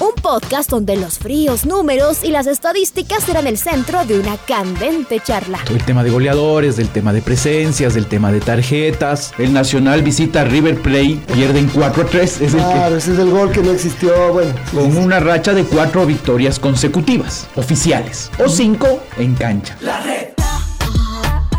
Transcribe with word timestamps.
Un 0.00 0.12
podcast 0.22 0.70
donde 0.70 0.96
los 0.96 1.18
fríos 1.18 1.66
números 1.66 2.22
y 2.22 2.30
las 2.30 2.46
estadísticas 2.46 3.24
serán 3.24 3.48
el 3.48 3.58
centro 3.58 4.04
de 4.04 4.20
una 4.20 4.36
candente 4.36 5.18
charla. 5.18 5.58
El 5.68 5.82
tema 5.84 6.04
de 6.04 6.10
goleadores, 6.10 6.76
del 6.76 6.88
tema 6.88 7.12
de 7.12 7.20
presencias, 7.20 7.94
del 7.94 8.06
tema 8.06 8.30
de 8.30 8.38
tarjetas. 8.38 9.32
El 9.38 9.52
Nacional 9.52 10.02
visita 10.02 10.42
a 10.42 10.44
River 10.44 10.80
Plate, 10.82 11.20
pierden 11.34 11.68
4 11.74 12.02
a 12.02 12.06
3. 12.06 12.40
Es 12.40 12.54
el 12.54 12.60
Claro, 12.60 12.96
ese 12.96 13.12
es 13.12 13.18
el 13.18 13.30
gol 13.30 13.50
que 13.50 13.60
no 13.60 13.72
existió. 13.72 14.32
Bueno, 14.32 14.54
con 14.72 14.92
sí, 14.92 14.98
una 14.98 15.18
racha 15.18 15.52
de 15.52 15.64
cuatro 15.64 16.06
victorias 16.06 16.60
consecutivas, 16.60 17.48
oficiales, 17.56 18.30
o 18.38 18.48
cinco 18.48 19.00
en 19.16 19.34
cancha. 19.34 19.76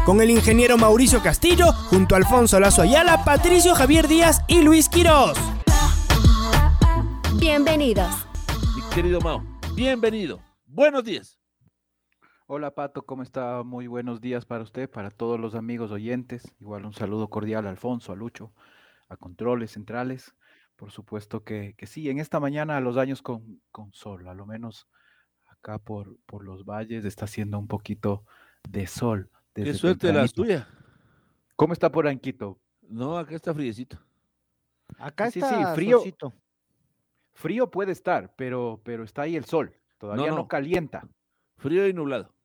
Con 0.05 0.21
el 0.21 0.29
ingeniero 0.29 0.77
Mauricio 0.77 1.21
Castillo, 1.21 1.73
junto 1.89 2.15
a 2.15 2.19
Alfonso 2.19 2.57
Lazo 2.57 2.83
Ayala, 2.83 3.25
Patricio 3.25 3.75
Javier 3.75 4.07
Díaz 4.07 4.43
y 4.47 4.61
Luis 4.61 4.87
Quirós. 4.87 5.37
Bienvenidos. 7.33 8.28
Querido 8.99 9.21
Mao, 9.21 9.41
bienvenido. 9.75 10.41
Buenos 10.65 11.05
días. 11.05 11.39
Hola 12.47 12.75
Pato, 12.75 13.05
¿cómo 13.05 13.23
está? 13.23 13.63
Muy 13.63 13.87
buenos 13.87 14.19
días 14.19 14.45
para 14.45 14.61
usted, 14.61 14.89
para 14.89 15.09
todos 15.09 15.39
los 15.39 15.55
amigos 15.55 15.89
oyentes. 15.91 16.53
Igual 16.59 16.83
un 16.83 16.91
saludo 16.91 17.29
cordial 17.29 17.65
a 17.65 17.69
Alfonso, 17.69 18.11
a 18.11 18.17
Lucho, 18.17 18.51
a 19.07 19.15
Controles 19.15 19.71
Centrales. 19.71 20.35
Por 20.75 20.91
supuesto 20.91 21.45
que, 21.45 21.75
que 21.77 21.87
sí, 21.87 22.09
en 22.09 22.19
esta 22.19 22.41
mañana 22.41 22.81
los 22.81 22.97
años 22.97 23.21
con, 23.21 23.61
con 23.71 23.93
sol, 23.93 24.27
a 24.27 24.33
lo 24.33 24.45
menos 24.45 24.89
acá 25.45 25.79
por, 25.79 26.17
por 26.25 26.43
los 26.43 26.65
valles 26.65 27.05
está 27.05 27.23
haciendo 27.23 27.57
un 27.57 27.69
poquito 27.69 28.25
de 28.67 28.85
sol. 28.85 29.31
Qué 29.53 29.63
desde 29.63 29.79
suerte 29.79 30.11
la 30.11 30.27
tuya. 30.27 30.67
¿Cómo 31.55 31.71
está 31.71 31.89
por 31.89 32.05
Anquito? 32.05 32.59
No, 32.81 33.17
acá 33.17 33.33
está 33.33 33.53
friecito. 33.53 33.97
Acá 34.97 35.31
Sí, 35.31 35.39
sí, 35.39 35.45
está 35.45 35.73
frío. 35.73 35.99
Solcito. 35.99 36.33
Frío 37.39 37.71
puede 37.71 37.93
estar, 37.93 38.33
pero, 38.35 38.81
pero 38.83 39.05
está 39.05 39.21
ahí 39.21 39.37
el 39.37 39.45
sol. 39.45 39.73
Todavía 39.97 40.27
no, 40.31 40.35
no. 40.35 40.47
calienta. 40.49 41.07
Frío 41.55 41.87
y 41.87 41.93
nublado. 41.93 42.35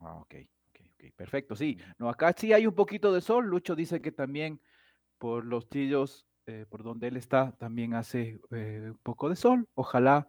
Ah, 0.00 0.16
ok, 0.16 0.34
ok, 0.68 0.80
ok, 0.92 1.14
perfecto, 1.16 1.56
sí. 1.56 1.78
No, 1.96 2.10
acá 2.10 2.34
sí 2.36 2.52
hay 2.52 2.66
un 2.66 2.74
poquito 2.74 3.10
de 3.10 3.22
sol. 3.22 3.46
Lucho 3.46 3.74
dice 3.74 4.02
que 4.02 4.12
también 4.12 4.60
por 5.16 5.46
los 5.46 5.70
chillos, 5.70 6.26
eh, 6.44 6.66
por 6.68 6.82
donde 6.82 7.08
él 7.08 7.16
está, 7.16 7.52
también 7.52 7.94
hace 7.94 8.38
eh, 8.50 8.88
un 8.90 8.98
poco 9.02 9.30
de 9.30 9.36
sol. 9.36 9.66
Ojalá 9.72 10.28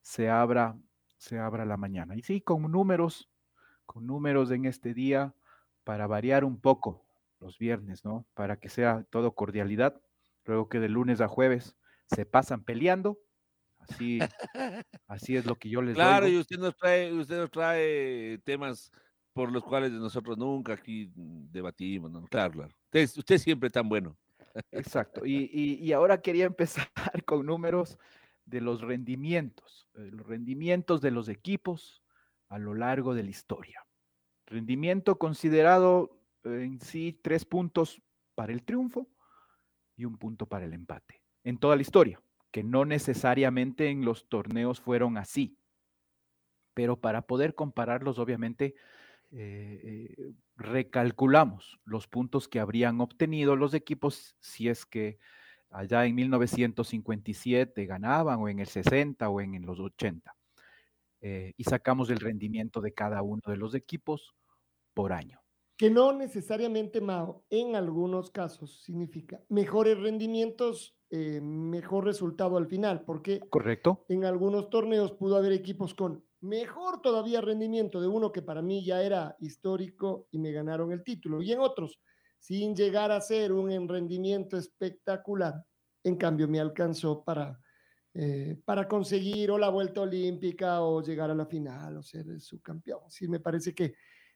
se 0.00 0.30
abra, 0.30 0.78
se 1.18 1.38
abra 1.38 1.66
la 1.66 1.76
mañana. 1.76 2.16
Y 2.16 2.22
sí, 2.22 2.40
con 2.40 2.62
números, 2.72 3.28
con 3.84 4.06
números 4.06 4.52
en 4.52 4.64
este 4.64 4.94
día 4.94 5.34
para 5.84 6.06
variar 6.06 6.46
un 6.46 6.58
poco 6.58 7.04
los 7.40 7.58
viernes, 7.58 8.06
¿no? 8.06 8.24
Para 8.32 8.58
que 8.58 8.70
sea 8.70 9.04
todo 9.10 9.34
cordialidad. 9.34 10.00
Luego 10.46 10.70
que 10.70 10.80
de 10.80 10.88
lunes 10.88 11.20
a 11.20 11.28
jueves 11.28 11.76
se 12.06 12.24
pasan 12.24 12.64
peleando. 12.64 13.18
Así, 13.88 14.20
así 15.08 15.36
es 15.36 15.44
lo 15.46 15.56
que 15.56 15.68
yo 15.68 15.82
les 15.82 15.94
Claro, 15.96 16.28
y 16.28 16.38
usted 16.38 16.58
nos 16.58 16.76
trae, 16.76 17.12
usted 17.12 17.38
nos 17.38 17.50
trae 17.50 18.38
temas 18.44 18.90
por 19.32 19.50
los 19.52 19.64
cuales 19.64 19.92
nosotros 19.92 20.38
nunca 20.38 20.74
aquí 20.74 21.10
debatimos, 21.14 22.10
¿no? 22.10 22.24
Claro, 22.26 22.52
claro. 22.52 22.74
Usted, 22.86 23.18
usted 23.18 23.38
siempre 23.38 23.70
tan 23.70 23.88
bueno. 23.88 24.16
Exacto. 24.72 25.22
Y, 25.26 25.50
y- 25.52 25.74
y 25.84 25.92
ahora 25.92 26.20
quería 26.22 26.46
empezar 26.46 26.88
con 27.26 27.44
números 27.46 27.98
de 28.46 28.60
los 28.60 28.80
rendimientos, 28.82 29.88
eh, 29.94 30.10
los 30.12 30.26
rendimientos 30.26 31.00
de 31.00 31.10
los 31.10 31.28
equipos 31.28 32.02
a 32.48 32.58
lo 32.58 32.74
largo 32.74 33.14
de 33.14 33.22
la 33.24 33.30
historia. 33.30 33.84
Rendimiento 34.46 35.18
considerado 35.18 36.20
eh, 36.44 36.62
en 36.64 36.80
sí 36.80 37.18
tres 37.22 37.44
puntos 37.44 38.02
para 38.34 38.52
el 38.52 38.64
triunfo 38.64 39.08
y 39.96 40.04
un 40.06 40.18
punto 40.18 40.46
para 40.46 40.64
el 40.66 40.72
empate 40.74 41.22
en 41.44 41.58
toda 41.58 41.76
la 41.76 41.82
historia, 41.82 42.22
que 42.54 42.62
no 42.62 42.84
necesariamente 42.84 43.88
en 43.90 44.04
los 44.04 44.28
torneos 44.28 44.78
fueron 44.78 45.18
así. 45.18 45.58
Pero 46.72 47.00
para 47.00 47.22
poder 47.22 47.56
compararlos, 47.56 48.20
obviamente, 48.20 48.76
eh, 49.32 49.80
eh, 49.82 50.32
recalculamos 50.54 51.80
los 51.84 52.06
puntos 52.06 52.46
que 52.46 52.60
habrían 52.60 53.00
obtenido 53.00 53.56
los 53.56 53.74
equipos 53.74 54.36
si 54.38 54.68
es 54.68 54.86
que 54.86 55.18
allá 55.68 56.06
en 56.06 56.14
1957 56.14 57.86
ganaban 57.86 58.38
o 58.38 58.48
en 58.48 58.60
el 58.60 58.68
60 58.68 59.28
o 59.28 59.40
en, 59.40 59.66
los 59.66 59.80
80. 59.80 60.32
eh, 61.22 61.54
y 61.56 61.64
sacamos 61.64 62.08
el 62.10 62.20
rendimiento 62.20 62.80
de 62.80 62.94
cada 62.94 63.20
uno 63.22 63.42
de 63.46 63.56
los 63.56 63.74
equipos 63.74 64.32
por 64.94 65.12
año. 65.12 65.40
Que 65.76 65.90
no 65.90 66.12
necesariamente, 66.12 67.00
Mao, 67.00 67.44
en 67.50 67.74
algunos 67.74 68.30
casos 68.30 68.84
significa 68.84 69.42
mejores 69.48 69.98
rendimientos, 69.98 70.96
eh, 71.16 71.40
mejor 71.40 72.06
resultado 72.06 72.56
al 72.56 72.66
final, 72.66 73.04
porque 73.04 73.38
¿Correcto? 73.48 74.04
en 74.08 74.24
algunos 74.24 74.68
torneos 74.68 75.12
pudo 75.12 75.36
haber 75.36 75.52
equipos 75.52 75.94
con 75.94 76.24
mejor 76.40 77.00
todavía 77.02 77.40
rendimiento 77.40 78.00
de 78.00 78.08
uno 78.08 78.32
que 78.32 78.42
para 78.42 78.62
mí 78.62 78.84
ya 78.84 79.00
era 79.00 79.36
histórico 79.38 80.26
y 80.32 80.40
me 80.40 80.50
ganaron 80.50 80.90
el 80.90 81.04
título. 81.04 81.40
Y 81.40 81.52
en 81.52 81.60
otros, 81.60 82.00
sin 82.40 82.74
llegar 82.74 83.12
a 83.12 83.20
ser 83.20 83.52
un 83.52 83.70
en 83.70 83.88
rendimiento 83.88 84.56
espectacular, 84.56 85.64
en 86.02 86.16
cambio 86.16 86.48
me 86.48 86.58
alcanzó 86.58 87.22
para, 87.22 87.60
eh, 88.12 88.60
para 88.64 88.88
conseguir 88.88 89.52
o 89.52 89.58
la 89.58 89.68
vuelta 89.68 90.00
olímpica 90.00 90.82
o 90.82 91.00
llegar 91.00 91.30
a 91.30 91.34
la 91.36 91.46
final 91.46 91.96
o 91.96 92.02
ser 92.02 92.40
subcampeón. 92.40 93.08
Sí, 93.08 93.28
me 93.28 93.38
parece 93.38 93.72
que 93.72 93.94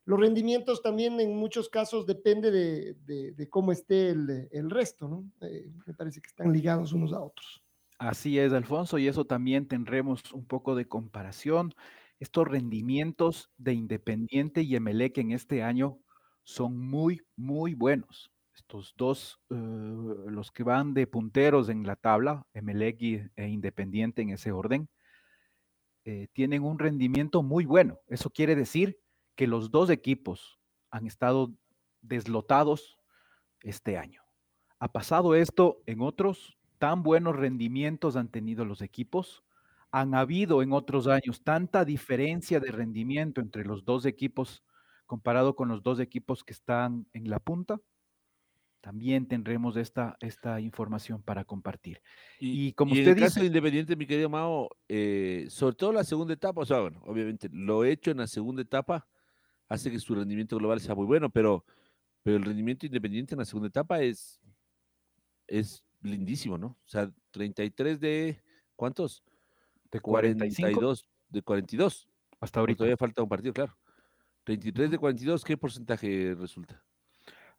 los 0.08 0.18
rendimientos 0.18 0.80
también 0.80 1.20
en 1.20 1.36
muchos 1.36 1.68
casos 1.68 2.06
depende 2.06 2.50
de, 2.50 2.94
de- 3.34 3.48
cómo 3.50 3.72
esté 3.72 4.08
el, 4.08 4.48
el 4.50 4.70
resto, 4.70 5.06
¿no? 5.06 5.30
Eh, 5.42 5.70
me 5.84 5.92
parece 5.92 6.22
que 6.22 6.28
están 6.28 6.50
ligados 6.50 6.94
unos 6.94 7.12
a 7.12 7.20
otros. 7.20 7.62
Así 7.98 8.38
es, 8.38 8.54
Alfonso, 8.54 8.96
y 8.96 9.06
eso 9.06 9.26
también 9.26 9.68
tendremos 9.68 10.32
un 10.32 10.46
poco 10.46 10.74
de 10.74 10.88
comparación. 10.88 11.74
Estos 12.20 12.48
rendimientos 12.48 13.50
de 13.58 13.74
Independiente 13.74 14.62
y 14.62 14.76
Emelec 14.76 15.18
en 15.18 15.32
este 15.32 15.62
año 15.62 15.98
son 16.42 16.78
muy, 16.78 17.20
muy 17.36 17.74
buenos. 17.74 18.30
Estos 18.54 18.94
dos, 18.96 19.38
eh, 19.50 19.54
los 19.56 20.50
que 20.50 20.62
van 20.62 20.94
de 20.94 21.06
punteros 21.06 21.68
en 21.68 21.82
la 21.82 21.96
tabla, 21.96 22.46
Emelec 22.54 23.30
e 23.36 23.46
Independiente 23.46 24.22
en 24.22 24.30
ese 24.30 24.52
orden, 24.52 24.88
eh, 26.06 26.28
tienen 26.32 26.62
un 26.62 26.78
rendimiento 26.78 27.42
muy 27.42 27.66
bueno. 27.66 27.98
Eso 28.06 28.30
quiere 28.30 28.56
decir 28.56 28.98
que 29.38 29.46
los 29.46 29.70
dos 29.70 29.88
equipos 29.88 30.58
han 30.90 31.06
estado 31.06 31.54
deslotados 32.02 32.98
este 33.60 33.96
año. 33.96 34.20
¿Ha 34.80 34.90
pasado 34.90 35.36
esto 35.36 35.80
en 35.86 36.00
otros? 36.00 36.58
¿Tan 36.78 37.04
buenos 37.04 37.36
rendimientos 37.36 38.16
han 38.16 38.30
tenido 38.30 38.64
los 38.64 38.82
equipos? 38.82 39.44
¿Han 39.92 40.16
habido 40.16 40.60
en 40.60 40.72
otros 40.72 41.06
años 41.06 41.44
tanta 41.44 41.84
diferencia 41.84 42.58
de 42.58 42.72
rendimiento 42.72 43.40
entre 43.40 43.64
los 43.64 43.84
dos 43.84 44.06
equipos 44.06 44.64
comparado 45.06 45.54
con 45.54 45.68
los 45.68 45.84
dos 45.84 46.00
equipos 46.00 46.42
que 46.42 46.52
están 46.52 47.06
en 47.12 47.30
la 47.30 47.38
punta? 47.38 47.80
También 48.80 49.28
tendremos 49.28 49.76
esta, 49.76 50.16
esta 50.18 50.60
información 50.60 51.22
para 51.22 51.44
compartir. 51.44 52.02
Y 52.40 52.72
como 52.72 52.92
en 52.92 53.02
usted 53.02 53.16
el 53.16 53.22
caso 53.22 53.38
de 53.38 53.46
Independiente, 53.46 53.94
mi 53.94 54.06
querido 54.06 54.28
Mao, 54.28 54.68
eh, 54.88 55.46
sobre 55.48 55.76
todo 55.76 55.92
la 55.92 56.02
segunda 56.02 56.34
etapa, 56.34 56.60
o 56.60 56.66
sea, 56.66 56.80
bueno, 56.80 57.00
obviamente 57.04 57.48
lo 57.52 57.84
hecho 57.84 58.10
en 58.10 58.16
la 58.16 58.26
segunda 58.26 58.62
etapa 58.62 59.06
hace 59.68 59.90
que 59.90 59.98
su 60.00 60.14
rendimiento 60.14 60.56
global 60.56 60.80
sea 60.80 60.94
muy 60.94 61.06
bueno, 61.06 61.30
pero, 61.30 61.64
pero 62.22 62.36
el 62.36 62.44
rendimiento 62.44 62.86
independiente 62.86 63.34
en 63.34 63.38
la 63.40 63.44
segunda 63.44 63.68
etapa 63.68 64.00
es, 64.02 64.40
es 65.46 65.84
lindísimo, 66.02 66.56
¿no? 66.58 66.68
O 66.68 66.88
sea, 66.88 67.10
33 67.32 68.00
de, 68.00 68.42
¿cuántos? 68.76 69.22
De 69.90 70.00
45 70.00 70.78
42, 70.80 71.08
de 71.28 71.42
42. 71.42 72.08
hasta 72.40 72.40
Porque 72.40 72.58
ahorita. 72.60 72.76
todavía 72.78 72.96
falta 72.96 73.22
un 73.22 73.28
partido, 73.28 73.52
claro. 73.52 73.76
33 74.44 74.90
de 74.90 74.98
42, 74.98 75.44
¿qué 75.44 75.56
porcentaje 75.56 76.34
resulta? 76.38 76.82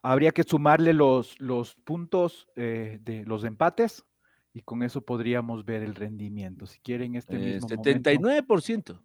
Habría 0.01 0.31
que 0.31 0.43
sumarle 0.43 0.93
los, 0.93 1.39
los 1.39 1.75
puntos 1.75 2.47
eh, 2.55 2.99
de 3.01 3.25
los 3.25 3.43
empates 3.43 4.05
y 4.53 4.61
con 4.61 4.81
eso 4.81 5.01
podríamos 5.01 5.65
ver 5.65 5.83
el 5.83 5.93
rendimiento. 5.93 6.65
Si 6.65 6.79
quieren 6.79 7.15
este 7.15 7.35
Eh, 7.35 7.53
mismo 7.55 7.67
momento- 7.67 7.83
79%. 7.91 9.01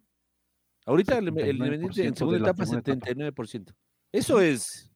Ahorita 0.85 1.17
el, 1.17 1.27
el 1.29 1.33
79% 1.33 1.53
Independiente 1.55 2.07
en 2.07 2.15
segunda 2.15 2.37
etapa, 2.39 2.65
segunda 2.65 2.93
etapa. 2.93 3.11
79%. 3.11 3.75
Eso 4.11 4.39
es. 4.41 4.91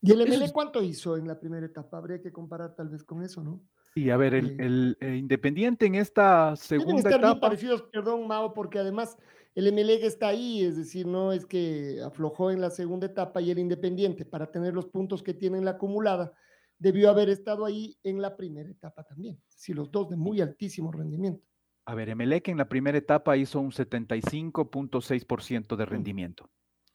¿Y 0.00 0.12
el 0.12 0.20
Eso 0.20 0.34
ML 0.34 0.44
es- 0.44 0.52
cuánto 0.52 0.82
hizo 0.82 1.16
en 1.16 1.26
la 1.26 1.38
primera 1.38 1.66
etapa? 1.66 1.98
Habría 1.98 2.20
que 2.20 2.30
comparar 2.32 2.74
tal 2.74 2.88
vez 2.88 3.02
con 3.02 3.22
eso, 3.22 3.42
¿no? 3.42 3.60
Y 3.94 4.10
a 4.10 4.16
ver, 4.16 4.34
el, 4.34 4.50
Eh, 4.50 4.56
el, 4.60 4.96
eh, 5.00 5.16
Independiente 5.16 5.86
en 5.86 5.94
esta 5.94 6.44
Deben 6.50 6.56
segunda 6.58 6.96
estar 6.98 7.12
bien 7.18 7.30
etapa, 7.30 7.40
parecidos, 7.40 7.82
perdón, 7.90 8.26
Mao, 8.26 8.52
porque 8.52 8.78
además 8.78 9.16
el 9.54 9.66
Emelec 9.68 10.02
está 10.04 10.28
ahí, 10.28 10.62
es 10.62 10.76
decir, 10.76 11.06
no 11.06 11.32
es 11.32 11.46
que 11.46 12.00
aflojó 12.04 12.50
en 12.50 12.60
la 12.60 12.68
segunda 12.70 13.06
etapa 13.06 13.40
y 13.40 13.50
el 13.50 13.58
Independiente, 13.58 14.26
para 14.26 14.50
tener 14.50 14.74
los 14.74 14.86
puntos 14.86 15.22
que 15.22 15.32
tiene 15.32 15.56
en 15.58 15.64
la 15.64 15.72
acumulada, 15.72 16.34
debió 16.78 17.08
haber 17.08 17.30
estado 17.30 17.64
ahí 17.64 17.96
en 18.02 18.20
la 18.20 18.36
primera 18.36 18.68
etapa 18.70 19.02
también. 19.02 19.40
Es 19.48 19.56
decir, 19.56 19.74
los 19.76 19.90
dos 19.90 20.10
de 20.10 20.16
muy 20.16 20.42
altísimo 20.42 20.92
rendimiento. 20.92 21.42
A 21.86 21.94
ver, 21.94 22.08
Emelec 22.10 22.48
en 22.48 22.58
la 22.58 22.68
primera 22.68 22.98
etapa 22.98 23.36
hizo 23.36 23.60
un 23.60 23.72
75.6% 23.72 25.74
Mm. 25.74 25.78
de 25.78 25.86
rendimiento, 25.86 26.50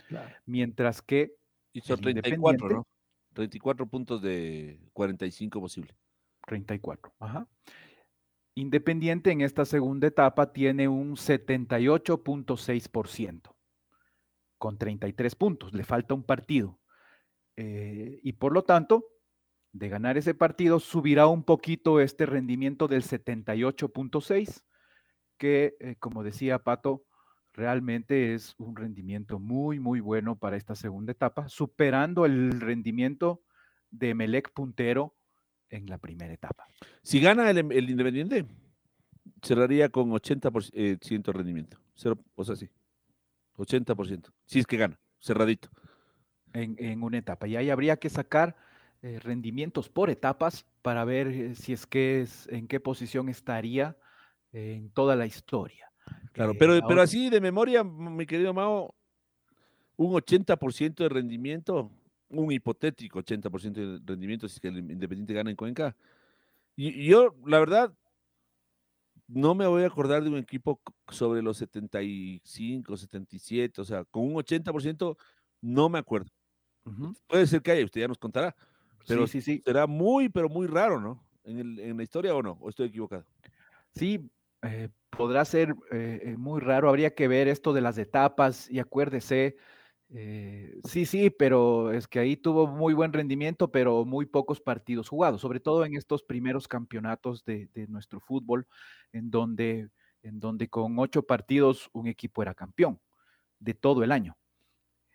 Claro. 0.07 0.35
mientras 0.45 1.01
que 1.01 1.35
Hizo 1.73 1.93
El 1.93 2.01
34, 2.01 2.51
Independiente. 2.51 2.75
¿no? 2.75 2.85
34 3.33 3.87
puntos 3.87 4.21
de 4.21 4.77
45 4.91 5.61
posible. 5.61 5.95
34. 6.45 7.13
Ajá. 7.17 7.47
Independiente 8.55 9.31
en 9.31 9.39
esta 9.39 9.63
segunda 9.63 10.05
etapa 10.07 10.51
tiene 10.51 10.89
un 10.89 11.15
78.6% 11.15 13.55
con 14.57 14.77
33 14.77 15.33
puntos. 15.35 15.71
Le 15.73 15.85
falta 15.85 16.13
un 16.13 16.23
partido. 16.23 16.77
Eh, 17.55 18.19
y 18.21 18.33
por 18.33 18.51
lo 18.51 18.65
tanto, 18.65 19.05
de 19.71 19.87
ganar 19.87 20.17
ese 20.17 20.33
partido, 20.33 20.81
subirá 20.81 21.27
un 21.27 21.43
poquito 21.43 22.01
este 22.01 22.25
rendimiento 22.25 22.89
del 22.89 23.03
78.6, 23.03 24.61
que, 25.41 25.75
eh, 25.79 25.95
como 25.97 26.23
decía 26.23 26.59
Pato, 26.59 27.03
realmente 27.51 28.35
es 28.35 28.53
un 28.59 28.75
rendimiento 28.75 29.39
muy, 29.39 29.79
muy 29.79 29.99
bueno 29.99 30.35
para 30.35 30.55
esta 30.55 30.75
segunda 30.75 31.13
etapa, 31.13 31.49
superando 31.49 32.27
el 32.27 32.61
rendimiento 32.61 33.41
de 33.89 34.13
Melec 34.13 34.53
puntero 34.53 35.15
en 35.71 35.87
la 35.87 35.97
primera 35.97 36.31
etapa. 36.31 36.67
Si 37.01 37.19
gana 37.19 37.49
el, 37.49 37.57
el 37.57 37.89
Independiente, 37.89 38.45
cerraría 39.41 39.89
con 39.89 40.11
80% 40.11 41.23
de 41.25 41.33
rendimiento. 41.33 41.79
Cero, 41.95 42.19
o 42.35 42.43
sea, 42.43 42.55
sí. 42.55 42.69
80%. 43.57 44.31
Si 44.45 44.59
es 44.59 44.67
que 44.67 44.77
gana, 44.77 44.99
cerradito. 45.19 45.69
en, 46.53 46.75
en 46.77 47.01
una 47.01 47.17
etapa. 47.17 47.47
Y 47.47 47.55
ahí 47.55 47.71
habría 47.71 47.97
que 47.97 48.11
sacar 48.11 48.55
eh, 49.01 49.17
rendimientos 49.19 49.89
por 49.89 50.11
etapas 50.11 50.67
para 50.83 51.03
ver 51.03 51.27
eh, 51.29 51.55
si 51.55 51.73
es 51.73 51.87
que 51.87 52.21
es, 52.21 52.47
en 52.49 52.67
qué 52.67 52.79
posición 52.79 53.27
estaría 53.27 53.89
eh, 53.89 54.10
en 54.53 54.89
toda 54.91 55.15
la 55.15 55.25
historia. 55.25 55.91
Claro, 56.33 56.53
Eh, 56.53 56.55
pero, 56.57 56.73
pero 56.73 56.85
ahora- 56.89 57.03
así 57.03 57.29
de 57.29 57.41
memoria, 57.41 57.83
mi 57.83 58.25
querido 58.25 58.53
Mao, 58.53 58.93
un 59.97 60.13
80% 60.15 61.03
de 61.03 61.09
rendimiento, 61.09 61.91
un 62.29 62.51
hipotético 62.51 63.19
80% 63.19 63.79
de 63.79 63.99
rendimiento 64.05 64.47
si 64.47 64.55
es 64.55 64.59
que 64.59 64.67
el 64.69 64.77
Independiente 64.79 65.33
gana 65.33 65.49
en 65.49 65.55
Cuenca. 65.55 65.95
Y, 66.75 66.89
y 67.01 67.05
yo, 67.07 67.35
la 67.45 67.59
verdad, 67.59 67.93
no 69.27 69.55
me 69.55 69.67
voy 69.67 69.83
a 69.83 69.87
acordar 69.87 70.23
de 70.23 70.29
un 70.29 70.37
equipo 70.37 70.81
sobre 71.09 71.41
los 71.41 71.57
75, 71.57 72.97
77, 72.97 73.81
o 73.81 73.85
sea, 73.85 74.03
con 74.05 74.23
un 74.23 74.33
80% 74.35 75.17
no 75.61 75.89
me 75.89 75.99
acuerdo. 75.99 76.29
Ujú, 76.85 77.13
Puede 77.27 77.45
ser 77.47 77.61
que 77.61 77.71
haya, 77.71 77.85
usted 77.85 78.01
ya 78.01 78.07
nos 78.07 78.17
contará, 78.17 78.55
pero 79.07 79.27
sí, 79.27 79.41
sí, 79.41 79.57
sí. 79.57 79.61
será 79.63 79.85
muy, 79.87 80.29
pero 80.29 80.49
muy 80.49 80.67
raro, 80.67 80.99
¿no? 80.99 81.23
En, 81.43 81.59
el- 81.59 81.79
en 81.79 81.97
la 81.97 82.03
historia 82.03 82.33
o 82.35 82.41
no, 82.41 82.57
o 82.59 82.69
estoy 82.69 82.87
equivocado. 82.87 83.25
Sí, 83.95 84.29
eh, 84.63 84.89
podrá 85.09 85.45
ser 85.45 85.75
eh, 85.91 86.21
eh, 86.23 86.37
muy 86.37 86.61
raro, 86.61 86.89
habría 86.89 87.15
que 87.15 87.27
ver 87.27 87.47
esto 87.47 87.73
de 87.73 87.81
las 87.81 87.97
etapas 87.97 88.69
y 88.69 88.79
acuérdese, 88.79 89.57
sí, 90.83 91.05
sí, 91.05 91.29
pero 91.29 91.93
es 91.93 92.05
que 92.05 92.19
ahí 92.19 92.35
tuvo 92.35 92.67
muy 92.67 92.93
buen 92.93 93.13
rendimiento, 93.13 93.71
pero 93.71 94.03
muy 94.03 94.25
pocos 94.25 94.59
partidos 94.59 95.07
jugados, 95.07 95.39
sobre 95.39 95.61
todo 95.61 95.85
en 95.85 95.95
estos 95.95 96.21
primeros 96.21 96.67
campeonatos 96.67 97.45
de, 97.45 97.67
de 97.73 97.87
nuestro 97.87 98.19
fútbol, 98.19 98.67
en 99.13 99.31
donde, 99.31 99.89
en 100.21 100.39
donde 100.41 100.67
con 100.67 100.99
ocho 100.99 101.23
partidos 101.23 101.89
un 101.93 102.07
equipo 102.07 102.41
era 102.41 102.53
campeón 102.53 102.99
de 103.59 103.73
todo 103.73 104.03
el 104.03 104.11
año, 104.11 104.37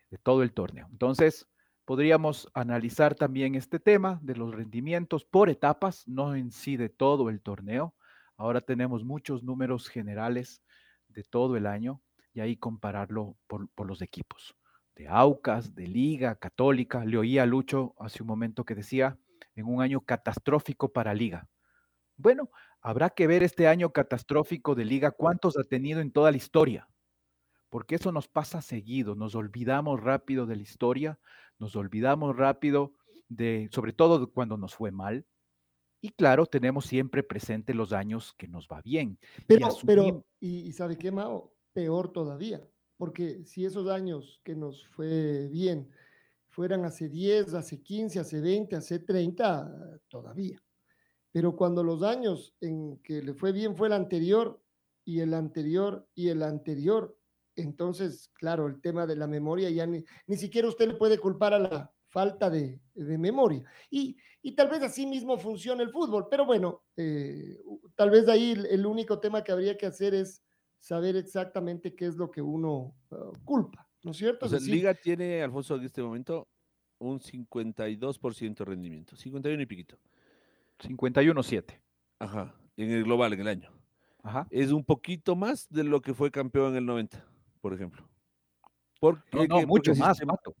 de 0.09 0.17
todo 0.17 0.41
el 0.41 0.51
torneo. 0.51 0.87
Entonces, 0.91 1.47
podríamos 1.85 2.49
analizar 2.53 3.13
también 3.13 3.53
este 3.53 3.79
tema 3.79 4.19
de 4.23 4.35
los 4.35 4.53
rendimientos 4.53 5.25
por 5.25 5.49
etapas, 5.49 6.07
no 6.07 6.35
en 6.35 6.51
sí 6.51 6.75
de 6.75 6.89
todo 6.89 7.29
el 7.29 7.39
torneo. 7.41 7.93
Ahora 8.37 8.61
tenemos 8.61 9.03
muchos 9.03 9.43
números 9.43 9.89
generales 9.89 10.63
de 11.07 11.23
todo 11.23 11.57
el 11.57 11.65
año 11.65 12.01
y 12.33 12.39
ahí 12.39 12.55
compararlo 12.55 13.37
por, 13.47 13.69
por 13.69 13.87
los 13.87 14.01
equipos 14.01 14.55
de 14.95 15.07
Aucas, 15.07 15.75
de 15.75 15.87
Liga, 15.87 16.35
Católica. 16.35 17.05
Le 17.05 17.17
oí 17.17 17.37
a 17.37 17.45
Lucho 17.45 17.95
hace 17.99 18.23
un 18.23 18.27
momento 18.27 18.65
que 18.65 18.75
decía 18.75 19.17
en 19.55 19.65
un 19.65 19.81
año 19.81 20.01
catastrófico 20.01 20.91
para 20.91 21.13
Liga. 21.13 21.47
Bueno, 22.15 22.49
habrá 22.81 23.11
que 23.11 23.27
ver 23.27 23.43
este 23.43 23.67
año 23.67 23.91
catastrófico 23.91 24.75
de 24.75 24.85
Liga 24.85 25.11
cuántos 25.11 25.57
ha 25.57 25.63
tenido 25.63 25.99
en 26.01 26.11
toda 26.11 26.31
la 26.31 26.37
historia, 26.37 26.89
porque 27.69 27.95
eso 27.95 28.11
nos 28.11 28.27
pasa 28.27 28.61
seguido, 28.61 29.15
nos 29.15 29.35
olvidamos 29.35 30.01
rápido 30.01 30.45
de 30.45 30.55
la 30.55 30.63
historia, 30.63 31.19
nos 31.59 31.75
olvidamos 31.75 32.35
rápido 32.35 32.93
de, 33.29 33.69
sobre 33.71 33.93
todo 33.93 34.31
cuando 34.31 34.57
nos 34.57 34.75
fue 34.75 34.91
mal. 34.91 35.25
Y 36.01 36.09
claro, 36.09 36.45
tenemos 36.45 36.85
siempre 36.85 37.23
presente 37.23 37.73
los 37.73 37.91
años 37.93 38.33
que 38.37 38.47
nos 38.47 38.67
va 38.67 38.81
bien. 38.81 39.17
y 39.37 39.41
Pero, 39.47 39.67
asumim- 39.67 39.85
pero, 39.85 40.25
y, 40.39 40.67
y 40.67 40.71
¿sabe 40.73 40.97
qué, 40.97 41.11
Mao? 41.11 41.53
Peor 41.73 42.11
todavía, 42.11 42.67
porque 42.97 43.43
si 43.45 43.65
esos 43.65 43.87
años 43.89 44.41
que 44.43 44.55
nos 44.55 44.87
fue 44.87 45.47
bien 45.47 45.89
fueran 46.49 46.85
hace 46.85 47.07
10, 47.09 47.53
hace 47.53 47.81
15, 47.81 48.19
hace 48.19 48.41
20, 48.41 48.75
hace 48.75 48.99
30, 48.99 49.99
todavía. 50.07 50.61
Pero 51.31 51.55
cuando 51.55 51.83
los 51.83 52.01
años 52.01 52.55
en 52.61 52.97
que 53.03 53.21
le 53.21 53.33
fue 53.35 53.51
bien 53.51 53.75
fue 53.75 53.87
el 53.87 53.93
anterior 53.93 54.59
y 55.05 55.19
el 55.19 55.33
anterior 55.35 56.07
y 56.15 56.29
el 56.29 56.41
anterior, 56.41 57.15
entonces, 57.55 58.29
claro, 58.33 58.67
el 58.67 58.81
tema 58.81 59.05
de 59.05 59.15
la 59.15 59.27
memoria 59.27 59.69
ya 59.69 59.85
ni, 59.85 60.03
ni 60.27 60.37
siquiera 60.37 60.67
usted 60.67 60.87
le 60.87 60.93
puede 60.95 61.17
culpar 61.19 61.53
a 61.53 61.59
la 61.59 61.93
falta 62.17 62.49
de, 62.49 62.79
de 62.95 63.17
memoria. 63.19 63.63
Y, 63.91 64.17
y 64.41 64.53
tal 64.55 64.69
vez 64.69 64.81
así 64.81 65.05
mismo 65.05 65.37
funciona 65.37 65.83
el 65.83 65.91
fútbol, 65.91 66.25
pero 66.31 66.47
bueno, 66.47 66.81
eh, 66.95 67.59
tal 67.95 68.09
vez 68.09 68.27
ahí 68.27 68.53
el, 68.53 68.65
el 68.65 68.87
único 68.87 69.19
tema 69.19 69.43
que 69.43 69.51
habría 69.51 69.77
que 69.77 69.85
hacer 69.85 70.15
es 70.15 70.41
saber 70.79 71.15
exactamente 71.15 71.93
qué 71.95 72.07
es 72.07 72.15
lo 72.15 72.31
que 72.31 72.41
uno 72.41 72.95
ah, 73.11 73.29
culpa, 73.45 73.87
¿no 74.01 74.11
es 74.11 74.17
cierto? 74.17 74.45
O 74.45 74.47
Es 74.47 74.49
sea, 74.51 74.59
decir, 74.59 74.73
Liga 74.73 74.95
tiene, 74.95 75.43
Alfonso, 75.43 75.75
en 75.75 75.83
este 75.83 76.01
momento 76.01 76.47
un 76.97 77.19
52% 77.19 78.55
de 78.57 78.65
rendimiento, 78.65 79.15
51 79.15 79.61
y 79.61 79.65
piquito. 79.67 79.99
51-7. 80.79 81.79
Ajá, 82.17 82.55
en 82.77 82.89
el 82.89 83.03
global, 83.03 83.33
en 83.33 83.41
el 83.41 83.47
año. 83.47 83.71
Ajá. 84.23 84.47
Es 84.49 84.71
un 84.71 84.83
poquito 84.83 85.35
más 85.35 85.69
de 85.69 85.83
lo 85.83 86.01
que 86.01 86.15
fue 86.15 86.31
campeón 86.31 86.71
en 86.71 86.77
el 86.77 86.85
90, 86.87 87.23
por 87.61 87.75
ejemplo. 87.75 88.09
¿Por 88.99 89.23
No, 89.31 89.43
mucho 89.67 89.91
Porque 89.91 89.93
más, 89.99 90.17
sistema- 90.17 90.33
Pato. 90.35 90.55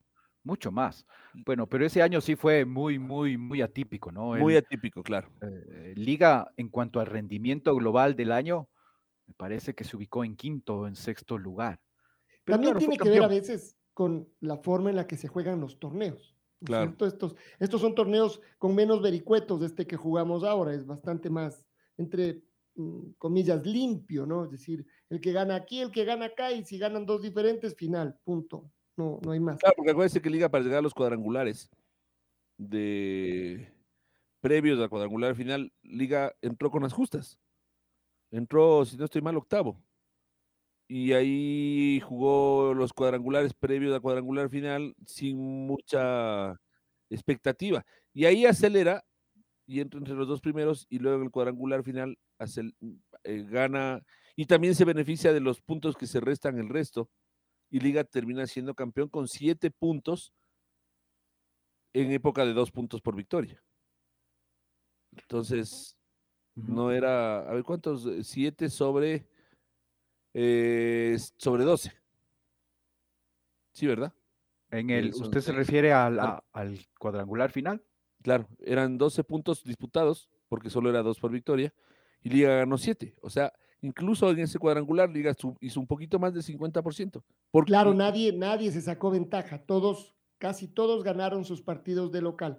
Mucho 0.47 0.71
más. 0.71 1.05
Bueno, 1.45 1.67
pero 1.67 1.85
ese 1.85 2.01
año 2.01 2.21
sí 2.21 2.37
fue 2.37 2.63
muy, 2.63 2.97
muy, 2.97 3.37
muy 3.37 3.61
atípico, 3.61 4.13
¿no? 4.13 4.33
Muy 4.35 4.55
atípico, 4.55 5.03
claro. 5.03 5.29
eh, 5.41 5.93
Liga, 5.97 6.53
en 6.55 6.69
cuanto 6.69 7.01
al 7.01 7.07
rendimiento 7.07 7.75
global 7.75 8.15
del 8.15 8.31
año, 8.31 8.69
me 9.25 9.33
parece 9.33 9.75
que 9.75 9.83
se 9.83 9.97
ubicó 9.97 10.23
en 10.23 10.37
quinto 10.37 10.77
o 10.77 10.87
en 10.87 10.95
sexto 10.95 11.37
lugar. 11.37 11.81
Pero 12.45 12.55
También 12.55 12.75
claro, 12.75 12.79
tiene 12.79 12.97
que 12.97 13.09
ver 13.09 13.23
a 13.23 13.27
veces 13.27 13.75
con 13.93 14.29
la 14.39 14.55
forma 14.55 14.89
en 14.89 14.95
la 14.95 15.05
que 15.05 15.17
se 15.17 15.27
juegan 15.27 15.59
los 15.59 15.79
torneos. 15.79 16.33
¿no 16.61 16.65
es 16.65 16.67
Claro. 16.67 16.95
Estos, 17.05 17.35
estos 17.59 17.81
son 17.81 17.93
torneos 17.93 18.41
con 18.57 18.73
menos 18.73 19.01
vericuetos 19.01 19.59
de 19.59 19.65
este 19.65 19.85
que 19.85 19.97
jugamos 19.97 20.45
ahora, 20.45 20.73
es 20.73 20.85
bastante 20.85 21.29
más, 21.29 21.65
entre 21.97 22.41
mm, 22.75 23.11
comillas, 23.17 23.65
limpio, 23.65 24.25
¿no? 24.25 24.45
Es 24.45 24.51
decir, 24.51 24.85
el 25.09 25.19
que 25.19 25.33
gana 25.33 25.55
aquí, 25.55 25.81
el 25.81 25.91
que 25.91 26.05
gana 26.05 26.27
acá, 26.27 26.53
y 26.53 26.63
si 26.63 26.77
ganan 26.77 27.05
dos 27.05 27.21
diferentes, 27.21 27.75
final, 27.75 28.17
punto. 28.23 28.71
No, 28.97 29.19
no 29.23 29.31
hay 29.31 29.39
más. 29.39 29.59
Claro, 29.59 29.75
porque 29.77 29.91
acuérdense 29.91 30.21
que 30.21 30.29
Liga 30.29 30.49
para 30.49 30.63
llegar 30.63 30.79
a 30.79 30.81
los 30.81 30.93
cuadrangulares 30.93 31.69
de 32.57 33.71
previos 34.41 34.79
al 34.79 34.89
cuadrangular 34.89 35.35
final, 35.35 35.73
Liga 35.83 36.33
entró 36.41 36.71
con 36.71 36.83
las 36.83 36.93
justas. 36.93 37.39
Entró, 38.31 38.85
si 38.85 38.97
no 38.97 39.05
estoy 39.05 39.21
mal, 39.21 39.37
octavo. 39.37 39.81
Y 40.89 41.11
ahí 41.13 41.99
jugó 42.01 42.73
los 42.73 42.93
cuadrangulares 42.93 43.53
previos 43.53 43.93
al 43.93 44.01
cuadrangular 44.01 44.49
final 44.49 44.95
sin 45.05 45.37
mucha 45.37 46.59
expectativa. 47.09 47.85
Y 48.13 48.25
ahí 48.25 48.45
acelera 48.45 49.03
y 49.67 49.81
entra 49.81 49.99
entre 49.99 50.15
los 50.15 50.27
dos 50.27 50.41
primeros 50.41 50.87
y 50.89 50.99
luego 50.99 51.17
en 51.19 51.25
el 51.25 51.31
cuadrangular 51.31 51.83
final 51.83 52.17
acel- 52.39 52.75
eh, 53.23 53.45
gana 53.49 54.03
y 54.35 54.45
también 54.45 54.75
se 54.75 54.85
beneficia 54.85 55.33
de 55.33 55.41
los 55.41 55.61
puntos 55.61 55.97
que 55.97 56.07
se 56.07 56.21
restan 56.21 56.57
el 56.59 56.69
resto 56.69 57.09
y 57.69 57.79
Liga 57.79 58.03
termina 58.03 58.47
siendo 58.47 58.73
campeón 58.75 59.09
con 59.09 59.27
siete 59.27 59.71
puntos 59.71 60.33
en 61.93 62.11
época 62.11 62.45
de 62.45 62.53
dos 62.53 62.71
puntos 62.71 63.01
por 63.01 63.15
victoria. 63.15 63.63
Entonces, 65.11 65.97
no 66.55 66.91
era, 66.91 67.39
a 67.49 67.53
ver, 67.53 67.63
¿cuántos? 67.63 68.05
Eh, 68.05 68.23
Siete 68.23 68.69
sobre, 68.69 69.27
eh, 70.33 71.17
sobre 71.37 71.63
doce. 71.63 71.93
Sí, 73.73 73.87
¿verdad? 73.87 74.13
En 74.69 74.89
eh, 74.89 74.99
el, 74.99 75.13
¿Usted 75.13 75.41
se 75.41 75.51
refiere 75.51 75.93
al, 75.93 76.19
a- 76.19 76.43
al 76.53 76.79
cuadrangular 76.99 77.51
final? 77.51 77.83
Claro, 78.21 78.47
eran 78.59 78.97
12 78.97 79.23
puntos 79.23 79.63
disputados 79.63 80.29
porque 80.49 80.69
solo 80.69 80.89
era 80.89 81.03
dos 81.03 81.19
por 81.19 81.31
victoria, 81.31 81.73
y 82.21 82.29
Liga 82.29 82.55
ganó 82.57 82.77
siete. 82.77 83.15
O 83.21 83.29
sea, 83.29 83.53
incluso 83.81 84.29
en 84.29 84.39
ese 84.39 84.59
cuadrangular, 84.59 85.09
Liga 85.09 85.35
hizo 85.59 85.79
un 85.79 85.87
poquito 85.87 86.19
más 86.19 86.33
del 86.33 86.43
50%. 86.43 87.21
Porque... 87.51 87.69
Claro, 87.69 87.93
nadie, 87.93 88.33
nadie 88.33 88.71
se 88.71 88.81
sacó 88.81 89.11
ventaja. 89.11 89.59
Todos, 89.59 90.15
casi 90.37 90.67
todos 90.67 91.03
ganaron 91.03 91.45
sus 91.45 91.61
partidos 91.61 92.11
de 92.11 92.21
local. 92.21 92.57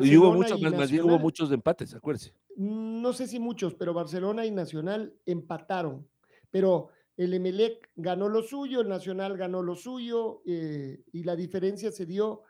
y 0.00 0.16
hubo 0.16 0.32
muchos, 0.32 0.60
más, 0.60 0.90
bien 0.90 1.04
hubo 1.04 1.18
muchos 1.18 1.50
empates, 1.52 1.94
acuérdense. 1.94 2.34
No 2.56 3.12
sé 3.12 3.26
si 3.26 3.38
muchos, 3.38 3.74
pero 3.74 3.94
Barcelona 3.94 4.46
y 4.46 4.50
Nacional 4.50 5.14
empataron. 5.26 6.06
Pero 6.50 6.88
el 7.16 7.34
Emelec 7.34 7.90
ganó 7.96 8.28
lo 8.28 8.42
suyo, 8.42 8.80
el 8.80 8.88
Nacional 8.88 9.36
ganó 9.36 9.62
lo 9.62 9.74
suyo, 9.74 10.42
eh, 10.46 11.02
y 11.12 11.24
la 11.24 11.36
diferencia 11.36 11.90
se 11.90 12.06
dio. 12.06 12.42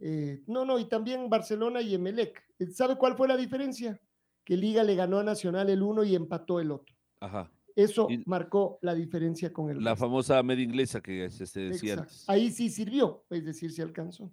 Eh, 0.00 0.42
no, 0.46 0.64
no, 0.64 0.78
y 0.78 0.84
también 0.84 1.28
Barcelona 1.28 1.80
y 1.80 1.94
Emelec. 1.94 2.40
¿Sabe 2.72 2.96
cuál 2.96 3.16
fue 3.16 3.28
la 3.28 3.36
diferencia? 3.36 4.00
Que 4.44 4.56
Liga 4.56 4.82
le 4.84 4.94
ganó 4.94 5.18
a 5.18 5.24
Nacional 5.24 5.68
el 5.70 5.82
uno 5.82 6.04
y 6.04 6.14
empató 6.14 6.60
el 6.60 6.70
otro. 6.70 6.94
Ajá. 7.20 7.50
Eso 7.78 8.08
marcó 8.26 8.80
la 8.82 8.92
diferencia 8.92 9.52
con 9.52 9.70
el. 9.70 9.84
La 9.84 9.94
famosa 9.94 10.42
media 10.42 10.64
inglesa 10.64 11.00
que 11.00 11.30
se 11.30 11.60
decía 11.60 11.94
antes. 11.94 12.28
Ahí 12.28 12.50
sí 12.50 12.70
sirvió, 12.70 13.24
es 13.30 13.44
decir, 13.44 13.70
se 13.70 13.82
alcanzó, 13.82 14.32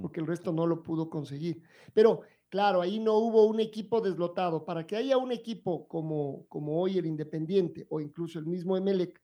porque 0.00 0.20
el 0.20 0.28
resto 0.28 0.52
no 0.52 0.64
lo 0.64 0.80
pudo 0.84 1.10
conseguir. 1.10 1.60
Pero 1.92 2.20
claro, 2.48 2.80
ahí 2.80 3.00
no 3.00 3.14
hubo 3.14 3.46
un 3.46 3.58
equipo 3.58 4.00
deslotado. 4.00 4.64
Para 4.64 4.86
que 4.86 4.94
haya 4.94 5.16
un 5.16 5.32
equipo 5.32 5.88
como, 5.88 6.46
como 6.46 6.80
hoy 6.80 6.98
el 6.98 7.06
Independiente 7.06 7.84
o 7.90 8.00
incluso 8.00 8.38
el 8.38 8.46
mismo 8.46 8.76
Emelec 8.76 9.20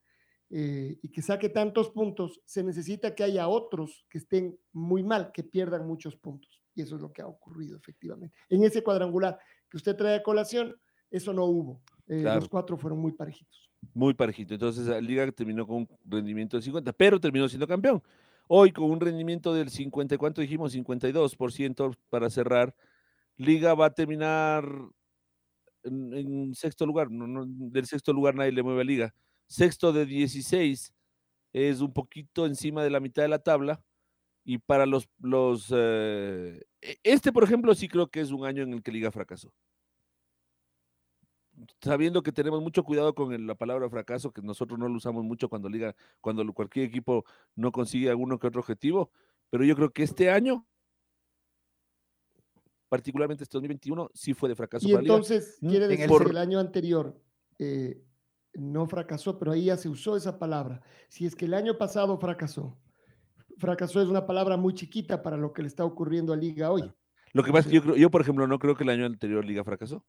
eh, 0.51 0.99
y 1.01 1.09
que 1.13 1.23
saque 1.23 1.49
tantos 1.49 1.91
puntos, 1.91 2.43
se 2.45 2.65
necesita 2.65 3.15
que 3.15 3.23
haya 3.23 3.47
otros 3.47 4.05
que 4.11 4.19
estén 4.19 4.59
muy 4.73 5.05
mal, 5.05 5.31
que 5.31 5.45
pierdan 5.45 5.87
muchos 5.87 6.17
puntos. 6.17 6.61
Y 6.75 6.83
eso 6.83 6.97
es 6.97 7.03
lo 7.03 7.13
que 7.13 7.23
ha 7.23 7.29
ocurrido 7.29 7.77
efectivamente. 7.77 8.35
En 8.49 8.65
ese 8.65 8.83
cuadrangular 8.83 9.39
que 9.71 9.77
usted 9.77 9.95
trae 9.95 10.17
a 10.17 10.23
colación, 10.25 10.75
eso 11.09 11.33
no 11.33 11.45
hubo. 11.45 11.83
Eh, 12.07 12.23
los 12.23 12.49
cuatro 12.49 12.77
fueron 12.77 12.99
muy 12.99 13.13
parejitos. 13.13 13.71
Muy 13.93 14.15
parejito. 14.15 14.55
Entonces, 14.55 14.87
la 14.87 15.01
Liga 15.01 15.31
terminó 15.33 15.67
con 15.67 15.77
un 15.77 15.89
rendimiento 16.05 16.57
del 16.57 16.65
50, 16.65 16.93
pero 16.93 17.21
terminó 17.21 17.49
siendo 17.49 17.67
campeón. 17.67 18.03
Hoy, 18.47 18.73
con 18.73 18.91
un 18.91 19.01
rendimiento 19.01 19.55
del 19.55 19.71
50, 19.71 20.19
¿cuánto 20.19 20.41
dijimos? 20.41 20.75
52% 20.75 21.97
para 22.11 22.31
cerrar. 22.31 22.75
Liga 23.37 23.75
va 23.75 23.87
a 23.87 23.95
terminar 23.95 24.65
en, 25.83 26.55
sexto 26.55 26.87
lugar. 26.87 27.09
del 27.11 27.87
sexto 27.87 28.13
lugar 28.13 28.35
nadie 28.35 28.53
le 28.53 28.63
mueve 28.63 28.83
a 28.83 28.85
Liga. 28.85 29.15
Sexto 29.47 29.93
de 29.93 30.07
16 30.07 30.95
es 31.53 31.81
un 31.81 31.93
poquito 31.93 32.47
encima 32.47 32.83
de 32.83 32.91
la 32.91 33.01
mitad 33.01 33.23
de 33.23 33.29
la 33.29 33.39
tabla. 33.39 33.83
Y 34.47 34.59
para 34.59 34.85
los, 34.85 35.09
los 35.21 35.73
eh, 35.75 36.61
e, 36.83 36.99
este, 37.03 37.33
por 37.33 37.45
ejemplo, 37.45 37.75
sí 37.75 37.89
creo 37.89 38.09
que 38.09 38.21
es 38.21 38.31
un 38.31 38.45
año 38.45 38.63
en 38.63 38.75
el 38.75 38.83
que 38.83 38.93
Liga 38.93 39.11
fracasó 39.11 39.53
sabiendo 41.81 42.23
que 42.23 42.33
tenemos 42.33 42.63
mucho 42.63 42.85
cuidado 42.85 43.15
con 43.15 43.47
la 43.47 43.55
palabra 43.55 43.89
fracaso, 43.89 44.33
que 44.33 44.43
nosotros 44.43 44.79
no 44.79 44.89
lo 44.89 44.97
usamos 44.97 45.25
mucho 45.25 45.49
cuando 45.49 45.69
liga, 45.69 45.95
cuando 46.21 46.45
cualquier 46.53 46.87
equipo 46.87 47.25
no 47.55 47.73
consigue 47.73 48.11
alguno 48.11 48.39
que 48.39 48.47
otro 48.47 48.61
objetivo, 48.61 49.11
pero 49.51 49.65
yo 49.65 49.77
creo 49.77 49.93
que 49.93 50.03
este 50.03 50.31
año, 50.31 50.67
particularmente 52.89 53.45
este 53.45 53.57
2021, 53.57 54.11
sí 54.15 54.35
fue 54.35 54.49
de 54.49 54.57
fracaso. 54.57 54.89
Y 54.89 54.93
entonces 54.93 55.59
mm, 55.61 55.69
quiere 55.69 55.89
decir 55.89 56.09
que 56.09 56.31
el 56.31 56.37
año 56.37 56.59
anterior 56.59 57.21
eh, 57.59 58.03
no 58.55 58.87
fracasó, 58.87 59.39
pero 59.39 59.53
ahí 59.53 59.67
ya 59.67 59.77
se 59.77 59.89
usó 59.89 60.17
esa 60.17 60.39
palabra. 60.39 60.83
Si 61.09 61.27
es 61.27 61.35
que 61.37 61.45
el 61.45 61.55
año 61.55 61.79
pasado 61.79 62.19
fracasó, 62.19 62.79
fracasó 63.59 64.03
es 64.03 64.09
una 64.09 64.27
palabra 64.27 64.57
muy 64.57 64.75
chiquita 64.75 65.23
para 65.23 65.37
lo 65.37 65.53
que 65.53 65.63
le 65.63 65.69
está 65.69 65.85
ocurriendo 65.85 66.33
a 66.33 66.37
Liga 66.37 66.71
hoy. 66.71 66.93
Lo 67.33 67.43
que 67.43 67.51
pasa 67.51 67.69
es 67.69 67.81
que 67.81 67.89
yo, 67.89 67.97
yo, 67.97 68.11
por 68.11 68.21
ejemplo, 68.21 68.47
no 68.47 68.59
creo 68.59 68.77
que 68.77 68.85
el 68.85 68.91
año 68.91 69.07
anterior 69.07 69.45
Liga 69.45 69.65
fracasó. 69.65 70.05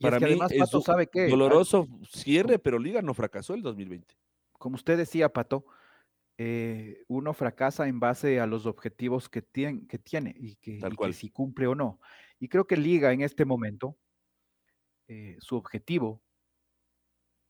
Para 0.00 0.18
mí 0.18 0.26
además, 0.26 0.52
Pato, 0.56 0.78
es 0.78 0.84
sabe 0.84 1.06
que 1.06 1.28
doloroso 1.28 1.88
cierre, 2.08 2.58
pero 2.58 2.78
Liga 2.78 3.02
no 3.02 3.14
fracasó 3.14 3.54
el 3.54 3.62
2020. 3.62 4.14
Como 4.52 4.76
usted 4.76 4.96
decía, 4.96 5.28
Pato, 5.28 5.64
eh, 6.36 7.04
uno 7.06 7.32
fracasa 7.32 7.86
en 7.86 8.00
base 8.00 8.40
a 8.40 8.46
los 8.46 8.66
objetivos 8.66 9.28
que 9.28 9.40
tiene, 9.40 9.86
que 9.86 9.98
tiene 9.98 10.34
y, 10.36 10.56
que, 10.56 10.80
si 11.12 11.30
cumple 11.30 11.68
o 11.68 11.74
no. 11.74 12.00
Y 12.40 12.48
creo 12.48 12.66
que 12.66 12.76
Liga 12.76 13.12
en 13.12 13.20
este 13.20 13.44
momento, 13.44 13.96
eh, 15.06 15.36
su 15.38 15.56
objetivo, 15.56 16.22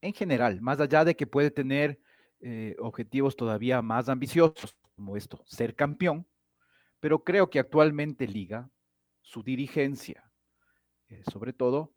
en 0.03 0.13
general, 0.13 0.61
más 0.61 0.81
allá 0.81 1.05
de 1.05 1.17
que 1.17 1.27
puede 1.27 1.51
tener 1.51 1.99
eh, 2.41 2.77
objetivos 2.79 3.37
todavía 3.37 3.81
más 3.81 4.11
ambiciosos, 4.11 4.77
como 4.95 5.17
esto, 5.17 5.43
ser 5.47 5.75
campeón, 5.75 6.27
pero 7.01 7.25
creo 7.25 7.49
que 7.49 7.59
actualmente 7.59 8.29
Liga, 8.29 8.71
su 9.23 9.43
dirigencia, 9.43 10.31
sobre 11.31 11.53
todo, 11.53 11.95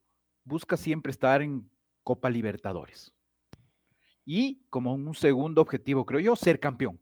busca 0.48 0.78
siempre 0.78 1.12
estar 1.12 1.42
en 1.42 1.70
Copa 2.04 2.30
Libertadores. 2.30 3.14
Y 4.26 4.62
como 4.70 4.94
un 4.94 5.14
segundo 5.14 5.62
objetivo, 5.62 6.06
creo 6.06 6.20
yo, 6.20 6.36
ser 6.36 6.60
campeón. 6.60 7.00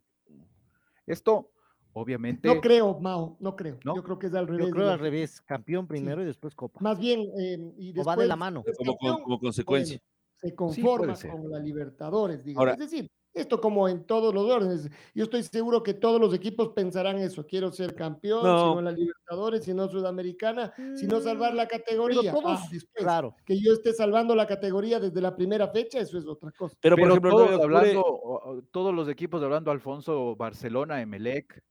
Esto, 1.06 1.52
obviamente. 1.94 2.48
No 2.48 2.60
creo, 2.62 3.00
Mao, 3.00 3.38
no 3.40 3.56
creo. 3.56 3.80
Yo 3.84 4.04
creo 4.04 4.20
que 4.20 4.28
es 4.28 4.34
al 4.34 4.48
revés. 4.48 4.66
Yo 4.68 4.72
creo 4.72 4.90
al 4.90 5.00
revés, 5.00 5.42
campeón 5.42 5.88
primero 5.88 6.22
y 6.22 6.26
después 6.26 6.56
Copa. 6.56 6.80
Más 6.82 7.00
bien, 7.00 7.22
eh, 7.40 7.74
y 7.78 7.94
después, 7.94 8.06
o 8.06 8.10
va 8.10 8.16
de 8.16 8.28
la 8.28 8.36
mano. 8.36 8.64
Como, 8.78 9.40
consecuencia. 9.40 10.00
se 10.36 10.54
conforma 10.54 11.16
con 11.32 11.50
la 11.50 11.60
Libertadores, 11.60 12.44
digo. 12.44 12.68
es 12.68 12.78
decir, 12.78 13.10
esto 13.36 13.60
como 13.60 13.88
en 13.90 14.06
todos 14.06 14.34
los 14.34 14.50
órdenes. 14.50 14.90
Yo 15.14 15.26
estoy 15.26 15.44
seguro 15.44 15.84
que 15.84 15.94
todos 15.94 16.20
los 16.20 16.34
equipos 16.34 16.70
pensarán 16.70 17.18
eso. 17.18 17.46
Quiero 17.46 17.72
ser 17.72 17.94
campeón, 17.94 18.42
si 18.42 18.48
no 18.48 18.82
la 18.82 18.92
Libertadores, 18.92 19.66
si 19.66 19.74
no 19.74 19.90
Sudamericana, 19.90 20.74
si 20.96 21.06
no 21.06 21.20
salvar 21.20 21.54
la 21.54 21.68
categoría. 21.68 22.34
Ah, 22.46 22.68
claro. 22.94 23.36
Que 23.46 23.60
yo 23.60 23.74
esté 23.74 23.94
salvando 23.94 24.36
la 24.36 24.48
categoría 24.48 25.00
desde 25.00 25.22
la 25.22 25.36
primera 25.36 25.68
fecha, 25.68 26.00
eso 26.00 26.18
es 26.18 26.26
otra 26.26 26.52
cosa. 26.52 26.78
Pero, 26.80 26.96
por 26.96 27.10
ejemplo, 27.10 27.32
todos, 27.32 27.62
hablando, 27.62 28.64
todos 28.72 28.96
los 28.96 29.10
equipos 29.10 29.44
hablando, 29.44 29.70
Alfonso, 29.70 30.36
Barcelona, 30.38 31.02
Emelec, 31.02 31.62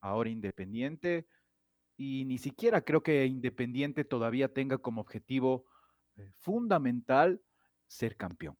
ahora 0.00 0.28
Independiente, 0.28 1.26
y 1.96 2.24
ni 2.24 2.38
siquiera 2.38 2.80
creo 2.80 3.02
que 3.02 3.24
Independiente 3.26 4.04
todavía 4.04 4.52
tenga 4.52 4.78
como 4.78 5.00
objetivo 5.00 5.66
eh, 6.16 6.32
fundamental 6.38 7.40
ser 7.86 8.16
campeón. 8.16 8.56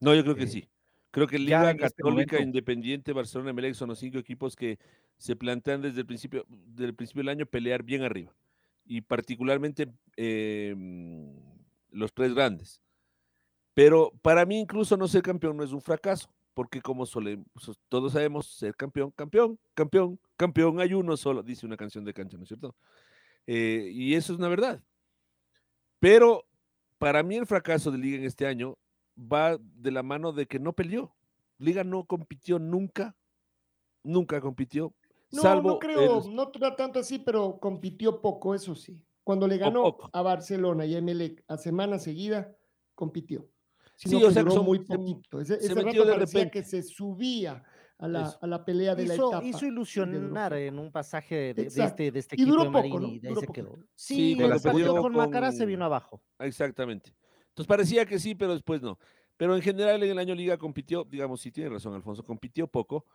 No, 0.00 0.14
yo 0.14 0.22
creo 0.22 0.36
que 0.36 0.44
eh, 0.44 0.48
sí. 0.48 0.70
Creo 1.16 1.26
que 1.26 1.38
Liga 1.38 1.70
este 1.70 1.82
Católica, 1.82 2.42
Independiente, 2.42 3.14
Barcelona, 3.14 3.54
Melec 3.54 3.72
son 3.72 3.88
los 3.88 3.98
cinco 3.98 4.18
equipos 4.18 4.54
que 4.54 4.78
se 5.16 5.34
plantean 5.34 5.80
desde 5.80 6.00
el 6.00 6.06
principio, 6.06 6.44
del 6.46 6.94
principio 6.94 7.22
del 7.22 7.30
año 7.30 7.46
pelear 7.46 7.82
bien 7.82 8.02
arriba. 8.02 8.34
Y 8.84 9.00
particularmente 9.00 9.90
em, 10.18 11.34
los 11.88 12.12
tres 12.12 12.34
grandes. 12.34 12.82
Pero 13.72 14.12
para 14.20 14.44
mí 14.44 14.58
incluso 14.58 14.98
no 14.98 15.08
ser 15.08 15.22
campeón 15.22 15.56
no 15.56 15.64
es 15.64 15.72
un 15.72 15.80
fracaso, 15.80 16.28
porque 16.52 16.82
como 16.82 17.06
todos 17.88 18.12
sabemos, 18.12 18.48
ser 18.48 18.76
campeón, 18.76 19.10
campeón, 19.12 19.58
campeón, 19.72 20.20
campeón, 20.36 20.80
hay 20.80 20.92
uno 20.92 21.16
solo, 21.16 21.42
dice 21.42 21.64
una 21.64 21.78
canción 21.78 22.04
de 22.04 22.12
cancha, 22.12 22.36
¿no 22.36 22.42
es 22.42 22.48
cierto? 22.48 22.76
Eh, 23.46 23.88
y 23.90 24.12
eso 24.16 24.34
es 24.34 24.38
una 24.38 24.48
verdad. 24.48 24.82
Pero 25.98 26.46
para 26.98 27.22
mí 27.22 27.36
el 27.36 27.46
fracaso 27.46 27.90
de 27.90 27.96
Liga 27.96 28.18
en 28.18 28.24
este 28.24 28.46
año 28.46 28.76
va 29.16 29.58
de 29.58 29.90
la 29.90 30.02
mano 30.02 30.32
de 30.32 30.46
que 30.46 30.58
no 30.58 30.72
peleó. 30.72 31.14
Liga 31.58 31.84
no 31.84 32.04
compitió 32.04 32.58
nunca, 32.58 33.16
nunca 34.02 34.40
compitió. 34.40 34.94
No, 35.32 35.42
salvo 35.42 35.70
no 35.70 35.78
creo, 35.78 36.22
no 36.30 36.50
tanto 36.50 37.00
así, 37.00 37.18
pero 37.18 37.58
compitió 37.58 38.20
poco, 38.20 38.54
eso 38.54 38.74
sí. 38.74 39.02
Cuando 39.24 39.48
le 39.48 39.58
ganó 39.58 39.96
a 40.12 40.22
Barcelona 40.22 40.86
y 40.86 40.94
a 40.94 40.98
Emelec 40.98 41.42
a 41.48 41.56
semana 41.56 41.98
seguida, 41.98 42.56
compitió. 42.94 43.48
sí, 43.96 44.22
o 44.22 44.30
sea, 44.30 44.44
duró 44.44 44.62
muy 44.62 44.80
poquito. 44.80 45.40
Ese, 45.40 45.54
ese 45.54 45.74
rato 45.74 46.04
parecía 46.06 46.50
que 46.50 46.62
se 46.62 46.82
subía 46.82 47.64
a 47.98 48.08
la, 48.08 48.38
a 48.40 48.46
la 48.46 48.64
pelea 48.64 48.94
de 48.94 49.06
la 49.06 49.14
etapa. 49.14 49.44
Hizo 49.44 49.66
ilusionar 49.66 50.52
en 50.54 50.78
un 50.78 50.92
pasaje 50.92 51.54
de, 51.54 51.62
este, 51.66 52.12
de 52.12 52.18
este 52.18 52.36
equipo 52.36 52.48
y 52.48 52.52
duró 52.52 52.70
poco, 52.70 53.00
¿no? 53.00 53.08
de 53.08 53.28
ahí 53.28 53.34
quedó. 53.52 53.78
Sí, 53.94 54.36
cuando 54.36 54.60
perdió 54.60 54.92
con, 54.92 55.02
con 55.02 55.12
Macará 55.16 55.50
se 55.50 55.66
vino 55.66 55.84
abajo. 55.84 56.22
Exactamente. 56.38 57.14
Entonces 57.56 57.68
parecía 57.68 58.04
que 58.04 58.18
sí, 58.18 58.34
pero 58.34 58.52
después 58.52 58.82
no. 58.82 58.98
Pero 59.38 59.56
en 59.56 59.62
general 59.62 60.02
en 60.02 60.10
el 60.10 60.18
año 60.18 60.34
Liga 60.34 60.58
compitió, 60.58 61.04
digamos, 61.04 61.40
sí 61.40 61.50
tiene 61.50 61.70
razón 61.70 61.94
Alfonso, 61.94 62.22
compitió 62.22 62.66
poco. 62.66 63.06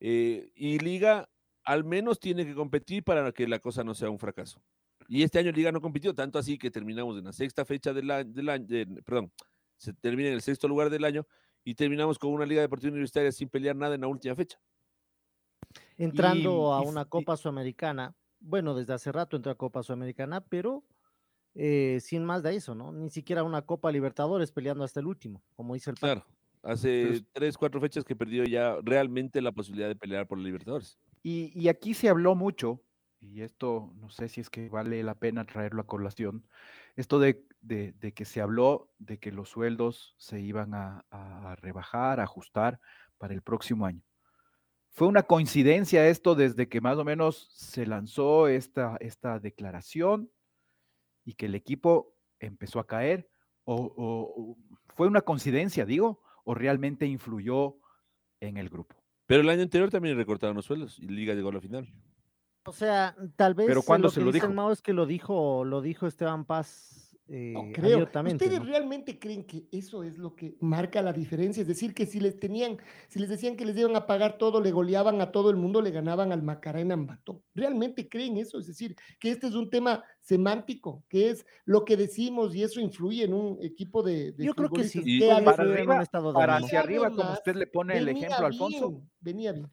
Eh, 0.00 0.50
y 0.54 0.78
Liga 0.78 1.28
al 1.62 1.84
menos 1.84 2.18
tiene 2.18 2.46
que 2.46 2.54
competir 2.54 3.04
para 3.04 3.30
que 3.32 3.46
la 3.46 3.58
cosa 3.58 3.84
no 3.84 3.94
sea 3.94 4.08
un 4.08 4.18
fracaso. 4.18 4.62
Y 5.08 5.22
este 5.22 5.40
año 5.40 5.52
Liga 5.52 5.70
no 5.72 5.82
compitió, 5.82 6.14
tanto 6.14 6.38
así 6.38 6.56
que 6.56 6.70
terminamos 6.70 7.18
en 7.18 7.24
la 7.24 7.34
sexta 7.34 7.66
fecha 7.66 7.92
del 7.92 8.10
año, 8.10 8.66
perdón, 9.04 9.30
se 9.76 9.92
termina 9.92 10.28
en 10.28 10.36
el 10.36 10.40
sexto 10.40 10.68
lugar 10.68 10.88
del 10.88 11.04
año 11.04 11.26
y 11.62 11.74
terminamos 11.74 12.18
con 12.18 12.32
una 12.32 12.46
Liga 12.46 12.62
Deportiva 12.62 12.92
Universitaria 12.92 13.30
sin 13.30 13.50
pelear 13.50 13.76
nada 13.76 13.94
en 13.94 14.00
la 14.00 14.06
última 14.06 14.34
fecha. 14.34 14.58
Entrando 15.98 16.72
a 16.72 16.80
una 16.80 17.04
Copa 17.04 17.36
Sudamericana, 17.36 18.14
bueno, 18.40 18.74
desde 18.74 18.94
hace 18.94 19.12
rato 19.12 19.36
entró 19.36 19.52
a 19.52 19.56
Copa 19.56 19.82
Sudamericana, 19.82 20.40
pero 20.40 20.82
eh, 21.54 21.98
sin 22.00 22.24
más 22.24 22.42
de 22.42 22.56
eso, 22.56 22.74
¿no? 22.74 22.92
Ni 22.92 23.10
siquiera 23.10 23.44
una 23.44 23.62
Copa 23.62 23.92
Libertadores 23.92 24.52
peleando 24.52 24.84
hasta 24.84 25.00
el 25.00 25.06
último, 25.06 25.42
como 25.54 25.74
dice 25.74 25.90
el 25.90 25.98
Claro, 25.98 26.24
hace 26.62 27.22
tres, 27.32 27.56
cuatro 27.56 27.80
fechas 27.80 28.04
que 28.04 28.16
perdió 28.16 28.44
ya 28.44 28.76
realmente 28.82 29.40
la 29.42 29.52
posibilidad 29.52 29.88
de 29.88 29.96
pelear 29.96 30.26
por 30.26 30.38
la 30.38 30.44
Libertadores. 30.44 30.98
Y, 31.22 31.68
aquí 31.68 31.94
se 31.94 32.08
habló 32.08 32.34
mucho, 32.34 32.82
y 33.20 33.42
esto 33.42 33.92
no 34.00 34.08
sé 34.10 34.28
si 34.28 34.40
es 34.40 34.50
que 34.50 34.68
vale 34.68 35.02
la 35.02 35.14
pena 35.14 35.44
traerlo 35.44 35.82
a 35.82 35.86
colación, 35.86 36.46
esto 36.96 37.18
de, 37.20 37.46
de- 37.60 37.92
de 37.92 38.12
que 38.12 38.24
se 38.24 38.40
habló 38.40 38.92
de 38.98 39.18
que 39.18 39.30
los 39.30 39.48
sueldos 39.50 40.14
se 40.18 40.40
iban 40.40 40.74
a, 40.74 41.06
a 41.10 41.54
rebajar, 41.56 42.18
a 42.18 42.24
ajustar 42.24 42.80
para 43.18 43.34
el 43.34 43.42
próximo 43.42 43.86
año. 43.86 44.02
Fue 44.90 45.08
una 45.08 45.22
coincidencia 45.22 46.06
esto 46.08 46.34
desde 46.34 46.68
que 46.68 46.80
más 46.80 46.98
o 46.98 47.04
menos 47.04 47.48
se 47.54 47.86
lanzó 47.86 48.48
esta, 48.48 48.96
esta 49.00 49.38
declaración 49.38 50.30
y 51.24 51.34
que 51.34 51.46
el 51.46 51.54
equipo 51.54 52.14
empezó 52.40 52.78
a 52.80 52.86
caer, 52.86 53.28
o, 53.64 53.74
o- 53.76 54.52
o 54.52 54.56
fue 54.94 55.06
una 55.06 55.20
coincidencia, 55.22 55.84
digo, 55.86 56.20
o 56.44 56.54
realmente 56.54 57.06
influyó 57.06 57.76
en 58.40 58.56
el 58.56 58.68
grupo. 58.68 58.96
Pero 59.26 59.42
el 59.42 59.48
año 59.48 59.62
anterior 59.62 59.88
también 59.90 60.16
recortaron 60.16 60.56
los 60.56 60.64
sueldos 60.66 60.98
y 60.98 61.06
Liga 61.06 61.34
llegó 61.34 61.48
a 61.50 61.52
la 61.54 61.60
final. 61.60 61.88
O 62.64 62.72
sea, 62.72 63.16
tal 63.36 63.54
vez 63.54 63.66
Pero 63.66 63.80
eh, 63.80 63.84
¿cuándo 63.86 64.08
lo 64.08 64.12
se 64.12 64.20
lo 64.20 64.30
dijo? 64.32 64.48
Mao 64.48 64.70
es 64.72 64.82
que 64.82 64.92
lo 64.92 65.06
dijo, 65.06 65.64
lo 65.64 65.80
dijo 65.80 66.06
Esteban 66.06 66.44
Paz 66.44 67.01
eh, 67.28 67.52
No 67.52 67.70
creo. 67.72 67.94
abiertamente, 67.94 68.44
¿Ustedes 68.44 68.60
¿no? 68.60 68.66
realmente 68.66 69.18
creen 69.18 69.44
que 69.46 69.66
eso 69.70 70.02
es 70.02 70.18
lo 70.18 70.34
que 70.34 70.56
marca 70.60 71.00
la 71.02 71.12
diferencia? 71.12 71.60
Es 71.62 71.68
decir, 71.68 71.94
que 71.94 72.04
si 72.06 72.20
les 72.20 72.38
tenían, 72.38 72.78
si 73.08 73.18
les 73.20 73.28
decían 73.28 73.56
que 73.56 73.64
les 73.64 73.76
iban 73.76 73.94
a 73.96 74.06
pagar 74.06 74.38
todo, 74.38 74.60
le 74.60 74.70
goleaban 74.72 75.20
a 75.20 75.30
todo 75.32 75.50
el 75.50 75.56
mundo, 75.56 75.80
le 75.80 75.90
ganaban 75.92 76.32
al 76.32 76.42
Macarena 76.42 76.94
Ambato. 76.94 77.42
¿Realmente 77.54 78.08
creen 78.08 78.36
eso? 78.38 78.58
Es 78.58 78.66
decir, 78.66 78.96
que 79.18 79.30
este 79.30 79.46
es 79.46 79.54
un 79.54 79.70
tema 79.70 80.04
semántico, 80.20 81.04
que 81.08 81.30
es 81.30 81.46
lo 81.64 81.84
que 81.84 81.96
decimos 81.96 82.54
y 82.54 82.62
eso 82.62 82.80
influye 82.80 83.24
en 83.24 83.34
un 83.34 83.58
equipo 83.62 84.02
de, 84.02 84.32
de 84.32 84.44
Yo 84.44 84.54
creo 84.54 84.70
que 84.70 84.84
sí. 84.84 85.02
que 85.20 85.28
para 85.28 85.40
un 85.64 85.70
arriba, 85.72 86.02
estado 86.02 86.28
de 86.28 86.34
para 86.34 86.56
hacia 86.56 86.80
arriba, 86.80 87.10
como 87.10 87.32
usted 87.32 87.54
le 87.56 87.66
pone 87.66 87.98
el 87.98 88.08
ejemplo, 88.08 88.46
Alfonso, 88.46 89.02
venía 89.20 89.52
bien. 89.52 89.70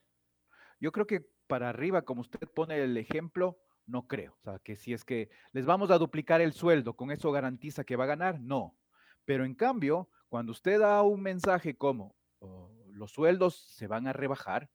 Yo 0.79 0.91
creo 0.91 1.05
que 1.05 1.25
para 1.47 1.69
arriba, 1.69 2.03
como 2.03 2.21
usted 2.21 2.39
pone 2.53 2.81
el 2.81 2.95
ejemplo, 2.95 3.59
no 3.89 4.07
creo. 4.07 4.35
O 4.39 4.41
sea, 4.43 4.59
que 4.59 4.75
si 4.75 4.93
es 4.93 5.03
que 5.03 5.29
les 5.51 5.65
vamos 5.65 5.91
a 5.91 5.97
duplicar 5.97 6.41
el 6.41 6.53
sueldo, 6.53 6.95
¿con 6.95 7.11
eso 7.11 7.31
garantiza 7.31 7.83
que 7.83 7.95
va 7.95 8.05
a 8.05 8.07
ganar? 8.07 8.39
No. 8.39 8.77
Pero 9.25 9.45
en 9.45 9.55
cambio, 9.55 10.09
cuando 10.29 10.51
usted 10.51 10.79
da 10.79 11.01
un 11.03 11.21
mensaje 11.21 11.75
como 11.75 12.15
"Oh, 12.39 12.71
los 12.91 13.11
sueldos 13.11 13.55
se 13.55 13.87
van 13.87 14.07
a 14.07 14.13
rebajar, 14.13 14.69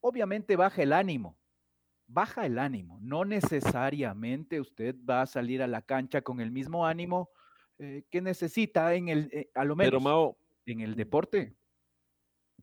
obviamente 0.00 0.56
baja 0.56 0.82
el 0.82 0.92
ánimo. 0.92 1.38
Baja 2.08 2.46
el 2.46 2.58
ánimo. 2.58 2.98
No 3.02 3.24
necesariamente 3.24 4.60
usted 4.60 4.94
va 5.08 5.22
a 5.22 5.26
salir 5.26 5.62
a 5.62 5.66
la 5.66 5.82
cancha 5.82 6.22
con 6.22 6.40
el 6.40 6.50
mismo 6.52 6.86
ánimo 6.86 7.30
eh, 7.78 8.04
que 8.10 8.22
necesita 8.22 8.94
en 8.94 9.08
el, 9.08 9.28
eh, 9.32 9.50
a 9.54 9.64
lo 9.64 9.76
menos 9.76 9.90
Pero 9.90 10.00
Mao, 10.00 10.38
en 10.66 10.80
el 10.80 10.94
deporte. 10.94 11.56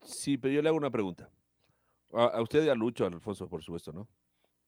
sí, 0.02 0.36
pero 0.38 0.54
yo 0.54 0.62
le 0.62 0.68
hago 0.68 0.78
una 0.78 0.90
pregunta. 0.90 1.30
A, 2.12 2.24
a 2.26 2.42
usted 2.42 2.64
y 2.64 2.68
a 2.68 2.74
Lucho, 2.74 3.04
a 3.04 3.08
Alfonso, 3.08 3.48
por 3.48 3.62
supuesto, 3.62 3.92
¿no? 3.92 4.08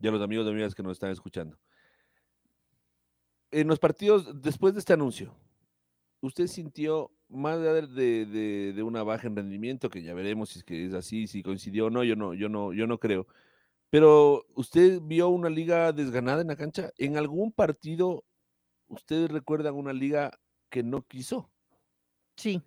Y 0.00 0.06
a 0.08 0.10
los 0.10 0.20
amigos 0.22 0.46
y 0.46 0.50
amigas 0.50 0.74
que 0.74 0.82
nos 0.82 0.92
están 0.92 1.10
escuchando. 1.10 1.58
En 3.50 3.68
los 3.68 3.78
partidos, 3.78 4.40
después 4.42 4.74
de 4.74 4.80
este 4.80 4.92
anuncio, 4.92 5.34
¿usted 6.20 6.46
sintió 6.46 7.10
más 7.28 7.58
allá 7.58 7.72
de, 7.74 7.86
de- 7.86 8.26
de- 8.26 8.72
de 8.72 8.82
una 8.82 9.02
baja 9.02 9.26
en 9.26 9.36
rendimiento, 9.36 9.88
que 9.88 10.02
ya 10.02 10.14
veremos 10.14 10.50
si 10.50 10.58
es 10.60 10.64
que 10.64 10.84
es 10.84 10.94
así, 10.94 11.26
si 11.26 11.42
coincidió 11.42 11.86
o 11.86 11.90
no, 11.90 12.04
yo 12.04 12.14
no, 12.16 12.34
yo 12.34 12.48
no, 12.48 12.72
yo 12.72 12.86
no 12.86 12.98
creo. 12.98 13.26
Pero 13.90 14.44
usted 14.54 15.00
vio 15.02 15.28
una 15.28 15.48
liga 15.48 15.92
desganada 15.92 16.42
en 16.42 16.48
la 16.48 16.56
cancha. 16.56 16.90
¿En 16.98 17.16
algún 17.16 17.52
partido 17.52 18.24
ustedes 18.88 19.30
recuerdan 19.30 19.74
una 19.74 19.92
liga 19.92 20.32
que 20.68 20.82
no 20.82 21.02
quiso? 21.02 21.50
Sí, 22.36 22.60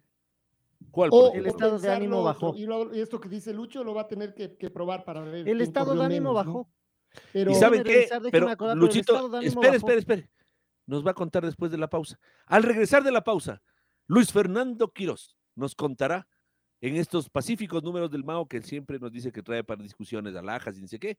¿Cuál? 0.92 1.10
O 1.14 1.34
El 1.34 1.46
estado 1.46 1.78
de 1.78 1.90
ánimo 1.92 2.24
bajó. 2.24 2.56
Y, 2.56 2.66
lo- 2.66 2.96
y 2.96 3.02
esto 3.02 3.20
que 3.20 3.28
dice 3.30 3.54
Lucho 3.54 3.84
lo 3.84 3.94
va 3.94 4.02
a 4.04 4.08
tener 4.08 4.34
que, 4.34 4.56
que 4.56 4.70
probar 4.70 5.04
para 5.04 5.22
ver. 5.22 5.48
el 5.48 5.62
estado 5.62 5.94
de 5.94 6.04
ánimo 6.06 6.30
menos, 6.34 6.46
¿no? 6.46 6.72
Pero 7.34 7.52
¿Y 7.52 7.56
saben 7.56 7.84
qué? 7.84 8.02
déjeme 8.02 8.32
Pero 8.32 8.50
acordar, 8.50 8.78
Luchito, 8.78 9.40
espere, 9.42 9.78
espere, 9.78 10.00
espere. 10.00 10.30
Nos 10.86 11.06
va 11.06 11.12
a 11.12 11.14
contar 11.16 11.46
después 11.46 11.72
de 11.72 11.78
la 11.78 11.88
pausa. 11.90 12.20
Al 12.48 12.64
regresar 12.64 13.04
de 13.04 13.12
la 13.12 13.24
pausa, 13.24 13.62
Luis 14.08 14.32
Fernando 14.32 14.92
Quirós 14.92 15.38
nos 15.56 15.76
contará 15.76 16.28
en 16.82 16.96
estos 16.96 17.30
pacíficos 17.30 17.84
números 17.84 18.10
del 18.10 18.24
Mao 18.24 18.48
que 18.48 18.56
él 18.58 18.64
siempre 18.64 18.98
nos 19.00 19.12
dice 19.12 19.32
que 19.34 19.44
trae 19.44 19.64
para 19.66 19.84
discusiones 19.84 20.34
alhajas 20.36 20.78
y 20.78 20.82
no 20.82 20.88
sé 20.88 20.98
qué. 20.98 21.18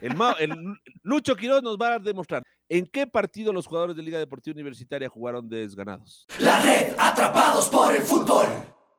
El, 0.00 0.16
Mao, 0.16 0.36
el 0.38 0.50
Lu- 0.50 0.76
Lucho 1.02 1.36
Quirós 1.36 1.62
nos 1.62 1.76
va 1.78 1.94
a 1.94 1.98
demostrar 2.00 2.42
en 2.68 2.84
qué 2.86 3.06
partido 3.06 3.52
los 3.52 3.66
jugadores 3.66 3.94
de 3.96 4.02
Liga 4.02 4.18
Deportiva 4.18 4.54
Universitaria 4.54 5.08
jugaron 5.08 5.48
desganados. 5.48 6.26
La 6.40 6.60
red 6.60 6.94
Atrapados 6.98 7.68
por 7.68 7.94
el 7.94 8.02
Fútbol 8.02 8.46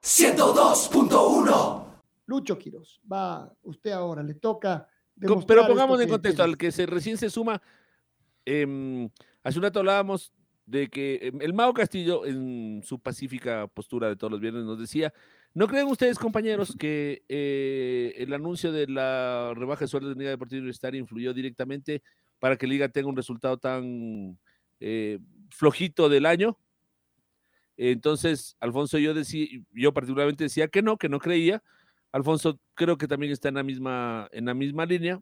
102.1 0.02 1.86
Lucho 2.28 2.58
Quiroz, 2.58 3.02
va 3.12 3.52
usted 3.64 3.92
ahora, 3.92 4.22
le 4.24 4.36
toca. 4.36 4.88
Pero 5.20 5.68
pongamos 5.68 6.02
en 6.02 6.10
contexto, 6.10 6.44
al 6.44 6.58
que 6.58 6.72
se 6.72 6.86
recién 6.86 7.18
se 7.18 7.30
suma, 7.30 7.62
em, 8.46 9.10
hace 9.44 9.58
un 9.60 9.64
rato 9.64 9.80
hablábamos 9.80 10.34
de 10.66 10.88
que 10.88 11.20
em, 11.22 11.42
el 11.42 11.54
Mao 11.54 11.74
Castillo, 11.74 12.26
en 12.26 12.82
su 12.84 13.00
pacífica 13.00 13.68
postura 13.68 14.08
de 14.08 14.16
todos 14.16 14.32
los 14.32 14.40
viernes, 14.40 14.64
nos 14.64 14.80
decía, 14.80 15.14
¿no 15.54 15.68
creen 15.68 15.88
ustedes, 15.88 16.20
compañeros, 16.20 16.76
que 16.78 17.24
eh, 17.28 18.14
el 18.18 18.34
anuncio 18.34 18.72
de 18.72 18.88
la 18.88 19.54
rebaja 19.56 19.82
de 19.82 19.88
sueldos 19.88 20.14
de 20.14 20.20
Liga 20.20 20.32
Deportiva 20.32 20.60
Universitaria 20.60 21.00
influyó 21.00 21.34
directamente 21.34 22.02
para 22.40 22.56
que 22.56 22.68
Liga 22.68 22.90
tenga 22.90 23.10
un 23.10 23.18
resultado 23.18 23.58
tan 23.58 24.38
eh, 24.80 25.20
flojito 25.50 26.08
del 26.08 26.26
año? 26.26 26.58
Entonces, 27.82 28.58
Alfonso, 28.60 28.98
yo 28.98 29.14
decía, 29.14 29.48
yo 29.72 29.94
particularmente 29.94 30.44
decía 30.44 30.68
que 30.68 30.82
no, 30.82 30.98
que 30.98 31.08
no 31.08 31.20
creía. 31.20 31.64
Alfonso 32.12 32.60
creo 32.74 32.98
que 32.98 33.08
también 33.08 33.32
está 33.32 33.50
en 33.50 33.56
la 33.56 33.64
misma, 33.64 34.28
en 34.32 34.46
la 34.46 34.54
misma 34.54 34.86
línea. 34.86 35.22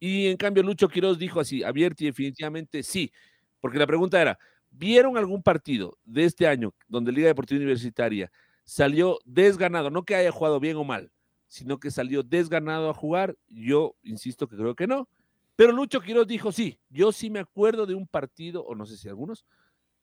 Y 0.00 0.26
en 0.26 0.36
cambio, 0.36 0.62
Lucho 0.62 0.88
Quiroz 0.88 1.18
dijo 1.18 1.40
así, 1.40 1.62
abierto 1.62 2.04
y 2.04 2.08
definitivamente 2.08 2.82
sí. 2.82 3.12
Porque 3.60 3.78
la 3.78 3.86
pregunta 3.86 4.20
era: 4.20 4.38
¿vieron 4.70 5.16
algún 5.16 5.42
partido 5.42 5.98
de 6.04 6.24
este 6.24 6.46
año 6.46 6.74
donde 6.88 7.12
Liga 7.12 7.28
Deportiva 7.28 7.58
Universitaria 7.58 8.30
salió 8.64 9.18
desganado? 9.24 9.90
No 9.90 10.04
que 10.04 10.14
haya 10.14 10.30
jugado 10.32 10.60
bien 10.60 10.76
o 10.76 10.84
mal, 10.84 11.10
sino 11.46 11.78
que 11.78 11.90
salió 11.90 12.22
desganado 12.22 12.90
a 12.90 12.94
jugar. 12.94 13.36
Yo 13.48 13.96
insisto 14.02 14.46
que 14.48 14.56
creo 14.56 14.74
que 14.74 14.86
no. 14.86 15.08
Pero 15.56 15.72
Lucho 15.72 16.00
Quiroz 16.00 16.26
dijo 16.26 16.52
sí. 16.52 16.78
Yo 16.90 17.12
sí 17.12 17.30
me 17.30 17.38
acuerdo 17.38 17.86
de 17.86 17.94
un 17.94 18.06
partido, 18.08 18.64
o 18.64 18.74
no 18.74 18.84
sé 18.86 18.96
si 18.96 19.08
algunos, 19.08 19.46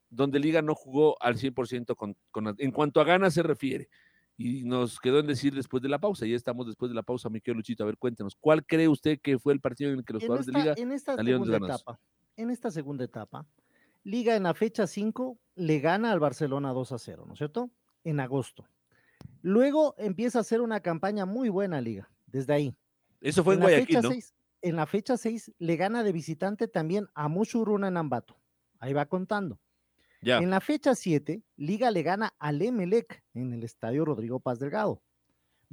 donde 0.10 0.40
Liga 0.40 0.62
no 0.62 0.74
jugó 0.76 1.22
al 1.22 1.38
100% 1.38 1.96
con, 1.96 2.16
con- 2.32 2.56
en 2.58 2.72
cuanto 2.72 3.02
a 3.02 3.04
ganas 3.04 3.34
se 3.34 3.44
refiere. 3.44 3.90
Y 4.38 4.64
nos 4.64 5.00
quedó 5.00 5.20
en 5.20 5.28
decir 5.28 5.54
después 5.54 5.84
de 5.84 5.90
la 5.90 6.00
pausa, 6.00 6.26
ya 6.26 6.36
estamos 6.36 6.66
después 6.66 6.90
de 6.90 6.96
la 6.96 7.04
pausa, 7.04 7.30
mi 7.30 7.42
querido 7.42 7.58
Luchito, 7.58 7.84
a 7.84 7.86
ver, 7.86 7.98
cuéntenos, 7.98 8.36
¿cuál 8.36 8.66
cree 8.66 8.88
usted 8.88 9.20
que 9.22 9.38
fue 9.38 9.54
el 9.54 9.60
partido 9.62 9.92
en 9.92 10.00
el 10.00 10.06
que 10.06 10.14
los 10.14 10.24
En 10.24 10.28
jugadores 10.28 10.48
esta, 10.48 10.58
de 10.60 10.64
Liga 10.64 10.76
en 10.82 10.92
esta 10.92 11.16
salieron 11.16 11.44
segunda 11.46 11.68
etapa, 11.68 12.00
en 12.38 12.50
esta 12.50 12.72
segunda 12.72 13.04
etapa, 13.04 13.46
Liga 14.04 14.36
en 14.36 14.44
la 14.44 14.54
fecha 14.56 14.88
5 14.88 15.38
le 15.56 15.80
gana 15.80 16.12
al 16.12 16.20
Barcelona 16.20 16.72
2 16.74 16.92
a 16.94 16.98
0, 16.98 17.26
¿no 17.28 17.34
es 17.34 17.38
cierto? 17.38 17.70
En 18.04 18.20
agosto. 18.20 18.66
Luego 19.44 19.94
empieza 20.00 20.40
a 20.40 20.42
hacer 20.42 20.62
una 20.62 20.80
campaña 20.80 21.26
muy 21.28 21.50
buena 21.50 21.80
Liga, 21.82 22.10
desde 22.26 22.54
ahí. 22.54 22.76
Eso 23.20 23.44
fue 23.44 23.54
en, 23.54 23.60
la 23.60 23.66
Guayaquil, 23.68 24.02
seis- 24.02 24.34
en 24.64 24.76
la 24.76 24.88
fecha 24.88 25.18
6 25.18 25.52
le 25.60 25.76
gana 25.76 26.04
de 26.04 26.12
visitante 26.12 26.68
también 26.68 27.08
a 27.14 27.28
Mushuruna 27.28 27.90
en 27.90 27.98
Ambato. 27.98 28.38
Ahí 28.80 28.94
va 28.94 29.06
contando. 29.06 29.60
Ya, 30.22 30.38
En 30.38 30.50
la 30.50 30.62
fecha 30.62 30.94
7, 30.96 31.44
Liga 31.58 31.90
le 31.92 32.04
gana 32.04 32.34
al 32.40 32.62
Emelec 32.62 33.24
en 33.34 33.54
el 33.54 33.64
estadio 33.64 34.06
Rodrigo 34.06 34.40
Paz 34.40 34.60
Delgado. 34.60 35.02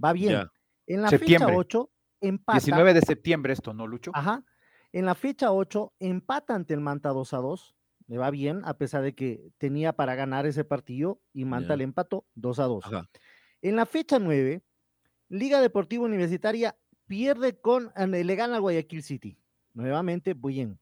Va 0.03 0.13
bien. 0.13 0.33
ya. 0.33 0.53
En 0.87 1.03
la 1.03 1.11
Septiembre. 1.11 1.49
fecha 1.49 1.59
8, 1.59 1.91
empata. 2.23 2.59
19 2.59 2.95
de 2.95 3.03
septiembre 3.03 3.53
esto, 3.53 3.75
¿no, 3.75 3.87
Lucho? 3.87 4.11
Ajá. 4.15 4.45
En 4.93 5.05
la 5.05 5.15
fecha 5.15 5.53
8, 5.53 5.93
empata 5.99 6.55
ante 6.55 6.73
el 6.73 6.81
Manta 6.81 7.11
2 7.11 7.35
a 7.35 7.39
2. 7.39 7.77
Le 8.07 8.17
va 8.17 8.31
bien, 8.31 8.63
a 8.65 8.79
pesar 8.79 9.03
de 9.03 9.15
que 9.15 9.53
tenía 9.59 9.93
para 9.93 10.15
ganar 10.15 10.47
ese 10.47 10.65
partido 10.65 11.21
y 11.35 11.45
Manta 11.45 11.75
Ya. 11.75 11.77
le 11.77 11.85
empató 11.85 12.27
2 12.35 12.59
a 12.59 12.65
2. 12.65 12.87
Ajá. 12.87 13.11
En 13.61 13.77
la 13.77 13.85
fecha 13.85 14.19
9, 14.19 14.63
Liga 15.29 15.61
Deportiva 15.61 16.05
Universitaria 16.07 16.79
pierde 17.07 17.61
con, 17.61 17.93
eh, 17.97 18.07
le 18.25 18.35
gana 18.35 18.55
al 18.57 18.63
Guayaquil 18.63 19.03
City. 19.03 19.39
Nuevamente, 19.75 20.33
bien. 20.35 20.81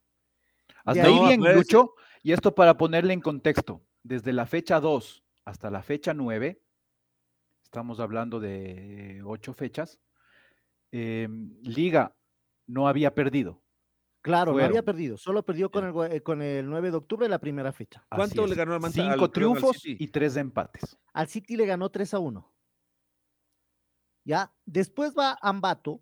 Hasta 0.85 1.03
ahí 1.05 1.19
bien, 1.27 1.41
pues- 1.41 1.57
Lucho. 1.57 1.95
Y 2.23 2.33
esto 2.33 2.55
para 2.55 2.77
ponerle 2.77 3.13
en 3.13 3.21
contexto. 3.21 3.85
Desde 4.03 4.33
la 4.33 4.47
fecha 4.47 4.81
2 4.81 5.25
hasta 5.45 5.71
la 5.71 5.83
fecha 5.83 6.13
9, 6.15 6.61
estamos 7.63 8.01
hablando 8.01 8.41
de 8.41 9.23
ocho 9.25 9.53
fechas, 9.55 10.01
em, 10.93 11.57
Liga 11.63 12.17
no 12.67 12.89
había 12.89 13.15
perdido. 13.15 13.63
Claro, 14.23 14.53
no 14.53 14.65
había 14.65 14.83
perdido, 14.83 15.17
solo 15.17 15.45
perdió 15.45 15.71
con 15.71 15.85
el, 15.85 16.13
eh, 16.13 16.21
con 16.23 16.43
el 16.43 16.69
9 16.69 16.91
de 16.91 16.97
octubre 16.97 17.29
la 17.29 17.39
primera 17.39 17.73
fecha. 17.73 18.05
¿Cuánto 18.11 18.45
le 18.49 18.57
ganó 18.57 18.75
al 18.75 18.81
Manta- 18.81 18.95
Cinco 18.95 19.07
al- 19.09 19.15
perdón, 19.15 19.25
al 19.29 19.33
triunfos 19.33 19.83
y 19.87 20.09
tres 20.09 20.37
empates. 20.37 20.99
Al 21.13 21.29
City 21.29 21.57
le 21.57 21.65
ganó 21.67 21.91
3 21.91 22.13
a 22.13 22.19
1. 22.19 22.53
Ya, 24.25 24.53
después 24.65 25.15
va 25.17 25.39
Ambato 25.41 26.01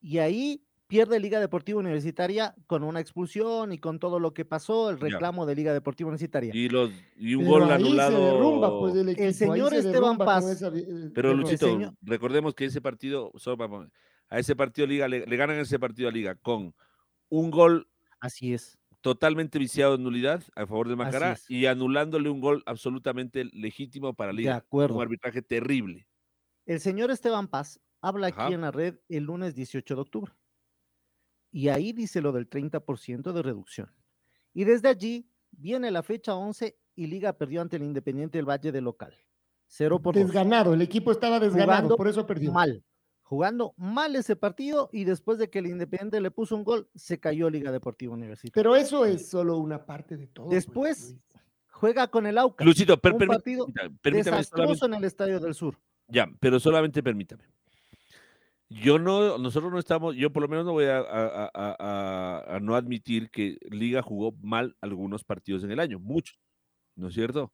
y 0.00 0.18
ahí 0.18 0.66
pierde 0.90 1.18
Liga 1.20 1.40
Deportiva 1.40 1.78
Universitaria 1.78 2.54
con 2.66 2.82
una 2.82 3.00
expulsión 3.00 3.72
y 3.72 3.78
con 3.78 3.98
todo 3.98 4.18
lo 4.20 4.34
que 4.34 4.44
pasó, 4.44 4.90
el 4.90 4.98
Ya. 4.98 5.04
reclamo 5.06 5.46
de 5.46 5.54
Liga 5.54 5.72
Deportiva 5.72 6.08
Universitaria. 6.08 6.50
Y, 6.54 6.68
los, 6.68 6.90
y 7.16 7.34
un 7.36 7.44
Pero 7.44 7.50
gol 7.52 7.62
ahí 7.70 7.82
anulado. 7.82 8.10
Se 8.18 8.22
derrumba, 8.34 8.78
pues, 8.78 8.94
el, 8.96 9.08
equipo, 9.08 9.32
señor 9.32 9.70
se 9.70 9.78
Esteban 9.78 10.18
Paz, 10.18 10.46
esa 10.46 10.68
eh, 10.68 11.10
Pero. 11.14 11.32
Luchito, 11.32 11.66
señor- 11.66 11.94
recordemos 12.02 12.54
que 12.54 12.66
ese 12.66 12.80
partido, 12.82 13.32
solo 13.36 13.56
para- 13.56 13.88
a 14.28 14.38
ese 14.38 14.54
partido 14.54 14.86
Liga, 14.86 15.08
le, 15.08 15.24
le 15.26 15.36
ganan 15.36 15.56
ese 15.58 15.78
partido 15.78 16.08
a 16.08 16.12
Liga 16.12 16.34
con 16.34 16.74
un 17.30 17.50
gol 17.50 17.88
Así 18.20 18.52
es. 18.52 18.76
totalmente 19.00 19.58
viciado 19.58 19.94
en 19.94 20.02
nulidad 20.02 20.42
a 20.54 20.66
favor 20.66 20.88
de 20.88 20.96
Macará 20.96 21.38
y 21.48 21.66
anulándole 21.66 22.28
un 22.28 22.40
gol 22.40 22.62
absolutamente 22.66 23.44
legítimo 23.46 24.12
para 24.14 24.32
De 24.32 24.38
Liga. 24.38 24.56
acuerdo. 24.56 24.96
Un 24.96 25.02
arbitraje 25.02 25.40
terrible. 25.42 26.06
El 26.66 26.80
señor 26.80 27.10
Esteban 27.10 27.48
Paz 27.48 27.80
habla 28.02 28.28
Ajá. 28.28 28.44
aquí 28.46 28.54
en 28.54 28.60
la 28.60 28.70
red 28.70 28.96
el 29.08 29.24
lunes 29.24 29.54
18 29.54 29.94
de 29.94 30.00
octubre. 30.00 30.32
Y 31.50 31.68
ahí 31.68 31.92
dice 31.92 32.20
lo 32.20 32.32
del 32.32 32.48
30% 32.48 33.32
de 33.32 33.42
reducción. 33.42 33.90
Y 34.54 34.64
desde 34.64 34.88
allí 34.88 35.28
viene 35.50 35.90
la 35.90 36.02
fecha 36.02 36.34
11 36.34 36.76
y 36.94 37.06
Liga 37.06 37.32
perdió 37.32 37.60
ante 37.60 37.76
el 37.76 37.82
Independiente 37.82 38.38
del 38.38 38.48
Valle 38.48 38.72
de 38.72 38.80
local. 38.80 39.14
0 39.66 40.00
por 40.00 40.14
2. 40.14 40.24
Desganado, 40.24 40.74
el 40.74 40.82
equipo 40.82 41.12
estaba 41.12 41.38
desganado, 41.40 41.72
Jugando 41.78 41.96
por 41.96 42.08
eso 42.08 42.26
perdió. 42.26 42.52
Mal. 42.52 42.84
Jugando 43.22 43.74
mal 43.76 44.16
ese 44.16 44.34
partido 44.34 44.88
y 44.92 45.04
después 45.04 45.38
de 45.38 45.48
que 45.50 45.60
el 45.60 45.66
Independiente 45.68 46.20
le 46.20 46.32
puso 46.32 46.56
un 46.56 46.64
gol, 46.64 46.88
se 46.96 47.20
cayó 47.20 47.48
Liga 47.48 47.70
Deportiva 47.70 48.12
Universitaria. 48.12 48.52
Pero 48.52 48.74
eso 48.74 49.04
es 49.06 49.28
solo 49.28 49.58
una 49.58 49.86
parte 49.86 50.16
de 50.16 50.26
todo. 50.26 50.46
pues, 50.46 50.56
Después 50.66 51.16
juega 51.68 52.08
con 52.08 52.26
el 52.26 52.38
Aucas. 52.38 52.64
Luisito, 52.64 53.00
per- 53.00 53.12
un 53.12 53.18
partido 53.26 53.66
permítame, 53.66 53.96
permítame 54.02 54.36
desastroso 54.38 54.74
solamente- 54.74 54.86
en 54.86 54.94
el 54.94 55.04
Estadio 55.06 55.40
del 55.40 55.54
Sur. 55.54 55.78
Ya, 56.08 56.28
pero 56.40 56.58
solamente 56.58 57.02
permítame. 57.04 57.44
Yo 58.72 59.00
no, 59.00 59.36
nosotros 59.38 59.72
no 59.72 59.78
estamos, 59.80 60.14
yo 60.14 60.32
por 60.32 60.42
lo 60.42 60.48
menos 60.48 60.64
no 60.64 60.72
voy 60.72 60.84
a, 60.84 60.98
a- 60.98 61.50
a- 61.52 61.76
a- 61.78 62.56
a 62.56 62.60
no 62.60 62.76
admitir 62.76 63.28
que 63.30 63.58
Liga 63.68 64.00
jugó 64.00 64.32
mal 64.42 64.76
algunos 64.80 65.24
partidos 65.24 65.64
en 65.64 65.72
el 65.72 65.80
año, 65.80 65.98
muchos, 65.98 66.38
¿no 66.94 67.08
es 67.08 67.14
cierto? 67.14 67.52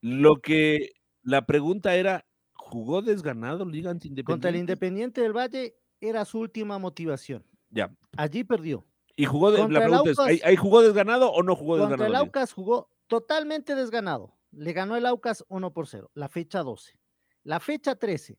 Lo 0.00 0.36
que 0.40 0.92
la 1.22 1.44
pregunta 1.46 1.94
era, 1.96 2.26
¿jugó 2.54 3.02
desganado 3.02 3.64
Liga 3.66 3.90
ante 3.90 4.08
Independiente? 4.08 4.32
Contra 4.32 4.50
el 4.50 4.56
Independiente 4.56 5.20
del 5.20 5.36
Valle 5.36 5.76
era 6.00 6.24
su 6.24 6.38
última 6.38 6.78
motivación. 6.78 7.44
Ya. 7.70 7.94
Allí 8.16 8.42
perdió. 8.44 8.86
Y 9.16 9.26
jugó, 9.26 9.50
de- 9.50 9.58
Contra 9.60 9.80
la 9.80 9.84
el 9.84 9.90
pregunta 9.90 10.10
es, 10.12 10.18
¿ahí, 10.18 10.34
Aucas- 10.36 10.48
ahí 10.48 10.56
jugó 10.56 10.82
desganado 10.82 11.30
o 11.30 11.42
no 11.42 11.54
jugó 11.56 11.72
Contra 11.78 11.88
desganado? 11.88 12.06
el 12.06 12.12
Liga? 12.12 12.20
Aucas 12.20 12.52
jugó 12.52 12.90
totalmente 13.06 13.74
desganado. 13.74 14.34
Le 14.50 14.72
ganó 14.72 14.96
el 14.96 15.04
Aucas 15.06 15.44
1 15.48 15.72
por 15.74 15.86
0, 15.88 16.10
la 16.14 16.28
fecha 16.28 16.62
12. 16.62 16.98
La 17.42 17.60
fecha 17.60 17.96
13, 17.96 18.38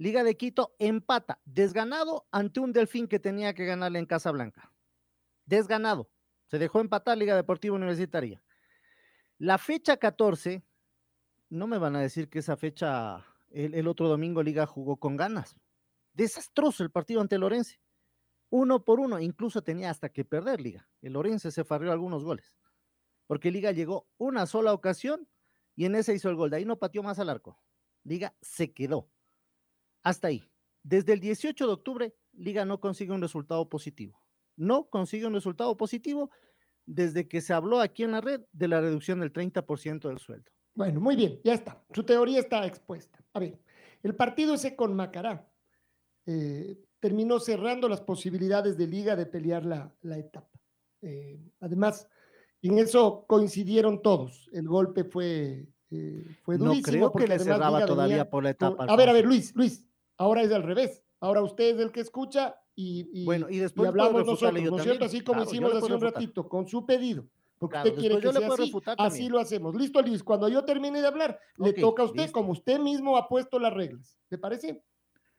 Liga 0.00 0.24
de 0.24 0.34
Quito 0.34 0.74
empata 0.78 1.42
desganado 1.44 2.26
ante 2.32 2.58
un 2.60 2.72
Delfín 2.72 3.06
que 3.06 3.18
tenía 3.18 3.52
que 3.52 3.66
ganarle 3.66 3.98
en 3.98 4.06
Casablanca. 4.06 4.72
Desganado. 5.44 6.08
Se 6.46 6.58
dejó 6.58 6.80
empatar 6.80 7.18
Liga 7.18 7.36
Deportiva 7.36 7.76
Universitaria. 7.76 8.42
La 9.36 9.58
fecha 9.58 9.98
14, 9.98 10.64
no 11.50 11.66
me 11.66 11.76
van 11.76 11.96
a 11.96 12.00
decir 12.00 12.30
que 12.30 12.38
esa 12.38 12.56
fecha, 12.56 13.26
el, 13.50 13.86
otro 13.86 14.08
domingo 14.08 14.42
Liga 14.42 14.64
jugó 14.64 14.96
con 14.96 15.18
ganas. 15.18 15.54
Desastroso 16.14 16.82
el 16.82 16.90
partido 16.90 17.20
ante 17.20 17.36
Lorense. 17.36 17.78
Uno 18.48 18.82
por 18.82 19.00
uno, 19.00 19.20
incluso 19.20 19.62
tenía 19.62 19.90
hasta 19.90 20.08
que 20.08 20.24
perder 20.24 20.62
Liga. 20.62 20.88
El 21.02 21.12
Lorense 21.12 21.50
se 21.50 21.62
farrió 21.62 21.92
algunos 21.92 22.24
goles. 22.24 22.54
Porque 23.26 23.50
Liga 23.50 23.70
llegó 23.72 24.08
una 24.16 24.46
sola 24.46 24.72
ocasión 24.72 25.28
y 25.76 25.84
en 25.84 25.94
ese 25.94 26.14
hizo 26.14 26.30
el 26.30 26.36
gol. 26.36 26.48
De 26.48 26.56
ahí 26.56 26.64
no 26.64 26.78
pateó 26.78 27.02
más 27.02 27.18
al 27.18 27.28
arco. 27.28 27.60
Liga 28.02 28.34
se 28.40 28.72
quedó. 28.72 29.10
Hasta 30.02 30.28
ahí. 30.28 30.42
Desde 30.82 31.12
el 31.12 31.20
18 31.20 31.66
de 31.66 31.72
octubre, 31.72 32.14
Liga 32.32 32.64
no 32.64 32.80
consigue 32.80 33.12
un 33.12 33.20
resultado 33.20 33.68
positivo. 33.68 34.20
No 34.56 34.88
consigue 34.88 35.26
un 35.26 35.34
resultado 35.34 35.76
positivo 35.76 36.30
desde 36.86 37.28
que 37.28 37.40
se 37.40 37.52
habló 37.52 37.80
aquí 37.80 38.02
en 38.02 38.12
la 38.12 38.20
red 38.20 38.42
de 38.52 38.68
la 38.68 38.80
reducción 38.80 39.20
del 39.20 39.32
30% 39.32 40.08
del 40.08 40.18
sueldo. 40.18 40.50
Bueno, 40.74 41.00
muy 41.00 41.16
bien, 41.16 41.40
ya 41.44 41.54
está. 41.54 41.82
Su 41.92 42.04
teoría 42.04 42.38
está 42.40 42.66
expuesta. 42.66 43.22
A 43.32 43.40
ver, 43.40 43.58
el 44.02 44.14
partido 44.14 44.54
ese 44.54 44.76
con 44.76 44.94
Macará 44.94 45.48
eh, 46.26 46.78
terminó 47.00 47.40
cerrando 47.40 47.88
las 47.88 48.00
posibilidades 48.00 48.76
de 48.76 48.86
Liga 48.86 49.16
de 49.16 49.26
pelear 49.26 49.64
la, 49.64 49.94
la 50.02 50.18
etapa. 50.18 50.50
Eh, 51.02 51.40
además, 51.60 52.08
en 52.62 52.78
eso 52.78 53.24
coincidieron 53.26 54.02
todos. 54.02 54.48
El 54.52 54.68
golpe 54.68 55.04
fue, 55.04 55.66
eh, 55.90 56.24
fue 56.42 56.58
No 56.58 56.66
durísimo. 56.66 56.86
creo 56.86 57.08
que 57.08 57.12
porque 57.12 57.28
le 57.28 57.38
cerraba 57.38 57.78
Liga 57.78 57.86
todavía 57.86 58.16
venía 58.16 58.30
por 58.30 58.44
la 58.44 58.50
etapa. 58.50 58.84
A 58.84 58.96
ver, 58.96 59.08
a 59.08 59.12
ver. 59.12 59.24
Luis, 59.24 59.54
Luis, 59.54 59.86
ahora 60.20 60.42
es 60.42 60.52
al 60.52 60.62
revés. 60.62 61.02
Ahora 61.18 61.42
usted 61.42 61.74
es 61.74 61.80
el 61.80 61.90
que 61.92 62.00
escucha 62.00 62.56
y, 62.74 63.08
y- 63.12 63.24
Bueno, 63.24 63.48
y 63.50 63.56
después 63.58 63.88
hablamos 63.88 64.26
nosotros, 64.26 64.62
¿no 64.62 64.76
es 64.76 64.82
cierto? 64.82 65.04
Así 65.06 65.20
como 65.22 65.38
Claro, 65.40 65.50
hicimos 65.50 65.70
hace 65.74 65.84
un 65.86 66.00
refutar. 66.00 66.12
ratito, 66.14 66.48
con 66.48 66.66
su 66.68 66.84
pedido. 66.86 67.26
Porque 67.58 67.74
Claro, 67.74 67.88
usted 67.90 68.00
quiere 68.00 68.20
que 68.20 68.32
sea 68.32 68.48
así, 68.48 68.72
así 68.98 69.28
lo 69.28 69.38
hacemos. 69.38 69.74
Listo, 69.74 70.00
Luis, 70.00 70.22
cuando 70.22 70.48
yo 70.48 70.64
termine 70.64 71.00
de 71.02 71.06
hablar, 71.06 71.38
le 71.58 71.72
toca 71.74 72.02
a 72.02 72.06
usted, 72.06 72.22
listo. 72.22 72.32
como 72.38 72.52
usted 72.52 72.78
mismo 72.78 73.16
ha 73.18 73.28
puesto 73.28 73.58
las 73.58 73.72
reglas. 73.74 74.18
¿Le 74.30 74.38
parece? 74.38 74.82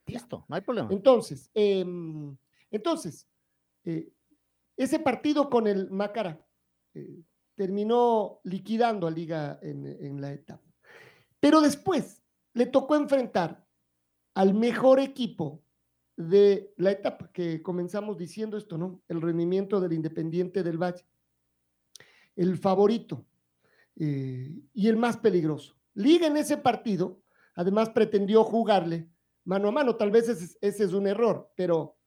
Listo, 0.06 0.46
no 0.48 0.56
hay 0.56 0.62
problema. 0.62 0.90
Entonces, 0.92 1.50
em, 1.56 2.36
entonces, 2.70 3.28
eh, 3.86 4.12
ese 4.78 5.00
partido 5.00 5.50
con 5.50 5.66
el 5.68 5.90
Macara 5.90 6.40
eh, 6.94 7.22
terminó 7.56 8.40
liquidando 8.44 9.08
a 9.08 9.12
Liga 9.12 9.58
en, 9.64 9.86
en 9.88 10.22
la 10.22 10.32
etapa. 10.32 10.64
Pero 11.40 11.60
después 11.62 12.22
le 12.54 12.68
tocó 12.68 12.96
enfrentar 12.96 13.66
al 14.34 14.54
mejor 14.54 15.00
equipo 15.00 15.64
de 16.16 16.74
la 16.78 16.92
etapa, 16.92 17.32
que 17.32 17.62
comenzamos 17.62 18.18
diciendo 18.18 18.58
esto, 18.58 18.78
¿no? 18.78 19.02
El 19.08 19.22
rendimiento 19.22 19.80
del 19.80 19.94
Independiente 19.94 20.64
del 20.64 20.78
Valle. 20.78 21.06
El 22.36 22.58
favorito 22.58 23.26
eh, 23.96 24.62
y 24.74 24.88
el 24.88 24.98
más 24.98 25.18
peligroso. 25.18 25.76
Liga 25.94 26.28
en 26.28 26.38
ese 26.38 26.58
partido, 26.58 27.22
además 27.56 27.90
pretendió 27.90 28.44
jugarle 28.44 29.10
mano 29.44 29.70
a 29.70 29.72
mano. 29.72 29.96
Tal 29.96 30.12
vez 30.12 30.30
ese, 30.30 30.58
es 30.62 30.94
un 30.94 31.08
error, 31.08 31.52
pero 31.56 31.98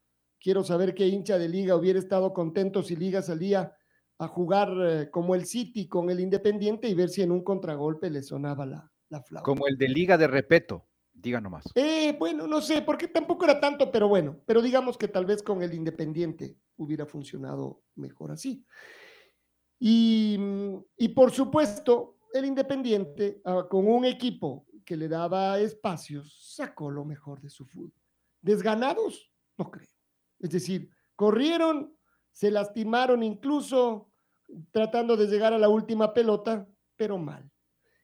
quiero 0.41 0.65
saber 0.65 0.95
qué 0.95 1.07
hincha 1.07 1.39
de 1.39 1.49
liga 1.49 1.77
hubiera 1.77 1.99
estado 1.99 2.33
contento 2.33 2.83
si 2.83 2.97
liga 2.97 3.23
salía 3.23 3.77
a 4.19 4.29
jugar 4.29 4.71
eh, 4.81 5.11
como 5.11 5.35
el 5.35 5.45
City 5.45 5.89
con 5.89 6.09
el 6.09 6.21
Independiente 6.21 6.89
y 6.89 6.95
ver 6.95 7.09
si 7.09 7.23
en 7.23 7.33
un 7.33 7.43
contragolpe 7.43 8.11
le 8.11 8.23
sonaba 8.23 8.65
la, 8.65 8.93
la 9.09 9.23
flauta. 9.23 9.45
Como 9.45 9.67
el 9.67 9.77
de 9.77 9.89
Liga 9.89 10.17
de 10.17 10.29
Repeto, 10.29 10.87
diga 11.15 11.41
nomás. 11.41 11.65
Eh, 11.75 12.15
bueno, 12.19 12.47
no 12.47 12.61
sé, 12.61 12.83
porque 12.83 13.09
tampoco 13.09 13.45
era 13.45 13.61
tanto, 13.61 13.91
pero 13.91 14.09
bueno, 14.09 14.41
pero 14.45 14.61
digamos 14.61 14.99
que 14.99 15.09
tal 15.09 15.25
vez 15.25 15.43
con 15.43 15.63
el 15.63 15.73
Independiente 15.73 16.59
hubiera 16.77 17.07
funcionado 17.07 17.83
mejor 17.95 18.33
así. 18.33 18.67
Y, 19.79 20.37
mm, 20.39 20.77
y 20.99 21.09
por 21.09 21.31
supuesto, 21.31 22.19
el 22.33 22.45
Independiente, 22.45 23.41
ah, 23.45 23.67
con 23.71 23.87
un 23.87 24.05
equipo 24.05 24.67
que 24.85 24.97
le 24.97 25.09
daba 25.09 25.59
espacios, 25.61 26.55
sacó 26.55 26.91
lo 26.91 27.05
mejor 27.05 27.41
de 27.41 27.49
su 27.49 27.65
fútbol. 27.65 27.93
Desganados, 28.43 29.33
no 29.57 29.71
creo. 29.71 29.89
Es 30.41 30.51
decir, 30.51 30.91
corrieron, 31.17 31.97
se 32.33 32.51
lastimaron 32.51 33.23
incluso 33.23 34.11
tratando 34.73 35.17
de 35.17 35.27
llegar 35.27 35.53
a 35.53 35.59
la 35.59 35.69
última 35.69 36.13
pelota, 36.13 36.69
pero 36.97 37.17
mal. 37.19 37.51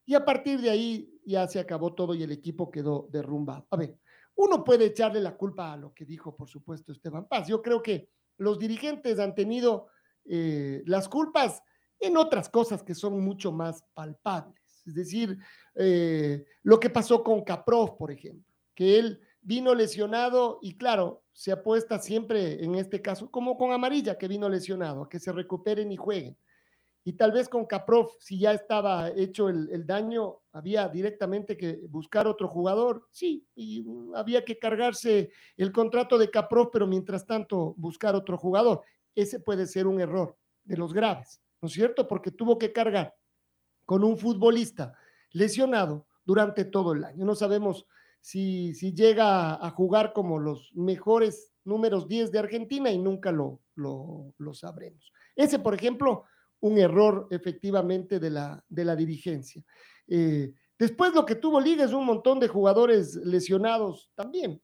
Y 0.07 0.15
a 0.15 0.25
partir 0.25 0.61
de 0.61 0.71
ahí 0.71 1.20
ya 1.31 1.47
se 1.49 1.61
acabó 1.61 1.95
todo 1.95 2.15
y 2.15 2.23
el 2.23 2.33
equipo 2.33 2.71
quedó 2.71 3.09
derrumbado. 3.11 3.67
A 3.71 3.77
ver, 3.77 3.97
uno 4.37 4.65
puede 4.65 4.87
echarle 4.87 5.21
la 5.21 5.37
culpa 5.37 5.73
a 5.73 5.77
lo 5.77 5.93
que 5.93 6.05
dijo, 6.05 6.35
por 6.37 6.49
supuesto, 6.49 6.93
Esteban 6.93 7.27
Paz. 7.29 7.49
Yo 7.49 7.63
creo 7.63 7.83
que 7.83 8.11
los 8.39 8.59
dirigentes 8.59 9.19
han 9.19 9.35
tenido 9.35 9.89
eh, 10.25 10.83
las 10.87 11.09
culpas 11.09 11.63
en 11.99 12.17
otras 12.17 12.49
cosas 12.49 12.83
que 12.83 12.95
son 12.95 13.21
mucho 13.21 13.53
más 13.53 13.85
palpables. 13.95 14.83
Es 14.87 14.95
decir, 14.95 15.37
eh, 15.75 16.45
lo 16.63 16.81
que 16.81 16.91
pasó 16.91 17.23
con 17.23 17.45
Caprov, 17.45 17.97
por 17.97 18.11
ejemplo, 18.11 18.51
que 18.75 18.99
él 18.99 19.21
vino 19.43 19.75
lesionado 19.75 20.59
y 20.63 20.77
claro, 20.77 21.23
se 21.33 21.53
apuesta 21.53 21.99
siempre 21.99 22.63
en 22.65 22.75
este 22.75 23.01
caso, 23.01 23.31
como 23.31 23.57
con 23.57 23.73
Amarilla, 23.73 24.19
que 24.19 24.29
vino 24.29 24.49
lesionado, 24.49 25.05
a 25.05 25.09
que 25.09 25.19
se 25.19 25.33
recuperen 25.33 25.93
y 25.93 25.97
jueguen. 25.97 26.37
Y 27.03 27.15
tal 27.15 27.33
vez 27.33 27.49
con 27.49 27.65
Caprov, 27.65 28.11
si 28.19 28.39
ya 28.39 28.53
estaba 28.53 29.09
hecho 29.09 29.49
el, 29.49 29.71
el 29.71 29.87
daño, 29.87 30.41
había 30.53 30.89
directamente 30.89 31.57
que 31.57 31.81
buscar 31.89 32.27
otro 32.27 32.47
jugador, 32.49 33.07
sí, 33.11 33.47
y 33.55 33.85
había 34.15 34.45
que 34.45 34.59
cargarse 34.59 35.31
el 35.57 35.73
contrato 35.73 36.19
de 36.19 36.31
Caprov, 36.31 36.71
pero 36.71 36.87
mientras 36.87 37.27
tanto 37.27 37.75
buscar 37.77 38.15
otro 38.15 38.37
jugador. 38.37 38.83
Ese 39.15 39.41
puede 39.41 39.67
ser 39.67 39.87
un 39.87 40.01
error 40.01 40.37
de 40.65 40.77
los 40.77 40.93
graves, 40.93 41.41
¿no 41.61 41.69
es 41.69 41.73
cierto? 41.73 42.07
Porque 42.07 42.31
tuvo 42.31 42.59
que 42.59 42.73
cargar 42.73 43.15
con 43.87 44.05
un 44.05 44.17
futbolista 44.17 44.95
lesionado 45.33 46.07
durante 46.25 46.65
todo 46.65 46.93
el 46.93 47.05
año. 47.05 47.25
No 47.25 47.35
sabemos 47.35 47.87
si, 48.21 48.75
si 48.75 48.93
llega 48.93 49.55
a 49.55 49.71
jugar 49.71 50.13
como 50.13 50.39
los 50.39 50.71
mejores 50.75 51.53
números 51.65 52.07
10 52.09 52.31
de 52.31 52.39
Argentina 52.39 52.91
y 52.91 52.99
nunca 52.99 53.33
lo, 53.33 53.61
lo, 53.75 54.33
lo 54.39 54.55
sabremos. 54.55 55.13
Ese, 55.35 55.59
por 55.59 55.75
ejemplo, 55.75 56.25
un 56.61 56.79
error 56.79 57.27
efectivamente 57.31 58.21
de 58.21 58.31
la, 58.31 58.65
de 58.69 58.85
la 58.85 58.97
dirigencia. 58.97 59.65
Eh, 60.07 60.53
después 60.79 61.15
lo 61.15 61.25
que 61.25 61.37
tuvo 61.37 61.61
Liga 61.61 61.85
es 61.85 61.93
un 61.93 62.05
montón 62.05 62.39
de 62.41 62.49
jugadores 62.49 63.17
lesionados 63.17 64.11
también. 64.15 64.61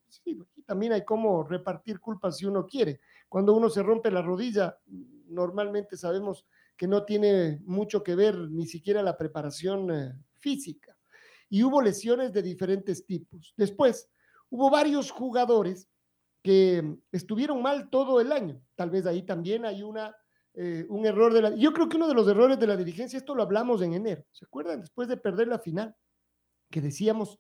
También 0.67 0.93
hay 0.93 1.05
cómo 1.05 1.45
repartir 1.45 2.01
culpas 2.01 2.37
si 2.37 2.47
uno 2.47 2.67
quiere. 2.67 3.01
Cuando 3.29 3.55
uno 3.55 3.71
se 3.71 3.83
rompe 3.83 4.11
la 4.11 4.23
rodilla, 4.23 4.79
normalmente 5.29 5.97
sabemos 5.97 6.47
que 6.77 6.87
no 6.87 7.05
tiene 7.05 7.61
mucho 7.65 8.03
que 8.03 8.15
ver 8.15 8.37
ni 8.37 8.67
siquiera 8.67 9.03
la 9.03 9.17
preparación 9.17 9.91
eh, 9.91 10.13
física. 10.35 10.97
Y 11.49 11.63
hubo 11.63 11.81
lesiones 11.81 12.33
de 12.33 12.43
diferentes 12.43 13.07
tipos. 13.07 13.55
Después, 13.57 14.11
hubo 14.51 14.69
varios 14.69 15.11
jugadores 15.11 15.89
que 16.43 16.99
estuvieron 17.11 17.63
mal 17.63 17.89
todo 17.89 18.21
el 18.21 18.33
año. 18.33 18.61
Tal 18.75 18.91
vez 18.91 19.07
ahí 19.07 19.23
también 19.23 19.65
hay 19.65 19.83
una 19.83 20.15
eh, 20.59 20.87
un 20.89 21.05
error 21.05 21.35
de 21.35 21.43
la... 21.43 21.55
Yo 21.55 21.73
creo 21.75 21.87
que 21.87 21.99
uno 21.99 22.09
de 22.09 22.15
los 22.15 22.27
errores 22.27 22.59
de 22.59 22.67
la 22.67 22.77
dirigencia, 22.77 23.19
esto 23.19 23.35
lo 23.35 23.43
hablamos 23.43 23.83
en 23.83 23.93
enero, 23.93 24.25
¿se 24.33 24.47
acuerdan? 24.47 24.81
Después 24.81 25.07
de 25.07 25.19
perder 25.19 25.49
la 25.49 25.59
final, 25.59 25.95
que 26.71 26.81
decíamos, 26.81 27.39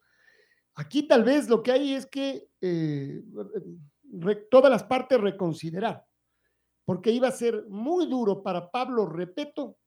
aquí 0.74 1.08
tal 1.08 1.24
vez 1.24 1.48
lo 1.48 1.62
que 1.62 1.72
hay 1.72 1.94
es 1.94 2.04
que 2.06 2.50
eh, 2.60 3.22
todas 4.50 4.70
las 4.70 4.84
partes 4.84 5.18
reconsiderar, 5.18 6.04
porque 6.84 7.10
iba 7.10 7.28
a 7.28 7.32
ser 7.32 7.64
muy 7.68 8.06
duro 8.06 8.42
para 8.42 8.70
Pablo 8.70 9.06
Repeto 9.06 9.78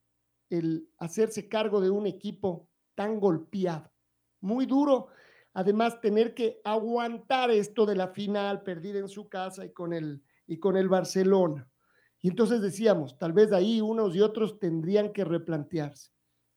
el 0.50 0.90
hacerse 0.98 1.48
cargo 1.48 1.80
de 1.80 1.90
un 1.90 2.08
equipo 2.08 2.68
tan 2.96 3.20
golpeado, 3.20 3.92
muy 4.40 4.66
duro. 4.66 5.06
Además, 5.52 6.00
tener 6.00 6.34
que 6.34 6.60
aguantar 6.64 7.50
esto 7.52 7.86
de 7.86 7.94
la 7.94 8.08
final 8.08 8.62
perdida 8.62 8.98
en 8.98 9.08
su 9.08 9.28
casa 9.28 9.64
y 9.64 9.72
con 9.72 9.92
el, 9.92 10.22
y 10.48 10.58
con 10.58 10.76
el 10.76 10.88
Barcelona. 10.88 11.69
Y 12.22 12.28
entonces 12.28 12.60
decíamos, 12.60 13.16
tal 13.18 13.32
vez 13.32 13.52
ahí 13.52 13.80
unos 13.80 14.14
y 14.14 14.20
otros 14.20 14.58
tendrían 14.58 15.12
que 15.12 15.24
replantearse. 15.24 16.10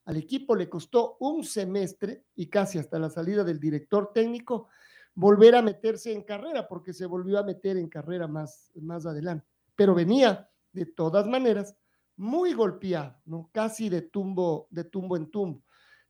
Al 0.05 0.17
equipo 0.17 0.55
le 0.55 0.69
costó 0.69 1.15
un 1.19 1.43
semestre 1.43 2.25
y 2.35 2.47
casi 2.47 2.77
hasta 2.77 2.99
la 2.99 3.09
salida 3.09 3.43
del 3.43 3.59
director 3.59 4.11
técnico 4.13 4.67
volver 5.15 5.55
a 5.55 5.61
meterse 5.61 6.11
en 6.11 6.23
carrera, 6.23 6.67
porque 6.67 6.91
se 6.91 7.05
volvió 7.05 7.39
a 7.39 7.43
meter 7.43 7.77
en 7.77 7.87
carrera 7.87 8.27
más, 8.27 8.71
más 8.75 9.05
adelante. 9.05 9.47
Pero 9.75 9.95
venía, 9.95 10.49
de 10.71 10.85
todas 10.85 11.27
maneras, 11.27 11.75
muy 12.15 12.53
golpeado, 12.53 13.15
¿no? 13.25 13.49
Casi 13.53 13.89
de 13.89 14.01
tumbo, 14.01 14.67
de 14.69 14.83
tumbo 14.83 15.15
en 15.15 15.31
tumbo. 15.31 15.63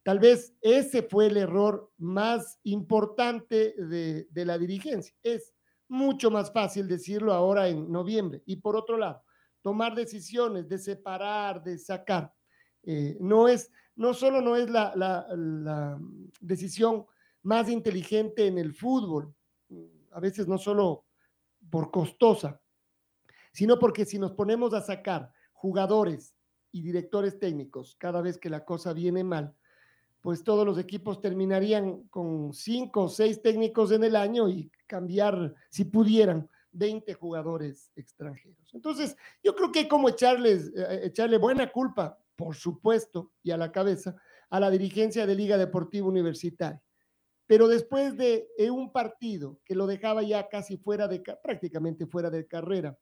Tal 0.04 0.20
vez 0.20 0.54
ese 0.62 1.04
fue 1.04 1.28
el 1.28 1.38
error 1.38 1.92
más 1.98 2.60
importante 2.64 3.74
de, 3.78 4.28
de 4.30 4.46
la 4.46 4.58
dirigencia. 4.58 5.16
Es 5.22 5.54
mucho 5.88 6.30
más 6.32 6.52
fácil 6.52 6.88
decirlo 6.88 7.34
ahora 7.34 7.70
en 7.70 7.90
noviembre. 7.92 8.42
Y 8.46 8.58
por 8.58 8.76
otro 8.76 8.98
lado, 8.98 9.24
tomar 9.64 9.96
decisiones 9.96 10.68
de 10.68 10.78
separar, 10.78 11.64
de 11.64 11.80
sacar. 11.80 12.32
Eh, 12.84 13.18
no 13.20 13.48
es, 13.48 13.72
no 13.96 14.14
solo 14.14 14.42
no 14.42 14.56
es 14.56 14.70
la, 14.70 14.94
la, 14.96 15.26
la, 15.36 16.00
decisión 16.42 17.06
más 17.42 17.70
inteligente 17.70 18.46
en 18.46 18.58
el 18.58 18.74
fútbol, 18.74 19.34
a 20.12 20.20
veces 20.20 20.48
no 20.48 20.58
solo 20.58 21.06
por 21.70 21.90
costosa, 21.90 22.62
sino 23.54 23.80
porque 23.80 24.06
si 24.06 24.20
nos 24.20 24.34
ponemos 24.34 24.74
a 24.74 24.82
sacar 24.82 25.32
jugadores 25.54 26.36
y 26.72 26.82
directores 26.82 27.40
técnicos 27.40 27.96
cada 27.98 28.22
vez 28.22 28.38
que 28.38 28.50
la 28.50 28.66
cosa 28.66 28.94
viene 28.94 29.24
mal, 29.24 29.56
pues 30.22 30.44
todos 30.44 30.66
los 30.66 30.78
equipos 30.78 31.22
terminarían 31.22 32.04
con 32.04 32.54
cinco 32.54 33.04
o 33.04 33.10
seis 33.10 33.42
técnicos 33.42 33.92
en 33.92 34.04
el 34.04 34.16
año 34.16 34.50
y 34.50 34.72
cambiar, 34.88 35.54
si 35.70 35.86
pudieran, 35.86 36.50
20 36.74 37.14
jugadores 37.14 37.92
extranjeros. 37.96 38.74
Entonces, 38.74 39.16
yo 39.44 39.56
creo 39.56 39.72
que 39.72 39.80
hay 39.80 39.88
como 39.88 40.10
echarles, 40.10 40.72
eh, 40.76 41.02
echarle 41.06 41.38
buena 41.38 41.72
culpa, 41.72 42.20
por 42.36 42.56
supuesto, 42.56 43.32
y 43.42 43.52
a 43.52 43.58
la 43.58 43.72
cabeza, 43.72 44.16
a 44.50 44.60
la 44.60 44.70
dirigencia 44.70 45.26
de 45.26 45.36
Liga 45.36 45.58
Deportiva 45.58 46.08
Universitaria. 46.08 46.82
Pero 47.46 47.68
después 47.68 48.18
de 48.18 48.48
eh, 48.58 48.70
un 48.70 48.92
partido 48.92 49.60
que 49.66 49.76
lo 49.76 49.86
dejaba 49.86 50.24
ya 50.24 50.48
casi 50.48 50.78
fuera 50.78 51.08
de, 51.08 51.22
prácticamente 51.44 52.08
fuera 52.08 52.30
de 52.30 52.48
carrera 52.48 52.98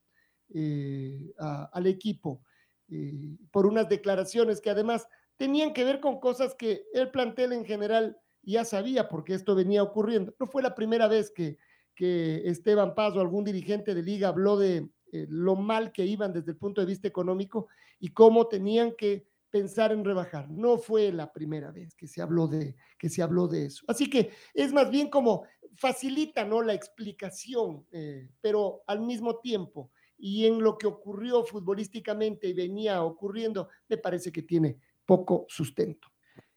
eh, 0.54 1.34
al 1.38 1.88
equipo, 1.88 2.44
eh, 2.90 3.38
por 3.52 3.66
unas 3.66 3.88
declaraciones 3.88 4.60
que 4.60 4.70
además 4.70 5.08
tenían 5.38 5.74
que 5.74 5.86
ver 5.86 6.02
con 6.02 6.20
cosas 6.20 6.56
que 6.56 6.84
el 6.94 7.10
plantel 7.10 7.54
en 7.54 7.64
general 7.64 8.20
ya 8.44 8.66
sabía 8.66 9.08
porque 9.08 9.34
esto 9.34 9.56
venía 9.56 9.84
ocurriendo. 9.84 10.36
No 10.40 10.48
fue 10.48 10.62
la 10.62 10.76
primera 10.76 11.08
vez 11.08 11.32
que 11.32 11.58
que 12.02 12.50
Esteban 12.50 12.96
Paz 12.96 13.16
o 13.16 13.22
algún 13.22 13.44
dirigente 13.44 13.94
de 13.94 14.02
liga 14.02 14.30
habló 14.30 14.58
de 14.58 14.90
eh, 15.12 15.28
lo 15.30 15.56
mal 15.56 15.92
que 15.92 16.04
iban 16.04 16.34
desde 16.34 16.54
el 16.54 16.58
punto 16.58 16.82
de 16.82 16.88
vista 16.88 17.08
económico 17.08 17.68
y 18.00 18.08
cómo 18.08 18.48
tenían 18.48 18.96
que 18.98 19.28
pensar 19.52 19.92
en 19.92 20.04
rebajar. 20.04 20.50
No 20.50 20.80
fue 20.80 21.12
la 21.12 21.32
primera 21.32 21.70
vez 21.70 21.94
que 21.94 22.08
se 22.08 22.20
habló 22.20 22.48
de, 22.48 22.76
que 22.98 23.08
se 23.08 23.22
habló 23.22 23.48
de 23.48 23.68
eso. 23.68 23.86
Así 23.88 24.10
que 24.10 24.32
es 24.56 24.74
más 24.74 24.90
bien 24.90 25.12
como 25.12 25.44
facilita 25.76 26.44
¿no? 26.44 26.64
la 26.64 26.74
explicación, 26.74 27.86
eh, 27.92 28.32
pero 28.42 28.82
al 28.88 29.02
mismo 29.02 29.38
tiempo 29.38 29.92
y 30.18 30.48
en 30.48 30.60
lo 30.60 30.80
que 30.80 30.88
ocurrió 30.88 31.44
futbolísticamente 31.44 32.48
y 32.48 32.54
venía 32.54 33.04
ocurriendo, 33.04 33.70
me 33.88 33.98
parece 33.98 34.32
que 34.32 34.42
tiene 34.42 34.80
poco 35.06 35.46
sustento. 35.48 36.08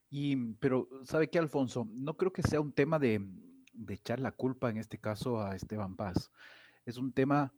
Y, 0.09 0.53
pero, 0.55 0.89
¿sabe 1.03 1.29
qué, 1.29 1.37
Alfonso? 1.37 1.87
No 1.93 2.17
creo 2.17 2.33
que 2.33 2.41
sea 2.41 2.61
un 2.61 2.71
tema 2.71 2.97
de, 2.97 3.21
de 3.75 3.95
echar 3.95 4.19
la 4.19 4.31
culpa 4.31 4.69
en 4.69 4.77
este 4.77 4.99
caso 4.99 5.41
a 5.41 5.55
Esteban 5.55 5.95
Paz. 5.95 6.31
Es 6.85 6.97
un 6.97 7.13
tema 7.13 7.53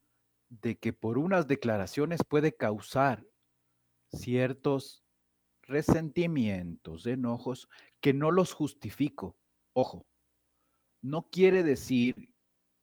de 0.50 0.78
que 0.78 0.94
por 0.94 1.18
unas 1.18 1.48
declaraciones 1.48 2.24
puede 2.24 2.56
causar 2.56 3.26
ciertos 4.12 5.04
resentimientos, 5.64 7.06
enojos, 7.06 7.70
que 8.00 8.14
no 8.14 8.32
los 8.32 8.54
justifico. 8.54 9.38
Ojo, 9.74 10.06
no 11.02 11.30
quiere 11.30 11.64
decir 11.64 12.30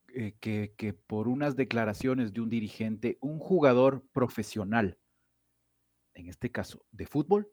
eh, 0.09 0.35
que, 0.41 0.75
que 0.77 0.93
por 0.93 1.29
unas 1.29 1.57
declaraciones 1.57 2.33
de 2.33 2.41
un 2.43 2.51
dirigente, 2.51 3.19
un 3.21 3.39
jugador 3.39 4.07
profesional, 4.13 4.99
en 6.15 6.29
este 6.29 6.53
caso 6.53 6.85
de 6.93 7.07
fútbol, 7.07 7.51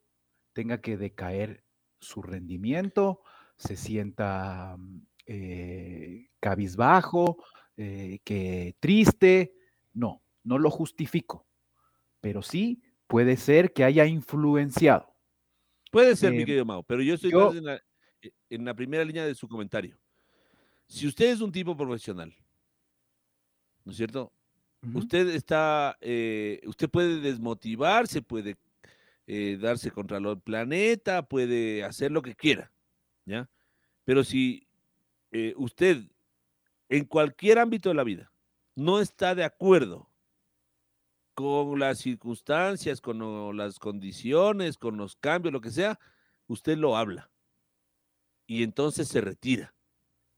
tenga 0.54 0.82
que 0.82 0.98
decaer 0.98 1.64
su 2.00 2.22
rendimiento, 2.22 3.22
se 3.58 3.78
sienta 3.78 4.76
mm, 4.78 5.06
eh, 5.34 6.30
cabizbajo, 6.40 7.38
eh, 7.78 8.20
que 8.24 8.76
triste. 8.80 9.54
No, 9.94 10.22
no 10.44 10.58
lo 10.58 10.70
justifico, 10.70 11.48
pero 12.20 12.42
sí 12.42 12.82
puede 13.08 13.38
ser 13.38 13.72
que 13.72 13.84
haya 13.84 14.06
influenciado. 14.06 15.16
Puede 15.92 16.16
ser, 16.16 16.32
mi 16.32 16.42
eh, 16.42 16.46
querido 16.46 16.66
Mao, 16.66 16.84
pero 16.84 17.02
yo 17.02 17.16
estoy 17.16 17.32
en, 17.58 17.66
la, 17.66 17.76
e, 18.22 18.32
en, 18.50 18.66
la, 18.66 18.74
primera 18.74 19.04
línea 19.04 19.26
de 19.26 19.36
su 19.36 19.48
comentario. 19.48 19.98
Si 20.88 21.08
usted 21.08 21.32
es 21.32 21.42
un 21.42 21.52
tipo 21.52 21.76
profesional, 21.76 22.34
¿no 23.84 23.92
es 23.92 23.98
cierto? 23.98 24.34
Uh 24.82 24.88
-huh. 24.88 24.98
Usted 25.00 25.28
está, 25.30 25.98
eh, 26.02 26.62
usted 26.66 26.90
puede 26.90 27.20
desmotivarse, 27.20 28.22
puede 28.22 28.58
eh, 29.28 29.58
darse 29.62 29.92
contra 29.92 30.18
el 30.18 30.42
planeta, 30.42 31.26
puede 31.26 31.84
hacer 31.84 32.12
lo 32.12 32.22
que 32.22 32.36
quiera, 32.36 32.72
¿ya? 33.26 33.50
Pero 34.06 34.24
si 34.24 34.68
eh, 35.32 35.54
usted 35.58 36.04
en 36.90 37.06
cualquier 37.06 37.60
ámbito 37.60 37.90
de 37.90 37.96
la 37.96 38.04
vida 38.04 38.32
no 38.76 39.00
está 39.00 39.36
de 39.36 39.44
acuerdo 39.44 40.10
con 41.34 41.80
las 41.80 42.00
circunstancias, 42.00 43.02
con 43.02 43.58
las 43.58 43.80
condiciones, 43.80 44.78
con 44.78 44.98
los 44.98 45.16
cambios, 45.16 45.54
lo 45.54 45.62
que 45.62 45.72
sea, 45.72 46.00
usted 46.48 46.78
lo 46.78 46.98
habla. 46.98 47.30
Y 48.46 48.64
entonces 48.64 49.08
se 49.08 49.22
retira. 49.22 49.74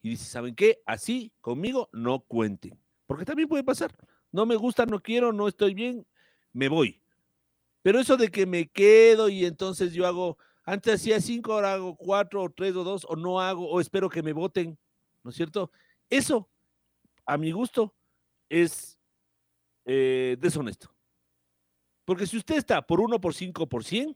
Y 0.02 0.12
dice, 0.12 0.26
¿saben 0.26 0.56
qué? 0.56 0.82
Así 0.86 1.32
conmigo 1.42 1.90
no 1.92 2.20
cuenten. 2.20 2.80
Porque 3.08 3.26
también 3.26 3.50
puede 3.50 3.64
pasar. 3.64 3.96
No 4.32 4.46
me 4.46 4.56
gusta, 4.56 4.86
no 4.86 5.02
quiero, 5.02 5.34
no 5.34 5.48
estoy 5.48 5.74
bien, 5.74 6.06
me 6.52 6.68
voy. 6.68 7.02
Pero 7.82 8.00
eso 8.00 8.18
de 8.18 8.30
que 8.30 8.46
me 8.46 8.68
quedo 8.68 9.30
y 9.30 9.46
entonces 9.46 9.94
yo 9.94 10.08
hago, 10.08 10.38
antes 10.64 10.96
hacía 10.96 11.20
cinco, 11.20 11.54
ahora 11.54 11.74
hago 11.74 11.96
cuatro 11.96 12.44
o 12.44 12.50
tres 12.50 12.76
o 12.76 12.84
dos, 12.84 13.06
o 13.10 13.16
no 13.16 13.42
hago, 13.42 13.70
o 13.70 13.80
espero 13.82 14.10
que 14.10 14.24
me 14.24 14.34
voten. 14.34 14.78
¿No 15.24 15.30
es 15.30 15.36
cierto? 15.36 15.72
Eso, 16.10 16.50
a 17.26 17.38
mi 17.38 17.52
gusto, 17.52 17.94
es 18.50 19.00
eh, 19.86 20.38
deshonesto. 20.40 20.94
Porque 22.06 22.28
si 22.28 22.38
usted 22.38 22.56
está 22.56 22.82
por 22.82 23.00
1, 23.00 23.20
por 23.22 23.34
5, 23.34 23.68
por 23.68 23.84
100, 23.84 24.16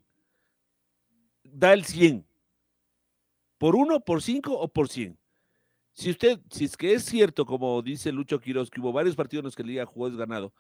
da 1.43 1.73
el 1.73 1.85
100. 1.85 2.27
Por 3.57 3.75
1, 3.75 4.01
por 4.01 4.21
5 4.21 4.53
o 4.53 4.67
por 4.67 4.89
100. 4.89 5.17
Si 5.93 6.11
usted, 6.11 6.39
si 6.51 6.65
es 6.65 6.77
que 6.77 6.93
es 6.93 7.05
cierto, 7.05 7.45
como 7.45 7.81
dice 7.81 8.11
Lucho 8.11 8.39
Quiroz, 8.39 8.69
que 8.69 8.79
hubo 8.79 8.91
varios 8.91 9.15
partidos 9.15 9.41
en 9.41 9.45
los 9.45 9.55
que 9.55 9.63
la 9.63 9.69
Liga 9.69 9.85
jugó 9.85 10.09
desganado, 10.09 10.53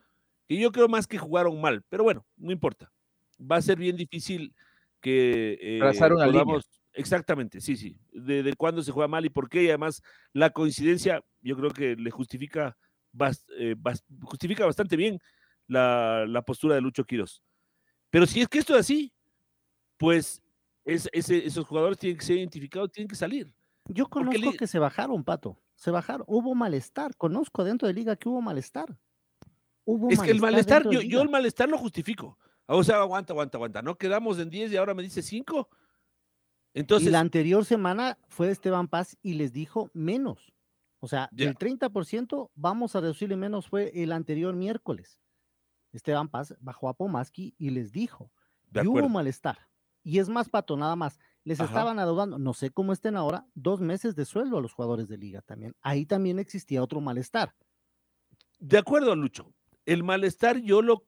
y 0.47 0.59
yo 0.59 0.71
creo 0.71 0.87
más 0.87 1.05
que 1.05 1.17
jugaron 1.17 1.61
mal, 1.61 1.83
pero 1.89 2.03
bueno, 2.03 2.25
no 2.37 2.51
importa. 2.51 2.91
Va 3.39 3.57
a 3.57 3.61
ser 3.61 3.77
bien 3.77 3.97
difícil 3.97 4.55
que 4.99 5.57
eh, 5.61 5.79
una 5.79 5.91
podamos, 5.93 6.33
línea. 6.33 6.61
Exactamente, 6.97 7.61
sí, 7.61 7.77
sí. 7.77 7.95
De, 8.11 8.41
de, 8.41 8.53
cuándo 8.55 8.81
se 8.81 8.91
juega 8.91 9.07
mal 9.07 9.23
y 9.23 9.29
por 9.29 9.49
qué. 9.49 9.63
Y 9.63 9.67
además, 9.69 10.01
la 10.33 10.49
coincidencia, 10.49 11.23
yo 11.41 11.55
creo 11.55 11.69
que 11.69 11.95
le 11.95 12.09
justifica, 12.09 12.75
bast, 13.11 13.47
eh, 13.57 13.75
bast, 13.77 14.03
justifica 14.23 14.65
bastante 14.65 14.97
bien 14.97 15.19
la, 15.67 16.25
la, 16.27 16.41
postura 16.41 16.73
de 16.73 16.81
Lucho 16.81 17.05
Quiros. 17.05 17.43
Pero 18.09 18.25
si 18.25 18.41
es 18.41 18.47
que 18.47 18.57
esto 18.57 18.73
es 18.73 18.79
así, 18.79 19.13
pues 19.97 20.41
es, 20.85 21.07
esos 21.13 21.67
jugadores 21.67 21.99
tienen 21.99 22.17
que 22.17 22.25
ser 22.25 22.37
identificados, 22.37 22.91
tienen 22.91 23.07
que 23.07 23.15
salir. 23.15 23.53
Yo 23.85 24.07
conozco 24.07 24.53
que 24.57 24.65
se 24.65 24.79
bajaron, 24.79 25.23
Pato. 25.23 25.61
Se 25.75 25.91
bajaron. 25.91 26.25
Hubo 26.27 26.55
malestar. 26.55 27.15
Conozco 27.15 27.63
dentro 27.63 27.87
de 27.87 27.93
Liga 27.93 28.15
que 28.15 28.27
hubo 28.27 28.41
malestar. 28.41 28.97
Hubo 29.85 30.09
es 30.09 30.17
malestar 30.17 30.25
que 30.25 30.31
el 30.31 30.41
malestar, 30.41 30.89
yo, 30.89 31.01
yo, 31.01 31.21
el 31.21 31.29
malestar 31.29 31.69
lo 31.69 31.77
justifico. 31.77 32.39
O 32.65 32.83
sea, 32.83 32.97
aguanta, 32.97 33.33
aguanta, 33.33 33.57
aguanta. 33.57 33.81
No 33.83 33.97
quedamos 33.97 34.39
en 34.39 34.49
10 34.49 34.71
y 34.71 34.77
ahora 34.77 34.95
me 34.95 35.03
dice 35.03 35.21
5 35.21 35.69
entonces, 36.79 37.09
y 37.09 37.11
la 37.11 37.19
anterior 37.19 37.65
semana 37.65 38.17
fue 38.27 38.51
Esteban 38.51 38.87
Paz 38.87 39.17
y 39.21 39.33
les 39.33 39.51
dijo 39.51 39.89
menos. 39.93 40.53
O 40.99 41.07
sea, 41.07 41.29
yeah. 41.31 41.49
el 41.49 41.57
30% 41.57 42.51
vamos 42.55 42.95
a 42.95 43.01
reducirle 43.01 43.35
menos 43.35 43.67
fue 43.67 43.91
el 43.95 44.11
anterior 44.11 44.55
miércoles. 44.55 45.19
Esteban 45.91 46.29
Paz 46.29 46.55
bajó 46.59 46.89
a 46.89 46.93
Pomaski 46.93 47.55
y 47.57 47.69
les 47.71 47.91
dijo, 47.91 48.31
De 48.69 48.83
y 48.83 48.87
hubo 48.87 49.09
malestar. 49.09 49.57
Y 50.03 50.19
es 50.19 50.29
más, 50.29 50.49
Pato, 50.49 50.77
nada 50.77 50.95
más. 50.95 51.19
Les 51.43 51.59
Ajá. 51.59 51.69
estaban 51.69 51.99
adeudando, 51.99 52.37
no 52.37 52.53
sé 52.53 52.69
cómo 52.69 52.93
estén 52.93 53.15
ahora, 53.15 53.45
dos 53.55 53.81
meses 53.81 54.15
de 54.15 54.25
sueldo 54.25 54.57
a 54.57 54.61
los 54.61 54.73
jugadores 54.73 55.07
de 55.07 55.17
liga 55.17 55.41
también. 55.41 55.75
Ahí 55.81 56.05
también 56.05 56.39
existía 56.39 56.83
otro 56.83 57.01
malestar. 57.01 57.55
De 58.59 58.77
acuerdo, 58.77 59.15
Lucho. 59.15 59.51
El 59.85 60.03
malestar 60.03 60.57
yo 60.57 60.81
lo, 60.81 61.05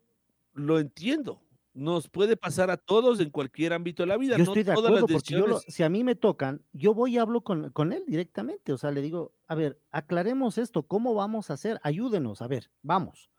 lo 0.54 0.80
entiendo. 0.80 1.42
Nos 1.74 2.10
puede 2.10 2.36
pasar 2.36 2.72
a 2.72 2.78
todos 2.78 3.20
en 3.20 3.30
cualquier 3.30 3.74
ámbito 3.74 4.04
de 4.04 4.08
la 4.08 4.18
vida. 4.18 4.34
Yo 4.38 4.44
no 4.46 4.52
estoy 4.52 4.64
de 4.64 4.74
todas 4.74 4.90
acuerdo, 4.90 5.08
las 5.08 5.14
porque 5.22 5.34
yo 5.34 5.40
lo- 5.48 5.54
decisiones. 5.56 5.76
si 5.76 5.84
a 5.84 5.90
mí 5.90 6.04
me 6.04 6.16
tocan, 6.16 6.64
yo 6.74 6.94
voy 6.94 7.16
y 7.16 7.18
hablo 7.20 7.42
con, 7.42 7.70
con 7.72 7.94
él 7.94 8.04
directamente. 8.08 8.74
O 8.74 8.78
sea, 8.78 8.92
le 8.92 9.02
digo, 9.02 9.34
a 9.48 9.56
ver, 9.56 9.80
aclaremos 9.92 10.58
esto, 10.58 10.84
¿cómo 10.84 11.14
vamos 11.14 11.50
a 11.50 11.54
hacer? 11.54 11.80
Ayúdenos, 11.84 12.42
a 12.42 12.48
ver, 12.48 12.72
vamos. 12.82 13.30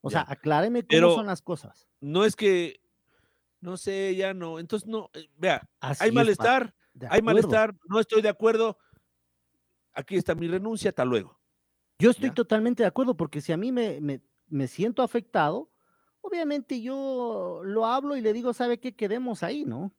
O 0.00 0.10
sea, 0.10 0.24
acláreme 0.26 0.80
cómo 0.82 0.88
Pero- 0.88 1.14
son 1.14 1.26
las 1.26 1.42
cosas. 1.42 1.86
No 2.00 2.24
es 2.24 2.34
que, 2.34 2.80
no 3.60 3.76
sé, 3.76 4.14
ya 4.16 4.32
no. 4.34 4.58
Entonces, 4.58 4.88
no, 4.88 5.10
eh, 5.14 5.28
vea, 5.36 5.68
Así 5.80 6.04
hay 6.04 6.08
es, 6.10 6.14
malestar, 6.14 6.74
hay 7.10 7.20
malestar, 7.22 7.74
no 7.88 8.00
estoy 8.00 8.22
de 8.22 8.28
acuerdo. 8.30 8.78
Aquí 9.92 10.16
está 10.16 10.34
mi 10.34 10.48
renuncia, 10.48 10.90
hasta 10.90 11.04
luego. 11.04 11.38
Yo 11.98 12.10
estoy 12.10 12.28
¿ya? 12.28 12.34
totalmente 12.34 12.82
de 12.82 12.86
acuerdo, 12.88 13.16
porque 13.16 13.40
si 13.40 13.52
a 13.52 13.56
mí 13.56 13.72
me, 13.72 14.00
me, 14.00 14.20
me 14.48 14.66
siento 14.68 15.02
afectado, 15.02 15.70
obviamente 16.26 16.80
yo 16.80 17.60
lo 17.64 17.86
hablo 17.86 18.16
y 18.16 18.20
le 18.20 18.32
digo, 18.32 18.52
¿sabe 18.52 18.78
qué? 18.78 18.94
Quedemos 18.94 19.42
ahí, 19.42 19.64
¿no? 19.64 19.92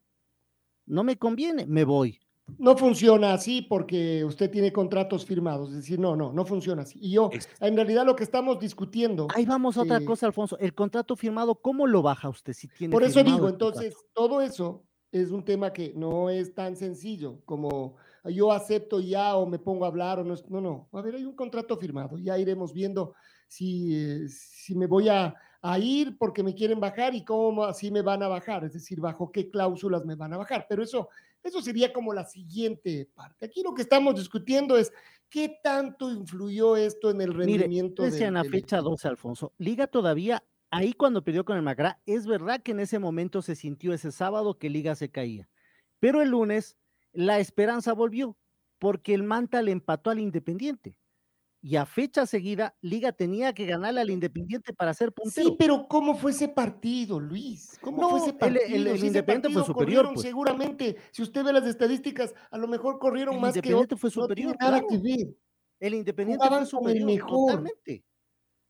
No 0.86 1.04
me 1.04 1.18
conviene, 1.18 1.66
me 1.66 1.84
voy. 1.84 2.20
No 2.58 2.78
funciona 2.78 3.34
así 3.34 3.62
porque 3.62 4.24
usted 4.24 4.50
tiene 4.50 4.72
contratos 4.72 5.26
firmados. 5.26 5.70
Es 5.70 5.76
decir, 5.78 6.00
no, 6.00 6.16
no, 6.16 6.32
no 6.32 6.46
funciona 6.46 6.84
así. 6.84 6.98
Y 7.02 7.12
yo, 7.12 7.30
en 7.60 7.76
realidad 7.76 8.06
lo 8.06 8.16
que 8.16 8.24
estamos 8.24 8.58
discutiendo, 8.60 9.28
Ahí 9.36 9.46
vamos 9.46 9.78
a 9.78 9.82
otra 9.82 9.98
Eh, 9.98 10.06
cosa, 10.06 10.28
Alfonso. 10.28 10.58
El 10.58 10.74
contrato 10.74 11.16
firmado, 11.18 11.56
¿cómo 11.56 11.88
lo 11.88 12.02
baja 12.02 12.30
usted 12.30 12.54
si 12.54 12.70
tiene 12.70 12.94
por 12.94 13.04
eso 13.04 13.22
digo, 13.22 13.50
entonces, 13.50 13.96
todo 14.14 14.42
eso 14.42 14.86
es 15.12 15.32
un 15.32 15.44
tema 15.44 15.74
que 15.74 15.94
no 15.96 16.30
es 16.30 16.54
tan 16.54 16.76
sencillo 16.78 17.42
como 17.44 17.96
yo 18.24 18.52
acepto 18.52 19.00
ya 19.00 19.36
o 19.36 19.46
me 19.46 19.60
pongo 19.60 19.86
a 19.86 19.90
hablar 19.90 20.20
o 20.20 20.24
no. 20.24 20.36
No, 20.50 20.62
no. 20.62 20.90
A 20.94 21.02
ver, 21.02 21.16
hay 21.16 21.26
un 21.26 21.36
contrato 21.36 21.78
firmado. 21.78 22.18
Ya 22.18 22.38
iremos 22.38 22.74
viendo 22.74 23.14
si, 23.48 23.94
eh, 23.96 24.28
si 24.30 24.76
me 24.76 24.86
voy 24.88 25.10
a, 25.10 25.34
a 25.62 25.80
ir 25.80 26.18
porque 26.18 26.44
me 26.44 26.54
quieren 26.54 26.80
bajar 26.80 27.16
y 27.16 27.24
cómo 27.24 27.64
así 27.66 27.92
me 27.92 28.02
van 28.02 28.24
a 28.24 28.28
bajar. 28.28 28.64
Es 28.66 28.74
decir, 28.74 29.00
bajo 29.00 29.32
qué 29.32 29.50
cláusulas 29.50 30.06
me 30.06 30.16
van 30.16 30.34
a 30.34 30.38
bajar. 30.38 30.66
Pero 30.70 30.84
eso, 30.84 31.10
eso 31.44 31.62
sería 31.62 31.92
como 31.94 32.14
la 32.14 32.26
siguiente 32.26 33.10
parte. 33.14 33.46
Aquí 33.46 33.64
lo 33.64 33.74
que 33.74 33.82
estamos 33.82 34.16
discutiendo 34.16 34.78
es 34.78 34.92
qué 35.30 35.58
tanto 35.64 36.12
influyó 36.12 36.76
esto 36.78 37.10
en 37.10 37.22
el 37.22 37.30
Mire, 37.30 37.40
rendimiento 37.64 38.04
del- 38.04 38.22
en 38.22 38.34
la 38.36 38.44
del 38.44 38.52
fecha 38.52 38.78
equipo. 38.78 38.92
12, 38.92 39.08
Alfonso. 39.08 39.54
Liga 39.58 39.88
todavía, 39.88 40.44
ahí 40.70 40.94
cuando 40.94 41.24
perdió 41.24 41.44
con 41.44 41.58
el 41.58 41.64
Macará, 41.64 42.00
es 42.06 42.28
verdad 42.28 42.62
que 42.62 42.72
en 42.72 42.80
ese 42.80 43.00
momento 43.00 43.42
se 43.42 43.56
sintió 43.56 43.94
ese 43.94 44.12
sábado 44.12 44.58
que 44.58 44.70
Liga 44.70 44.96
se 44.96 45.10
caía. 45.10 45.50
Pero 46.00 46.22
el 46.22 46.30
lunes 46.30 46.78
la 47.14 47.40
esperanza 47.40 47.94
volvió, 47.94 48.38
porque 48.80 49.16
el 49.16 49.24
Manta 49.24 49.62
le 49.64 49.72
empató 49.72 50.12
al 50.12 50.20
Independiente. 50.20 50.98
Y 51.62 51.76
a 51.76 51.86
fecha 51.86 52.26
seguida, 52.28 52.76
Liga 52.82 53.12
tenía 53.12 53.52
que 53.54 53.66
ganarle 53.66 54.02
al 54.02 54.10
Independiente 54.12 54.74
para 54.74 54.94
ser 54.94 55.12
puntero. 55.12 55.50
Sí, 55.50 55.56
pero 55.58 55.88
¿cómo 55.88 56.16
fue 56.16 56.32
ese 56.32 56.48
partido, 56.48 57.20
Luis? 57.20 57.78
¿Cómo 57.82 58.00
No, 58.02 58.10
fue 58.12 58.20
ese 58.20 58.30
el- 58.30 58.38
partido? 58.38 58.62
el- 58.68 58.88
el 58.88 59.00
Si 59.00 59.08
Independiente 59.08 59.50
fue 59.50 59.66
superior, 59.66 60.08
pues. 60.14 60.22
Seguramente, 60.22 60.98
si 61.12 61.24
usted 61.24 61.44
ve 61.44 61.52
las 61.54 61.66
estadísticas, 61.66 62.34
a 62.52 62.58
lo 62.58 62.68
mejor 62.68 63.00
corrieron 63.00 63.36
El 63.36 63.42
más 63.42 63.54
que 63.54 63.60
Independiente 63.60 63.96
otros. 63.96 64.02
fue 64.02 64.22
No 64.22 64.28
tiene 64.28 64.52
superior, 64.52 64.58
nada 64.60 64.80
claro. 64.80 64.88
que 64.88 64.98
ver. 65.00 65.36
El 65.80 65.94
Independiente 65.96 66.46
Jugaban 66.46 66.68
fue 66.68 66.80
el 66.94 67.00
superior, 67.00 67.06
mejor. 67.08 67.48
totalmente. 67.50 68.04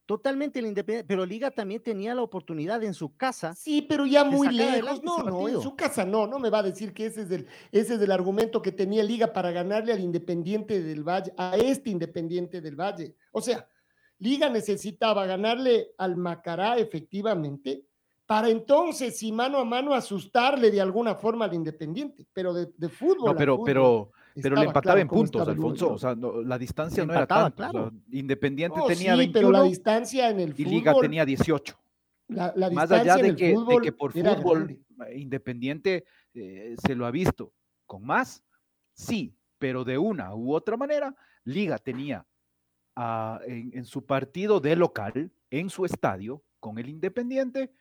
Totalmente 0.08 0.60
el 0.60 0.68
Independiente, 0.68 1.06
pero 1.06 1.26
Liga 1.26 1.52
también 1.52 1.84
tenía 1.84 2.16
la 2.16 2.22
oportunidad 2.22 2.82
en 2.82 2.94
su 2.94 3.18
casa. 3.18 3.54
Sí, 3.54 3.82
pero 3.82 4.06
ya 4.06 4.24
muy 4.24 4.48
lejos. 4.48 5.04
No, 5.04 5.22
no, 5.22 5.50
en 5.50 5.62
su 5.62 5.76
casa 5.76 6.06
no, 6.06 6.26
no 6.26 6.40
me 6.40 6.50
va 6.50 6.60
a 6.60 6.64
decir 6.64 6.94
que 6.94 7.08
ese 7.08 7.24
es 7.24 7.32
el, 7.32 7.46
ese 7.74 7.96
es 7.96 8.02
el 8.02 8.12
argumento 8.12 8.62
que 8.62 8.72
tenía 8.72 9.04
Liga 9.04 9.34
para 9.34 9.52
ganarle 9.52 9.92
al 9.92 10.00
Independiente 10.00 10.82
del 10.82 11.04
Valle, 11.04 11.34
a 11.36 11.58
este 11.58 11.90
Independiente 11.90 12.62
del 12.62 12.78
Valle. 12.78 13.16
O 13.34 13.42
sea, 13.42 13.68
Liga 14.20 14.50
necesitaba 14.50 15.26
ganarle 15.26 15.92
al 15.98 16.16
Macará 16.16 16.78
efectivamente, 16.78 17.84
para 18.26 18.50
entonces, 18.50 19.18
si 19.18 19.34
mano 19.34 19.58
a 19.58 19.66
mano, 19.66 19.94
asustarle 19.94 20.72
de 20.72 20.80
alguna 20.80 21.16
forma 21.16 21.44
al 21.44 21.54
Independiente, 21.54 22.26
pero 22.32 22.54
de, 22.54 22.72
de 22.78 22.88
fútbol. 22.88 23.26
No, 23.26 23.32
a 23.32 23.36
pero, 23.36 23.56
fútbol 23.58 23.66
pero, 23.66 24.12
pero 24.42 24.56
le 24.56 24.64
empataba 24.66 24.82
claro 24.82 25.00
en 25.00 25.08
puntos, 25.08 25.48
y 25.48 25.50
Alfonso. 25.52 25.94
O 25.94 25.98
sea, 25.98 26.16
no, 26.16 26.42
la 26.42 26.58
distancia 26.58 27.04
Le 27.04 27.08
no 27.08 27.14
era 27.14 27.22
empataba, 27.24 27.50
tanta. 27.52 27.70
o 27.70 27.72
claro. 27.72 27.90
sea, 27.92 28.20
Independiente 28.20 28.80
tenía 28.88 29.16
sí, 29.18 29.30
pero 29.34 29.52
la 29.52 29.60
21 29.60 29.64
distancia 29.64 30.30
en 30.30 30.40
el 30.40 30.50
y 30.50 30.54
fútbol. 30.54 30.72
Liga 30.74 30.94
tenía 31.00 31.26
18. 31.26 31.80
la, 32.30 32.54
la 32.56 32.70
Más 32.70 32.92
allá 32.92 33.16
de 33.18 33.36
que, 33.36 33.48
de 33.50 33.54
fútbol 33.56 33.82
que 33.82 33.92
por 33.92 34.12
fútbol 34.12 34.68
grande. 34.68 34.82
eh, 35.08 35.20
Independiente 35.20 36.06
eh, 36.34 36.76
se 36.86 36.96
lo 36.96 37.06
ha 37.06 37.12
visto 37.12 37.54
con 37.86 38.06
más, 38.06 38.44
sí, 38.94 39.36
pero 39.58 39.84
de 39.84 39.98
una 39.98 40.36
u 40.36 40.54
otra 40.54 40.76
manera, 40.78 41.16
Liga 41.44 41.78
tenía 41.78 42.26
en, 43.46 43.72
en 43.74 43.86
su 43.86 44.06
partido 44.06 44.60
de 44.60 44.76
local, 44.76 45.32
en 45.50 45.70
su 45.70 45.86
estadio, 45.86 46.44
con 46.60 46.78
el 46.80 46.90
Independiente, 46.90 47.72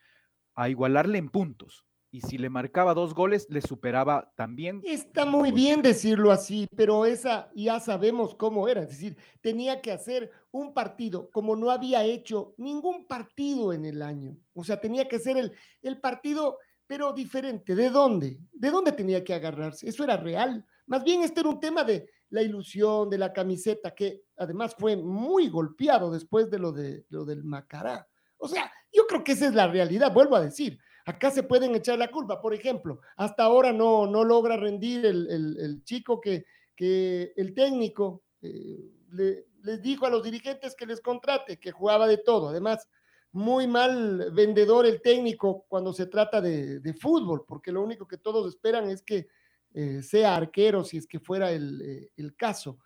a 0.54 0.68
igualarle 0.68 1.18
en 1.18 1.28
puntos. 1.28 1.84
Y 2.16 2.22
si 2.22 2.38
le 2.38 2.48
marcaba 2.48 2.94
dos 2.94 3.12
goles, 3.12 3.46
le 3.50 3.60
superaba 3.60 4.32
también. 4.36 4.80
Está 4.86 5.26
muy 5.26 5.52
bien 5.52 5.82
decirlo 5.82 6.32
así, 6.32 6.66
pero 6.74 7.04
esa 7.04 7.50
ya 7.54 7.78
sabemos 7.78 8.34
cómo 8.34 8.68
era. 8.68 8.80
Es 8.84 8.88
decir, 8.88 9.18
tenía 9.42 9.82
que 9.82 9.92
hacer 9.92 10.30
un 10.50 10.72
partido 10.72 11.30
como 11.30 11.56
no 11.56 11.70
había 11.70 12.04
hecho 12.04 12.54
ningún 12.56 13.06
partido 13.06 13.74
en 13.74 13.84
el 13.84 14.00
año. 14.00 14.34
O 14.54 14.64
sea, 14.64 14.80
tenía 14.80 15.06
que 15.06 15.18
ser 15.18 15.36
el, 15.36 15.52
el 15.82 16.00
partido, 16.00 16.56
pero 16.86 17.12
diferente. 17.12 17.74
¿De 17.74 17.90
dónde? 17.90 18.38
¿De 18.50 18.70
dónde 18.70 18.92
tenía 18.92 19.22
que 19.22 19.34
agarrarse? 19.34 19.86
Eso 19.86 20.02
era 20.02 20.16
real. 20.16 20.64
Más 20.86 21.04
bien 21.04 21.20
este 21.20 21.40
era 21.40 21.50
un 21.50 21.60
tema 21.60 21.84
de 21.84 22.08
la 22.30 22.40
ilusión, 22.40 23.10
de 23.10 23.18
la 23.18 23.30
camiseta, 23.30 23.94
que 23.94 24.22
además 24.38 24.74
fue 24.78 24.96
muy 24.96 25.50
golpeado 25.50 26.10
después 26.10 26.50
de 26.50 26.58
lo, 26.58 26.72
de, 26.72 27.04
lo 27.10 27.26
del 27.26 27.44
Macará. 27.44 28.08
O 28.38 28.48
sea, 28.48 28.72
yo 28.90 29.06
creo 29.06 29.22
que 29.22 29.32
esa 29.32 29.48
es 29.48 29.54
la 29.54 29.66
realidad, 29.68 30.14
vuelvo 30.14 30.36
a 30.36 30.40
decir. 30.40 30.78
Acá 31.06 31.30
se 31.30 31.44
pueden 31.44 31.74
echar 31.74 31.98
la 31.98 32.08
culpa. 32.10 32.40
Por 32.40 32.52
ejemplo, 32.52 33.00
hasta 33.16 33.44
ahora 33.44 33.72
no, 33.72 34.06
no 34.06 34.24
logra 34.24 34.56
rendir 34.56 35.06
el, 35.06 35.30
el- 35.30 35.84
chico 35.84 36.20
que, 36.20 36.44
que 36.74 37.32
el 37.36 37.54
técnico 37.54 38.24
eh, 38.42 38.90
le- 39.12 39.46
les 39.62 39.80
dijo 39.82 40.04
a 40.06 40.10
los 40.10 40.22
dirigentes 40.24 40.74
que 40.74 40.84
les 40.86 41.00
contrate, 41.00 41.58
que 41.58 41.70
jugaba 41.72 42.06
de 42.08 42.18
todo. 42.18 42.48
Además, 42.48 42.88
muy 43.32 43.66
mal 43.68 44.30
vendedor 44.32 44.84
el 44.86 45.00
técnico 45.00 45.64
cuando 45.68 45.92
se 45.92 46.06
trata 46.06 46.40
de, 46.40 46.80
de 46.80 46.94
fútbol, 46.94 47.44
porque 47.46 47.70
lo 47.72 47.82
único 47.82 48.06
que 48.08 48.18
todos 48.18 48.48
esperan 48.48 48.90
es 48.90 49.02
que 49.02 49.28
eh, 49.74 50.02
sea 50.02 50.34
arquero, 50.36 50.84
si 50.84 50.96
es 50.96 51.06
que 51.06 51.20
fuera 51.20 51.52
el, 51.52 51.82
eh, 51.82 52.10
el 52.16 52.34
caso. 52.34 52.78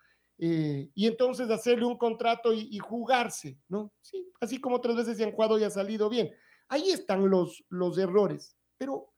Y 0.43 1.07
entonces 1.07 1.51
hacerle 1.51 1.85
un 1.85 1.99
contrato 1.99 2.55
y, 2.55 2.69
y 2.71 2.79
jugarse, 2.79 3.59
¿no? 3.69 3.93
Sí, 4.01 4.33
así 4.41 4.59
como 4.59 4.77
otras 4.77 4.97
veces 4.97 5.19
se 5.19 5.25
han 5.25 5.33
jugado 5.33 5.59
y 5.59 5.65
ha 5.65 5.71
salido 5.71 6.09
bien. 6.09 6.31
Ahí 6.71 6.91
están 6.91 7.29
los, 7.29 7.63
los 7.69 7.99
errores. 7.99 8.57
Pero 8.79 9.13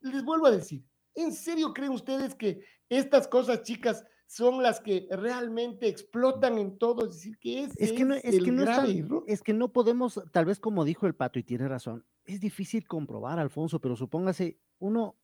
les 0.00 0.22
vuelvo 0.24 0.46
a 0.46 0.50
decir, 0.52 0.84
¿en 1.14 1.32
serio 1.32 1.74
creen 1.74 1.92
ustedes 1.92 2.34
que 2.36 2.62
estas 2.88 3.26
cosas 3.26 3.62
chicas 3.62 4.04
son 4.26 4.62
las 4.62 4.80
que 4.80 5.08
realmente 5.10 5.88
explotan 5.88 6.58
en 6.58 6.78
todo? 6.78 7.06
Es 7.06 7.14
decir, 7.14 7.38
que 7.40 7.64
ese 7.64 7.84
Es 7.84 7.92
que 7.92 8.04
no, 8.04 8.14
es 8.14 8.24
el 8.24 8.44
que 8.44 8.52
no 8.52 8.62
es 8.62 8.68
grave 8.68 8.88
tan- 8.88 8.96
error. 9.04 9.24
es 9.26 9.42
que 9.42 9.52
no 9.52 9.72
podemos, 9.72 10.20
tal 10.30 10.44
vez 10.44 10.60
como 10.60 10.84
dijo 10.84 11.06
el 11.08 11.14
pato, 11.16 11.38
y 11.38 11.42
tiene 11.42 11.66
razón, 11.66 12.04
es 12.26 12.40
difícil 12.40 12.86
comprobar, 12.86 13.38
Alfonso, 13.40 13.80
pero 13.80 13.96
supóngase, 13.96 14.60
uno 14.78 15.16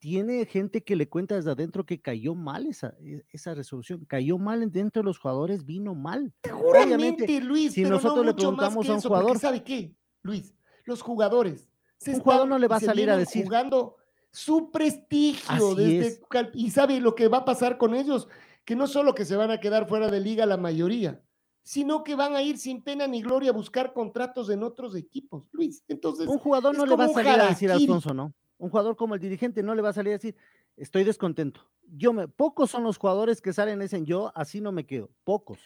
tiene 0.00 0.46
gente 0.46 0.82
que 0.82 0.96
le 0.96 1.08
cuenta 1.10 1.36
desde 1.36 1.50
adentro 1.50 1.84
que 1.84 2.00
cayó 2.00 2.34
mal 2.34 2.66
esa, 2.66 2.94
e- 3.00 3.24
esa 3.28 3.54
resolución, 3.54 4.06
cayó 4.06 4.38
mal 4.38 4.72
dentro 4.72 5.02
de 5.02 5.04
los 5.04 5.18
jugadores, 5.18 5.64
vino 5.66 5.94
mal. 5.94 6.34
Seguramente, 6.42 7.40
Luis, 7.42 7.74
si 7.74 7.82
pero 7.82 7.96
nosotros 7.96 8.16
no 8.16 8.22
le 8.24 8.26
más 8.32 8.36
preguntamos 8.36 8.88
a 8.88 8.94
un 8.94 9.00
jugador, 9.02 9.38
¿sabe 9.38 9.62
qué, 9.62 9.94
Luis? 10.22 10.54
Los 10.90 11.02
jugadores. 11.02 11.70
se 11.98 12.14
Un 12.14 12.20
jugador 12.20 12.48
no 12.48 12.58
le 12.58 12.66
va 12.66 12.76
a 12.76 12.80
salir 12.80 13.08
a 13.10 13.16
decir- 13.16 13.44
Jugando 13.44 13.96
su 14.32 14.70
prestigio. 14.72 15.74
Desde 15.76 16.20
y 16.54 16.70
sabe 16.70 16.98
lo 17.00 17.14
que 17.14 17.28
va 17.28 17.38
a 17.38 17.44
pasar 17.44 17.78
con 17.78 17.94
ellos, 17.94 18.28
que 18.64 18.74
no 18.74 18.86
solo 18.86 19.14
que 19.14 19.24
se 19.24 19.36
van 19.36 19.50
a 19.52 19.60
quedar 19.60 19.88
fuera 19.88 20.08
de 20.10 20.18
liga 20.20 20.46
la 20.46 20.56
mayoría, 20.56 21.22
sino 21.62 22.02
que 22.02 22.14
van 22.16 22.34
a 22.34 22.42
ir 22.42 22.58
sin 22.58 22.82
pena 22.82 23.06
ni 23.06 23.22
gloria 23.22 23.50
a 23.50 23.52
buscar 23.52 23.92
contratos 23.92 24.50
en 24.50 24.62
otros 24.64 24.96
equipos, 24.96 25.44
Luis. 25.52 25.84
Entonces, 25.88 26.26
un 26.26 26.38
jugador 26.38 26.76
no 26.76 26.86
le 26.86 26.96
va 26.96 27.04
a 27.04 27.08
salir 27.08 27.28
a 27.40 27.46
decir, 27.48 27.70
harakiri. 27.70 27.92
Alfonso, 27.92 28.14
¿no? 28.14 28.32
Un 28.58 28.70
jugador 28.70 28.96
como 28.96 29.14
el 29.14 29.20
dirigente 29.20 29.62
no 29.62 29.74
le 29.74 29.82
va 29.82 29.90
a 29.90 29.92
salir 29.92 30.10
a 30.12 30.16
decir, 30.18 30.34
estoy 30.76 31.04
descontento. 31.04 31.60
Yo 31.86 32.12
me, 32.12 32.26
pocos 32.28 32.70
son 32.70 32.82
los 32.82 32.98
jugadores 32.98 33.40
que 33.40 33.52
salen 33.52 33.78
y 33.78 33.82
dicen, 33.82 34.04
yo 34.06 34.32
así 34.34 34.60
no 34.60 34.72
me 34.72 34.84
quedo, 34.86 35.10
pocos. 35.22 35.58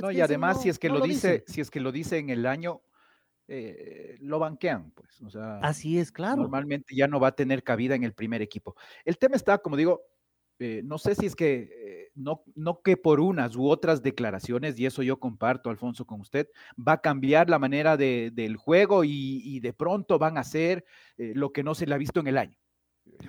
No, 0.00 0.10
y 0.10 0.20
además, 0.20 0.56
"No, 0.56 0.62
si 0.62 0.68
es 0.68 0.78
que 0.78 0.88
no 0.88 0.98
lo 0.98 1.04
dice, 1.04 1.32
dicen". 1.40 1.44
si 1.54 1.60
es 1.60 1.70
que 1.70 1.80
lo 1.80 1.92
dice 1.92 2.18
en 2.18 2.30
el 2.30 2.46
año, 2.46 2.80
eh, 3.54 4.16
lo 4.20 4.38
banquean, 4.38 4.90
pues. 4.92 5.20
O 5.20 5.30
sea, 5.30 5.58
Así 5.58 5.98
es, 5.98 6.10
claro. 6.10 6.36
normalmente 6.36 6.94
ya 6.94 7.06
no 7.06 7.20
va 7.20 7.28
a 7.28 7.36
tener 7.36 7.62
cabida 7.62 7.94
en 7.94 8.04
el 8.04 8.14
primer 8.14 8.40
equipo. 8.40 8.76
El 9.04 9.18
tema 9.18 9.36
está, 9.36 9.58
como 9.58 9.76
digo, 9.76 10.02
eh, 10.58 10.80
no 10.84 10.96
sé 10.96 11.16
si 11.16 11.26
es 11.26 11.34
que 11.34 11.68
eh, 11.74 12.12
no, 12.14 12.44
no 12.54 12.82
que 12.82 12.96
por 12.96 13.18
unas 13.20 13.56
u 13.56 13.66
otras 13.68 14.02
declaraciones, 14.02 14.78
y 14.78 14.86
eso 14.86 15.02
yo 15.02 15.18
comparto, 15.18 15.70
Alfonso, 15.70 16.06
con 16.06 16.20
usted, 16.20 16.48
va 16.78 16.92
a 16.92 17.00
cambiar 17.00 17.50
la 17.50 17.58
manera 17.58 17.96
de, 17.96 18.30
del 18.32 18.56
juego 18.56 19.02
y, 19.02 19.42
y, 19.44 19.60
de 19.60 19.72
pronto 19.72 20.18
van 20.18 20.38
a 20.38 20.42
hacer 20.42 20.84
eh, 21.18 21.32
lo 21.34 21.52
que 21.52 21.62
no 21.62 21.74
se 21.74 21.86
le 21.86 21.94
ha 21.94 21.98
visto 21.98 22.20
en 22.20 22.28
el 22.28 22.38
año. 22.38 22.56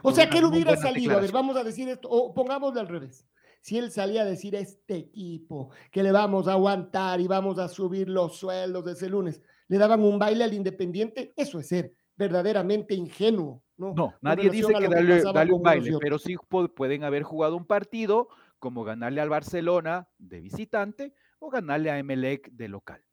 O 0.03 0.11
sea, 0.11 0.29
que 0.29 0.37
él 0.37 0.45
hubiera 0.45 0.77
salido, 0.77 1.17
a 1.17 1.21
ver, 1.21 1.31
vamos 1.31 1.57
a 1.57 1.63
decir 1.63 1.89
esto, 1.89 2.07
o 2.07 2.33
pongámoslo 2.33 2.79
al 2.79 2.87
revés. 2.87 3.27
Si 3.61 3.77
él 3.77 3.91
salía 3.91 4.21
a 4.21 4.25
decir 4.25 4.55
a 4.55 4.59
este 4.59 4.95
equipo 4.97 5.71
que 5.89 6.03
le 6.03 6.11
vamos 6.11 6.47
a 6.47 6.51
aguantar 6.51 7.19
y 7.19 7.27
vamos 7.27 7.57
a 7.57 7.67
subir 7.67 8.09
los 8.09 8.37
sueldos 8.37 8.85
de 8.85 8.91
ese 8.91 9.09
lunes, 9.09 9.41
le 9.67 9.77
daban 9.77 10.01
un 10.01 10.19
baile 10.19 10.43
al 10.43 10.53
Independiente, 10.53 11.33
eso 11.35 11.59
es 11.59 11.67
ser 11.67 11.93
verdaderamente 12.15 12.93
ingenuo. 12.93 13.63
No, 13.77 13.93
no 13.95 14.13
nadie 14.21 14.49
dice 14.49 14.73
que 14.73 14.87
darle, 14.87 15.21
darle 15.21 15.53
un 15.53 15.63
baile, 15.63 15.97
pero 15.99 16.19
sí 16.19 16.35
pueden 16.75 17.03
haber 17.03 17.23
jugado 17.23 17.57
un 17.57 17.65
partido 17.65 18.27
como 18.59 18.83
ganarle 18.83 19.19
al 19.19 19.29
Barcelona 19.29 20.07
de 20.17 20.39
visitante 20.39 21.13
o 21.39 21.49
ganarle 21.49 21.91
a 21.91 21.99
Emelec 21.99 22.49
de 22.51 22.69
local. 22.69 23.03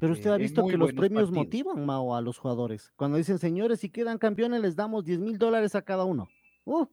Pero 0.00 0.12
usted 0.12 0.30
ha 0.30 0.36
eh, 0.36 0.38
visto 0.38 0.66
que 0.66 0.76
los 0.76 0.92
premios 0.92 1.30
partidos. 1.30 1.44
motivan, 1.44 1.86
Mao, 1.86 2.16
a 2.16 2.20
los 2.20 2.38
jugadores. 2.38 2.92
Cuando 2.96 3.16
dicen, 3.16 3.38
señores, 3.38 3.80
si 3.80 3.90
quedan 3.90 4.18
campeones, 4.18 4.60
les 4.60 4.76
damos 4.76 5.04
10 5.04 5.20
mil 5.20 5.38
dólares 5.38 5.74
a 5.74 5.82
cada 5.82 6.04
uno. 6.04 6.28
Uh, 6.64 6.86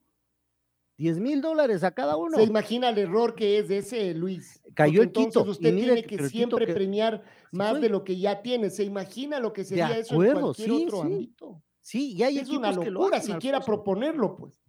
10 1.02 1.20
mil 1.20 1.42
dólares 1.42 1.84
a 1.84 1.90
cada 1.96 2.16
uno. 2.16 2.38
Se 2.38 2.44
imagina 2.44 2.90
el 2.90 2.98
error 3.00 3.34
que 3.34 3.58
es 3.58 3.68
de 3.68 3.80
ese, 3.80 4.14
Luis. 4.14 4.62
Cayó 4.76 5.02
el 5.02 5.12
Quito. 5.12 5.42
Usted 5.42 5.74
tiene 5.76 6.04
que 6.04 6.30
siempre 6.30 6.68
que... 6.68 6.74
premiar 6.76 7.24
más 7.52 7.76
sí, 7.76 7.82
de 7.82 7.90
lo 7.90 8.04
que 8.04 8.20
ya 8.20 8.44
tiene. 8.44 8.70
¿Se 8.70 8.84
imagina 8.84 9.40
lo 9.40 9.52
que 9.52 9.64
sería 9.64 9.90
de 9.90 10.02
acuerdo, 10.02 10.52
eso 10.52 10.62
en 10.62 10.70
cualquier 10.70 10.70
sí, 10.70 10.84
otro 10.86 10.98
sí. 10.98 11.04
ámbito? 11.08 11.64
Sí, 11.82 12.14
y 12.14 12.22
hay 12.22 12.36
es 12.38 12.44
equipos 12.44 12.60
una 12.60 12.70
locura, 12.72 12.86
que 12.86 12.92
lo 12.92 13.06
hacen. 13.16 13.34
siquiera 13.34 13.60
proponerlo, 13.62 14.36
pues. 14.36 14.62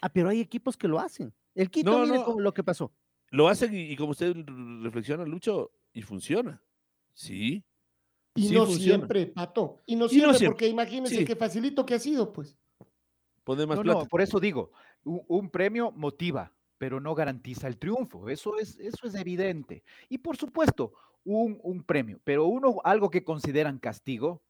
Ah, 0.00 0.10
pero 0.10 0.30
hay 0.30 0.40
equipos 0.40 0.78
que 0.78 0.88
lo 0.88 0.98
hacen. 0.98 1.30
El 1.54 1.70
Quito, 1.70 1.90
No, 1.90 2.06
mire 2.06 2.16
no. 2.20 2.24
cómo- 2.24 2.40
lo 2.40 2.54
que 2.54 2.64
pasó. 2.64 2.90
Lo 3.28 3.46
hacen 3.46 3.74
y, 3.74 3.80
y 3.92 3.96
como 3.96 4.12
usted 4.12 4.34
reflexiona, 4.82 5.26
Lucho, 5.26 5.72
y 5.92 6.00
funciona. 6.00 6.62
Sí. 7.12 7.62
Y 8.34 8.48
Sí 8.48 8.54
no 8.54 8.64
funciona. 8.64 8.82
siempre, 8.96 9.26
Pato. 9.26 9.76
Y 9.84 9.94
no 9.96 10.04
Y 10.04 10.06
no 10.06 10.08
siempre, 10.08 10.38
siempre. 10.38 10.48
porque 10.54 10.68
imagínense 10.68 11.16
Sí. 11.18 11.24
qué 11.26 11.36
facilito 11.36 11.84
que 11.84 11.94
ha 11.94 11.98
sido, 11.98 12.32
pues. 12.32 12.56
Poner 13.44 13.66
más 13.66 13.76
No, 13.78 13.82
plata. 13.82 13.98
no, 14.00 14.06
por 14.06 14.20
eso 14.20 14.38
digo, 14.38 14.70
un, 15.04 15.22
un 15.28 15.50
premio 15.50 15.90
motiva, 15.92 16.52
pero 16.78 17.00
no 17.00 17.14
garantiza 17.14 17.68
el 17.68 17.78
triunfo. 17.78 18.28
Eso 18.28 18.58
es, 18.58 18.78
eso 18.78 19.06
es 19.06 19.14
evidente. 19.14 19.82
Y 20.08 20.18
por 20.18 20.36
supuesto, 20.36 20.92
un, 21.24 21.58
un 21.62 21.82
premio, 21.82 22.20
pero 22.24 22.46
uno, 22.46 22.76
algo 22.84 23.10
que 23.10 23.24
consideran 23.24 23.78
castigo, 23.78 24.42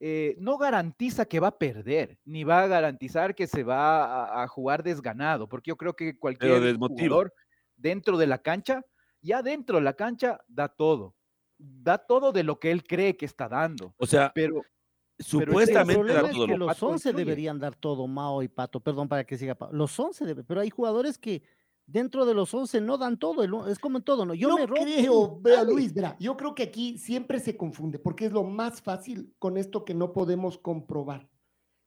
eh, 0.00 0.34
no 0.38 0.56
garantiza 0.56 1.26
que 1.26 1.40
va 1.40 1.48
a 1.48 1.58
perder, 1.58 2.18
ni 2.24 2.42
va 2.42 2.62
a 2.62 2.66
garantizar 2.66 3.34
que 3.34 3.46
se 3.46 3.62
va 3.62 4.24
a, 4.24 4.42
a 4.42 4.48
jugar 4.48 4.82
desganado, 4.82 5.46
porque 5.48 5.68
yo 5.68 5.76
creo 5.76 5.94
que 5.94 6.18
cualquier 6.18 6.76
jugador 6.76 7.34
dentro 7.76 8.16
de 8.16 8.26
la 8.26 8.38
cancha, 8.38 8.82
ya 9.20 9.42
dentro 9.42 9.76
de 9.76 9.82
la 9.82 9.92
cancha, 9.92 10.40
da 10.48 10.68
todo. 10.68 11.14
Da 11.58 11.98
todo 11.98 12.32
de 12.32 12.42
lo 12.44 12.58
que 12.58 12.70
él 12.70 12.82
cree 12.82 13.16
que 13.16 13.26
está 13.26 13.46
dando. 13.46 13.94
O 13.98 14.06
sea, 14.06 14.32
Pero 14.34 14.62
supuestamente 15.24 15.94
problema 15.94 16.22
da 16.22 16.28
es 16.28 16.34
que 16.34 16.46
lo- 16.46 16.56
los 16.58 16.66
Pato 16.68 16.86
11 16.88 17.08
influye. 17.10 17.24
deberían 17.24 17.58
dar 17.58 17.74
todo, 17.74 18.06
Mao 18.06 18.42
y 18.42 18.48
Pato. 18.48 18.80
Perdón 18.80 19.08
para 19.08 19.24
que 19.24 19.36
siga. 19.38 19.56
Los 19.72 19.98
11, 19.98 20.24
debe- 20.24 20.44
pero 20.44 20.60
hay 20.60 20.70
jugadores 20.70 21.18
que 21.18 21.42
dentro 21.86 22.24
de 22.24 22.34
los 22.34 22.52
11 22.54 22.80
no 22.80 22.98
dan 22.98 23.18
todo. 23.18 23.42
el- 23.42 23.52
Es 23.70 23.78
como 23.78 23.98
en 23.98 24.04
todo, 24.04 24.24
¿no? 24.24 24.34
Yo 24.34 24.48
no 24.48 24.56
me 24.58 24.66
rompo, 24.66 24.84
creo, 24.84 25.40
vea. 25.40 25.64
Luis, 25.64 25.92
verá, 25.92 26.16
yo 26.20 26.36
creo 26.36 26.54
que 26.54 26.62
aquí 26.64 26.98
siempre 26.98 27.40
se 27.40 27.56
confunde, 27.56 27.98
porque 27.98 28.26
es 28.26 28.32
lo 28.32 28.44
más 28.44 28.80
fácil 28.80 29.34
con 29.38 29.56
esto 29.56 29.84
que 29.84 29.94
no 29.94 30.12
podemos 30.12 30.56
comprobar. 30.58 31.28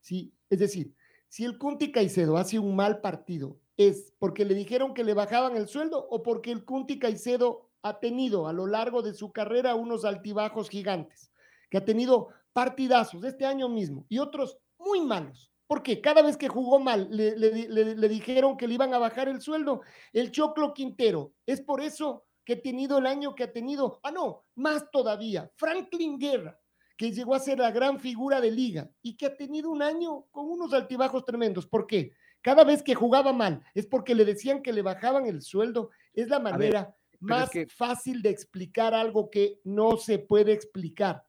Sí, 0.01 0.33
es 0.49 0.59
decir, 0.59 0.93
si 1.29 1.45
el 1.45 1.57
Kunti 1.57 1.91
Caicedo 1.91 2.37
hace 2.37 2.59
un 2.59 2.75
mal 2.75 2.99
partido, 3.01 3.59
¿es 3.77 4.13
porque 4.19 4.45
le 4.45 4.53
dijeron 4.53 4.93
que 4.93 5.03
le 5.03 5.13
bajaban 5.13 5.55
el 5.55 5.67
sueldo 5.67 6.05
o 6.09 6.21
porque 6.21 6.51
el 6.51 6.65
Kunti 6.65 6.99
Caicedo 6.99 7.69
ha 7.81 7.99
tenido 7.99 8.47
a 8.47 8.53
lo 8.53 8.67
largo 8.67 9.01
de 9.01 9.13
su 9.13 9.31
carrera 9.31 9.75
unos 9.75 10.05
altibajos 10.05 10.69
gigantes, 10.69 11.31
que 11.69 11.77
ha 11.77 11.85
tenido 11.85 12.27
partidazos 12.53 13.23
este 13.23 13.45
año 13.45 13.67
mismo 13.69 14.05
y 14.09 14.19
otros 14.19 14.57
muy 14.77 15.01
malos? 15.01 15.51
Porque 15.67 16.01
cada 16.01 16.21
vez 16.21 16.37
que 16.37 16.47
jugó 16.49 16.79
mal 16.79 17.07
le, 17.09 17.35
le- 17.37 17.67
le- 17.69 17.95
le 17.95 18.09
dijeron 18.09 18.57
que 18.57 18.67
le 18.67 18.75
iban 18.75 18.93
a 18.93 18.99
bajar 18.99 19.27
el 19.27 19.41
sueldo. 19.41 19.81
El 20.11 20.31
Choclo 20.31 20.73
Quintero, 20.73 21.33
es 21.45 21.61
por 21.61 21.81
eso 21.81 22.25
que 22.45 22.53
ha 22.53 22.61
tenido 22.61 22.97
el 22.99 23.05
año 23.07 23.33
que 23.33 23.43
ha 23.45 23.51
tenido. 23.51 23.99
Ah, 24.03 24.11
no, 24.11 24.43
más 24.55 24.91
todavía. 24.91 25.49
Franklin 25.55 26.19
Guerra, 26.19 26.59
que 26.97 27.11
llegó 27.11 27.33
a 27.33 27.39
ser 27.39 27.57
la 27.59 27.71
gran 27.71 27.99
figura 27.99 28.39
de 28.41 28.51
liga 28.51 28.91
y 29.01 29.15
que 29.15 29.25
ha 29.27 29.35
tenido 29.35 29.71
un 29.71 29.81
año 29.81 30.25
con 30.29 30.49
unos 30.49 30.73
altibajos 30.73 31.25
tremendos. 31.25 31.65
¿Por 31.65 31.87
qué? 31.87 32.11
Cada 32.41 32.65
vez 32.65 32.83
que 32.83 32.93
jugaba 32.93 33.31
mal 33.31 33.63
es 33.73 33.87
porque 33.87 34.13
le 34.13 34.25
decían 34.25 34.61
que 34.61 34.73
le 34.73 34.81
bajaban 34.81 35.25
el 35.25 35.41
sueldo. 35.41 35.89
Es 36.13 36.27
la 36.27 36.39
ver, 36.39 36.51
manera 36.53 36.95
es 37.13 37.21
más 37.21 37.49
que- 37.49 37.67
fácil 37.67 38.21
de 38.21 38.29
explicar 38.29 38.93
algo 38.93 39.29
que 39.31 39.61
no 39.63 39.95
se 39.97 40.19
puede 40.19 40.51
explicar. 40.51 41.25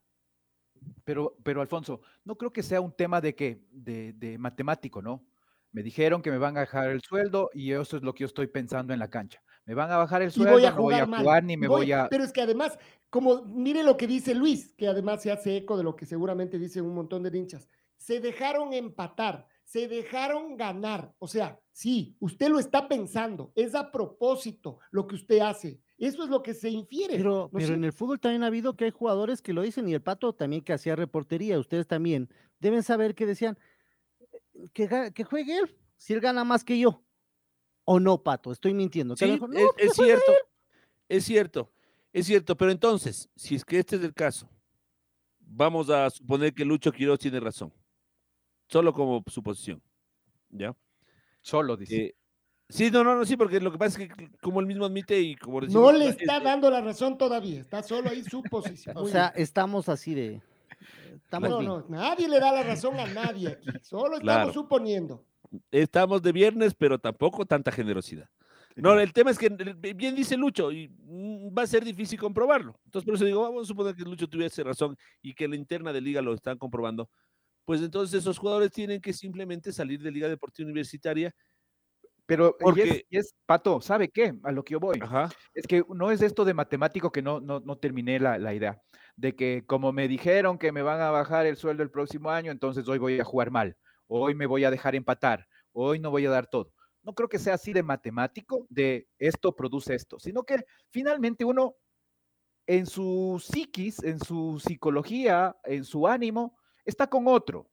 Pero, 1.04 1.36
pero 1.42 1.60
Alfonso, 1.60 2.00
no 2.24 2.36
creo 2.36 2.52
que 2.52 2.62
sea 2.62 2.80
un 2.80 2.92
tema 2.92 3.20
de 3.20 3.34
que, 3.34 3.62
de, 3.70 4.12
de 4.14 4.38
matemático, 4.38 5.02
¿no? 5.02 5.24
Me 5.72 5.82
dijeron 5.82 6.22
que 6.22 6.30
me 6.30 6.38
van 6.38 6.56
a 6.56 6.60
bajar 6.60 6.90
el 6.90 7.02
sueldo 7.02 7.50
y 7.52 7.72
eso 7.72 7.96
es 7.96 8.02
lo 8.02 8.14
que 8.14 8.20
yo 8.20 8.26
estoy 8.26 8.46
pensando 8.46 8.92
en 8.92 9.00
la 9.00 9.10
cancha. 9.10 9.42
Me 9.66 9.74
van 9.74 9.90
a 9.90 9.96
bajar 9.96 10.22
el 10.22 10.30
sueldo, 10.30 10.52
voy 10.52 10.64
a 10.64 10.70
no 10.70 10.82
voy 10.82 10.94
a 10.94 11.06
jugar 11.06 11.24
mal. 11.24 11.46
ni 11.46 11.56
me 11.56 11.68
voy, 11.68 11.90
a. 11.90 12.08
Pero 12.08 12.22
es 12.22 12.32
que 12.32 12.42
además, 12.42 12.78
como 13.08 13.42
mire 13.42 13.82
lo 13.82 13.96
que 13.96 14.06
dice 14.06 14.34
Luis, 14.34 14.72
que 14.76 14.86
además 14.86 15.22
se 15.22 15.32
hace 15.32 15.56
eco 15.56 15.76
de 15.76 15.82
lo 15.82 15.96
que 15.96 16.06
seguramente 16.06 16.58
dicen 16.58 16.84
un 16.84 16.94
montón 16.94 17.22
de 17.22 17.36
hinchas. 17.36 17.68
Se 17.96 18.20
dejaron 18.20 18.74
empatar, 18.74 19.46
se 19.64 19.88
dejaron 19.88 20.56
ganar. 20.56 21.14
O 21.18 21.26
sea, 21.26 21.58
sí, 21.72 22.16
usted 22.20 22.50
lo 22.50 22.58
está 22.58 22.86
pensando, 22.86 23.52
es 23.54 23.74
a 23.74 23.90
propósito 23.90 24.78
lo 24.90 25.06
que 25.06 25.14
usted 25.16 25.40
hace. 25.40 25.80
Eso 25.96 26.24
es 26.24 26.28
lo 26.30 26.42
que 26.42 26.54
se 26.54 26.70
infiere. 26.70 27.16
Pero, 27.16 27.48
¿no 27.52 27.58
pero 27.58 27.68
sé? 27.68 27.74
en 27.74 27.84
el 27.84 27.92
fútbol 27.92 28.18
también 28.20 28.42
ha 28.42 28.48
habido 28.48 28.76
que 28.76 28.86
hay 28.86 28.90
jugadores 28.90 29.40
que 29.42 29.52
lo 29.52 29.62
dicen 29.62 29.88
y 29.88 29.94
el 29.94 30.02
Pato 30.02 30.32
también 30.34 30.62
que 30.62 30.72
hacía 30.72 30.96
reportería, 30.96 31.58
ustedes 31.58 31.86
también 31.86 32.28
deben 32.58 32.82
saber 32.82 33.14
que 33.14 33.26
decían 33.26 33.56
que, 34.72 34.88
ga- 34.88 35.12
que 35.12 35.24
juegue 35.24 35.58
él, 35.58 35.76
si 35.96 36.12
él 36.12 36.20
gana 36.20 36.44
más 36.44 36.64
que 36.64 36.78
yo. 36.78 37.02
O 37.84 38.00
no, 38.00 38.22
Pato, 38.22 38.50
estoy 38.50 38.74
mintiendo. 38.74 39.14
que 39.14 39.24
Sí, 39.26 39.32
mejor, 39.32 39.50
es, 39.56 39.62
"No, 39.62 39.72
que 39.74 39.84
es 39.84 39.94
juegue 39.94 40.10
cierto, 40.12 40.32
es 41.08 41.24
cierto, 41.24 41.72
es 42.12 42.26
cierto, 42.26 42.56
pero 42.56 42.70
entonces, 42.70 43.28
si 43.36 43.54
es 43.56 43.64
que 43.64 43.78
este 43.78 43.96
es 43.96 44.02
el 44.02 44.14
caso, 44.14 44.48
vamos 45.38 45.90
a 45.90 46.08
suponer 46.10 46.54
que 46.54 46.64
Lucho 46.64 46.90
Quiroz 46.90 47.18
tiene 47.18 47.40
razón, 47.40 47.72
solo 48.68 48.92
como 48.92 49.22
suposición, 49.26 49.82
¿ya? 50.48 50.74
Solo, 51.42 51.76
dice. 51.76 51.96
Eh, 51.96 52.14
sí, 52.68 52.90
no, 52.90 53.04
no, 53.04 53.14
no, 53.16 53.24
sí, 53.24 53.36
porque 53.36 53.60
lo 53.60 53.70
que 53.72 53.78
pasa 53.78 54.02
es 54.02 54.08
que 54.08 54.28
como 54.40 54.60
él 54.60 54.66
mismo 54.66 54.84
admite 54.84 55.20
y 55.20 55.36
como 55.36 55.60
No 55.62 55.92
le 55.92 56.08
es- 56.08 56.20
está 56.20 56.40
dando 56.40 56.70
la 56.70 56.80
razón 56.80 57.16
todavía, 57.18 57.60
está 57.60 57.82
solo 57.82 58.10
ahí 58.10 58.22
su 58.24 58.42
posición. 58.42 58.96
O 58.98 59.06
sea, 59.08 59.28
estamos 59.36 59.88
así 59.88 60.14
de. 60.14 60.40
Estamos 61.24 61.50
no, 61.50 61.58
bien. 61.58 61.68
no, 61.70 61.84
nadie 61.88 62.28
le 62.28 62.38
da 62.40 62.52
la 62.52 62.62
razón 62.62 62.98
a 62.98 63.06
nadie 63.06 63.48
aquí, 63.48 63.68
solo 63.82 64.16
estamos 64.16 64.22
Claro. 64.22 64.52
suponiendo. 64.52 65.24
estamos 65.70 66.20
de 66.22 66.32
viernes, 66.32 66.74
pero 66.74 66.98
tampoco 66.98 67.46
tanta 67.46 67.70
generosidad. 67.70 68.28
No, 68.76 68.98
el 68.98 69.12
tema 69.12 69.30
es 69.30 69.38
que 69.38 69.48
bien 69.94 70.16
dice 70.16 70.36
Lucho 70.36 70.72
y 70.72 70.88
mm, 70.88 71.56
va 71.56 71.62
a 71.62 71.66
ser 71.66 71.84
difícil 71.84 72.18
comprobarlo. 72.18 72.76
Entonces, 72.84 73.06
por 73.06 73.14
eso 73.14 73.24
digo, 73.24 73.42
vamos 73.42 73.62
a 73.62 73.66
suponer 73.66 73.94
que 73.94 74.02
Lucho 74.02 74.28
tuviese 74.28 74.64
razón 74.64 74.96
y 75.22 75.32
que 75.32 75.46
la 75.46 75.54
interna 75.54 75.92
de 75.92 76.00
liga 76.00 76.20
lo 76.20 76.34
están 76.34 76.58
comprobando. 76.58 77.08
Pues 77.64 77.80
entonces 77.82 78.20
esos 78.20 78.36
jugadores 78.36 78.72
tienen 78.72 79.00
que 79.00 79.12
simplemente 79.12 79.72
salir 79.72 80.02
de 80.02 80.10
Liga 80.10 80.28
Deportiva 80.28 80.66
Universitaria. 80.66 81.32
Pero 82.26 82.48
y 82.48 82.48
es- 82.48 82.56
porque- 82.64 83.06
y 83.10 83.18
es, 83.18 83.34
Pato, 83.46 83.80
¿sabe 83.80 84.08
qué? 84.08 84.34
A 84.44 84.52
lo 84.52 84.64
que 84.64 84.72
yo 84.72 84.80
voy. 84.80 84.98
Ajá. 85.02 85.30
Es 85.52 85.66
que 85.66 85.84
no 85.88 86.10
es 86.10 86.22
esto 86.22 86.44
de 86.44 86.54
matemático 86.54 87.12
que 87.12 87.22
no, 87.22 87.40
no, 87.40 87.60
no 87.60 87.76
terminé 87.76 88.18
la, 88.18 88.38
la 88.38 88.54
idea. 88.54 88.80
De 89.16 89.36
que 89.36 89.64
como 89.66 89.92
me 89.92 90.08
dijeron 90.08 90.58
que 90.58 90.72
me 90.72 90.82
van 90.82 91.00
a 91.00 91.10
bajar 91.10 91.46
el 91.46 91.56
sueldo 91.56 91.82
el 91.82 91.90
próximo 91.90 92.30
año, 92.30 92.50
entonces 92.50 92.88
hoy 92.88 92.98
voy 92.98 93.20
a 93.20 93.24
jugar 93.24 93.50
mal. 93.50 93.76
Hoy 94.06 94.34
me 94.34 94.46
voy 94.46 94.64
a 94.64 94.70
dejar 94.70 94.94
empatar. 94.94 95.46
Hoy 95.72 95.98
no 95.98 96.10
voy 96.10 96.26
a 96.26 96.30
dar 96.30 96.46
todo. 96.46 96.72
No 97.02 97.14
creo 97.14 97.28
que 97.28 97.38
sea 97.38 97.54
así 97.54 97.72
de 97.74 97.82
matemático, 97.82 98.66
de 98.70 99.06
esto 99.18 99.54
produce 99.54 99.94
esto, 99.94 100.18
sino 100.18 100.42
que 100.44 100.64
finalmente 100.90 101.44
uno 101.44 101.74
en 102.66 102.86
su 102.86 103.42
psiquis, 103.44 104.02
en 104.02 104.18
su 104.18 104.58
psicología, 104.58 105.54
en 105.64 105.84
su 105.84 106.08
ánimo, 106.08 106.56
está 106.86 107.06
con 107.06 107.28
otro. 107.28 107.68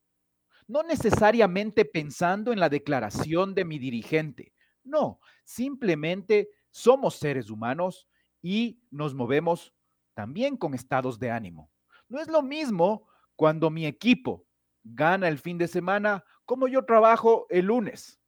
No 0.71 0.83
necesariamente 0.83 1.83
pensando 1.83 2.53
en 2.53 2.59
la 2.61 2.69
declaración 2.69 3.53
de 3.53 3.65
mi 3.65 3.77
dirigente. 3.77 4.53
No, 4.85 5.19
simplemente 5.43 6.47
somos 6.69 7.15
seres 7.15 7.49
humanos 7.49 8.07
y 8.41 8.79
nos 8.89 9.13
movemos 9.13 9.73
también 10.13 10.55
con 10.55 10.73
estados 10.73 11.19
de 11.19 11.29
ánimo. 11.29 11.69
No 12.07 12.21
es 12.21 12.29
lo 12.29 12.41
mismo 12.41 13.09
cuando 13.35 13.69
mi 13.69 13.85
equipo 13.85 14.45
gana 14.81 15.27
el 15.27 15.39
fin 15.39 15.57
de 15.57 15.67
semana 15.67 16.23
como 16.45 16.69
yo 16.69 16.85
trabajo 16.85 17.47
el 17.49 17.65
lunes, 17.65 18.21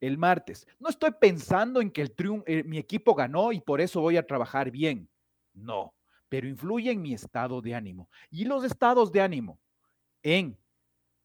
el 0.00 0.16
martes. 0.16 0.68
No 0.78 0.90
estoy 0.90 1.10
pensando 1.20 1.80
en 1.80 1.90
que 1.90 2.02
el 2.02 2.14
eh, 2.46 2.62
mi 2.62 2.78
equipo 2.78 3.16
ganó 3.16 3.50
y 3.50 3.60
por 3.60 3.80
eso 3.80 4.00
voy 4.00 4.16
a 4.16 4.24
trabajar 4.28 4.70
bien. 4.70 5.10
No, 5.54 5.92
pero 6.28 6.46
influye 6.46 6.92
en 6.92 7.02
mi 7.02 7.14
estado 7.14 7.60
de 7.60 7.74
ánimo. 7.74 8.08
Y 8.30 8.44
los 8.44 8.62
estados 8.62 9.10
de 9.10 9.22
ánimo 9.22 9.58
en 10.22 10.56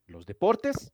los 0.07 0.25
deportes 0.25 0.93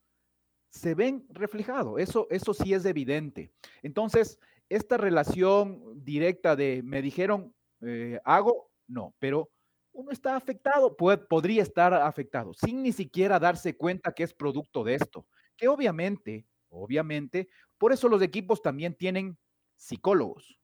se 0.70 0.96
ven 0.96 1.26
reflejados. 1.30 2.00
Eso, 2.00 2.28
eso 2.30 2.54
sí 2.54 2.74
es 2.74 2.86
evidente. 2.86 3.52
Entonces, 3.82 4.40
esta 4.70 4.98
relación 4.98 6.04
directa 6.04 6.56
de 6.56 6.82
me 6.84 7.02
dijeron 7.02 7.54
eh, 7.82 8.20
hago, 8.24 8.70
no, 8.88 9.16
pero 9.20 9.50
uno 9.94 10.12
está 10.12 10.36
afectado, 10.36 10.96
podría 10.96 11.64
estar 11.64 11.94
afectado, 11.94 12.54
sin 12.54 12.82
ni 12.82 12.92
siquiera 12.92 13.40
darse 13.40 13.76
cuenta 13.76 14.14
que 14.14 14.24
es 14.24 14.34
producto 14.34 14.84
de 14.84 14.96
esto. 14.96 15.28
Que 15.58 15.68
obviamente, 15.68 16.46
obviamente, 16.70 17.50
por 17.78 17.92
eso 17.92 18.08
los 18.08 18.22
equipos 18.22 18.62
también 18.62 18.96
tienen 18.96 19.38
psicólogos. 19.76 20.58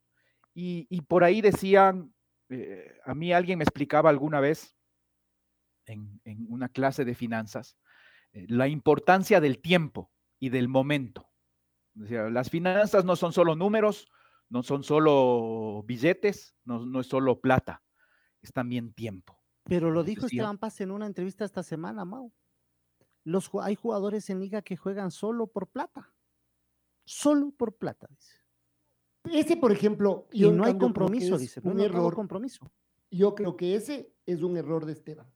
Y, 0.60 1.02
por 1.02 1.24
ahí 1.24 1.42
decían, 1.42 2.12
eh, 2.50 2.98
a 3.06 3.14
mí 3.14 3.32
alguien 3.32 3.60
me 3.60 3.64
explicaba 3.64 4.10
alguna 4.10 4.40
vez 4.40 4.76
en, 5.86 6.20
una 6.50 6.68
clase 6.70 7.06
de 7.06 7.14
finanzas, 7.14 7.78
la 8.48 8.68
importancia 8.68 9.42
del 9.42 9.60
tiempo 9.60 10.12
y 10.40 10.50
del 10.50 10.68
momento. 10.68 11.30
las 11.96 12.50
finanzas 12.50 13.06
no 13.06 13.16
son 13.16 13.34
solo 13.34 13.56
números, 13.56 14.08
no 14.50 14.64
son 14.64 14.84
solo 14.84 15.84
billetes, 15.86 16.56
no, 16.64 17.00
es 17.00 17.08
solo 17.08 17.42
plata, 17.42 17.84
es 18.42 18.54
también 18.54 18.94
tiempo. 18.94 19.38
Pero 19.64 19.92
lo 19.92 20.04
dijo 20.04 20.28
Esteban 20.28 20.58
Paz 20.58 20.80
en 20.82 20.92
una 20.92 21.06
entrevista 21.06 21.44
esta 21.44 21.64
semana, 21.64 22.06
Mau. 22.06 22.32
Los, 23.24 23.50
hay 23.62 23.76
jugadores 23.76 24.30
en 24.30 24.40
liga 24.40 24.62
que 24.62 24.78
juegan 24.78 25.12
solo 25.12 25.48
por 25.48 25.68
plata. 25.68 26.14
Solo 27.04 27.52
por 27.52 27.76
plata, 27.76 28.08
dice. 28.10 28.38
Ese, 29.26 29.58
por 29.58 29.74
ejemplo, 29.74 30.28
y 30.32 30.50
no 30.50 30.64
hay 30.64 30.78
compromiso, 30.78 31.38
dice. 31.38 31.60
Un 31.64 31.82
error. 31.82 32.14
compromiso. 32.14 32.72
Yo 33.12 33.36
creo 33.36 33.58
que 33.58 33.76
ese 33.76 34.14
es 34.26 34.44
un 34.44 34.56
error 34.56 34.86
de 34.86 34.94
Esteban. 34.94 35.30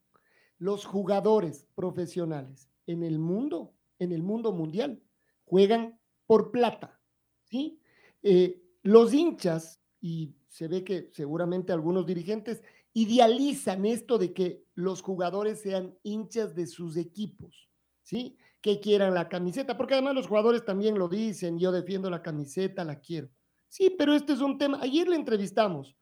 Los 0.58 0.86
jugadores 0.86 1.68
profesionales 1.76 2.71
en 2.88 3.04
el 3.04 3.20
mundo, 3.20 3.74
en 4.00 4.12
el 4.12 4.24
mundo 4.24 4.52
mundial, 4.52 5.02
juegan 5.46 6.00
por 6.26 6.52
plata, 6.52 7.00
¿sí? 7.44 7.80
Eh, 8.24 8.62
los 8.84 9.14
hinchas, 9.14 9.82
y 10.00 10.34
se 10.48 10.68
ve 10.68 10.84
que 10.84 11.10
seguramente 11.12 11.72
algunos 11.72 12.06
dirigentes 12.06 12.64
idealizan 12.94 13.86
esto 13.86 14.18
de 14.18 14.34
que 14.34 14.66
los 14.74 15.02
jugadores 15.02 15.62
sean 15.62 15.96
hinchas 16.04 16.56
de 16.56 16.68
sus 16.68 16.98
equipos, 16.98 17.70
¿sí? 18.02 18.38
Que 18.62 18.80
quieran 18.80 19.14
la 19.14 19.30
camiseta, 19.30 19.78
porque 19.78 19.94
además 19.94 20.16
los 20.16 20.28
jugadores 20.28 20.66
también 20.66 20.98
lo 20.98 21.08
dicen, 21.08 21.60
yo 21.60 21.72
defiendo 21.72 22.10
la 22.10 22.22
camiseta, 22.22 22.84
la 22.84 23.00
quiero. 23.00 23.30
Sí, 23.68 23.96
pero 23.98 24.14
este 24.14 24.34
es 24.34 24.42
un 24.42 24.58
tema. 24.58 24.80
Ayer 24.82 25.08
le 25.08 25.16
entrevistamos 25.16 25.96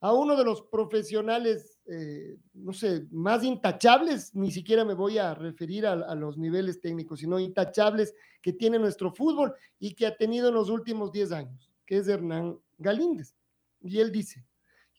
a 0.00 0.12
uno 0.12 0.36
de 0.36 0.44
los 0.44 0.62
profesionales, 0.62 1.78
eh, 1.86 2.36
no 2.54 2.72
sé, 2.72 3.06
más 3.10 3.42
intachables, 3.44 4.34
ni 4.34 4.50
siquiera 4.50 4.84
me 4.84 4.94
voy 4.94 5.18
a 5.18 5.34
referir 5.34 5.86
a, 5.86 5.92
a, 5.92 6.14
los 6.14 6.36
niveles 6.36 6.80
técnicos, 6.80 7.20
sino 7.20 7.38
intachables 7.38 8.14
que 8.42 8.52
tiene 8.52 8.78
nuestro 8.78 9.12
fútbol 9.12 9.54
y 9.78 9.94
que 9.94 10.06
ha 10.06 10.16
tenido 10.16 10.48
en 10.48 10.54
los 10.54 10.68
últimos 10.68 11.12
10 11.12 11.32
años 11.32 11.70
que 11.86 11.98
es 11.98 12.08
Hernán 12.08 12.58
Galíndez. 12.76 13.34
Y 13.80 14.00
él 14.00 14.10
dice, 14.10 14.44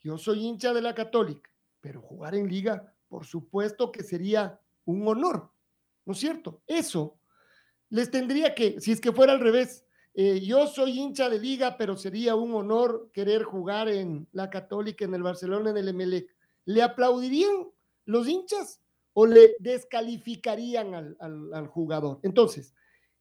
yo 0.01 0.17
soy 0.17 0.45
hincha 0.45 0.73
de 0.73 0.81
la 0.81 0.95
católica, 0.95 1.51
pero 1.81 2.01
jugar 2.01 2.33
en 2.33 2.47
liga, 2.47 2.95
por 3.09 3.25
supuesto 3.25 3.91
que 3.91 4.03
sería 4.03 4.59
un 4.85 5.05
honor, 5.07 5.51
¿no 6.05 6.13
es 6.13 6.19
cierto? 6.19 6.63
Eso 6.65 7.19
les 7.89 8.09
tendría 8.09 8.55
que, 8.55 8.79
si 8.79 8.93
es 8.93 9.01
que 9.01 9.11
fuera 9.11 9.33
al 9.33 9.41
revés, 9.41 9.85
eh, 10.17 10.41
yo 10.41 10.67
soy 10.67 10.99
hincha 10.99 11.29
de 11.29 11.39
liga, 11.39 11.77
pero 11.77 11.95
sería 11.95 12.35
un 12.35 12.53
honor 12.53 13.09
querer 13.13 13.43
jugar 13.43 13.87
en 13.87 14.27
la 14.33 14.49
católica, 14.49 15.05
en 15.05 15.13
el 15.13 15.23
Barcelona, 15.23 15.69
en 15.69 15.77
el 15.77 15.87
Emelec. 15.87 16.35
¿Le 16.65 16.81
aplaudirían 16.83 17.69
los 18.03 18.27
hinchas 18.27 18.81
o 19.13 19.25
le 19.25 19.55
descalificarían 19.59 20.93
al, 20.93 21.17
al 21.53 21.67
jugador? 21.67 22.19
Entonces, 22.23 22.73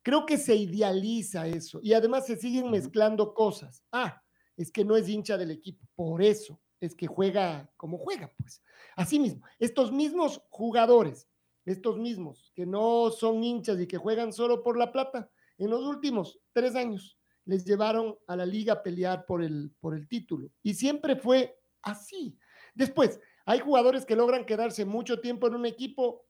Creo 0.06 0.24
que 0.24 0.38
se 0.38 0.54
idealiza 0.54 1.48
eso 1.48 1.80
y 1.82 1.92
además 1.92 2.26
se 2.26 2.36
siguen 2.36 2.70
mezclando 2.70 3.34
cosas. 3.34 3.82
Ah, 3.90 4.22
es 4.56 4.70
que 4.70 4.84
no 4.84 4.96
es 4.96 5.08
hincha 5.08 5.36
del 5.36 5.50
equipo, 5.50 5.84
por 5.96 6.22
eso 6.22 6.60
es 6.78 6.94
que 6.94 7.08
juega 7.08 7.68
como 7.76 7.98
juega, 7.98 8.32
pues. 8.38 8.62
Así 8.94 9.18
mismo, 9.18 9.44
estos 9.58 9.90
mismos 9.90 10.40
jugadores, 10.48 11.26
estos 11.64 11.98
mismos 11.98 12.52
que 12.54 12.66
no 12.66 13.10
son 13.10 13.42
hinchas 13.42 13.80
y 13.80 13.88
que 13.88 13.96
juegan 13.96 14.32
solo 14.32 14.62
por 14.62 14.78
la 14.78 14.92
plata, 14.92 15.28
en 15.58 15.70
los 15.70 15.82
últimos 15.82 16.38
tres 16.52 16.74
años 16.74 17.18
les 17.44 17.64
llevaron 17.64 18.16
a 18.26 18.36
la 18.36 18.46
liga 18.46 18.74
a 18.74 18.82
pelear 18.82 19.24
por 19.24 19.42
el, 19.42 19.72
por 19.80 19.94
el 19.94 20.08
título. 20.08 20.50
Y 20.62 20.74
siempre 20.74 21.16
fue 21.16 21.58
así. 21.82 22.36
Después, 22.74 23.20
hay 23.44 23.60
jugadores 23.60 24.04
que 24.04 24.16
logran 24.16 24.44
quedarse 24.44 24.84
mucho 24.84 25.20
tiempo 25.20 25.46
en 25.46 25.54
un 25.54 25.66
equipo 25.66 26.26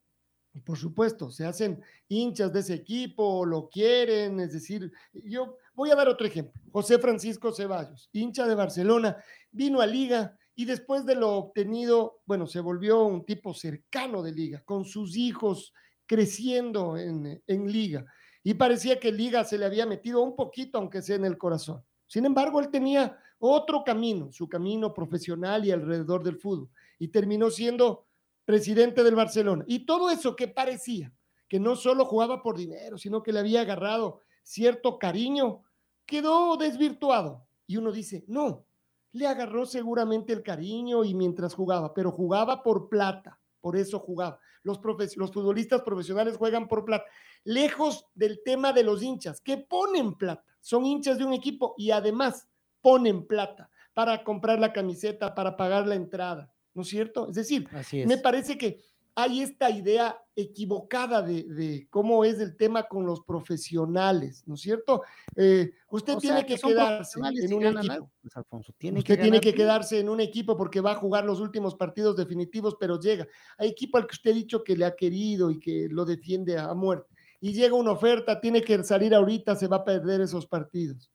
y 0.57 0.61
por 0.61 0.79
supuesto, 0.79 1.31
se 1.31 1.45
hacen 1.45 1.83
hinchas 2.09 2.51
de 2.51 2.61
ese 2.61 2.72
equipo, 2.72 3.45
lo 3.45 3.68
quieren, 3.68 4.41
es 4.41 4.55
decir, 4.55 4.91
yo 5.12 5.59
voy 5.74 5.91
a 5.91 5.95
dar 5.95 6.09
otro 6.09 6.27
ejemplo. 6.27 6.62
José 6.72 6.99
Francisco 6.99 7.53
Ceballos, 7.53 8.09
hincha 8.11 8.47
de 8.47 8.55
Barcelona, 8.55 9.22
vino 9.51 9.83
a 9.83 9.87
Liga 9.87 10.35
y 10.55 10.64
después 10.64 11.05
de 11.05 11.14
lo 11.14 11.33
obtenido, 11.35 12.22
bueno, 12.24 12.47
se 12.47 12.61
volvió 12.61 13.05
un 13.05 13.27
tipo 13.27 13.53
cercano 13.53 14.22
de 14.22 14.33
Liga, 14.33 14.62
con 14.64 14.87
sus 14.87 15.14
hijos 15.14 15.74
creciendo 16.07 16.97
en, 16.97 17.43
en 17.47 17.70
Liga. 17.70 18.07
Y 18.47 18.55
parecía 18.55 19.01
que 19.01 19.11
Liga 19.11 19.43
se 19.43 19.59
le 19.59 19.65
había 19.65 19.87
metido 19.87 20.23
un 20.23 20.37
poquito, 20.37 20.79
aunque 20.79 21.03
sea 21.03 21.17
en 21.17 21.25
el 21.25 21.37
corazón. 21.37 21.83
Sin 22.07 22.25
embargo, 22.27 22.61
él 22.61 22.69
tenía 22.71 23.19
otro 23.41 23.83
camino, 23.83 24.31
su 24.31 24.49
camino 24.49 24.95
profesional 24.95 25.65
y 25.65 25.73
alrededor 25.73 26.23
del 26.23 26.37
fútbol. 26.37 26.69
Y 27.01 27.09
terminó 27.09 27.51
siendo 27.51 28.07
presidente 28.45 29.03
del 29.03 29.17
Barcelona. 29.17 29.65
Y 29.67 29.81
todo 29.81 30.11
eso 30.11 30.37
que 30.37 30.47
parecía 30.47 31.13
que 31.49 31.59
no 31.59 31.75
solo 31.75 32.05
jugaba 32.05 32.41
por 32.41 32.57
dinero, 32.57 32.99
sino 32.99 33.21
que 33.21 33.33
le 33.33 33.41
había 33.41 33.63
agarrado 33.63 34.21
cierto 34.45 35.01
cariño, 35.01 35.65
quedó 36.07 36.57
desvirtuado. 36.57 37.49
Y 37.67 37.79
uno 37.79 37.91
dice, 37.91 38.23
no, 38.29 38.65
le 39.11 39.27
agarró 39.27 39.67
seguramente 39.67 40.33
el 40.33 40.45
cariño 40.45 41.03
y 41.03 41.15
mientras 41.15 41.53
jugaba, 41.53 41.93
pero 41.93 42.13
jugaba 42.13 42.63
por 42.63 42.89
plata, 42.89 43.41
por 43.61 43.77
eso 43.77 43.99
jugaba. 43.99 44.39
Los, 44.63 44.81
los 45.17 45.33
futbolistas 45.33 45.83
profesionales 45.83 46.37
juegan 46.37 46.69
por 46.69 46.85
plata, 46.85 47.07
lejos 47.47 48.07
del 48.15 48.43
tema 48.45 48.75
de 48.75 48.85
los 48.85 49.03
hinchas, 49.03 49.41
que 49.41 49.57
ponen 49.57 50.15
plata, 50.15 50.45
son 50.61 50.85
hinchas 50.85 51.17
de 51.17 51.25
un 51.25 51.33
equipo 51.33 51.75
y 51.79 51.91
además 51.91 52.47
ponen 52.83 53.27
plata 53.27 53.71
para 53.95 54.23
comprar 54.23 54.59
la 54.59 54.75
camiseta, 54.75 55.35
para 55.35 55.57
pagar 55.57 55.87
la 55.87 55.95
entrada. 55.95 56.53
¿no 56.77 56.83
es 56.83 56.89
cierto? 56.89 57.29
Es 57.29 57.35
decir, 57.35 57.67
me 58.07 58.19
parece 58.19 58.57
que 58.59 58.79
hay 59.15 59.41
esta 59.41 59.71
idea 59.71 60.23
equivocada 60.37 61.23
de, 61.23 61.87
cómo 61.89 62.23
es 62.23 62.39
el 62.39 62.55
tema 62.55 62.83
con 62.83 63.07
los 63.07 63.23
profesionales, 63.23 64.43
¿no 64.47 64.57
es 64.57 64.61
cierto? 64.61 65.03
Eh, 65.35 65.73
usted 65.89 66.19
tiene 66.19 66.45
que, 66.45 66.57
quedarse 66.57 67.19
en 67.19 67.55
un 67.55 67.65
equipo. 67.65 68.11
Pues, 68.21 68.67
tiene 68.77 68.99
usted 68.99 69.17
que 69.17 69.23
tiene 69.23 69.41
que 69.41 69.55
quedarse 69.55 70.01
en 70.01 70.11
un 70.11 70.21
equipo 70.21 70.55
porque 70.55 70.83
va 70.83 70.93
a 70.93 70.97
jugar 70.97 71.25
los 71.25 71.41
últimos 71.41 71.75
partidos 71.75 72.15
definitivos, 72.15 72.77
pero 72.79 73.01
llega. 73.01 73.27
Hay 73.57 73.71
equipo 73.71 73.97
al 73.97 74.07
que 74.07 74.17
usted 74.17 74.33
ha 74.33 74.35
dicho 74.35 74.63
que 74.63 74.77
le 74.77 74.85
ha 74.85 74.95
querido 74.95 75.51
y 75.51 75.59
que 75.59 75.89
lo 75.91 76.05
defiende 76.05 76.59
a 76.59 76.75
muerte. 76.75 77.16
Y 77.41 77.53
llega 77.53 77.74
una 77.74 77.93
oferta, 77.93 78.41
tiene 78.41 78.62
que 78.62 78.82
salir 78.84 79.14
ahorita, 79.14 79.57
se 79.57 79.68
va 79.68 79.78
a 79.78 79.84
perder 79.84 80.20
esos 80.20 80.47
partidos. 80.47 81.11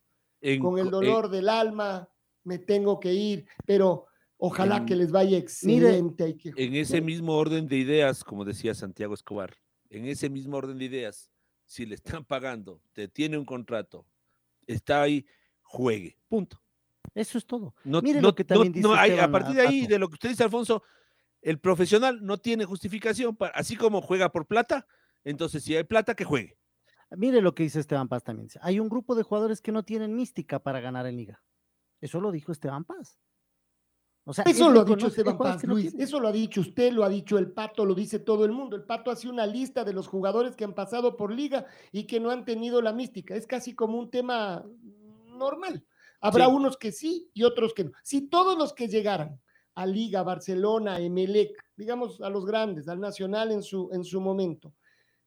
con 0.60 0.80
el 0.80 0.90
dolor 0.90 1.30
del 1.30 1.50
alma, 1.50 2.10
me 2.44 2.58
tengo 2.58 3.00
que 3.00 3.14
ir, 3.14 3.46
pero 3.66 4.08
Ojalá 4.44 4.88
que 4.88 4.96
les 4.96 5.12
vaya 5.12 5.38
excelente. 5.38 6.36
En 6.56 6.74
ese 6.74 7.00
mismo 7.00 7.36
orden 7.36 7.68
de 7.68 7.78
ideas, 7.78 8.24
como 8.24 8.44
decía 8.44 8.74
Santiago 8.74 9.14
Escobar, 9.14 9.56
en 9.88 10.06
ese 10.08 10.32
mismo 10.32 10.58
orden 10.58 10.80
de 10.80 10.86
ideas, 10.86 11.30
si 11.68 11.86
le 11.86 11.94
están 11.94 12.26
pagando, 12.26 12.82
te 12.92 13.08
tiene 13.08 13.38
un 13.38 13.46
contrato, 13.46 14.04
está 14.66 15.04
ahí, 15.04 15.28
juegue. 15.62 16.18
Punto. 16.28 16.60
Eso 17.14 17.38
es 17.38 17.46
todo. 17.46 17.76
No, 17.84 18.02
Mire 18.02 18.20
lo 18.20 18.34
que 18.34 18.44
también 18.44 18.74
dice 18.74 19.22
a 19.22 19.30
partir 19.30 19.58
de 19.58 19.62
ahí, 19.62 19.86
de 19.86 20.00
lo 20.00 20.10
que 20.10 20.16
usted 20.16 20.30
dice, 20.30 20.44
Alfonso, 20.44 20.82
el 21.44 21.60
profesional 21.60 22.26
no 22.26 22.40
tiene 22.40 22.66
justificación, 22.66 23.36
para, 23.36 23.54
así 23.54 23.76
como 23.76 24.02
juega 24.02 24.32
por 24.32 24.48
plata, 24.48 24.88
entonces 25.24 25.64
si 25.64 25.76
hay 25.76 25.84
plata, 25.84 26.16
que 26.16 26.26
juegue. 26.26 26.58
Mire 27.12 27.42
lo 27.42 27.54
que 27.54 27.64
dice 27.64 27.80
Esteban 27.80 28.08
Paz 28.08 28.24
también. 28.24 28.48
Hay 28.62 28.80
un 28.80 28.88
grupo 28.88 29.16
de 29.16 29.24
jugadores 29.24 29.62
que 29.62 29.72
no 29.72 29.84
tienen 29.84 30.16
mística 30.16 30.60
para 30.60 30.80
ganar 30.80 31.06
en 31.06 31.18
liga. 31.18 31.44
Eso 32.00 32.22
lo 32.22 32.32
dijo 32.32 32.52
Esteban 32.52 32.86
Paz 32.86 33.20
eso 34.46 34.70
lo 34.70 34.82
ha 34.82 34.86
dicho 34.86 35.08
Esteban 35.08 35.38
Paz, 35.38 35.64
Luis. 35.64 35.96
Eso 35.96 36.20
lo 36.20 36.28
ha 36.28 36.32
dicho 36.32 36.62
usted, 36.62 36.94
lo 36.94 37.04
ha 37.04 37.10
dicho 37.10 37.38
el 37.38 37.52
Pato, 37.52 37.86
lo 37.86 37.96
dice 37.96 38.20
todo 38.20 38.46
el 38.46 38.52
mundo. 38.52 38.76
El 38.76 38.84
Pato 38.84 39.10
hace 39.10 39.28
una 39.28 39.48
lista 39.48 39.84
de 39.84 39.94
los 39.94 40.08
jugadores 40.08 40.56
que 40.56 40.64
han 40.64 40.76
pasado 40.76 41.18
por 41.18 41.34
liga 41.34 41.66
y 41.92 42.06
que 42.06 42.20
no 42.20 42.30
han 42.30 42.46
tenido 42.46 42.82
la 42.82 42.94
mística. 42.94 43.36
Es 43.36 43.48
casi 43.48 43.74
como 43.74 43.98
un 43.98 44.12
tema 44.12 44.64
normal. 45.26 45.84
Habrá 46.20 46.48
unos 46.48 46.78
que 46.78 46.92
sí 46.92 47.32
y 47.34 47.44
otros 47.44 47.74
que 47.74 47.86
no. 47.86 47.92
Si 48.04 48.28
todos 48.30 48.58
los 48.58 48.74
que 48.74 48.88
llegaran 48.88 49.42
a 49.74 49.88
Liga, 49.88 50.22
Barcelona, 50.22 51.00
Emelec, 51.00 51.52
digamos 51.76 52.22
a 52.22 52.30
los 52.30 52.46
grandes, 52.46 52.88
al 52.88 53.00
Nacional 53.00 53.52
en 53.52 53.64
su, 53.64 53.90
en 53.92 54.04
su 54.04 54.22
momento, 54.22 54.72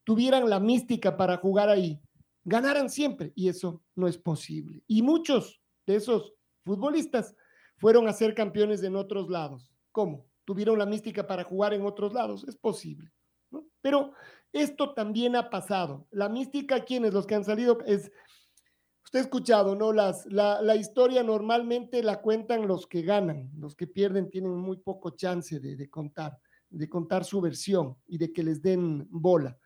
tuvieran 0.05 0.49
la 0.49 0.61
mística 0.61 1.17
para 1.17 1.37
jugar 1.37 1.69
ahí, 1.69 2.01
ganaran 2.45 2.89
siempre. 2.89 3.33
Y 3.35 3.49
eso 3.49 3.83
no 3.95 4.07
es 4.07 4.19
posible. 4.19 4.83
Y 4.87 5.03
muchos 5.03 5.61
de 5.87 5.97
esos 5.97 6.35
futbolistas 6.65 7.35
fueron 7.77 8.09
a 8.09 8.13
ser 8.13 8.35
campeones 8.35 8.83
en 8.83 8.97
otros 8.97 9.29
lados. 9.29 9.73
¿Cómo? 9.93 10.27
Tuvieron 10.45 10.79
la 10.79 10.87
mística 10.87 11.27
para 11.27 11.45
jugar 11.45 11.75
en 11.75 11.85
otros 11.85 12.13
lados. 12.13 12.45
Es 12.47 12.57
posible. 12.57 13.11
Pero 13.81 14.13
esto 14.53 14.95
también 14.95 15.37
ha 15.37 15.51
pasado. 15.51 16.07
La 16.11 16.29
mística, 16.29 16.85
¿quiénes? 16.85 17.13
Los 17.13 17.27
que 17.27 17.35
han 17.35 17.45
salido 17.45 17.79
es 17.87 18.11
Usted 19.05 19.19
ha 19.19 19.23
escuchado, 19.23 19.77
¿no? 19.77 19.93
Las, 19.93 20.27
la, 20.27 20.63
la 20.63 20.77
historia 20.77 21.23
normalmente 21.23 22.03
la 22.03 22.21
cuentan 22.21 22.67
los 22.67 22.87
que 22.87 23.03
ganan, 23.03 23.51
los 23.59 23.77
que 23.77 23.87
pierden 23.87 24.31
tienen 24.31 24.57
muy 24.57 24.79
poco 24.79 25.11
chance 25.11 25.61
de, 25.61 25.77
de 25.77 25.91
contar, 25.91 26.39
de 26.71 26.89
contar 26.89 27.25
su 27.25 27.41
versión 27.41 27.97
y 28.07 28.17
de 28.19 28.33
que 28.33 28.43
les 28.43 28.63
den 28.63 29.07
bola. 29.11 29.57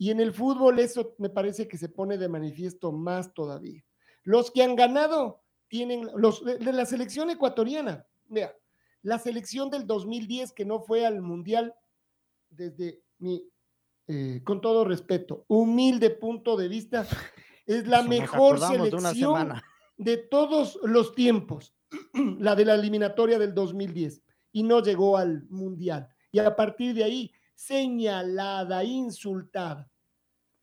Y 0.00 0.10
en 0.10 0.18
el 0.18 0.32
fútbol 0.32 0.78
eso 0.78 1.14
me 1.18 1.28
parece 1.28 1.68
que 1.68 1.76
se 1.76 1.90
pone 1.90 2.16
de 2.16 2.26
manifiesto 2.26 2.90
más 2.90 3.34
todavía. 3.34 3.84
Los 4.22 4.50
que 4.50 4.62
han 4.62 4.74
ganado 4.74 5.42
tienen, 5.68 6.08
los 6.16 6.42
de, 6.42 6.56
de 6.56 6.72
la 6.72 6.86
selección 6.86 7.28
ecuatoriana, 7.28 8.06
vea, 8.24 8.56
la 9.02 9.18
selección 9.18 9.68
del 9.68 9.86
2010 9.86 10.52
que 10.52 10.64
no 10.64 10.80
fue 10.80 11.04
al 11.04 11.20
Mundial, 11.20 11.74
desde 12.48 13.02
mi, 13.18 13.46
eh, 14.08 14.40
con 14.42 14.62
todo 14.62 14.86
respeto, 14.86 15.44
humilde 15.48 16.08
punto 16.08 16.56
de 16.56 16.68
vista, 16.68 17.06
es 17.66 17.86
la 17.86 17.98
nos 17.98 18.08
mejor 18.08 18.58
de 18.58 18.66
selección 18.66 19.52
de 19.98 20.16
todos 20.16 20.78
los 20.82 21.14
tiempos, 21.14 21.74
la 22.38 22.56
de 22.56 22.64
la 22.64 22.74
eliminatoria 22.74 23.38
del 23.38 23.54
2010, 23.54 24.22
y 24.52 24.62
no 24.62 24.82
llegó 24.82 25.18
al 25.18 25.46
Mundial. 25.50 26.08
Y 26.32 26.38
a 26.38 26.56
partir 26.56 26.94
de 26.94 27.04
ahí, 27.04 27.32
señalada, 27.54 28.82
insultada. 28.82 29.89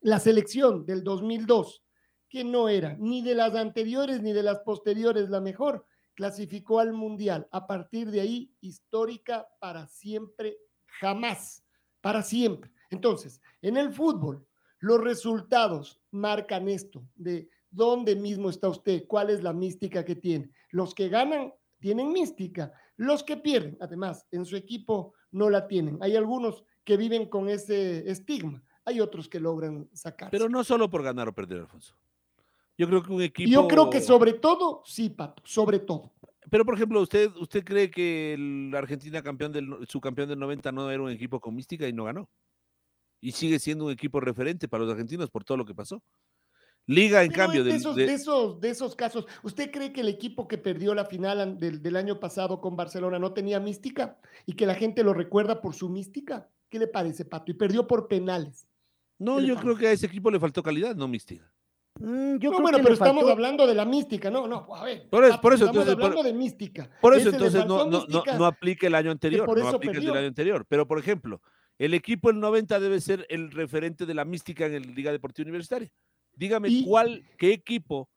La 0.07 0.21
selección 0.21 0.85
del 0.85 1.03
2002, 1.03 1.83
que 2.29 2.45
no 2.45 2.69
era 2.69 2.95
ni 2.97 3.21
de 3.21 3.35
las 3.35 3.53
anteriores 3.55 4.21
ni 4.21 4.31
de 4.31 4.41
las 4.41 4.59
posteriores 4.59 5.29
la 5.29 5.41
mejor, 5.41 5.85
clasificó 6.13 6.79
al 6.79 6.93
Mundial. 6.93 7.49
A 7.51 7.67
partir 7.67 8.09
de 8.09 8.21
ahí, 8.21 8.55
histórica 8.61 9.45
para 9.59 9.85
siempre, 9.87 10.59
jamás, 11.01 11.61
para 11.99 12.23
siempre. 12.23 12.71
Entonces, 12.89 13.41
en 13.61 13.75
el 13.75 13.91
fútbol, 13.91 14.47
los 14.79 15.03
resultados 15.03 15.99
marcan 16.11 16.69
esto, 16.69 17.05
de 17.13 17.49
dónde 17.69 18.15
mismo 18.15 18.49
está 18.49 18.69
usted, 18.69 19.07
cuál 19.07 19.29
es 19.29 19.43
la 19.43 19.51
mística 19.51 20.05
que 20.05 20.15
tiene. 20.15 20.51
Los 20.69 20.95
que 20.95 21.09
ganan 21.09 21.53
tienen 21.79 22.13
mística, 22.13 22.71
los 22.95 23.25
que 23.25 23.35
pierden, 23.35 23.77
además, 23.81 24.25
en 24.31 24.45
su 24.45 24.55
equipo 24.55 25.15
no 25.31 25.49
la 25.49 25.67
tienen. 25.67 25.97
Hay 25.99 26.15
algunos 26.15 26.63
que 26.85 26.95
viven 26.95 27.25
con 27.25 27.49
ese 27.49 28.09
estigma, 28.09 28.63
hay 28.87 29.01
otros 29.01 29.27
que 29.27 29.39
logran 29.39 29.89
sacar. 29.91 30.31
Pero 30.31 30.47
no 30.47 30.63
solo 30.63 30.89
por 30.89 31.03
ganar 31.03 31.27
o 31.27 31.33
perder, 31.33 31.59
Alfonso. 31.59 31.93
Yo 32.77 32.87
creo 32.87 33.03
que 33.03 33.11
un 33.11 33.21
equipo. 33.21 33.49
Yo 33.51 33.67
creo 33.67 33.89
que 33.89 33.99
sobre 33.99 34.33
todo, 34.33 34.81
sí, 34.85 35.09
Pato, 35.09 35.43
sobre 35.45 35.79
todo. 35.79 36.13
Pero, 36.49 36.63
por 36.63 36.75
ejemplo, 36.75 37.01
¿usted, 37.01 37.29
usted 37.35 37.65
cree 37.65 37.91
que 37.91 38.33
el 38.35 38.73
Argentina 38.73 39.21
campeón 39.21 39.51
del, 39.51 39.85
su 39.89 39.99
campeón 39.99 40.29
del 40.29 40.39
90 40.39 40.71
no 40.71 40.89
era 40.89 41.03
un 41.03 41.09
equipo 41.09 41.41
con 41.41 41.53
mística 41.53 41.85
y 41.85 41.91
no 41.91 42.05
ganó? 42.05 42.29
Y 43.19 43.33
sigue 43.33 43.59
siendo 43.59 43.85
un 43.85 43.91
equipo 43.91 44.21
referente 44.21 44.69
para 44.69 44.83
los 44.85 44.91
argentinos 44.93 45.29
por 45.29 45.43
todo 45.43 45.57
lo 45.57 45.65
que 45.65 45.75
pasó. 45.75 46.01
Liga, 46.85 47.23
en 47.23 47.31
Pero 47.31 47.43
cambio, 47.43 47.63
de, 47.65 47.71
esos, 47.75 47.95
de- 47.97 48.05
de, 48.05 48.13
esos, 48.13 48.61
de 48.61 48.69
esos 48.69 48.95
casos, 48.95 49.25
¿usted 49.43 49.69
cree 49.71 49.91
que 49.91 49.99
el 49.99 50.07
equipo 50.07 50.47
que 50.47 50.57
perdió 50.57 50.95
la 50.95 51.03
final 51.03 51.59
del, 51.59 51.81
del 51.81 51.95
año 51.97 52.21
pasado 52.21 52.61
con 52.61 52.77
Barcelona 52.77 53.19
no 53.19 53.33
tenía 53.33 53.59
mística 53.59 54.17
y 54.45 54.53
que 54.53 54.65
la 54.65 54.75
gente 54.75 55.03
lo 55.03 55.13
recuerda 55.13 55.59
por 55.59 55.73
su 55.75 55.89
mística? 55.89 56.49
¿Qué 56.69 56.79
le 56.79 56.87
parece, 56.87 57.25
Pato? 57.25 57.51
Y 57.51 57.55
perdió 57.55 57.87
por 57.87 58.07
penales. 58.07 58.66
No, 59.19 59.35
¿qué 59.37 59.41
le 59.41 59.47
yo 59.47 59.55
creo 59.57 59.75
que 59.77 59.87
a 59.87 59.91
ese 59.91 60.05
equipo 60.05 60.29
le 60.31 60.39
faltó 60.39 60.61
calidad, 60.63 60.95
no 60.95 61.07
mística. 61.07 61.51
Mm, 61.99 62.37
yo 62.37 62.49
no, 62.51 62.57
creo 62.57 62.61
bueno, 62.61 62.77
que 62.77 62.83
pero 62.83 62.89
le 62.89 62.93
estamos 62.93 63.23
faltó- 63.23 63.31
hablando 63.31 63.65
de 63.67 63.73
la 63.75 63.85
mística, 63.85 64.29
no, 64.29 64.47
no, 64.47 64.67
a 64.75 64.83
ver. 64.83 65.09
Por 65.09 65.23
eso- 65.23 65.31
Pato, 65.33 65.41
por 65.41 65.53
eso, 65.53 65.65
estamos 65.65 65.81
entonces, 65.87 65.95
por- 65.95 66.03
hablando 66.11 66.23
de 66.23 66.33
mística. 66.33 66.89
Por 67.01 67.13
eso, 67.15 67.29
Ese 67.29 67.37
entonces, 67.37 67.65
no, 67.65 67.85
no, 67.89 68.05
no, 68.07 68.23
no 68.37 68.45
aplique 68.45 68.85
el 68.87 68.95
año 68.95 69.09
anterior. 69.11 69.45
por 69.45 69.57
No 69.57 69.67
aplique 69.69 69.97
el 69.97 70.09
año 70.15 70.27
anterior. 70.27 70.65
Pero, 70.69 70.87
por 70.87 70.99
ejemplo, 70.99 71.41
el 71.79 71.93
equipo 71.95 72.29
del 72.31 72.39
90 72.39 72.79
debe 72.79 73.01
ser 73.01 73.25
el 73.29 73.49
referente 73.51 74.05
de 74.05 74.13
la 74.13 74.25
mística 74.25 74.65
en 74.67 74.75
el 74.75 74.93
Liga 74.93 75.11
Deportiva 75.11 75.45
Universitaria. 75.47 75.89
Dígame, 76.33 76.69
Y- 76.69 76.85
¿cuál, 76.85 77.23
qué 77.37 77.51
equipo 77.53 78.09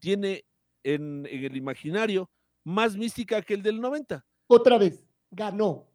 tiene 0.00 0.44
en, 0.82 1.26
en 1.30 1.44
el 1.44 1.56
imaginario 1.56 2.28
más 2.64 2.96
mística 2.96 3.40
que 3.42 3.54
el 3.54 3.62
del 3.62 3.80
90? 3.80 4.24
otra 4.46 4.76
vez, 4.76 5.04
ganó, 5.30 5.86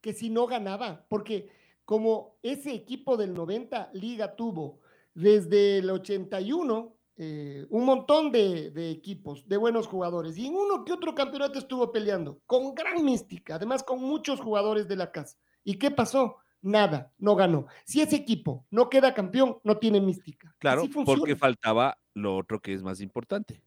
que 0.00 0.12
si 0.12 0.30
no 0.30 0.46
ganaba, 0.46 1.04
porque 1.08 1.48
como 1.86 2.36
ese 2.42 2.74
equipo 2.74 3.16
del 3.16 3.32
90 3.32 3.90
Liga 3.94 4.36
tuvo 4.36 4.80
desde 5.14 5.78
el 5.78 5.88
81 5.88 6.92
eh, 7.16 7.66
un 7.70 7.86
montón 7.86 8.30
de, 8.30 8.70
de 8.72 8.90
equipos, 8.90 9.48
de 9.48 9.56
buenos 9.56 9.86
jugadores, 9.86 10.36
y 10.36 10.48
en 10.48 10.54
uno 10.54 10.84
que 10.84 10.92
otro 10.92 11.14
campeonato 11.14 11.58
estuvo 11.58 11.90
peleando, 11.90 12.42
con 12.44 12.74
gran 12.74 13.02
mística, 13.02 13.54
además 13.54 13.82
con 13.82 14.02
muchos 14.02 14.38
jugadores 14.38 14.86
de 14.86 14.96
la 14.96 15.10
casa. 15.10 15.38
¿Y 15.64 15.78
qué 15.78 15.90
pasó? 15.90 16.36
Nada, 16.60 17.12
no 17.18 17.34
ganó. 17.34 17.66
Si 17.86 18.02
ese 18.02 18.16
equipo 18.16 18.66
no 18.70 18.90
queda 18.90 19.14
campeón, 19.14 19.58
no 19.64 19.78
tiene 19.78 20.00
mística. 20.00 20.54
Claro, 20.58 20.82
porque 21.06 21.36
faltaba 21.36 21.96
lo 22.12 22.36
otro 22.36 22.60
que 22.60 22.74
es 22.74 22.82
más 22.82 23.00
importante. 23.00 23.62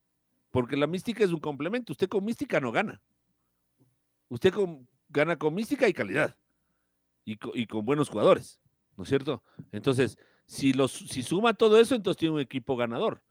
Porque 0.51 0.75
la 0.77 0.85
mística 0.85 1.23
es 1.23 1.31
un 1.31 1.39
complemento. 1.39 1.93
Usted 1.93 2.09
con 2.09 2.25
mística 2.25 2.59
no 2.59 2.71
gana. 2.71 3.01
Usted 4.27 4.53
con- 4.53 4.87
gana 5.07 5.37
con 5.37 5.53
mística 5.53 5.87
y 5.87 5.93
calidad. 5.93 6.35
Y, 7.29 7.37
co- 7.37 7.51
y 7.53 7.67
con 7.67 7.85
buenos 7.85 8.09
jugadores. 8.09 8.59
¿No 8.97 9.03
es 9.03 9.09
cierto? 9.09 9.43
Entonces, 9.71 10.17
si, 10.47 10.73
los, 10.73 10.91
si 10.91 11.21
suma 11.21 11.53
todo 11.53 11.79
eso, 11.79 11.93
entonces 11.95 12.17
tiene 12.19 12.33
un 12.35 12.41
equipo 12.41 12.75
ganador. 12.75 13.21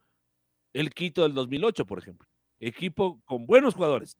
El 0.72 0.90
Quito 0.94 1.22
del 1.22 1.34
2008, 1.34 1.84
por 1.84 1.98
ejemplo. 1.98 2.28
Equipo 2.60 3.20
con 3.24 3.44
buenos 3.46 3.74
jugadores. 3.74 4.16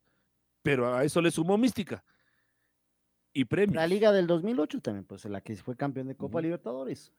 Pero 0.62 0.92
a 0.94 1.04
eso 1.04 1.20
le 1.22 1.30
sumó 1.30 1.56
mística. 1.56 2.04
Y 3.32 3.44
premios. 3.44 3.76
La 3.76 3.86
Liga 3.86 4.10
del 4.10 4.26
2008 4.26 4.80
también, 4.80 5.04
pues 5.04 5.24
la 5.26 5.40
que 5.40 5.54
fue 5.56 5.76
campeón 5.76 6.08
de 6.08 6.16
Copa. 6.16 6.40
Libertadores. 6.42 7.12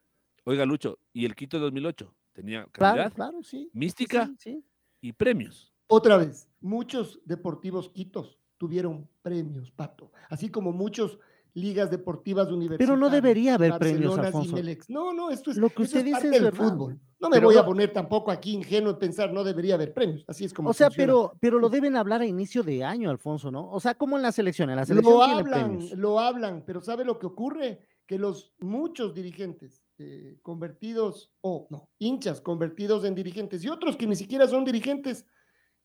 Oiga, 0.44 0.66
Lucho, 0.66 1.00
y 1.14 1.26
el 1.26 1.36
Quito 1.36 1.58
del 1.58 1.68
2008 1.68 2.14
tenía 2.34 2.66
Claro, 2.72 2.96
calidad, 2.98 3.14
claro, 3.14 3.42
sí. 3.44 3.66
sí, 3.66 3.70
mística 3.74 4.26
sí, 4.26 4.36
sí. 4.38 4.66
y 5.02 5.14
premios. 5.14 5.74
Otra 5.88 6.18
vez, 6.18 6.50
muchos 6.60 7.22
deportivos 7.26 7.90
quitos 7.90 8.38
tuvieron 8.58 9.08
premios, 9.22 9.72
Pato, 9.72 10.12
así 10.30 10.50
como 10.50 10.72
muchos 10.74 11.20
ligas 11.54 11.90
deportivas 11.92 12.48
universitarias. 12.50 12.88
Pero 12.90 12.98
no 12.98 13.10
debería 13.10 13.56
haber 13.56 13.78
premios, 13.78 14.18
Alfonso. 14.18 14.56
Melex. 14.56 14.90
No, 14.90 15.14
no, 15.14 15.30
esto 15.32 15.52
es, 15.52 15.58
Lo 15.58 15.70
que 15.70 15.84
usted 15.84 16.00
es 16.00 16.06
dice 16.06 16.14
parte 16.16 16.28
es 16.28 16.34
del 16.34 16.44
verdad. 16.52 16.58
fútbol. 16.72 17.00
No 17.20 17.30
me 17.30 17.36
Pero 17.36 17.48
voy 17.48 17.58
a 17.58 17.66
poner 17.66 17.92
tampoco 17.92 18.32
aquí 18.32 18.54
ingenuo 18.54 18.92
en 18.94 19.00
pensar 19.00 19.34
no 19.34 19.44
debería 19.44 19.76
haber 19.76 19.94
premios. 19.94 20.24
Así 20.28 20.46
es 20.46 20.54
como 20.54 20.70
O 20.70 20.74
sea, 20.74 20.88
funciona. 20.88 21.06
pero, 21.08 21.34
pero 21.42 21.60
lo 21.60 21.68
deben 21.70 21.98
hablar 21.98 22.22
a 22.22 22.26
inicio 22.26 22.64
de 22.64 22.84
año, 22.84 23.10
Alfonso, 23.10 23.52
¿no? 23.52 23.70
O 23.72 23.80
sea, 23.80 23.96
como 23.96 24.16
en 24.16 24.22
la 24.24 24.32
selección, 24.32 24.70
en 24.70 24.78
la 24.78 24.86
selección 24.86 25.14
lo 25.18 25.26
tiene 25.26 25.40
hablan, 25.42 25.68
premios. 25.78 25.92
lo 25.98 26.20
hablan, 26.20 26.64
pero 26.66 26.82
¿sabe 26.82 27.04
lo 27.04 27.20
que 27.20 27.26
ocurre? 27.26 27.86
Que 28.06 28.18
los 28.18 28.54
muchos 28.60 29.14
dirigentes 29.14 29.84
eh, 29.98 30.40
convertidos, 30.42 31.32
o 31.42 31.68
no, 31.70 31.90
hinchas 32.00 32.40
convertidos 32.42 33.04
en 33.04 33.16
dirigentes 33.16 33.64
y 33.66 33.70
otros 33.70 33.98
que 33.98 34.08
ni 34.08 34.16
siquiera 34.16 34.48
son 34.48 34.64
dirigentes, 34.64 35.26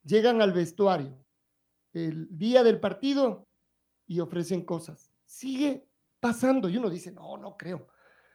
llegan 0.04 0.40
al 0.40 0.52
vestuario 0.52 1.18
el 1.92 2.28
día 2.30 2.62
del 2.62 2.78
partido 2.80 3.46
y 4.06 4.20
ofrecen 4.20 4.64
cosas. 4.64 5.10
Sigue 5.38 5.84
pasando 6.20 6.68
y 6.68 6.76
uno 6.76 6.88
dice, 6.88 7.10
no, 7.10 7.36
no 7.36 7.56
creo. 7.56 7.88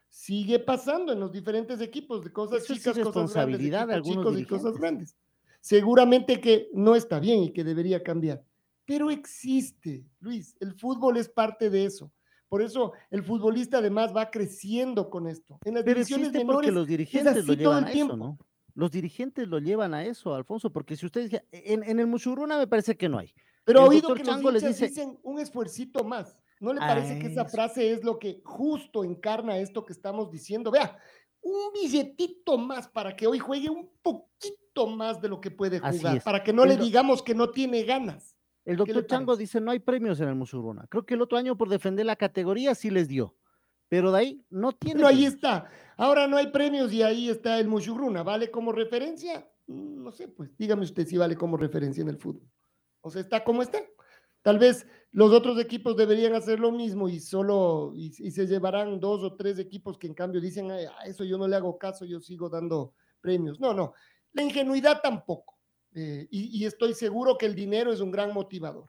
Sigue 0.09 0.59
pasando 0.59 1.13
en 1.13 1.19
los 1.21 1.31
diferentes 1.31 1.79
equipos 1.79 2.23
de 2.23 2.33
cosas 2.33 2.63
Eso 2.63 2.73
es 2.73 2.79
chicas, 2.79 2.99
cosas 2.99 3.33
grandes, 3.33 3.59
de 3.59 3.67
equipos 3.67 4.03
chicos 4.03 4.39
y 4.39 4.45
cosas 4.45 4.63
dirigentes. 4.73 4.79
grandes. 4.81 5.15
Seguramente 5.61 6.41
que 6.41 6.69
no 6.73 6.95
está 6.95 7.19
bien 7.19 7.43
y 7.43 7.51
que 7.53 7.63
debería 7.63 8.03
cambiar, 8.03 8.43
pero 8.85 9.11
existe, 9.11 10.03
Luis. 10.19 10.55
El 10.59 10.73
fútbol 10.73 11.17
es 11.17 11.29
parte 11.29 11.69
de 11.69 11.85
eso. 11.85 12.11
Por 12.49 12.61
eso 12.61 12.91
el 13.11 13.23
futbolista 13.23 13.77
además 13.77 14.13
va 14.15 14.29
creciendo 14.29 15.09
con 15.09 15.27
esto. 15.27 15.59
En 15.63 15.75
las 15.75 15.83
Pero 15.83 15.95
divisiones 15.99 16.33
menores 16.33 16.53
porque 16.55 16.71
los 16.71 16.83
es 16.83 16.89
dirigentes 16.89 17.27
así 17.37 17.39
lo 17.47 17.53
todo 17.53 17.57
llevan 17.57 17.83
el 17.83 17.89
a 17.89 17.91
tiempo. 17.93 18.13
eso, 18.13 18.17
¿no? 18.23 18.37
Los 18.73 18.91
dirigentes 18.91 19.47
lo 19.47 19.59
llevan 19.59 19.93
a 19.93 20.03
eso, 20.05 20.33
Alfonso, 20.33 20.71
porque 20.71 20.95
si 20.97 21.05
ustedes 21.05 21.41
en, 21.51 21.83
en 21.83 21.99
el 21.99 22.07
Muchurruna 22.07 22.57
me 22.57 22.67
parece 22.67 22.97
que 22.97 23.07
no 23.07 23.19
hay. 23.19 23.33
Pero 23.63 23.83
El 23.83 23.89
oído 23.89 24.13
que 24.15 24.23
los 24.23 24.27
Chango 24.27 24.51
les 24.51 24.63
hinchas 24.63 24.79
dice- 24.79 24.87
dicen 24.89 25.19
un 25.23 25.39
esfuercito 25.39 26.03
más. 26.03 26.35
¿No 26.59 26.73
le 26.73 26.79
parece 26.79 27.19
que 27.19 27.27
esa 27.27 27.45
frase 27.45 27.91
es 27.91 28.03
lo 28.03 28.19
que 28.19 28.41
justo 28.43 29.03
encarna 29.03 29.57
esto 29.57 29.85
que 29.85 29.93
estamos 29.93 30.29
diciendo? 30.29 30.71
Vea, 30.71 30.97
un 31.41 31.71
billetito 31.73 32.57
más 32.57 32.87
para 32.89 33.15
que 33.15 33.27
hoy 33.27 33.39
juegue 33.39 33.69
un 33.69 33.89
poquito 34.01 34.87
más 34.87 35.21
de 35.21 35.29
lo 35.29 35.39
que 35.39 35.51
puede 35.51 35.79
jugar, 35.79 36.21
para 36.21 36.43
que 36.43 36.51
no 36.51 36.65
le 36.65 36.73
El 36.73 36.81
digamos 36.81 37.23
que 37.23 37.33
no 37.33 37.49
tiene 37.49 37.83
ganas. 37.83 38.35
El 38.65 38.77
¿Qué 38.77 38.87
le 38.87 38.93
doctor 38.93 39.07
Chango 39.07 39.35
dice 39.37 39.61
no 39.61 39.71
hay 39.71 39.79
premios 39.79 40.19
en 40.19 40.27
el 40.27 40.35
Musuruna. 40.35 40.85
Creo 40.89 41.05
que 41.05 41.13
el 41.13 41.21
otro 41.21 41.37
año 41.37 41.57
por 41.57 41.69
defender 41.69 42.05
la 42.05 42.17
categoría 42.17 42.75
sí 42.75 42.89
les 42.89 43.07
dio, 43.07 43.35
pero 43.87 44.11
de 44.11 44.19
ahí 44.19 44.45
no 44.49 44.73
tiene. 44.73 44.97
Pero 44.97 45.07
ahí 45.07 45.25
está. 45.25 45.69
Ahora 45.95 46.27
no 46.27 46.37
hay 46.37 46.47
premios 46.47 46.91
y 46.91 47.01
ahí 47.01 47.29
está 47.29 47.57
el 47.59 47.67
Mushuruna. 47.67 48.21
¿Vale 48.23 48.51
como 48.51 48.71
referencia? 48.73 49.49
Mm, 49.67 50.03
No 50.03 50.11
sé, 50.11 50.27
pues 50.27 50.55
dígame 50.57 50.83
usted 50.83 51.07
si 51.07 51.17
vale 51.17 51.35
como 51.35 51.55
referencia 51.55 52.01
en 52.01 52.09
el 52.09 52.17
fútbol. 52.17 52.47
O 53.01 53.09
sea, 53.09 53.21
está 53.21 53.43
como 53.43 53.61
está. 53.61 53.79
Tal 54.41 54.59
vez 54.59 54.85
los 55.11 55.31
otros 55.31 55.59
equipos 55.59 55.97
deberían 55.97 56.35
hacer 56.35 56.59
lo 56.59 56.71
mismo 56.71 57.09
y 57.09 57.19
solo 57.19 57.93
y, 57.95 58.07
y 58.19 58.31
se 58.31 58.45
llevarán 58.45 58.99
dos 58.99 59.23
o 59.23 59.35
tres 59.35 59.57
equipos 59.57 59.97
que 59.97 60.07
en 60.07 60.13
cambio 60.13 60.39
dicen 60.39 60.69
"Ay, 60.71 60.85
a 60.85 61.05
eso 61.05 61.23
yo 61.23 61.37
no 61.37 61.47
le 61.47 61.55
hago 61.55 61.77
caso, 61.77 62.05
yo 62.05 62.19
sigo 62.19 62.49
dando 62.49 62.93
premios. 63.21 63.59
No, 63.59 63.73
no. 63.73 63.93
La 64.33 64.43
ingenuidad 64.43 65.01
tampoco. 65.01 65.57
Eh, 65.95 66.27
y, 66.29 66.59
y 66.59 66.65
estoy 66.65 66.93
seguro 66.93 67.37
que 67.37 67.47
el 67.47 67.55
dinero 67.55 67.91
es 67.91 67.99
un 67.99 68.11
gran 68.11 68.31
motivador. 68.33 68.87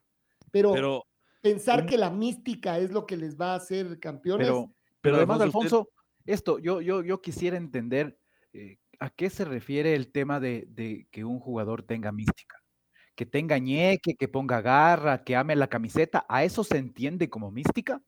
Pero, 0.50 0.72
Pero, 0.72 1.06
pensar 1.40 1.80
un- 1.82 1.86
que 1.86 1.96
la 1.96 2.10
mística 2.10 2.78
es 2.78 2.90
lo 2.90 3.06
que 3.06 3.16
les 3.16 3.40
va 3.40 3.52
a 3.52 3.56
hacer 3.56 3.98
campeones. 3.98 4.46
Pero, 4.46 4.70
Pero, 5.00 5.16
además, 5.16 5.40
Alfonso, 5.40 5.80
usted- 5.80 5.90
Alfonso, 5.90 6.02
esto 6.26 6.58
yo, 6.58 6.82
yo, 6.82 7.02
yo 7.02 7.22
quisiera 7.22 7.56
entender 7.56 8.18
eh, 8.52 8.76
¿a 8.98 9.08
qué 9.08 9.30
se 9.30 9.46
refiere 9.46 9.94
el 9.94 10.12
tema 10.12 10.38
de, 10.38 10.66
de 10.68 11.06
que 11.10 11.24
un 11.24 11.40
jugador 11.40 11.82
tenga 11.82 12.12
mística? 12.12 12.59
Que 13.20 13.26
tenga 13.26 13.58
ñeque, 13.58 14.14
que 14.16 14.28
ponga 14.28 14.62
garra, 14.62 15.22
que 15.22 15.36
ame 15.36 15.54
la 15.54 15.66
camiseta, 15.68 16.24
¿a 16.26 16.42
eso 16.42 16.64
se 16.64 16.78
entiende 16.78 17.28
como 17.28 17.50
mística? 17.50 18.02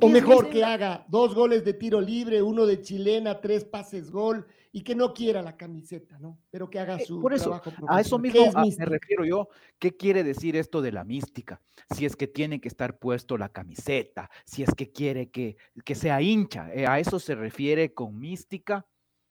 O 0.00 0.08
mejor 0.08 0.50
que 0.50 0.64
haga 0.64 1.06
dos 1.08 1.32
goles 1.32 1.64
de 1.64 1.72
tiro 1.74 2.00
libre, 2.00 2.42
uno 2.42 2.66
de 2.66 2.80
chilena, 2.82 3.40
tres 3.40 3.64
pases 3.64 4.10
gol 4.10 4.44
y 4.72 4.82
que 4.82 4.96
no 4.96 5.14
quiera 5.14 5.40
la 5.40 5.56
camiseta, 5.56 6.18
¿no? 6.18 6.40
Pero 6.50 6.68
que 6.68 6.80
haga 6.80 6.96
Eh, 6.96 7.06
su 7.06 7.20
por 7.20 7.32
eso, 7.32 7.44
trabajo 7.44 7.72
a 7.86 8.00
eso 8.00 8.18
mismo 8.18 8.40
¿Qué 8.42 8.48
es 8.48 8.56
a- 8.56 8.80
me 8.80 8.86
refiero 8.86 9.24
yo. 9.24 9.48
¿Qué 9.78 9.96
quiere 9.96 10.24
decir 10.24 10.56
esto 10.56 10.82
de 10.82 10.90
la 10.90 11.04
mística? 11.04 11.62
Si 11.94 12.06
es 12.06 12.16
que 12.16 12.26
tiene 12.26 12.60
que 12.60 12.66
estar 12.66 12.98
puesto 12.98 13.38
la 13.38 13.50
camiseta, 13.50 14.28
si 14.44 14.64
es 14.64 14.74
que 14.74 14.90
quiere 14.90 15.30
que, 15.30 15.56
que 15.84 15.94
sea 15.94 16.20
hincha, 16.20 16.74
eh, 16.74 16.88
¿a 16.88 16.98
eso 16.98 17.20
se 17.20 17.36
refiere 17.36 17.94
con 17.94 18.18
mística? 18.18 18.84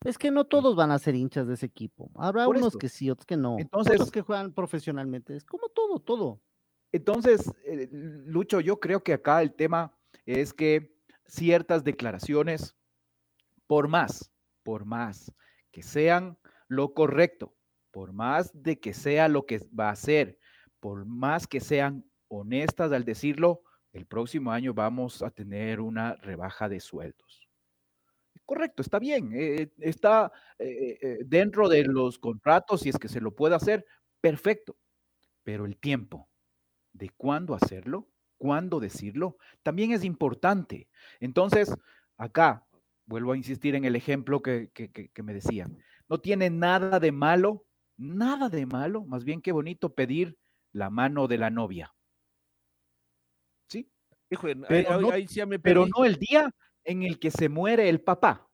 Es 0.05 0.17
que 0.17 0.31
no 0.31 0.45
todos 0.45 0.75
van 0.75 0.91
a 0.91 0.99
ser 0.99 1.15
hinchas 1.15 1.47
de 1.47 1.55
ese 1.55 1.65
equipo. 1.65 2.11
Habrá 2.15 2.45
Por 2.45 2.57
unos 2.57 2.77
que 2.77 2.89
sí, 2.89 3.09
otros 3.09 3.25
que 3.25 3.37
no. 3.37 3.57
Entonces- 3.59 3.95
otros 3.95 4.11
que 4.11 4.21
juegan 4.21 4.53
profesionalmente. 4.53 5.35
Es 5.35 5.43
como 5.43 5.69
todo, 5.69 5.99
todo. 5.99 6.41
Entonces, 6.91 7.51
eh, 7.65 7.89
Lucho, 7.91 8.61
yo 8.61 8.79
creo 8.79 9.03
que 9.03 9.13
acá 9.13 9.41
el 9.41 9.53
tema 9.53 9.97
es 10.25 10.53
que 10.53 10.95
ciertas 11.25 11.83
declaraciones, 11.83 12.77
por 13.67 13.87
más, 13.87 14.31
por 14.63 14.85
más 14.85 15.33
que 15.71 15.83
sean 15.83 16.37
lo 16.67 16.93
correcto, 16.93 17.55
por 17.91 18.13
más 18.13 18.51
de 18.53 18.79
que 18.79 18.93
sea 18.93 19.27
lo 19.27 19.45
que 19.45 19.59
va 19.77 19.89
a 19.89 19.95
ser, 19.95 20.39
por 20.79 21.05
más 21.05 21.47
que 21.47 21.59
sean 21.59 22.05
honestas 22.27 22.91
al 22.91 23.05
decirlo, 23.05 23.63
el 23.91 24.05
próximo 24.05 24.51
año 24.51 24.73
vamos 24.73 25.21
a 25.23 25.31
tener 25.31 25.79
una 25.79 26.15
rebaja 26.15 26.69
de 26.69 26.79
sueldos. 26.79 27.44
Correcto, 28.45 28.83
está 28.83 28.99
bien, 28.99 29.31
eh, 29.33 29.71
está 29.79 30.31
eh, 30.59 30.97
eh, 31.01 31.17
dentro 31.25 31.67
de 31.67 31.83
los 31.83 32.19
contratos, 32.19 32.81
si 32.81 32.89
es 32.89 32.97
que 32.97 33.07
se 33.07 33.19
lo 33.19 33.33
puede 33.35 33.55
hacer, 33.55 33.85
perfecto, 34.21 34.77
pero 35.43 35.65
el 35.65 35.77
tiempo 35.77 36.29
de 36.93 37.09
cuándo 37.09 37.55
hacerlo, 37.55 38.07
cuándo 38.37 38.79
decirlo, 38.79 39.37
también 39.63 39.91
es 39.93 40.03
importante. 40.03 40.89
Entonces, 41.19 41.73
acá, 42.17 42.67
vuelvo 43.05 43.31
a 43.33 43.37
insistir 43.37 43.75
en 43.75 43.85
el 43.85 43.95
ejemplo 43.95 44.41
que, 44.41 44.69
que- 44.73 44.91
que- 44.91 45.09
que 45.09 45.23
me 45.23 45.33
decían, 45.33 45.77
no 46.07 46.19
tiene 46.19 46.49
nada 46.51 46.99
de 46.99 47.11
malo, 47.11 47.65
nada 47.97 48.49
de 48.49 48.65
malo, 48.67 49.05
más 49.05 49.23
bien 49.23 49.41
qué 49.41 49.51
bonito 49.53 49.95
pedir 49.95 50.37
la 50.71 50.89
mano 50.91 51.27
de 51.27 51.37
la 51.39 51.49
novia. 51.49 51.95
¿Sí? 53.69 53.89
Hijo, 54.29 54.47
ahí, 54.47 54.55
Pero 54.67 54.89
ahí- 54.93 55.01
no- 55.01 55.11
ahí 55.11 55.27
sí 55.27 55.35
ya 55.35 55.45
me 55.45 55.59
Pero 55.59 55.81
perdí. 55.81 55.91
no 55.97 56.05
el 56.05 56.15
día 56.17 56.51
en 56.85 57.03
el 57.03 57.19
que 57.19 57.31
se 57.31 57.49
muere 57.49 57.89
el 57.89 58.01
papá. 58.01 58.49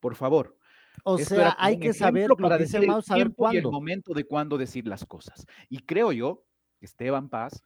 Por 0.00 0.14
favor. 0.14 0.56
O 1.02 1.18
Esto 1.18 1.34
sea, 1.34 1.56
hay 1.58 1.78
que 1.78 1.92
saber 1.92 2.28
lo 2.28 2.36
para 2.36 2.56
que 2.56 2.64
decir 2.64 2.84
el 2.84 3.02
saber 3.02 3.04
tiempo 3.04 3.52
y 3.52 3.56
el 3.56 3.62
cuándo. 3.62 3.72
momento 3.72 4.14
de 4.14 4.24
cuándo 4.24 4.56
decir 4.56 4.86
las 4.86 5.04
cosas. 5.04 5.44
Y 5.68 5.80
creo 5.80 6.12
yo, 6.12 6.44
Esteban 6.80 7.28
Paz, 7.28 7.62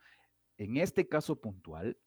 en 0.56 0.76
este 0.76 1.06
caso 1.06 1.40
puntual, 1.40 1.98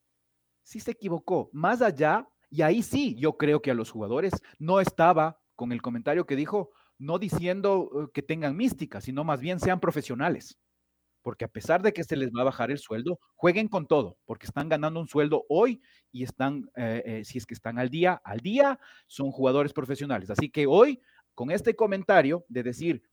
sí 0.64 0.80
se 0.80 0.92
equivocó. 0.92 1.50
Más 1.54 1.82
allá, 1.82 2.28
y 2.50 2.64
ahí 2.64 2.82
sí, 2.82 3.16
yo 3.16 3.38
creo 3.38 3.62
que 3.62 3.72
a 3.72 3.76
los 3.76 3.92
jugadores 3.92 4.34
no 4.58 4.82
estaba 4.82 5.40
con 5.56 5.72
el 5.72 5.82
comentario 5.82 6.26
que 6.26 6.36
dijo, 6.36 6.72
no 6.98 7.20
diciendo 7.20 7.90
eh, 7.94 8.12
que 8.14 8.22
tengan 8.24 8.58
mística, 8.58 9.00
sino 9.00 9.24
más 9.24 9.42
bien 9.42 9.60
sean 9.60 9.80
profesionales. 9.80 10.60
Porque 11.22 11.46
a 11.46 11.48
pesar 11.48 11.82
de 11.82 11.94
que 11.94 12.04
se 12.04 12.16
les 12.16 12.30
va 12.32 12.42
a 12.42 12.46
bajar 12.46 12.72
el 12.72 12.80
sueldo, 12.80 13.20
jueguen 13.36 13.68
con 13.68 13.88
todo, 13.88 14.18
porque 14.26 14.48
están 14.48 14.70
ganando 14.70 15.00
un 15.00 15.08
sueldo 15.08 15.46
hoy 15.50 15.82
y 16.12 16.24
están, 16.24 16.70
eh, 16.76 17.04
eh, 17.06 17.26
si 17.26 17.38
es 17.38 17.46
que 17.46 17.54
están 17.54 17.78
al 17.80 17.90
día, 17.90 18.22
al 18.24 18.40
día, 18.40 18.80
son 19.08 19.32
jugadores 19.32 19.74
profesionales. 19.74 20.30
Así 20.30 20.50
que 20.50 20.66
hoy, 20.68 21.00
con 21.36 21.52
este 21.52 21.76
comentario 21.76 22.46
de 22.50 22.64
decir, 22.64 23.04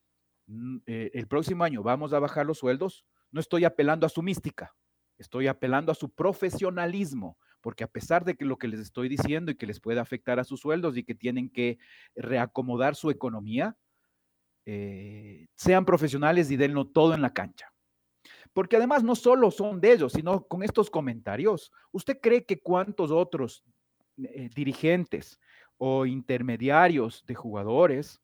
"Mm, 0.46 0.78
eh, 0.86 1.10
el 1.14 1.26
próximo 1.28 1.64
año 1.64 1.82
vamos 1.82 2.12
a 2.12 2.18
bajar 2.20 2.46
los 2.46 2.58
sueldos, 2.58 3.04
no 3.30 3.40
estoy 3.40 3.64
apelando 3.64 4.06
a 4.06 4.10
su 4.10 4.22
mística, 4.22 4.74
estoy 5.18 5.46
apelando 5.48 5.92
a 5.92 5.94
su 5.94 6.10
profesionalismo, 6.14 7.38
porque 7.60 7.84
a 7.84 7.88
pesar 7.88 8.24
de 8.24 8.36
que 8.36 8.44
lo 8.44 8.56
que 8.58 8.68
les 8.68 8.80
estoy 8.80 9.08
diciendo 9.08 9.50
y 9.52 9.56
que 9.56 9.66
les 9.66 9.80
puede 9.80 10.00
afectar 10.00 10.38
a 10.38 10.44
sus 10.44 10.60
sueldos 10.60 10.96
y 10.96 11.04
que 11.04 11.14
tienen 11.14 11.50
que 11.50 11.78
reacomodar 12.14 12.94
su 12.94 13.10
economía, 13.10 13.76
eh, 14.66 15.48
sean 15.56 15.84
profesionales 15.86 16.50
y 16.50 16.56
denlo 16.56 16.86
todo 16.88 17.14
en 17.14 17.22
la 17.22 17.32
cancha. 17.34 17.72
Porque 18.52 18.76
además 18.76 19.02
no 19.04 19.14
solo 19.14 19.50
son 19.50 19.80
de 19.80 19.92
ellos, 19.92 20.12
sino 20.12 20.46
con 20.46 20.62
estos 20.62 20.90
comentarios. 20.90 21.70
¿Usted 21.92 22.18
cree 22.20 22.44
que 22.44 22.60
cuántos 22.60 23.10
otros 23.10 23.64
eh, 24.22 24.48
dirigentes 24.54 25.38
o 25.76 26.06
intermediarios 26.06 27.24
de 27.26 27.34
jugadores 27.34 28.20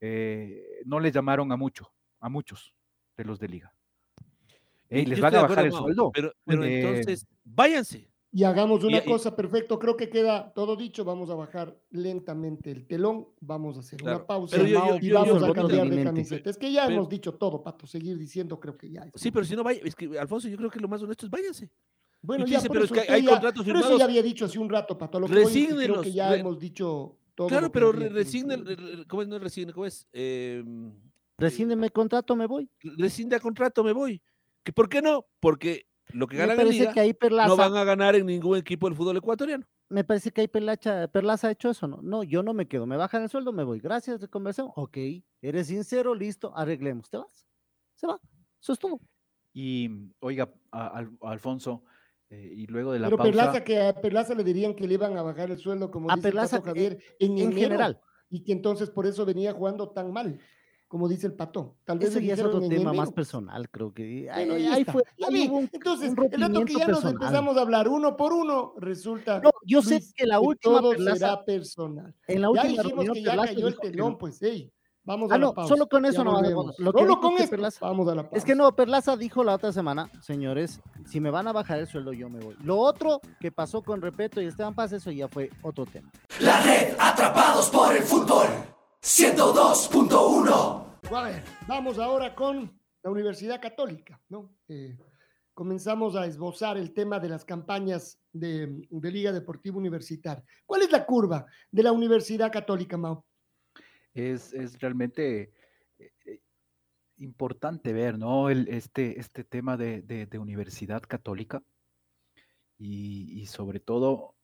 eh, 0.00 0.82
no 0.84 1.00
les 1.00 1.12
llamaron 1.14 1.50
a 1.52 1.56
mucho, 1.56 1.92
a 2.20 2.28
muchos 2.28 2.74
de 3.16 3.24
los 3.24 3.38
de 3.40 3.48
liga? 3.48 3.74
Yo 4.90 5.02
¿Les 5.04 5.20
van 5.20 5.34
a 5.34 5.40
acuerdo, 5.40 5.48
bajar 5.54 5.66
el 5.66 5.72
sueldo? 5.72 6.10
Pero, 6.12 6.32
pero 6.44 6.64
Eh, 6.64 6.80
entonces, 6.80 7.26
váyanse. 7.44 8.11
Y 8.34 8.44
hagamos 8.44 8.82
una 8.82 8.96
Y- 8.96 9.00
y- 9.00 9.04
cosa, 9.04 9.36
perfecto, 9.36 9.78
creo 9.78 9.94
que 9.94 10.08
queda 10.08 10.52
todo 10.54 10.74
dicho, 10.74 11.04
vamos 11.04 11.28
a 11.28 11.34
bajar 11.34 11.76
lentamente 11.90 12.70
el 12.70 12.86
telón, 12.86 13.28
vamos 13.40 13.76
a 13.76 13.80
hacer 13.80 13.98
Claro, 14.00 14.18
una 14.18 14.26
pausa 14.26 14.56
yo- 14.56 14.64
yo- 14.66 14.96
y 15.02 15.08
yo- 15.08 15.14
vamos 15.16 15.40
yo- 15.40 15.46
a 15.46 15.52
cambiar 15.52 15.90
de 15.90 16.02
camiseta. 16.02 16.48
Es 16.48 16.56
que 16.56 16.72
ya 16.72 16.86
Pero- 16.86 16.96
hemos 16.96 17.08
dicho 17.10 17.34
todo, 17.34 17.62
Pato, 17.62 17.86
seguir 17.86 18.16
diciendo 18.16 18.58
creo 18.58 18.76
que 18.78 18.90
ya 18.90 19.02
es. 19.02 19.12
Sí, 19.20 19.30
pero 19.30 19.44
si 19.44 19.54
no 19.54 19.62
vaya, 19.62 19.80
es 19.84 19.94
que 19.94 20.18
Alfonso, 20.18 20.48
yo 20.48 20.56
creo 20.56 20.70
que 20.70 20.80
lo 20.80 20.88
más 20.88 21.02
honesto 21.02 21.26
es 21.26 21.30
váyanse. 21.30 21.70
Bueno, 22.22 22.46
ya, 22.46 22.56
dice, 22.56 22.70
pero 22.70 22.84
es 22.84 22.92
que 22.92 23.00
hay 23.00 23.22
ya- 23.22 23.30
contratos 23.32 23.64
pero 23.66 23.78
eso 23.78 23.88
firmados. 23.88 23.98
ya 23.98 24.04
había 24.06 24.22
dicho 24.22 24.44
hace 24.46 24.58
un 24.58 24.70
rato, 24.70 24.96
Pato, 24.96 25.20
lo 25.20 25.26
que 25.26 25.34
que 25.34 25.66
creo 25.76 26.00
que 26.00 26.12
ya 26.12 26.30
re- 26.30 26.40
hemos 26.40 26.58
dicho 26.58 27.18
todo. 27.34 27.48
Claro, 27.48 27.70
pero 27.70 27.88
había 27.88 28.00
re- 28.00 28.08
que 28.08 28.14
resigne, 28.14 28.56
decir. 28.56 28.78
re- 28.80 28.96
re- 28.96 29.06
¿cómo 29.06 29.22
es? 29.22 29.28
No 29.28 29.36
es 29.36 29.42
resigne, 29.42 29.72
¿cómo 29.74 29.84
es? 29.84 30.06
Eh, 30.12 30.64
Rescíndeme 31.36 31.86
el 31.86 31.92
contrato, 31.92 32.34
me 32.36 32.46
voy. 32.46 32.70
rescinde 32.96 33.36
a 33.36 33.40
contrato, 33.40 33.82
me 33.84 33.92
voy. 33.92 34.22
¿Que 34.64 34.72
¿Por 34.72 34.88
qué 34.88 35.02
no? 35.02 35.26
Porque 35.40 35.86
lo 36.14 36.26
que 36.26 36.36
Me 36.36 36.40
ganan 36.40 36.54
en 36.58 36.64
parece 36.64 36.78
liga 36.80 36.92
que 36.92 37.00
ahí 37.00 37.12
Perlaza, 37.14 37.48
no 37.48 37.56
van 37.56 37.76
a 37.76 37.84
ganar 37.84 38.14
en 38.16 38.26
ningún 38.26 38.56
equipo 38.56 38.86
del 38.88 38.96
fútbol 38.96 39.16
ecuatoriano. 39.16 39.64
me 39.88 40.04
parece 40.04 40.30
que 40.30 40.40
ahí 40.42 40.48
Perlacha, 40.48 41.08
Perlaza 41.08 41.48
ha 41.48 41.50
hecho 41.52 41.70
eso, 41.70 41.86
¿no? 41.86 42.00
No, 42.02 42.22
yo 42.22 42.42
no 42.42 42.54
me 42.54 42.66
quedo, 42.68 42.86
me 42.86 42.96
bajan 42.96 43.22
el 43.22 43.28
sueldo, 43.28 43.52
me 43.52 43.64
voy. 43.64 43.80
Gracias 43.80 44.20
de 44.20 44.28
conversión. 44.28 44.70
Ok, 44.76 44.96
eres 45.40 45.66
sincero, 45.66 46.14
listo, 46.14 46.52
arreglemos. 46.56 47.08
¿Te 47.10 47.16
vas? 47.18 47.46
Se 47.94 48.06
va. 48.06 48.18
Eso 48.60 48.72
es 48.72 48.78
todo. 48.78 49.00
Y 49.52 49.90
oiga, 50.20 50.50
a- 50.70 50.86
Al- 50.98 51.10
Alfonso, 51.20 51.84
eh, 52.30 52.50
y 52.56 52.66
luego 52.66 52.92
de 52.92 53.00
la 53.00 53.08
Pero 53.08 53.18
pausa, 53.18 53.30
Perlaza, 53.30 53.64
que 53.64 53.80
a 53.82 53.92
Perlaza 54.00 54.34
le 54.34 54.44
dirían 54.44 54.74
que 54.74 54.86
le 54.86 54.94
iban 54.94 55.16
a 55.18 55.22
bajar 55.22 55.50
el 55.50 55.58
sueldo, 55.58 55.90
como 55.90 56.10
A 56.10 56.14
dice 56.16 56.28
el 56.28 56.32
Perlaza, 56.32 56.56
Pato 56.58 56.70
Javier, 56.70 56.98
en, 57.18 57.32
En 57.32 57.38
enero, 57.38 57.56
general, 57.60 58.00
y 58.30 58.42
que 58.44 58.52
entonces 58.52 58.88
por 58.88 59.06
eso 59.06 59.26
venía 59.26 59.52
jugando 59.52 59.90
tan 59.90 60.10
mal, 60.12 60.38
como 60.92 61.08
dice 61.08 61.26
el 61.26 61.32
Pato. 61.32 61.76
Tal 61.86 61.98
vez 61.98 62.10
eso 62.10 62.20
le 62.20 62.26
ya 62.26 62.34
es 62.34 62.42
otro 62.42 62.60
tema 62.68 62.92
más 62.92 63.10
personal, 63.12 63.70
creo 63.70 63.94
que. 63.94 64.30
Ahí, 64.30 64.44
Bueno, 64.46 64.58
ya 64.62 64.74
ahí 64.74 64.80
está. 64.82 64.92
fue. 64.92 65.02
Ya 65.16 65.26
ahí 65.28 65.48
un- 65.48 65.70
Entonces, 65.72 66.12
un 66.14 66.24
el 66.30 66.38
rato 66.42 66.64
que 66.66 66.74
ya 66.74 66.86
nos 66.86 67.02
empezamos 67.06 67.56
a 67.56 67.60
hablar 67.62 67.88
uno 67.88 68.14
por 68.14 68.34
uno, 68.34 68.74
resulta 68.76 69.40
No, 69.40 69.50
yo 69.64 69.80
sé 69.80 69.94
Luis, 70.00 70.12
que 70.14 70.26
la 70.26 70.34
que 70.38 70.46
última 70.46 70.80
todo 70.82 70.90
Perlaza, 70.90 71.16
será 71.16 71.44
personal. 71.46 72.14
en 72.28 72.42
la 72.42 72.46
Ya 72.48 72.50
última 72.50 72.68
dijimos 72.82 72.92
reunión 73.06 73.14
que 73.14 73.22
ya 73.22 73.36
cayó 73.36 73.68
el 73.68 73.78
que 73.78 73.90
telón, 73.90 74.12
no. 74.12 74.18
pues, 74.18 74.38
hey, 74.42 74.70
vamos 75.02 75.30
Ah, 75.32 75.34
a 75.34 75.38
la 75.38 75.46
no, 75.46 75.54
pausa. 75.54 75.68
solo 75.74 75.86
con 75.88 76.04
eso 76.04 76.18
ya 76.18 76.24
no 76.24 76.32
va 76.32 76.38
a 76.38 76.42
volvemos. 76.42 76.78
Lo 76.78 76.92
que 76.92 76.98
Solo 77.00 77.20
con 77.20 77.36
que 77.36 77.48
Perlaza- 77.48 77.78
vamos 77.80 78.08
a 78.08 78.14
la 78.14 78.22
pausa. 78.24 78.36
Es 78.36 78.44
que 78.44 78.54
no, 78.54 78.70
Perlaza 78.76 79.16
dijo 79.16 79.42
la 79.42 79.54
otra 79.54 79.72
semana, 79.72 80.10
señores, 80.20 80.82
si 81.06 81.20
me 81.20 81.30
van 81.30 81.48
a 81.48 81.52
bajar 81.52 81.78
el 81.78 81.86
sueldo, 81.86 82.12
yo 82.12 82.28
me 82.28 82.38
voy. 82.38 82.54
Lo 82.62 82.76
otro 82.78 83.22
que 83.40 83.50
pasó 83.50 83.80
con 83.82 84.02
Repeto 84.02 84.42
y 84.42 84.44
Esteban 84.44 84.74
Paz, 84.74 84.92
eso 84.92 85.10
ya 85.10 85.26
fue 85.26 85.48
otro 85.62 85.86
tema. 85.86 86.10
La 86.40 86.60
red 86.62 86.94
Atrapados 86.98 87.70
por 87.70 87.96
el 87.96 88.02
Fútbol 88.02 88.46
102.1 89.02 91.10
A 91.12 91.22
ver, 91.24 91.42
vamos 91.66 91.98
ahora 91.98 92.32
con 92.36 92.70
la 93.02 93.10
Universidad 93.10 93.60
Católica, 93.60 94.20
¿no? 94.28 94.54
Eh, 94.68 94.96
comenzamos 95.54 96.14
a 96.14 96.24
esbozar 96.24 96.76
el 96.76 96.94
tema 96.94 97.18
de 97.18 97.28
las 97.28 97.44
campañas 97.44 98.20
de, 98.32 98.86
de 98.88 99.10
Liga 99.10 99.32
Deportiva 99.32 99.76
Universitaria. 99.76 100.44
¿Cuál 100.64 100.82
es 100.82 100.92
la 100.92 101.04
curva 101.04 101.44
de 101.72 101.82
la 101.82 101.90
Universidad 101.90 102.52
Católica, 102.52 102.96
Mau? 102.96 103.24
es, 104.14 104.52
es 104.52 104.78
realmente 104.78 105.52
eh, 105.98 106.12
eh, 106.24 106.40
importante 107.18 107.92
ver, 107.92 108.16
¿no? 108.16 108.50
El, 108.50 108.68
este, 108.68 109.18
este 109.18 109.42
tema 109.42 109.76
de, 109.76 110.02
de- 110.02 110.26
de 110.26 110.38
universidad 110.38 111.02
católica 111.02 111.60
y, 112.78 113.40
y 113.40 113.46
sobre 113.46 113.80
todo 113.80 114.36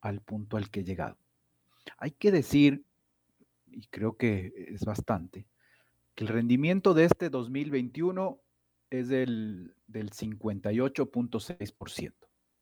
al 0.00 0.20
punto 0.20 0.56
al 0.56 0.70
que 0.70 0.80
he 0.80 0.84
llegado. 0.84 1.18
Hay 1.98 2.12
que 2.12 2.30
decir, 2.30 2.84
y 3.74 3.86
creo 3.88 4.16
que 4.16 4.52
es 4.68 4.84
bastante, 4.84 5.46
que 6.14 6.24
el 6.24 6.28
rendimiento 6.28 6.94
de 6.94 7.04
este 7.04 7.30
2021 7.30 8.40
es 8.90 9.08
del, 9.08 9.74
del 9.86 10.10
58.6%. 10.10 12.12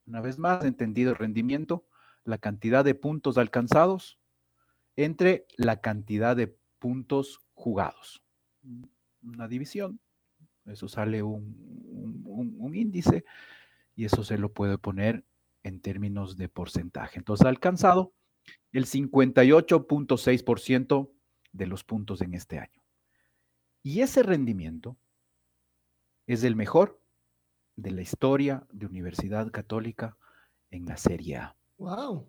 Una 0.06 0.20
vez 0.20 0.38
más, 0.38 0.64
entendido 0.64 1.10
el 1.10 1.16
rendimiento, 1.16 1.86
la 2.24 2.38
cantidad 2.38 2.84
de 2.84 2.94
puntos 2.94 3.38
alcanzados 3.38 4.18
entre 4.96 5.46
la 5.56 5.80
cantidad 5.80 6.36
de 6.36 6.56
puntos 6.78 7.40
jugados. 7.54 8.22
Una 9.22 9.48
división, 9.48 10.00
eso 10.66 10.88
sale 10.88 11.22
un, 11.22 12.22
un- 12.24 12.74
índice 12.74 13.24
y 13.94 14.06
eso 14.06 14.24
se 14.24 14.38
lo 14.38 14.52
puede 14.52 14.78
poner 14.78 15.24
en 15.62 15.80
términos 15.80 16.36
de 16.36 16.48
porcentaje. 16.48 17.18
Entonces, 17.18 17.46
alcanzado 17.46 18.12
el 18.72 18.86
58.6% 18.86 21.10
de 21.52 21.66
los 21.66 21.84
puntos 21.84 22.20
en 22.22 22.34
este 22.34 22.58
año. 22.58 22.82
Y 23.82 24.00
ese 24.00 24.22
rendimiento 24.22 24.96
es 26.26 26.44
el 26.44 26.56
mejor 26.56 27.00
de 27.76 27.90
la 27.90 28.00
historia 28.02 28.66
de 28.72 28.86
Universidad 28.86 29.50
Católica 29.50 30.16
en 30.70 30.86
la 30.86 30.96
Serie 30.96 31.36
A. 31.36 31.56
Wow. 31.78 32.26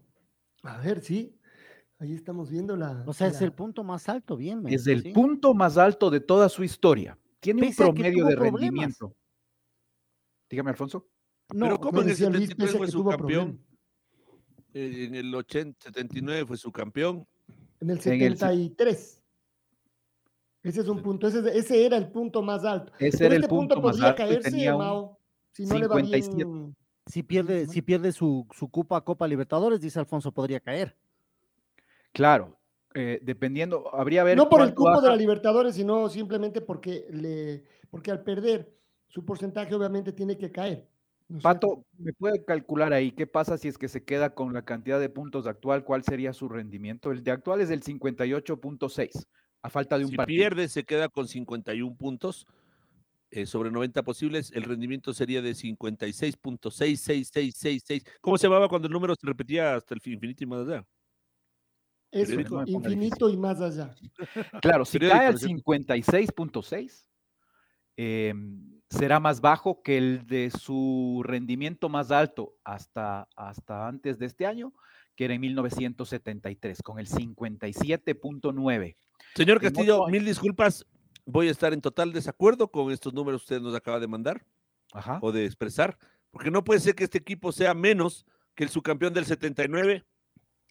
A 0.63 0.77
ver, 0.79 1.01
sí. 1.01 1.37
Ahí 1.99 2.13
estamos 2.13 2.49
viendo 2.49 2.75
la. 2.75 3.03
O 3.07 3.13
sea, 3.13 3.27
es 3.27 3.39
el 3.41 3.53
punto 3.53 3.83
más 3.83 4.09
alto, 4.09 4.35
bien. 4.35 4.63
Es 4.67 4.87
el 4.87 5.03
sí. 5.03 5.11
punto 5.11 5.53
más 5.53 5.77
alto 5.77 6.09
de 6.09 6.19
toda 6.19 6.49
su 6.49 6.63
historia. 6.63 7.17
Tiene 7.39 7.61
Pese 7.61 7.85
un 7.85 7.93
promedio 7.93 8.25
de 8.25 8.35
problemas. 8.35 8.61
rendimiento. 8.61 9.15
Dígame, 10.49 10.71
Alfonso. 10.71 11.07
No, 11.53 11.65
Pero 11.65 11.79
¿cómo 11.79 11.91
no 11.97 12.01
en 12.01 12.07
el 12.09 12.09
decía 12.09 12.29
Luis, 12.29 12.49
73 12.49 12.57
pese 12.57 12.77
a 12.77 12.77
fue 12.77 12.87
que 12.87 12.91
su 12.91 12.97
tuvo 12.97 13.09
campeón? 13.11 13.57
problemas. 13.57 13.73
Eh, 14.57 14.62
en 14.73 15.15
el 15.15 15.33
80, 15.33 15.77
79 15.87 16.45
fue 16.45 16.57
su 16.57 16.71
campeón. 16.71 17.25
En 17.79 17.89
el 17.89 17.97
En 18.05 18.21
el 18.21 18.33
se- 18.37 18.39
73. 18.45 19.21
Ese 20.63 20.79
es 20.81 20.87
un 20.87 21.01
punto, 21.01 21.27
ese, 21.27 21.39
es- 21.39 21.45
ese 21.65 21.85
era 21.85 21.97
el 21.97 22.07
punto 22.09 22.41
más 22.41 22.63
alto. 22.63 22.93
Ese 22.99 23.17
Pero 23.17 23.25
era 23.27 23.35
el 23.35 23.41
este 23.43 23.49
punto, 23.49 23.75
punto 23.75 23.87
más 23.87 23.91
podría 23.95 24.09
alto 24.09 24.17
caerse, 24.23 24.49
tenía 24.51 24.73
un 24.75 24.81
Mao, 24.81 25.19
si 25.51 25.65
no 25.65 25.77
le 25.77 25.87
va 25.87 25.95
57. 25.97 26.35
bien. 26.35 26.75
Si 27.05 27.21
pierde, 27.21 27.67
si 27.67 27.81
pierde 27.81 28.13
su, 28.13 28.47
su 28.51 28.69
Copa 28.69 29.01
Copa 29.03 29.27
Libertadores, 29.27 29.81
dice 29.81 29.99
Alfonso, 29.99 30.31
podría 30.31 30.61
caer. 30.61 30.95
Claro, 32.13 32.57
eh, 32.93 33.19
dependiendo, 33.21 33.93
habría 33.93 34.21
a 34.21 34.23
ver 34.23 34.37
No 34.37 34.47
por 34.47 34.61
el 34.61 34.73
cupo 34.73 35.01
de 35.01 35.09
la 35.09 35.15
Libertadores, 35.17 35.75
sino 35.75 36.07
simplemente 36.07 36.61
porque, 36.61 37.07
le, 37.11 37.65
porque 37.89 38.11
al 38.11 38.23
perder 38.23 38.73
su 39.09 39.25
porcentaje 39.25 39.75
obviamente 39.75 40.13
tiene 40.13 40.37
que 40.37 40.49
caer. 40.49 40.87
Pato, 41.41 41.85
¿me 41.97 42.13
puede 42.13 42.43
calcular 42.45 42.93
ahí 42.93 43.11
qué 43.11 43.25
pasa 43.27 43.57
si 43.57 43.67
es 43.67 43.77
que 43.77 43.87
se 43.87 44.03
queda 44.03 44.33
con 44.35 44.53
la 44.53 44.63
cantidad 44.65 44.99
de 44.99 45.09
puntos 45.09 45.47
actual? 45.47 45.83
¿Cuál 45.83 46.03
sería 46.03 46.33
su 46.33 46.47
rendimiento? 46.49 47.11
El 47.11 47.23
de 47.23 47.31
actual 47.31 47.61
es 47.61 47.69
el 47.71 47.81
58.6, 47.83 49.25
a 49.61 49.69
falta 49.69 49.97
de 49.97 50.05
un 50.05 50.11
Si 50.11 50.17
partido. 50.17 50.37
pierde, 50.37 50.67
se 50.67 50.83
queda 50.83 51.09
con 51.09 51.27
51 51.27 51.95
puntos. 51.95 52.45
eh, 53.35 53.47
sobre 53.47 53.71
90 53.71 54.03
posibles, 54.03 54.51
el 54.53 54.61
rendimiento 54.63 55.11
sería 55.11 55.41
de 55.41 55.55
56.66666. 55.55 58.05
¿Cómo 58.21 58.37
se 58.37 58.45
llamaba 58.45 58.69
cuando 58.69 58.87
el 58.87 58.93
número 58.93 59.15
se 59.15 59.25
repetía 59.25 59.73
hasta 59.75 59.95
el 59.95 60.01
fin- 60.01 60.13
infinito 60.13 60.43
y 60.43 60.47
más 60.47 60.67
allá? 60.67 60.85
Eso. 62.11 62.39
No 62.41 62.63
infinito 62.67 63.27
y 63.29 63.37
más 63.37 63.59
allá. 63.59 63.95
Claro, 64.61 64.85
si 64.85 64.99
cae 64.99 65.25
al 65.25 65.33
por 65.33 65.39
cierto. 65.39 65.63
56.6, 65.63 67.07
em, 67.97 68.72
será 68.93 69.19
más 69.19 69.41
bajo 69.41 69.81
que 69.81 69.97
el 69.97 70.25
de 70.27 70.51
su 70.51 71.21
rendimiento 71.25 71.89
más 71.89 72.11
alto 72.11 72.55
hasta, 72.63 73.27
hasta 73.35 73.87
antes 73.87 74.19
de 74.19 74.27
este 74.27 74.45
año, 74.45 74.73
que 75.15 75.25
era 75.25 75.33
en 75.33 75.41
1973, 75.41 76.81
con 76.83 76.99
el 76.99 77.07
57.9. 77.07 78.95
Señor 79.35 79.59
Castillo, 79.59 80.01
otro 80.01 80.11
mil 80.11 80.25
disculpas. 80.25 80.85
Voy 81.25 81.47
a 81.47 81.51
estar 81.51 81.73
en 81.73 81.81
total 81.81 82.13
desacuerdo 82.13 82.67
con 82.67 82.91
estos 82.91 83.13
números 83.13 83.41
que 83.41 83.55
usted 83.55 83.61
nos 83.61 83.75
acaba 83.75 83.99
de 83.99 84.07
mandar 84.07 84.45
Ajá. 84.91 85.19
o 85.21 85.31
de 85.31 85.45
expresar, 85.45 85.97
porque 86.31 86.51
no 86.51 86.63
puede 86.63 86.79
ser 86.79 86.95
que 86.95 87.05
este 87.05 87.17
equipo 87.17 87.51
sea 87.51 87.73
menos 87.73 88.25
que 88.55 88.63
el 88.63 88.69
subcampeón 88.69 89.13
del 89.13 89.25
79, 89.25 90.05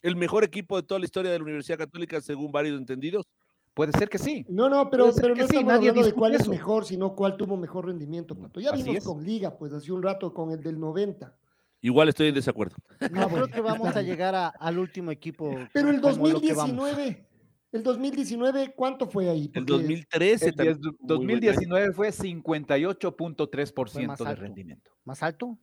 el 0.03 0.17
mejor 0.17 0.45
equipo 0.45 0.77
de 0.77 0.87
toda 0.87 1.01
la 1.01 1.07
historia 1.07 1.31
de 1.33 1.39
la 1.39 1.45
Universidad 1.45 1.79
Católica, 1.79 2.21
según 2.21 2.53
varios 2.53 2.79
entendidos. 2.79 3.27
Puede 3.75 3.93
ser 3.93 4.09
que 4.11 4.19
sí. 4.19 4.45
No, 4.49 4.69
no, 4.69 4.91
pero, 4.91 5.11
pero 5.15 5.35
que 5.35 5.41
no 5.43 5.47
sí, 5.49 5.57
estamos 5.57 5.73
nadie 5.73 5.89
hablando 5.91 6.07
de 6.07 6.13
cuál 6.15 6.35
es 6.35 6.47
mejor, 6.49 6.85
sino 6.85 7.15
cuál 7.15 7.37
tuvo 7.39 7.57
mejor 7.57 7.87
rendimiento, 7.87 8.35
Pato. 8.39 8.61
Ya 8.61 8.71
Así 8.71 8.83
vimos 8.83 8.99
es. 8.99 9.05
con 9.05 9.25
Liga, 9.25 9.57
pues 9.57 9.73
hace 9.73 9.91
un 9.93 10.03
rato 10.03 10.33
con 10.35 10.51
el 10.53 10.63
del 10.63 10.79
90. 10.79 11.35
Igual 11.81 12.09
estoy 12.11 12.29
en 12.29 12.35
desacuerdo. 12.35 12.77
No, 13.11 13.29
creo 13.29 13.49
que 13.49 13.61
vamos 13.61 13.97
a 13.97 14.03
llegar 14.03 14.35
a- 14.35 14.49
al 14.49 14.79
último 14.79 15.11
equipo. 15.11 15.51
Pero 15.73 15.89
el 15.91 16.01
como 16.01 16.29
lo 16.29 16.41
que 16.41 16.53
vamos. 16.53 16.77
2019, 16.77 17.27
el 17.73 17.83
2019, 17.83 18.75
¿cuánto 18.77 19.09
fue 19.09 19.29
ahí? 19.31 19.45
El 19.55 19.65
Porque 19.65 19.73
2013 19.73 20.49
El 20.51 20.55
también 20.55 20.79
10 20.81 20.95
fue 20.99 21.17
un 21.17 21.25
muy 21.25 21.27
buen 21.27 21.31
año. 21.31 21.53
2019 21.53 21.93
fue 21.95 22.13
58.3% 22.13 24.07
más 24.07 24.19
de 24.19 24.35
rendimiento. 24.37 24.91
¿Más 25.05 25.23
alto? 25.23 25.59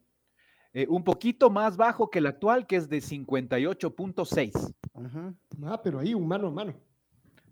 Eh, 0.73 0.85
un 0.89 1.03
poquito 1.03 1.49
más 1.49 1.77
bajo 1.77 2.09
que 2.09 2.19
el 2.19 2.25
actual, 2.27 2.67
que 2.67 2.75
es 2.75 2.89
de 2.89 3.01
58.6. 3.01 4.73
Ujú. 4.93 5.35
Ah, 5.65 5.81
pero 5.81 5.99
ahí, 5.99 6.13
un 6.13 6.27
mano 6.27 6.47
a 6.47 6.51
mano. 6.51 6.73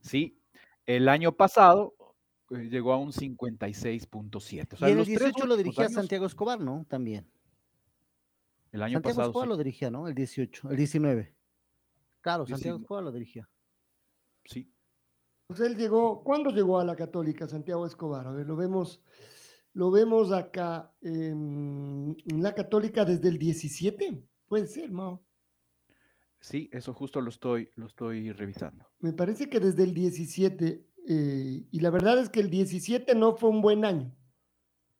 Sí, 0.01 0.37
el 0.88 1.08
año 1.10 1.32
pasado 1.34 1.94
eh, 2.50 2.68
llegó 2.70 2.94
a 2.94 2.98
un 2.98 3.12
56.7. 3.12 4.74
O 4.74 4.78
sea, 4.78 4.88
y 4.88 4.92
en 4.92 4.98
el 4.98 4.98
los 5.00 5.08
tres 5.08 5.20
18 5.20 5.46
lo 5.46 5.56
dirigía 5.58 5.84
años- 5.86 5.94
Santiago 5.94 6.26
Escobar, 6.26 6.60
¿no? 6.60 6.86
También. 6.90 7.30
El 8.72 8.82
año 8.82 8.94
Santiago 8.94 9.16
pasado. 9.16 9.30
Escobar 9.30 9.46
sí, 9.46 9.50
lo 9.50 9.58
dirigía, 9.58 9.92
¿no? 9.92 10.08
El 10.08 10.16
18, 10.16 10.72
el 10.72 10.78
19. 10.78 11.36
Claro, 12.22 12.46
Santiago. 12.48 12.80
Escobar 12.80 13.04
lo 13.04 13.12
dirigía. 13.12 13.48
sí. 14.46 14.72
Pues 15.50 15.62
él 15.62 15.78
llegó, 15.78 16.26
¿cuándo 16.26 16.50
llegó 16.50 16.78
a 16.78 16.84
la 16.84 16.94
Católica, 16.98 17.48
Santiago 17.48 17.86
Escobar? 17.86 18.28
A 18.28 18.32
ver, 18.32 18.46
lo 18.46 18.58
vemos, 18.58 19.02
lo 19.72 19.92
vemos 19.92 20.34
acá 20.34 20.92
en, 21.00 22.18
en 22.26 22.44
la 22.44 22.54
Católica 22.54 23.06
desde 23.06 23.30
el 23.30 23.38
17. 23.38 24.22
Puede 24.50 24.68
ser, 24.68 24.92
Mao. 24.92 25.24
Sí, 26.40 26.70
eso 26.72 26.94
justo 26.94 27.20
lo 27.22 27.30
estoy, 27.30 27.70
lo 27.76 27.88
estoy 27.88 28.32
revisando. 28.32 28.86
Me 29.00 29.14
parece 29.14 29.50
que 29.50 29.60
desde 29.60 29.84
el 29.84 29.94
17, 29.94 30.86
eh, 31.08 31.68
y 31.72 31.80
la 31.80 31.90
verdad 31.90 32.20
es 32.20 32.30
que 32.30 32.40
el 32.40 32.50
17 32.50 33.16
no 33.16 33.36
fue 33.36 33.50
un 33.50 33.62
buen 33.62 33.84
año, 33.86 34.16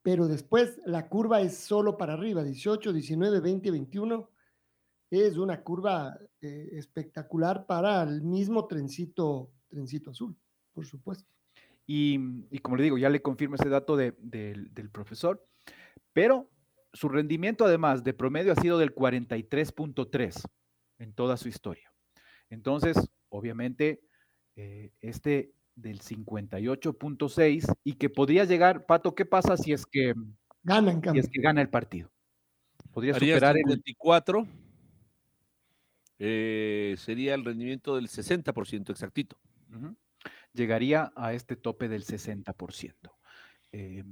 pero 0.02 0.26
después 0.26 0.80
la 0.84 1.08
curva 1.08 1.40
es 1.40 1.56
solo 1.56 1.96
para 1.96 2.14
arriba, 2.14 2.42
18, 2.42 2.92
19, 2.92 3.40
20, 3.40 3.70
21. 3.70 4.30
Es 5.10 5.38
una 5.38 5.62
curva 5.62 6.18
eh, 6.42 6.68
espectacular 6.72 7.64
para 7.66 8.02
el 8.02 8.22
mismo 8.22 8.66
trencito, 8.66 9.50
trencito 9.68 10.10
azul, 10.10 10.36
por 10.74 10.84
supuesto. 10.86 11.24
Y, 11.86 12.18
y 12.50 12.58
como 12.58 12.76
le 12.76 12.82
digo, 12.82 12.98
ya 12.98 13.08
le 13.08 13.22
confirmo 13.22 13.54
ese 13.54 13.70
dato 13.70 13.96
de- 13.96 14.14
del- 14.18 14.74
del 14.74 14.90
profesor, 14.90 15.42
pero 16.12 16.50
su 16.92 17.08
rendimiento 17.08 17.64
además 17.64 18.04
de 18.04 18.12
promedio 18.12 18.52
ha 18.52 18.56
sido 18.60 18.76
del 18.78 18.94
43.3 18.94 20.42
en 20.98 21.12
toda 21.14 21.36
su 21.36 21.48
historia. 21.48 21.92
Entonces, 22.50 22.96
obviamente, 23.28 24.00
eh, 24.56 24.92
este 25.00 25.52
del 25.74 26.00
58.6 26.00 27.72
y 27.84 27.94
que 27.94 28.10
podría 28.10 28.44
llegar, 28.44 28.86
Pato, 28.86 29.14
¿qué 29.14 29.24
pasa 29.24 29.56
si 29.56 29.72
es 29.72 29.86
que, 29.86 30.14
Gana, 30.62 30.90
en 30.90 30.96
si 30.98 31.02
cambio. 31.02 31.22
es 31.22 31.28
que 31.28 31.40
gana 31.40 31.60
el 31.62 31.70
partido? 31.70 32.10
Podría 32.92 33.14
Haría 33.14 33.34
superar 33.36 33.56
el, 33.56 33.64
54. 33.64 34.46
eh, 36.18 36.96
sería 36.98 37.34
el 37.34 37.44
rendimiento 37.44 37.94
del 37.94 38.08
60% 38.08 38.90
exactito. 38.90 39.38
Llegaría 40.52 41.12
a 41.14 41.32
este 41.32 41.56
tope 41.56 41.88
del 41.88 42.04
60%. 42.04 43.16
Eh, 43.70 44.02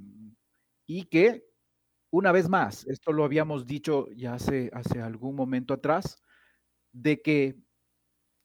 y 0.85 1.03
que, 1.05 1.43
una 2.11 2.31
vez 2.31 2.47
más, 2.47 2.85
esto 2.87 3.11
lo 3.11 3.25
habíamos 3.25 3.65
dicho 3.65 4.07
ya 4.11 4.35
hace, 4.35 4.69
hace 4.73 5.01
algún 5.01 5.35
momento 5.35 5.73
atrás, 5.73 6.23
de 7.01 7.21
que 7.21 7.55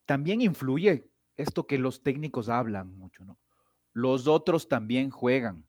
también 0.04 0.40
influye 0.42 1.08
esto 1.36 1.66
que 1.66 1.78
los 1.78 2.02
técnicos 2.02 2.48
hablan 2.48 2.96
mucho, 2.96 3.24
¿no? 3.24 3.38
Los 3.92 4.26
otros 4.26 4.68
también 4.68 5.10
juegan. 5.10 5.66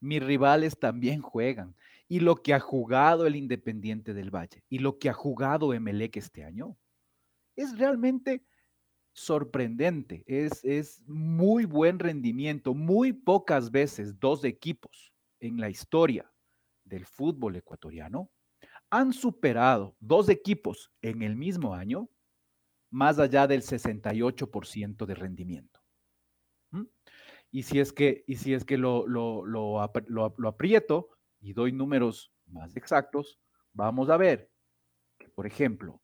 Mis 0.00 0.22
rivales 0.22 0.78
también 0.78 1.22
juegan. 1.22 1.76
Y 2.08 2.20
lo 2.20 2.36
que 2.42 2.52
ha 2.52 2.60
jugado 2.60 3.26
el 3.26 3.36
Independiente 3.36 4.12
del 4.12 4.30
Valle 4.30 4.64
y 4.68 4.78
lo 4.78 4.98
que 4.98 5.08
ha 5.08 5.14
jugado 5.14 5.72
Emelec 5.72 6.16
este 6.16 6.44
año 6.44 6.76
es 7.56 7.78
realmente 7.78 8.44
sorprendente. 9.12 10.24
Es, 10.26 10.64
es 10.64 11.02
muy 11.06 11.64
buen 11.64 11.98
rendimiento. 11.98 12.74
Muy 12.74 13.12
pocas 13.12 13.70
veces 13.70 14.18
dos 14.18 14.44
equipos 14.44 15.12
en 15.40 15.58
la 15.58 15.70
historia 15.70 16.30
del 16.84 17.06
fútbol 17.06 17.56
ecuatoriano 17.56 18.30
han 18.92 19.14
superado 19.14 19.96
dos 20.00 20.28
equipos 20.28 20.92
en 21.00 21.22
el 21.22 21.34
mismo 21.34 21.74
año 21.74 22.10
más 22.90 23.18
allá 23.18 23.46
del 23.46 23.62
68% 23.62 25.06
de 25.06 25.14
rendimiento. 25.14 25.80
Y 27.50 27.62
si 27.64 27.80
es 27.80 27.92
que, 27.92 28.22
y 28.26 28.36
si 28.36 28.52
es 28.54 28.64
que 28.64 28.76
lo, 28.78 29.06
lo, 29.06 29.44
lo, 29.46 29.80
ap- 29.80 30.08
lo- 30.08 30.34
lo 30.36 30.48
aprieto 30.48 31.08
y 31.40 31.54
doy 31.54 31.72
números 31.72 32.32
más 32.46 32.76
exactos, 32.76 33.38
vamos 33.72 34.10
a 34.10 34.16
ver 34.18 34.50
que, 35.18 35.28
por 35.30 35.46
ejemplo, 35.46 36.02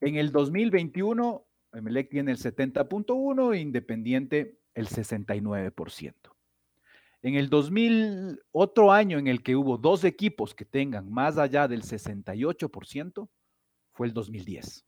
en 0.00 0.16
el 0.16 0.30
2021, 0.30 1.46
Emelec 1.72 2.10
tiene 2.10 2.32
el 2.32 2.38
70.1 2.38 3.54
e 3.54 3.58
Independiente 3.60 4.60
el 4.74 4.88
69%. 4.88 6.35
En 7.22 7.34
el 7.34 7.48
2000, 7.48 8.40
otro 8.52 8.92
año 8.92 9.18
en 9.18 9.26
el 9.26 9.42
que 9.42 9.56
hubo 9.56 9.78
dos 9.78 10.04
equipos 10.04 10.54
que 10.54 10.64
tengan 10.64 11.10
más 11.10 11.38
allá 11.38 11.66
del 11.66 11.82
68%, 11.82 13.28
fue 13.92 14.06
el 14.06 14.12
2010. 14.12 14.86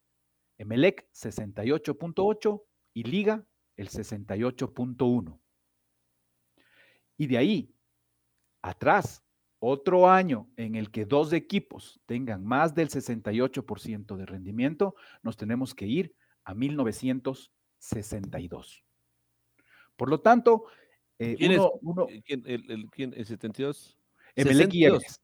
Emelec 0.58 1.08
68.8 1.12 2.62
y 2.94 3.02
Liga 3.04 3.46
el 3.76 3.88
68.1. 3.88 5.40
Y 7.16 7.26
de 7.26 7.38
ahí, 7.38 7.74
atrás, 8.62 9.24
otro 9.60 10.08
año 10.08 10.48
en 10.56 10.74
el 10.74 10.90
que 10.90 11.04
dos 11.04 11.32
equipos 11.32 12.00
tengan 12.06 12.44
más 12.44 12.74
del 12.74 12.88
68% 12.90 14.16
de 14.16 14.26
rendimiento, 14.26 14.96
nos 15.22 15.36
tenemos 15.36 15.72
que 15.74 15.86
ir 15.86 16.16
a 16.44 16.54
1962. 16.54 18.84
Por 19.96 20.10
lo 20.10 20.20
tanto, 20.20 20.64
eh, 21.18 21.34
¿Quién 21.36 21.52
es? 21.52 21.58
uno, 21.58 21.72
uno- 21.82 22.06
¿Quién, 22.24 22.42
el, 22.46 22.70
el, 22.70 22.90
quién, 22.90 23.12
el 23.16 23.26
72? 23.26 23.98
Emelec 24.36 24.68
y 24.74 24.82
62. 24.82 25.02
Everest. 25.02 25.22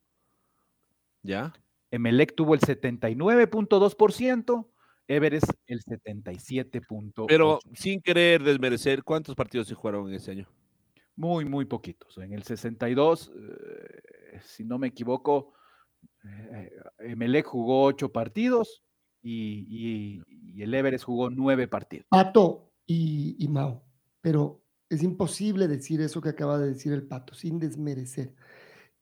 ¿Ya? 1.22 1.52
Emelec 1.90 2.34
tuvo 2.34 2.54
el 2.54 2.60
79.2%, 2.60 4.66
Everest 5.06 5.50
el 5.66 5.82
77.8%. 5.82 7.26
Pero 7.28 7.58
sin 7.74 8.00
querer 8.00 8.42
desmerecer, 8.42 9.04
¿cuántos 9.04 9.34
partidos 9.34 9.68
se 9.68 9.74
jugaron 9.74 10.08
en 10.08 10.14
ese 10.14 10.30
año? 10.32 10.48
Muy, 11.16 11.44
muy 11.44 11.64
poquitos. 11.66 12.16
En 12.18 12.32
el 12.32 12.42
62, 12.42 13.30
eh, 13.36 14.40
si 14.42 14.64
no 14.64 14.78
me 14.78 14.88
equivoco, 14.88 15.52
eh, 16.24 16.72
Emelec 16.98 17.46
jugó 17.46 17.84
ocho 17.84 18.10
partidos 18.10 18.82
y, 19.22 19.64
y- 19.68 20.22
y 20.56 20.62
el 20.62 20.74
Everest 20.74 21.04
jugó 21.04 21.30
nueve 21.30 21.68
partidos. 21.68 22.06
Pato 22.08 22.72
y, 22.86 23.36
y 23.38 23.46
Mao, 23.48 23.84
pero 24.20 24.63
es 24.88 25.02
imposible 25.02 25.68
decir 25.68 26.00
eso 26.00 26.20
que 26.20 26.28
acaba 26.30 26.58
de 26.58 26.68
decir 26.68 26.92
el 26.92 27.06
Pato, 27.06 27.34
sin 27.34 27.58
desmerecer. 27.58 28.34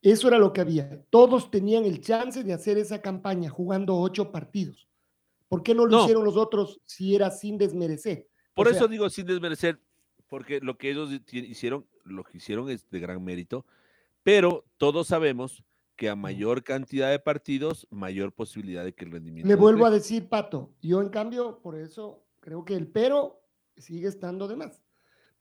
Eso 0.01 0.29
era 0.29 0.39
lo 0.39 0.53
que 0.53 0.61
había. 0.61 1.03
Todos 1.11 1.51
tenían 1.51 1.85
el 1.85 2.01
chance 2.01 2.43
de 2.43 2.53
hacer 2.53 2.79
esa 2.79 3.01
campaña 3.01 3.51
jugando 3.51 3.97
ocho 3.97 4.33
partidos. 4.33 4.89
¿Por 5.49 5.63
qué 5.63 5.75
no 5.75 5.85
lo 5.87 5.91
No. 5.99 6.03
hicieron 6.03 6.25
los 6.25 6.37
otros 6.37 6.81
si 6.87 7.15
era 7.15 7.31
sin 7.31 7.59
desmerecer? 7.59 8.29
Por 8.55 8.67
O 8.67 8.71
eso 8.71 8.81
sea, 8.81 8.89
digo 8.89 9.09
sin 9.11 9.27
desmerecer, 9.27 9.81
porque 10.29 10.61
lo 10.61 10.77
que 10.79 10.91
ellos 10.91 11.11
hi- 11.31 11.39
hicieron, 11.47 11.87
lo 12.05 12.25
que 12.25 12.39
hicieron 12.39 12.69
es 12.71 12.89
de 12.91 13.01
gran 13.01 13.23
mérito, 13.23 13.65
pero 14.23 14.65
todos 14.77 15.09
sabemos 15.09 15.63
que 15.95 16.09
a 16.09 16.17
mayor 16.17 16.65
cantidad 16.65 17.11
de 17.11 17.19
partidos, 17.19 17.87
mayor 17.91 18.33
posibilidad 18.33 18.83
de 18.83 18.95
que 18.95 19.05
el 19.05 19.13
rendimiento. 19.13 19.47
Le 19.49 19.55
vuelvo 19.57 19.85
a 19.87 19.91
decir, 19.91 20.29
Pato, 20.29 20.75
yo 20.81 21.01
en 21.01 21.11
cambio, 21.11 21.61
por 21.61 21.77
eso 21.77 22.25
creo 22.41 22.65
que 22.65 22.75
el 22.75 22.89
pero 22.89 23.41
sigue 23.77 24.09
estando 24.09 24.49
de 24.49 24.57
más. 24.57 24.83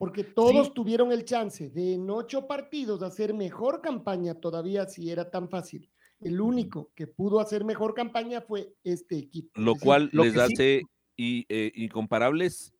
Porque 0.02 0.24
todos 0.24 0.74
tuvieron 0.74 1.12
el 1.12 1.24
chance 1.24 1.70
de 1.70 1.94
en 1.94 2.10
ocho 2.10 2.48
partidos 2.48 3.04
hacer 3.04 3.32
mejor 3.34 3.80
campaña 3.80 4.34
todavía 4.34 4.84
si 4.88 5.12
era 5.12 5.30
tan 5.30 5.48
fácil. 5.48 5.88
El 6.18 6.40
único 6.40 6.90
que 6.96 7.06
pudo 7.06 7.38
hacer 7.38 7.64
mejor 7.64 7.94
campaña 7.94 8.40
fue 8.40 8.74
este 8.82 9.16
equipo. 9.16 9.52
Lo 9.54 9.74
Es 9.74 9.76
decir, 9.76 9.86
cual 9.86 10.10
lo 10.12 10.24
les 10.24 10.32
sí- 10.34 10.40
hace 10.40 10.82
y, 11.16 11.46
eh, 11.48 11.70
incomparables 11.76 12.74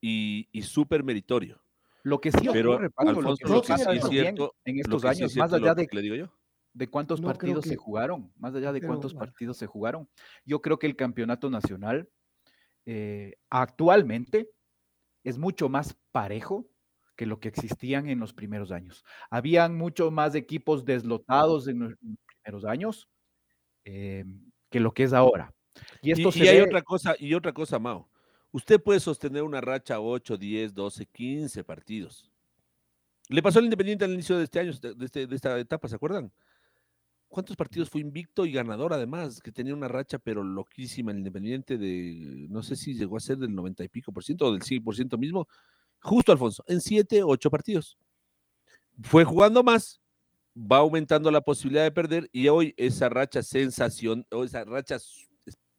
y, 0.00 0.48
y 0.50 0.62
súper 0.62 1.04
meritorio. 1.04 1.62
Lo 2.02 2.20
que 2.20 2.32
sí 2.32 2.48
Pero, 2.52 2.72
ocurre, 2.72 2.90
Paco, 2.90 3.12
lo 3.12 3.18
Alfonso, 3.18 3.36
que 3.46 3.52
lo 3.52 3.62
que 3.62 3.68
pasa 3.68 3.94
es 3.94 4.08
cierto- 4.08 4.54
en 4.64 4.80
estos 4.80 5.02
sí 5.02 5.06
años, 5.06 5.36
más 5.36 5.52
allá 5.52 5.72
de, 5.72 5.86
que 5.86 5.94
le 5.94 6.02
digo 6.02 6.16
yo. 6.16 6.32
de 6.72 6.88
cuántos 6.88 7.20
No 7.20 7.28
partidos 7.28 7.64
se 7.64 7.76
jugaron, 7.76 8.32
más 8.38 8.56
allá 8.56 8.72
de 8.72 8.80
pero, 8.80 8.90
cuántos 8.92 9.14
bueno. 9.14 9.24
partidos 9.30 9.56
se 9.56 9.66
jugaron, 9.66 10.08
yo 10.44 10.60
creo 10.60 10.80
que 10.80 10.88
el 10.88 10.96
campeonato 10.96 11.48
nacional 11.48 12.08
eh, 12.86 13.36
actualmente 13.50 14.50
es 15.28 15.38
mucho 15.38 15.68
más 15.68 15.96
parejo 16.12 16.66
que 17.16 17.26
lo 17.26 17.40
que 17.40 17.48
existían 17.48 18.08
en 18.08 18.20
los 18.20 18.32
primeros 18.32 18.70
años. 18.70 19.04
Habían 19.28 19.74
mucho 19.76 20.10
más 20.10 20.34
equipos 20.34 20.84
deslotados 20.84 21.66
en 21.66 21.80
los 21.80 21.94
primeros 22.44 22.64
años 22.64 23.08
eh, 23.84 24.24
que 24.70 24.80
lo 24.80 24.92
que 24.94 25.02
es 25.02 25.12
ahora. 25.12 25.52
Y 26.00 26.12
esto 26.12 26.28
Y, 26.28 26.32
se 26.32 26.44
y 26.44 26.48
hay 26.48 26.56
ve- 26.58 26.62
otra 26.64 26.82
cosa, 26.82 27.16
y 27.18 27.34
otra 27.34 27.52
cosa, 27.52 27.78
Mao. 27.78 28.08
Usted 28.52 28.80
puede 28.82 29.00
sostener 29.00 29.42
una 29.42 29.60
racha 29.60 29.98
8, 30.00 30.36
10, 30.36 30.72
12, 30.74 31.06
15 31.06 31.64
partidos. 31.64 32.30
Le 33.28 33.42
pasó 33.42 33.58
al 33.58 33.64
Independiente 33.64 34.04
al 34.04 34.12
inicio 34.12 34.38
de 34.38 34.44
este 34.44 34.60
año, 34.60 34.72
de, 34.72 35.04
este- 35.04 35.26
de 35.26 35.34
esta 35.36 35.58
etapa, 35.58 35.88
¿se 35.88 35.96
acuerdan? 35.96 36.32
¿Cuántos 37.28 37.56
partidos 37.56 37.90
fue 37.90 38.00
invicto 38.00 38.46
y 38.46 38.52
ganador 38.52 38.92
además? 38.92 39.40
Que 39.40 39.52
tenía 39.52 39.74
una 39.74 39.88
racha 39.88 40.18
pero 40.18 40.44
loquísima 40.44 41.10
el 41.10 41.18
Independiente 41.18 41.76
de, 41.76 42.46
no 42.48 42.62
sé 42.62 42.76
si 42.76 42.94
llegó 42.94 43.16
a 43.16 43.20
ser 43.20 43.38
del 43.38 43.54
90 43.54 43.84
y 43.84 43.88
pico 43.88 44.12
por 44.12 44.24
ciento 44.24 44.46
o 44.46 44.52
del 44.52 44.62
100 44.62 44.84
por 44.84 44.94
ciento 44.94 45.18
mismo. 45.18 45.48
Justo, 46.00 46.32
Alfonso, 46.32 46.64
en 46.68 46.80
7, 46.80 47.22
8 47.22 47.50
partidos. 47.50 47.98
Fue 49.02 49.24
jugando 49.24 49.62
más, 49.62 50.00
va 50.56 50.78
aumentando 50.78 51.30
la 51.30 51.40
posibilidad 51.40 51.84
de 51.84 51.92
perder 51.92 52.30
y 52.32 52.48
hoy 52.48 52.74
esa 52.76 53.08
racha 53.08 53.42
sensación, 53.42 54.26
o 54.30 54.44
esa 54.44 54.64
racha 54.64 54.98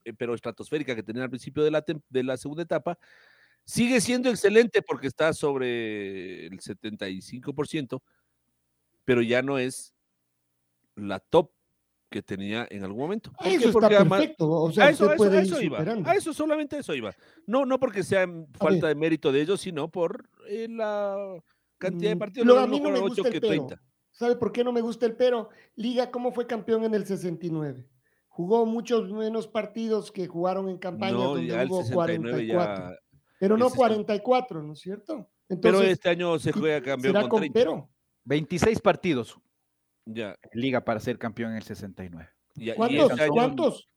eh, 0.03 0.13
pero 0.13 0.35
estratosférica 0.35 0.95
que 0.95 1.03
tenía 1.03 1.23
al 1.23 1.29
principio 1.29 1.63
de 1.63 1.71
la, 1.71 1.83
de 2.09 2.23
la 2.23 2.37
segunda 2.37 2.63
etapa, 2.63 2.99
sigue 3.65 3.99
siendo 4.01 4.29
excelente 4.29 4.81
porque 4.81 5.07
está 5.07 5.33
sobre 5.33 6.47
el 6.47 6.59
75%, 6.59 8.01
pero 9.03 9.21
ya 9.21 9.41
no 9.41 9.57
es 9.57 9.93
la 10.97 11.19
top 11.19 11.51
que 12.09 12.21
tenía 12.21 12.67
en 12.69 12.83
algún 12.83 13.01
momento. 13.01 13.31
¿Por? 13.33 13.47
Eso 13.47 13.69
está 13.69 13.87
además- 13.87 14.19
perfecto. 14.19 14.49
O 14.49 14.71
sea, 14.71 14.85
a 14.85 14.89
eso, 14.89 15.05
eso- 15.07 15.15
puede 15.17 15.63
iba. 15.65 15.79
A 16.05 16.13
eso 16.15 16.33
solamente 16.33 16.77
eso 16.77 16.93
iba. 16.93 17.13
No, 17.45 17.65
no 17.65 17.79
porque 17.79 18.03
sea 18.03 18.25
falta 18.53 18.87
de 18.87 18.95
mérito 18.95 19.31
de 19.31 19.41
ellos, 19.41 19.59
sino 19.61 19.89
por 19.89 20.29
eh, 20.49 20.67
la 20.69 21.17
cantidad 21.77 22.11
de 22.11 22.15
Mm, 22.15 22.19
partidos. 22.19 22.47
lo- 22.47 22.53
lo 22.55 22.59
a 22.61 22.67
mismo 22.67 22.87
mí 22.87 22.93
no 22.93 23.01
me 23.01 23.09
gusta 23.09 23.27
el 23.27 23.33
pero. 23.33 23.47
30. 23.47 23.81
¿Sabe 24.11 24.35
por 24.37 24.51
qué 24.51 24.63
no 24.63 24.71
me 24.71 24.81
gusta 24.81 25.05
el 25.05 25.15
pero? 25.15 25.49
Liga, 25.75 26.09
¿cómo 26.09 26.31
fue 26.31 26.47
campeón 26.47 26.83
en 26.85 26.93
el 26.95 27.05
69? 27.05 27.85
Jugó 28.29 28.65
muchos 28.65 29.11
menos 29.11 29.47
partidos 29.47 30.11
que 30.11 30.27
jugaron 30.27 30.69
en 30.69 30.77
campañas 30.77 31.13
No, 31.19 31.29
donde 31.35 31.47
ya 31.47 31.61
el 31.63 31.69
hubo 31.69 31.83
69 31.83 32.47
44. 32.47 32.89
ya. 32.91 32.95
pero 33.39 33.57
no 33.57 33.65
el 33.65 33.71
60. 33.71 33.77
44, 33.77 34.63
¿no 34.63 34.73
es 34.73 34.79
cierto? 34.79 35.29
Pero 35.47 35.55
Entonces, 35.59 35.89
este 35.91 36.09
año 36.09 36.39
se 36.39 36.51
juega 36.51 36.81
campeón 36.81 37.13
será 37.13 37.21
con 37.21 37.29
con 37.29 37.39
30. 37.41 37.59
pero. 37.59 37.89
26 38.23 38.79
partidos 38.79 39.37
Ya, 40.09 40.37
en 40.41 40.61
liga 40.61 40.83
para 40.85 40.99
ser 40.99 41.17
campeón 41.19 41.51
en 41.51 41.57
el 41.57 41.63
69. 41.63 42.29
ya, 42.55 42.73
y 42.73 42.75
¿Cuántos? 42.75 43.11
¿Cuántos? 43.29 43.89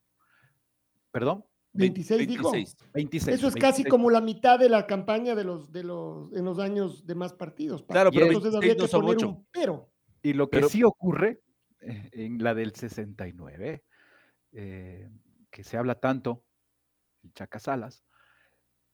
¿Perdón? 1.13 1.45
26 1.73 2.27
dijo. 2.29 2.51
26. 2.51 2.91
26. 2.93 3.37
Eso 3.39 3.47
es 3.49 3.55
casi 3.55 3.83
26. 3.85 3.89
como 3.91 4.11
la 4.11 4.21
mitad 4.21 4.59
de 4.59 4.69
la 4.69 4.87
campaña 4.89 5.37
de 5.37 5.45
los, 5.45 5.71
de 5.71 5.85
los, 5.85 6.33
en 6.33 6.45
los 6.45 6.59
años 6.59 7.07
de 7.07 7.15
más 7.15 7.33
partidos. 7.33 7.83
Paco. 7.83 7.93
Claro, 7.93 8.11
pero 8.11 8.27
entonces 8.27 8.51
26 8.53 8.57
habría 8.57 8.75
no 8.75 8.85
que 8.85 8.89
son 8.91 9.01
poner 9.03 9.17
ocho. 9.17 9.29
un 9.29 9.47
pero. 9.53 9.91
Y 10.23 10.33
lo 10.33 10.51
que 10.51 10.57
Pero- 10.59 10.69
sí 10.69 10.83
ocurre 10.83 11.41
eh, 11.81 12.11
en 12.13 12.43
la 12.43 12.55
del 12.55 12.75
69, 12.75 13.85
eh, 14.53 15.11
que 15.51 15.65
se 15.65 15.77
habla 15.77 15.95
tanto, 15.95 16.45
el 17.23 17.33
Chacasalas, 17.35 18.05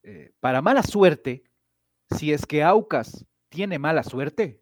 eh, 0.03 0.31
para 0.39 0.61
mala 0.61 0.83
suerte, 0.83 1.43
si 2.15 2.31
es 2.31 2.45
que 2.45 2.63
Aucas 2.63 3.25
tiene 3.49 3.79
mala 3.79 4.03
suerte, 4.03 4.61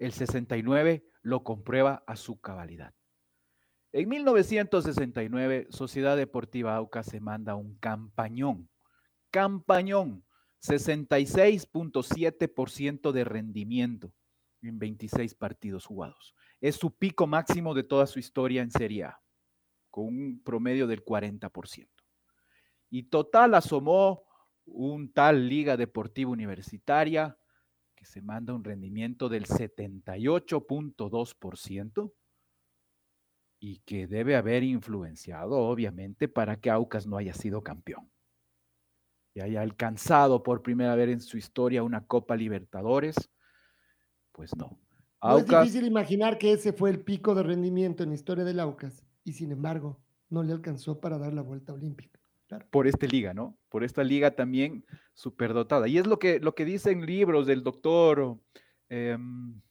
el 0.00 0.12
69 0.12 1.04
lo 1.22 1.44
comprueba 1.44 2.02
a 2.06 2.16
su 2.16 2.40
cabalidad. 2.40 2.92
En 3.92 4.08
1969, 4.08 5.68
Sociedad 5.70 6.16
Deportiva 6.16 6.74
Aucas 6.74 7.06
se 7.06 7.20
manda 7.20 7.54
un 7.54 7.76
campañón, 7.76 8.68
campañón, 9.30 10.24
66.7% 10.62 13.12
de 13.12 13.24
rendimiento 13.24 14.12
en 14.62 14.78
26 14.78 15.34
partidos 15.34 15.84
jugados. 15.86 16.34
Es 16.60 16.76
su 16.76 16.94
pico 16.96 17.26
máximo 17.26 17.74
de 17.74 17.82
toda 17.82 18.06
su 18.06 18.18
historia 18.18 18.62
en 18.62 18.70
Serie 18.70 19.04
A, 19.04 19.20
con 19.90 20.06
un 20.06 20.42
promedio 20.42 20.86
del 20.86 21.04
40%. 21.04 21.88
Y 22.90 23.02
total 23.04 23.54
asomó 23.54 24.24
un 24.64 25.12
tal 25.12 25.46
Liga 25.48 25.76
Deportiva 25.76 26.30
Universitaria 26.30 27.36
que 28.00 28.06
se 28.06 28.20
manda 28.22 28.54
un 28.54 28.64
rendimiento 28.64 29.28
del 29.28 29.44
78.2% 29.44 32.12
y 33.60 33.80
que 33.80 34.06
debe 34.06 34.36
haber 34.36 34.62
influenciado, 34.62 35.58
obviamente, 35.58 36.26
para 36.26 36.58
que 36.58 36.70
Aucas 36.70 37.06
no 37.06 37.18
haya 37.18 37.34
sido 37.34 37.62
campeón 37.62 38.10
y 39.34 39.40
haya 39.40 39.60
alcanzado 39.60 40.42
por 40.42 40.62
primera 40.62 40.94
vez 40.94 41.10
en 41.10 41.20
su 41.20 41.36
historia 41.36 41.82
una 41.82 42.06
Copa 42.06 42.36
Libertadores, 42.36 43.16
pues 44.32 44.56
no. 44.56 44.80
No 45.22 45.36
es 45.36 45.46
difícil 45.46 45.86
imaginar 45.86 46.38
que 46.38 46.54
ese 46.54 46.72
fue 46.72 46.88
el 46.88 47.00
pico 47.00 47.34
de 47.34 47.42
rendimiento 47.42 48.02
en 48.02 48.08
la 48.08 48.14
historia 48.14 48.44
del 48.44 48.60
Aucas 48.60 49.04
y 49.24 49.34
sin 49.34 49.52
embargo 49.52 50.00
no 50.30 50.42
le 50.42 50.54
alcanzó 50.54 51.00
para 51.00 51.18
dar 51.18 51.34
la 51.34 51.42
vuelta 51.42 51.74
olímpica. 51.74 52.18
Claro. 52.50 52.66
por 52.68 52.88
esta 52.88 53.06
liga, 53.06 53.32
¿no? 53.32 53.56
Por 53.68 53.84
esta 53.84 54.02
liga 54.02 54.32
también 54.32 54.84
superdotada. 55.14 55.86
Y 55.86 55.98
es 55.98 56.06
lo 56.08 56.18
que, 56.18 56.40
lo 56.40 56.56
que 56.56 56.64
dicen 56.64 57.06
libros 57.06 57.46
del 57.46 57.62
doctor, 57.62 58.40
em, 58.88 59.62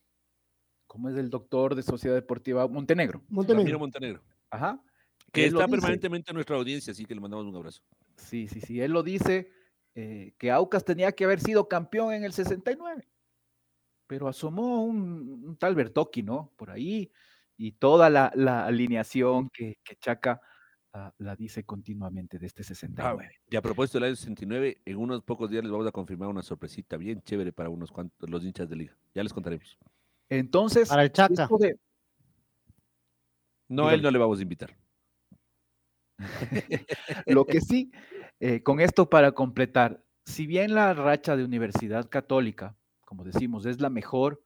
¿cómo 0.88 1.10
es 1.10 1.18
el 1.18 1.30
doctor 1.30 1.76
de 1.76 1.84
Sociedad 1.84 2.16
Deportiva? 2.16 2.70
Montenegro. 2.70 3.22
Montenegro. 3.28 3.80
Montenegro. 3.80 4.24
Ajá. 4.50 4.82
Que 5.34 5.48
está 5.48 5.68
permanentemente 5.68 6.32
en 6.32 6.36
nuestra 6.36 6.56
audiencia, 6.56 6.92
así 6.92 7.04
que 7.04 7.14
le 7.14 7.20
mandamos 7.20 7.48
un 7.48 7.56
abrazo. 7.58 7.82
Sí, 8.16 8.48
sí, 8.48 8.62
sí. 8.62 8.80
Él 8.80 8.94
lo 8.94 9.04
dice 9.04 9.52
eh, 9.94 10.34
que 10.38 10.50
Aucas 10.50 10.86
tenía 10.86 11.12
que 11.12 11.26
haber 11.26 11.42
sido 11.42 11.68
campeón 11.68 12.14
en 12.14 12.24
el 12.24 12.32
69. 12.32 13.10
Pero 14.08 14.30
asomó 14.30 14.86
un, 14.86 15.44
un 15.46 15.58
tal 15.58 15.76
Bertocchi, 15.76 16.24
¿no? 16.24 16.54
Por 16.56 16.72
ahí. 16.72 17.12
Y 17.58 17.74
toda 17.74 18.10
la, 18.10 18.32
la 18.36 18.66
alineación 18.66 19.50
que, 19.50 19.80
que 19.84 19.98
Chaca 19.98 20.40
ah, 20.94 21.14
la 21.20 21.36
dice 21.36 21.64
continuamente 21.64 22.40
de 22.40 22.48
este 22.48 22.62
Ah, 22.62 22.66
69. 22.66 23.32
y 23.50 23.56
a 23.56 23.62
propósito 23.62 23.98
del 24.00 24.06
año 24.10 24.16
69, 24.16 24.82
en 24.86 24.98
unos 24.98 25.24
pocos 25.24 25.50
días 25.50 25.64
les 25.64 25.72
vamos 25.72 25.88
a 25.88 25.92
confirmar 25.92 26.30
una 26.30 26.42
sorpresita 26.42 26.98
bien 26.98 27.22
chévere 27.22 27.52
para 27.52 27.70
unos 27.70 27.92
cuantos, 27.92 28.30
los 28.30 28.44
hinchas 28.44 28.70
de 28.70 28.76
liga. 28.76 28.98
Ya 29.14 29.24
les 29.24 29.34
contaremos. 29.34 29.78
Entonces, 30.30 30.90
Para 30.90 31.04
el 31.04 31.12
Chaca. 31.12 31.44
esto 31.44 31.58
de- 31.58 31.80
No, 33.68 33.88
a 33.88 33.94
él 33.94 34.02
no 34.02 34.12
le 34.12 34.18
vamos 34.20 34.40
a 34.40 34.42
invitar. 34.44 34.76
Lo 37.28 37.46
que 37.46 37.62
sí 37.62 37.92
Eh, 38.42 38.64
con 38.64 38.80
esto 38.80 39.10
para 39.10 39.34
completar, 39.34 40.02
si 40.26 40.48
bien 40.48 40.74
la 40.74 40.94
racha 40.94 41.36
de 41.36 41.44
Universidad 41.44 42.08
Católica, 42.10 42.78
como 43.02 43.26
decimos, 43.26 43.66
es 43.66 43.82
la 43.82 43.90
mejor 43.90 44.42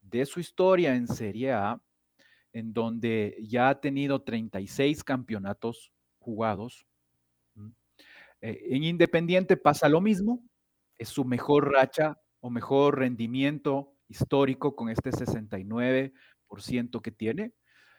de 0.00 0.24
su 0.24 0.40
historia 0.40 0.94
en 0.96 1.06
Serie 1.06 1.52
A, 1.52 1.78
en 2.56 2.72
donde 2.72 3.36
ya 3.42 3.68
ha 3.68 3.80
tenido 3.82 4.22
36 4.22 5.04
campeonatos 5.04 5.92
jugados. 6.18 6.86
Eh, 8.40 8.68
en 8.70 8.82
Independiente 8.82 9.58
pasa 9.58 9.90
lo 9.90 10.00
mismo, 10.00 10.42
es 10.96 11.10
su 11.10 11.26
mejor 11.26 11.70
racha 11.70 12.18
o 12.40 12.48
mejor 12.48 12.98
rendimiento 12.98 13.92
histórico 14.08 14.74
con 14.74 14.88
este 14.88 15.10
69% 15.10 17.02
que 17.02 17.10
tiene, 17.10 17.52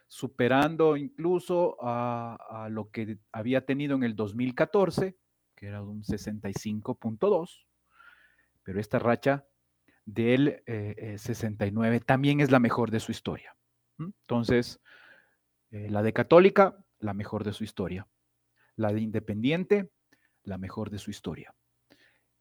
superando 0.08 0.98
incluso 0.98 1.78
a, 1.80 2.68
lo 2.72 2.90
que 2.90 3.20
había 3.32 3.64
tenido 3.64 3.96
en 3.96 4.02
el 4.02 4.16
2014, 4.16 5.20
que 5.54 5.68
era 5.68 5.84
un 5.84 6.02
65.2, 6.02 7.68
pero 8.64 8.80
esta 8.80 8.98
racha 8.98 9.46
del 10.04 10.64
69 10.66 11.96
eh, 11.96 12.00
eh, 12.00 12.04
también 12.04 12.40
es 12.40 12.50
la 12.50 12.60
mejor 12.60 12.90
de 12.90 13.00
su 13.00 13.12
historia. 13.12 13.57
Entonces, 14.00 14.80
eh, 15.72 15.90
la 15.90 16.04
de 16.04 16.14
Católica, 16.14 16.78
la 17.00 17.14
mejor 17.14 17.44
de 17.44 17.54
su 17.54 17.64
historia. 17.64 18.08
La 18.76 18.94
de 18.94 19.02
Independiente, 19.02 19.92
la 20.44 20.58
mejor 20.58 20.90
de 20.90 21.00
su 21.00 21.12
historia. 21.12 21.54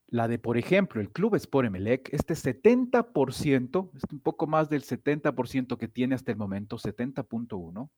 La 0.08 0.28
de, 0.28 0.38
por 0.38 0.56
ejemplo, 0.56 1.00
el 1.00 1.10
Club 1.10 1.34
Sport 1.34 1.66
Emelec, 1.66 2.12
este 2.12 2.34
70%, 2.34 3.90
es 3.96 4.02
un 4.12 4.20
poco 4.20 4.46
más 4.46 4.70
del 4.70 4.82
70% 4.82 5.76
que 5.76 5.88
tiene 5.88 6.14
hasta 6.14 6.30
el 6.30 6.38
momento, 6.38 6.78
70.1. 6.78 7.90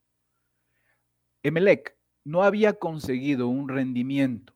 Emelec 1.42 1.98
no 2.24 2.42
había 2.42 2.74
conseguido 2.74 3.48
un 3.48 3.68
rendimiento 3.68 4.54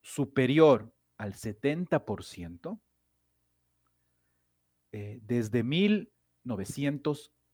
superior 0.00 0.94
al 1.16 1.34
70% 1.34 2.80
eh, 4.92 5.18
desde 5.22 5.62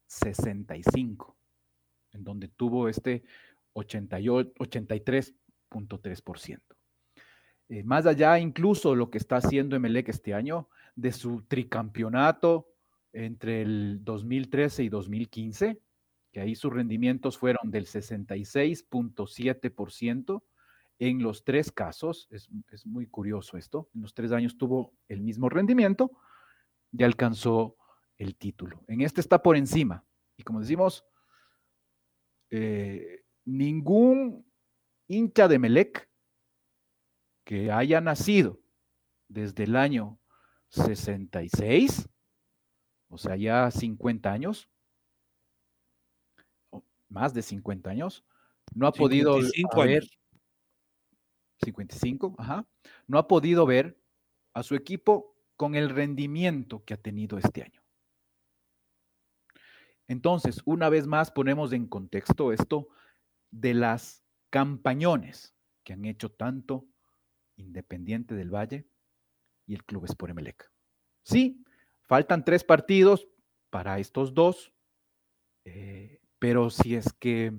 1965, 0.09 1.37
en 2.13 2.25
donde 2.25 2.49
tuvo 2.49 2.89
este 2.89 3.23
83.3%. 3.75 6.61
Eh, 7.71 7.83
más 7.83 8.05
allá 8.07 8.39
incluso 8.39 8.95
lo 8.95 9.11
que 9.11 9.17
está 9.19 9.37
haciendo 9.37 9.75
Emelec 9.75 10.11
este 10.11 10.35
año, 10.35 10.69
de 10.95 11.11
su 11.13 11.43
tricampeonato 11.43 12.69
entre 13.13 13.63
el 13.63 14.05
2013 14.05 14.85
y 14.85 14.89
2015, 14.89 15.81
que 16.31 16.41
ahí 16.41 16.55
sus 16.55 16.73
rendimientos 16.73 17.37
fueron 17.39 17.69
del 17.71 17.87
66.7% 17.87 20.43
en 21.01 21.23
los 21.23 21.45
tres 21.45 21.73
casos, 21.73 22.29
es, 22.31 22.49
es, 22.71 22.87
muy 22.87 23.07
curioso 23.07 23.57
esto, 23.57 23.89
en 23.95 24.03
los 24.03 24.13
tres 24.15 24.31
años 24.33 24.57
tuvo 24.57 24.93
el 25.09 25.23
mismo 25.23 25.49
rendimiento 25.49 26.13
y 26.93 27.03
alcanzó 27.03 27.77
el 28.19 28.37
título. 28.37 28.83
En 28.89 29.01
este 29.01 29.21
está 29.21 29.43
por 29.43 29.57
encima. 29.57 30.05
Y 30.37 30.43
como 30.43 30.61
decimos, 30.61 31.05
eh, 32.51 33.25
ningún 33.45 34.47
hincha 35.09 35.49
de 35.49 35.59
Melec 35.59 36.09
que 37.45 37.71
haya 37.71 38.01
nacido 38.01 38.61
desde 39.29 39.65
el 39.65 39.77
año 39.77 40.19
66, 40.71 42.09
o 43.09 43.19
sea, 43.19 43.37
ya 43.37 43.71
50 43.71 44.33
años, 44.33 44.69
más 47.09 47.35
de 47.35 47.43
50 47.43 47.91
años, 47.91 48.25
no 48.75 48.87
ha 48.87 48.93
podido 48.93 49.37
ver 49.37 50.05
55, 51.63 52.35
ajá, 52.39 52.67
no 53.07 53.19
ha 53.19 53.29
podido 53.29 53.67
ver 53.67 54.01
a 54.53 54.63
su 54.63 54.75
equipo 54.75 55.37
con 55.57 55.75
el 55.75 55.91
rendimiento 55.91 56.85
que 56.85 56.95
ha 56.95 56.97
tenido 56.97 57.39
este 57.39 57.63
año. 57.63 57.84
Entonces, 60.09 60.61
una 60.65 60.89
vez 60.89 61.07
más 61.07 61.31
ponemos 61.31 61.73
en 61.73 61.87
contexto 61.87 62.53
esto 62.53 62.89
de 63.51 63.75
las 63.75 64.23
campañones 64.51 65.55
que 65.83 65.93
han 65.93 66.05
hecho 66.05 66.31
tanto 66.31 66.87
Independiente 67.57 68.35
del 68.35 68.51
Valle 68.51 68.87
y 69.67 69.75
el 69.75 69.85
Club 69.85 70.07
Emelec. 70.29 70.71
Sí, 71.23 71.65
faltan 72.03 72.45
tres 72.45 72.65
partidos 72.65 73.29
para 73.71 73.99
estos 73.99 74.35
dos, 74.35 74.73
eh, 75.65 76.21
pero 76.39 76.71
si 76.71 76.97
es 76.97 77.13
que 77.13 77.53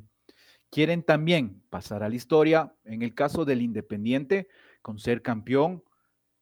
quieren 0.70 1.04
también 1.04 1.64
pasar 1.70 2.04
a 2.04 2.10
la 2.10 2.16
historia, 2.16 2.76
en 2.84 3.02
el 3.02 3.16
caso 3.16 3.46
del 3.46 3.62
Independiente, 3.62 4.50
con 4.82 5.00
ser 5.00 5.22
campeón, 5.22 5.84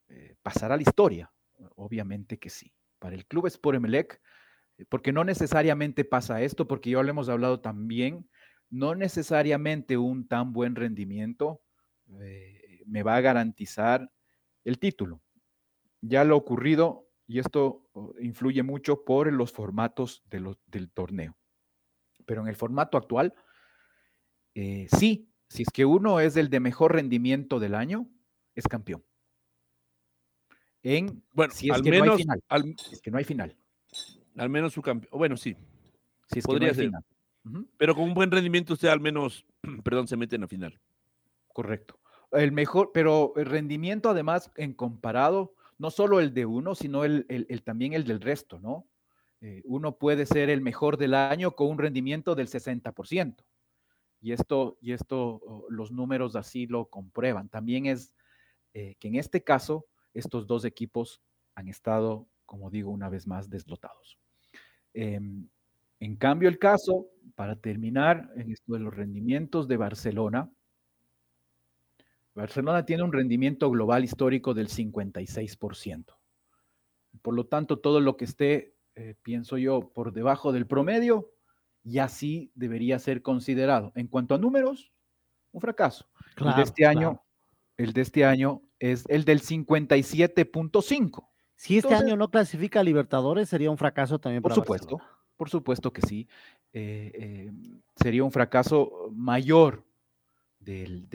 eh, 0.10 0.36
pasar 0.41 0.72
a 0.72 0.76
la 0.76 0.82
historia, 0.82 1.32
obviamente 1.76 2.39
que 2.39 2.49
sí. 2.49 2.74
Para 2.99 3.16
el 3.16 3.26
Club 3.26 3.51
Emelec, 3.76 4.22
porque 4.89 5.11
no 5.11 5.24
necesariamente 5.24 6.05
pasa 6.05 6.41
esto, 6.41 6.67
porque 6.67 6.91
ya 6.91 7.03
lo 7.03 7.09
hemos 7.09 7.30
hablado 7.30 7.61
también, 7.61 8.30
no 8.69 8.95
necesariamente 8.95 9.97
un 9.97 10.28
tan 10.28 10.53
buen 10.53 10.76
rendimiento 10.76 11.61
me 12.86 13.03
va 13.03 13.15
a 13.15 13.21
garantizar 13.21 14.11
el 14.63 14.80
título. 14.80 15.21
Ya 16.01 16.24
lo 16.24 16.38
ocurrido, 16.38 17.09
y 17.28 17.39
esto 17.39 17.88
oh, 17.93 18.13
influye 18.19 18.63
mucho 18.63 19.03
por 19.03 19.32
los 19.32 19.51
formatos 19.51 20.24
del 20.30 20.91
torneo. 20.91 21.38
Pero 22.26 22.41
en 22.41 22.47
el 22.47 22.55
formato 22.55 22.97
actual, 22.97 23.34
eh, 24.55 24.88
sí, 24.97 25.30
si 25.47 25.63
es 25.63 25.69
que 25.69 25.86
uno 25.86 26.19
es 26.19 26.36
el 26.38 26.49
de 26.49 26.59
mejor 26.59 26.93
rendimiento 26.93 27.59
del 27.59 27.76
año, 27.76 28.09
es 28.55 28.67
campeón. 28.67 29.03
En, 30.84 31.24
bueno, 31.34 31.53
si 31.53 31.69
es 31.69 31.82
que 31.82 31.91
no 31.91 32.11
hay 32.11 32.17
final. 32.17 32.41
es 32.91 33.01
que 33.01 33.11
no 33.11 33.17
hay 33.17 33.24
final. 33.24 33.57
Al 34.38 34.49
menos 34.49 34.73
su 34.73 34.81
campeón. 34.81 35.17
Bueno, 35.17 35.38
sí. 35.38 35.55
Si 36.31 36.39
es 36.39 36.45
Podría 36.45 36.73
ser. 36.73 36.91
Pero 37.77 37.93
con 37.93 38.05
un 38.05 38.13
buen 38.13 38.31
rendimiento 38.31 38.73
usted 38.73 38.88
al 38.88 39.01
menos, 39.01 39.45
perdón, 39.84 40.07
se 40.07 40.17
mete 40.17 40.36
en 40.36 40.41
la 40.41 40.47
final. 40.47 40.79
Correcto 41.47 41.99
el 42.34 42.51
mejor, 42.51 42.91
pero 42.93 43.34
el 43.36 43.45
rendimiento 43.45 44.09
además 44.09 44.51
en 44.55 44.73
comparado, 44.73 45.53
no 45.77 45.91
solo 45.91 46.19
el 46.19 46.34
de 46.34 46.45
uno, 46.45 46.75
sino 46.75 47.03
el, 47.03 47.25
también 47.63 47.93
el 47.93 48.05
del 48.05 48.21
resto, 48.21 48.59
¿no? 48.59 48.88
Eh, 49.41 49.61
uno 49.65 49.97
puede 49.97 50.25
ser 50.25 50.49
el 50.49 50.61
mejor 50.61 50.97
del 50.97 51.13
año 51.13 51.51
con 51.55 51.67
un 51.67 51.77
rendimiento 51.77 52.34
del 52.34 52.47
60%. 52.47 53.43
Y 54.21 54.31
esto, 54.31 54.77
y 54.79 54.93
esto 54.93 55.65
los 55.69 55.91
números 55.91 56.36
así 56.38 56.65
lo 56.65 56.89
comprueban. 56.89 57.49
También 57.49 57.86
es 57.88 58.13
eh, 58.73 58.95
que 58.99 59.09
en 59.09 59.15
este 59.15 59.43
caso, 59.43 59.86
estos 60.13 60.47
dos 60.47 60.63
equipos 60.63 61.21
han 61.55 61.67
estado, 61.67 62.27
como 62.45 62.69
digo, 62.69 62.89
una 62.89 63.09
vez 63.09 63.27
más 63.27 63.49
deslotados. 63.49 64.17
Em, 64.94 65.48
en 66.00 66.16
cambio, 66.16 66.50
el 66.50 66.60
caso, 66.60 67.08
para 67.36 67.56
terminar, 67.56 68.32
en 68.36 68.52
esto 68.52 68.74
de 68.74 68.80
los 68.80 68.94
rendimientos 68.94 69.68
de 69.68 69.78
Barcelona, 69.78 70.52
Barcelona 72.36 72.86
tiene 72.86 73.04
un 73.04 73.14
rendimiento 73.14 73.70
global 73.70 74.04
histórico 74.04 74.54
del 74.54 74.68
56%. 74.68 76.18
Por 77.22 77.36
lo 77.36 77.45
tanto, 77.45 77.80
todo 77.80 77.99
lo 77.99 78.18
que 78.18 78.26
esté, 78.26 78.76
eh, 78.95 79.15
pienso 79.22 79.57
yo, 79.57 79.91
por 79.94 80.14
debajo 80.14 80.52
del 80.52 80.65
promedio, 80.65 81.32
ya 81.84 82.07
sí 82.07 82.52
debería 82.56 82.98
ser 82.99 83.22
considerado. 83.22 83.91
En 83.95 84.07
cuanto 84.07 84.34
a 84.34 84.40
números, 84.40 84.91
un 85.52 85.61
fracaso. 85.61 86.07
el 86.38 86.56
de 86.56 86.61
este 86.64 86.86
año, 86.86 87.24
el 87.78 87.94
de 87.94 88.02
este 88.02 88.26
año 88.26 88.64
es 88.80 89.06
el 89.10 89.26
del 89.26 89.41
57.5. 89.41 91.32
Si 91.64 91.77
este 91.77 91.95
año 91.95 92.18
no 92.18 92.30
clasifica 92.30 92.81
a 92.81 92.84
Libertadores, 92.84 93.48
sería 93.48 93.72
un 93.72 93.77
fracaso 93.77 94.19
también. 94.19 94.44
Por 94.44 94.53
supuesto, 94.53 94.99
por 95.38 95.49
supuesto 95.49 95.94
que 95.94 96.02
sí. 96.02 96.27
Eh, 96.73 97.10
eh, 97.14 97.52
sería 97.95 98.26
un 98.26 98.34
fracaso 98.34 99.10
mayor 99.14 99.85
del, 100.60 101.07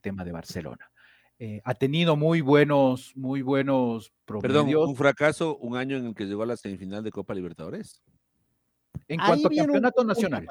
tema 0.00 0.24
de 0.24 0.30
Barcelona. 0.30 0.92
Eh, 1.40 1.60
ha 1.64 1.74
tenido 1.74 2.14
muy 2.14 2.40
buenos, 2.40 3.16
muy 3.16 3.42
buenos 3.42 4.12
Perdón, 4.40 4.72
un 4.76 4.94
fracaso, 4.94 5.56
un 5.56 5.76
año 5.76 5.96
en 5.96 6.06
el 6.06 6.14
que 6.14 6.26
llegó 6.26 6.44
a 6.44 6.46
la 6.46 6.56
semifinal 6.56 7.02
de 7.02 7.10
Copa 7.10 7.34
Libertadores. 7.34 8.00
En 9.08 9.18
cuanto 9.18 9.48
a 9.48 9.56
campeonato 9.56 10.04
nacional. 10.04 10.46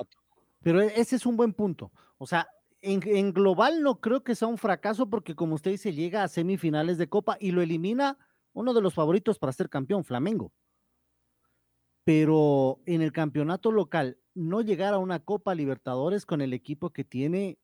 pero 0.61 0.81
e, 0.81 0.99
ese 0.99 1.15
es 1.15 1.25
un 1.25 1.37
buen 1.37 1.53
punto. 1.53 1.93
O 2.17 2.27
sea, 2.27 2.45
en, 2.81 3.01
en, 3.07 3.31
global 3.31 3.81
no 3.81 4.01
creo 4.01 4.21
que 4.21 4.35
sea 4.35 4.49
un 4.49 4.57
fracaso 4.57 5.09
porque 5.09 5.33
como 5.33 5.55
usted 5.55 5.71
dice, 5.71 5.93
llega 5.93 6.23
a 6.23 6.27
semifinales 6.27 6.97
de 6.97 7.07
Copa 7.07 7.37
y 7.39 7.51
lo 7.51 7.61
elimina 7.61 8.17
uno 8.55 8.73
de 8.73 8.81
los 8.81 8.93
favoritos 8.93 9.37
para 9.37 9.53
ser 9.53 9.69
campeón, 9.69 10.03
Flamengo. 10.03 10.51
Pero 12.03 12.79
en 12.85 13.01
el 13.01 13.11
campeonato 13.11 13.71
local, 13.71 14.17
no 14.33 14.61
llegar 14.61 14.93
a 14.93 14.99
una 14.99 15.19
Copa 15.19 15.53
Libertadores 15.55 16.25
con 16.25 16.41
el 16.41 16.53
equipo 16.53 16.91
que 16.91 17.03
tiene 17.03 17.59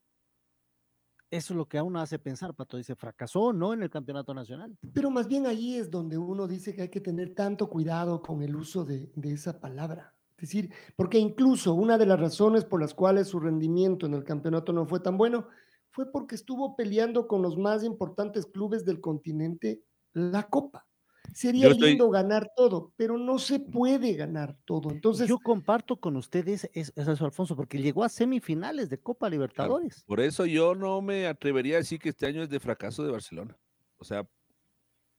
eso 1.31 1.53
es 1.53 1.57
lo 1.57 1.65
que 1.65 1.77
a 1.77 1.83
uno 1.83 2.01
hace 2.01 2.19
pensar, 2.19 2.53
Pato. 2.53 2.75
Dice, 2.75 2.93
fracasó 2.93 3.53
no 3.53 3.73
en 3.73 3.81
el 3.83 3.89
campeonato 3.89 4.33
nacional. 4.33 4.77
Pero 4.93 5.09
más 5.09 5.29
bien 5.29 5.47
ahí 5.47 5.75
es 5.75 5.89
donde 5.89 6.17
uno 6.17 6.45
dice 6.45 6.75
que 6.75 6.81
hay 6.81 6.89
que 6.89 6.99
tener 6.99 7.33
tanto 7.33 7.69
cuidado 7.69 8.21
con 8.21 8.43
el 8.43 8.53
uso 8.53 8.83
de, 8.83 9.09
esa 9.23 9.61
palabra. 9.61 10.13
Es 10.35 10.49
decir, 10.49 10.73
porque 10.97 11.19
incluso 11.19 11.73
una 11.73 11.97
de 11.97 12.05
las 12.05 12.19
razones 12.19 12.65
por 12.65 12.81
las 12.81 12.93
cuales 12.93 13.29
su 13.29 13.39
rendimiento 13.39 14.05
en 14.05 14.13
el 14.13 14.25
campeonato 14.25 14.73
no 14.73 14.85
fue 14.85 14.99
tan 14.99 15.17
bueno 15.17 15.47
fue 15.89 16.11
porque 16.11 16.35
estuvo 16.35 16.75
peleando 16.75 17.27
con 17.27 17.41
los 17.41 17.57
más 17.57 17.83
importantes 17.83 18.45
clubes 18.45 18.83
del 18.83 18.99
continente 18.99 19.83
la 20.13 20.43
Copa. 20.43 20.85
Sería 21.33 21.69
estoy- 21.69 21.89
lindo 21.91 22.09
ganar 22.09 22.51
todo, 22.57 22.91
pero 22.97 23.17
no 23.17 23.39
se 23.39 23.59
puede 23.59 24.13
ganar 24.15 24.57
todo. 24.65 24.91
Entonces, 24.91 25.29
Yo 25.29 25.39
comparto 25.39 25.95
con 25.95 26.17
ustedes 26.17 26.69
es- 26.73 26.91
eso, 26.95 27.25
Alfonso, 27.25 27.55
porque 27.55 27.81
llegó 27.81 28.03
a 28.03 28.09
semifinales 28.09 28.89
de 28.89 28.99
Copa 28.99 29.29
Libertadores. 29.29 30.03
Por 30.05 30.19
eso 30.19 30.45
yo 30.45 30.75
no 30.75 31.01
me 31.01 31.27
atrevería 31.27 31.75
a 31.75 31.79
decir 31.79 31.99
que 31.99 32.09
este 32.09 32.25
año 32.25 32.43
es 32.43 32.49
de 32.49 32.59
fracaso 32.59 33.03
de 33.03 33.11
Barcelona. 33.11 33.57
O 33.97 34.03
sea, 34.03 34.27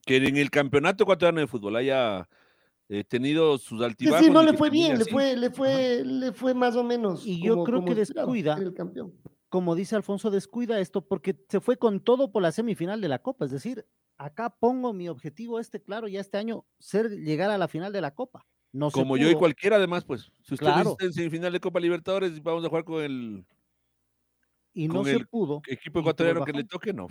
que 0.04 0.16
en 0.16 0.36
el 0.36 0.50
campeonato 0.50 1.04
ecuatoriano 1.04 1.40
de 1.40 1.46
fútbol 1.46 1.76
haya 1.76 2.28
eh, 2.88 3.04
tenido 3.04 3.56
sus 3.56 3.80
altibajos. 3.80 4.22
sí, 4.26 4.30
no 4.30 4.42
y 4.42 4.46
le 4.46 4.52
fue 4.52 4.68
bien, 4.68 4.98
le 4.98 5.06
fue, 5.06 5.34
le 5.34 5.48
fue, 5.50 6.02
le 6.04 6.32
fue 6.32 6.52
más 6.52 6.76
o 6.76 6.84
menos. 6.84 7.26
Y 7.26 7.42
yo 7.42 7.64
creo 7.64 7.76
como 7.76 7.86
que 7.88 7.94
descuida. 7.94 8.54
el 8.58 8.74
campeón. 8.74 9.14
Como 9.52 9.74
dice 9.74 9.96
Alfonso, 9.96 10.30
descuida 10.30 10.80
esto 10.80 11.06
porque 11.06 11.36
se 11.50 11.60
fue 11.60 11.76
con 11.76 12.00
todo 12.00 12.32
por 12.32 12.40
la 12.40 12.52
semifinal 12.52 13.02
de 13.02 13.08
la 13.08 13.18
Copa. 13.18 13.44
Es 13.44 13.50
decir, 13.50 13.86
acá 14.16 14.48
pongo 14.48 14.94
mi 14.94 15.10
objetivo 15.10 15.60
este 15.60 15.82
claro 15.82 16.08
ya 16.08 16.20
este 16.20 16.38
año, 16.38 16.64
ser 16.78 17.10
llegar 17.10 17.50
a 17.50 17.58
la 17.58 17.68
final 17.68 17.92
de 17.92 18.00
la 18.00 18.14
Copa. 18.14 18.46
No 18.72 18.90
Como 18.90 19.18
yo 19.18 19.30
y 19.30 19.34
cualquiera 19.34 19.76
además, 19.76 20.06
pues. 20.06 20.32
Si 20.40 20.54
usted 20.54 20.68
Claro. 20.68 20.96
en 21.00 21.12
semifinal 21.12 21.52
de 21.52 21.60
Copa 21.60 21.80
Libertadores, 21.80 22.42
vamos 22.42 22.64
a 22.64 22.70
jugar 22.70 22.84
con 22.84 23.04
el 23.04 23.44
y 24.72 24.88
no 24.88 25.04
se 25.04 25.20
pudo. 25.20 25.60
equipo 25.68 26.00
ecuatoriano 26.00 26.46
que 26.46 26.52
le 26.54 26.64
toque, 26.64 26.94
no. 26.94 27.08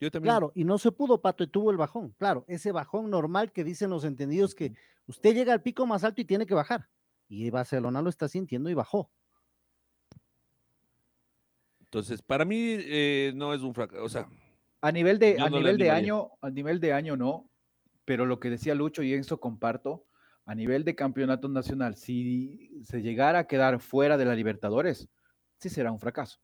Yo 0.00 0.10
también. 0.10 0.32
Claro, 0.32 0.50
y 0.56 0.64
no 0.64 0.78
se 0.78 0.90
pudo, 0.90 1.22
Pato, 1.22 1.44
y 1.44 1.46
tuvo 1.46 1.70
el 1.70 1.76
bajón. 1.76 2.12
Claro, 2.18 2.44
ese 2.48 2.72
bajón 2.72 3.08
normal 3.08 3.52
que 3.52 3.62
dicen 3.62 3.90
los 3.90 4.02
entendidos 4.04 4.56
que 4.56 4.72
usted 5.06 5.32
llega 5.32 5.52
al 5.52 5.62
pico 5.62 5.86
más 5.86 6.02
alto 6.02 6.20
y 6.20 6.24
tiene 6.24 6.44
que 6.44 6.54
bajar. 6.54 6.88
Y 7.28 7.50
Barcelona 7.50 8.02
lo 8.02 8.10
está 8.10 8.26
sintiendo 8.28 8.68
y 8.68 8.74
bajó. 8.74 9.12
Entonces, 11.94 12.22
para 12.22 12.44
mí 12.44 12.58
eh, 12.58 13.32
no 13.36 13.54
es 13.54 13.62
un 13.62 13.72
fracaso. 13.72 14.02
O 14.02 14.08
sea, 14.08 14.28
A 14.80 14.90
nivel 14.90 15.20
de, 15.20 15.36
a 15.38 15.48
no 15.48 15.58
nivel 15.58 15.78
de 15.78 15.92
año, 15.92 16.32
a 16.40 16.50
nivel 16.50 16.80
de 16.80 16.92
año 16.92 17.16
no, 17.16 17.48
pero 18.04 18.26
lo 18.26 18.40
que 18.40 18.50
decía 18.50 18.74
Lucho 18.74 19.04
y 19.04 19.12
eso 19.12 19.38
comparto, 19.38 20.04
a 20.44 20.56
nivel 20.56 20.82
de 20.82 20.96
campeonato 20.96 21.48
nacional, 21.48 21.94
si 21.94 22.82
se 22.82 23.00
llegara 23.00 23.38
a 23.38 23.46
quedar 23.46 23.78
fuera 23.78 24.16
de 24.16 24.24
la 24.24 24.34
Libertadores, 24.34 25.08
sí 25.60 25.68
será 25.68 25.92
un 25.92 26.00
fracaso. 26.00 26.40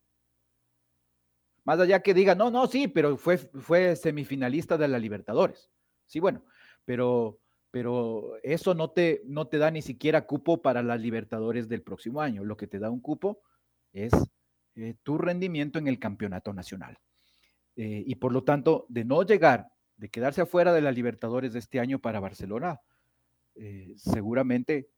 Más 1.65 1.81
allá 1.81 2.01
que 2.01 2.15
diga, 2.15 2.37
no, 2.37 2.53
no, 2.53 2.69
sí, 2.69 2.87
pero 2.87 3.17
fue, 3.17 3.37
fue 3.37 3.97
semifinalista 3.97 4.79
de 4.79 4.87
la 4.87 5.01
Libertadores. 5.01 5.69
Sí, 6.07 6.21
bueno, 6.21 6.45
pero, 6.85 7.41
pero 7.73 8.37
eso 8.45 8.73
no 8.75 8.93
te, 8.93 9.23
no 9.25 9.49
te 9.49 9.59
da 9.59 9.73
ni 9.73 9.83
siquiera 9.83 10.27
cupo 10.27 10.63
para 10.63 10.85
las 10.85 11.01
Libertadores 11.01 11.69
del 11.69 11.83
próximo 11.83 12.21
año. 12.21 12.45
Lo 12.45 12.57
que 12.57 12.69
te 12.69 12.79
da 12.79 12.89
un 12.89 13.01
cupo 13.01 13.43
es 13.93 14.13
eh, 14.75 14.95
tu 15.03 15.19
rendimiento 15.19 15.79
en 15.79 15.89
el 15.89 15.99
campeonato 15.99 16.53
nacional. 16.53 16.99
Eh, 17.77 18.05
y 18.07 18.15
por 18.17 18.33
lo 18.33 18.45
tanto, 18.45 18.87
de 18.89 19.05
no 19.05 19.23
llegar, 19.23 19.69
de 19.97 20.09
quedarse 20.09 20.43
afuera 20.43 20.73
de 20.73 20.81
la 20.81 20.93
Libertadores 20.93 21.53
de 21.53 21.59
este 21.59 21.81
año 21.81 21.99
para 21.99 22.21
Barcelona, 22.21 22.81
eh, 23.55 23.95
seguramente, 23.97 24.91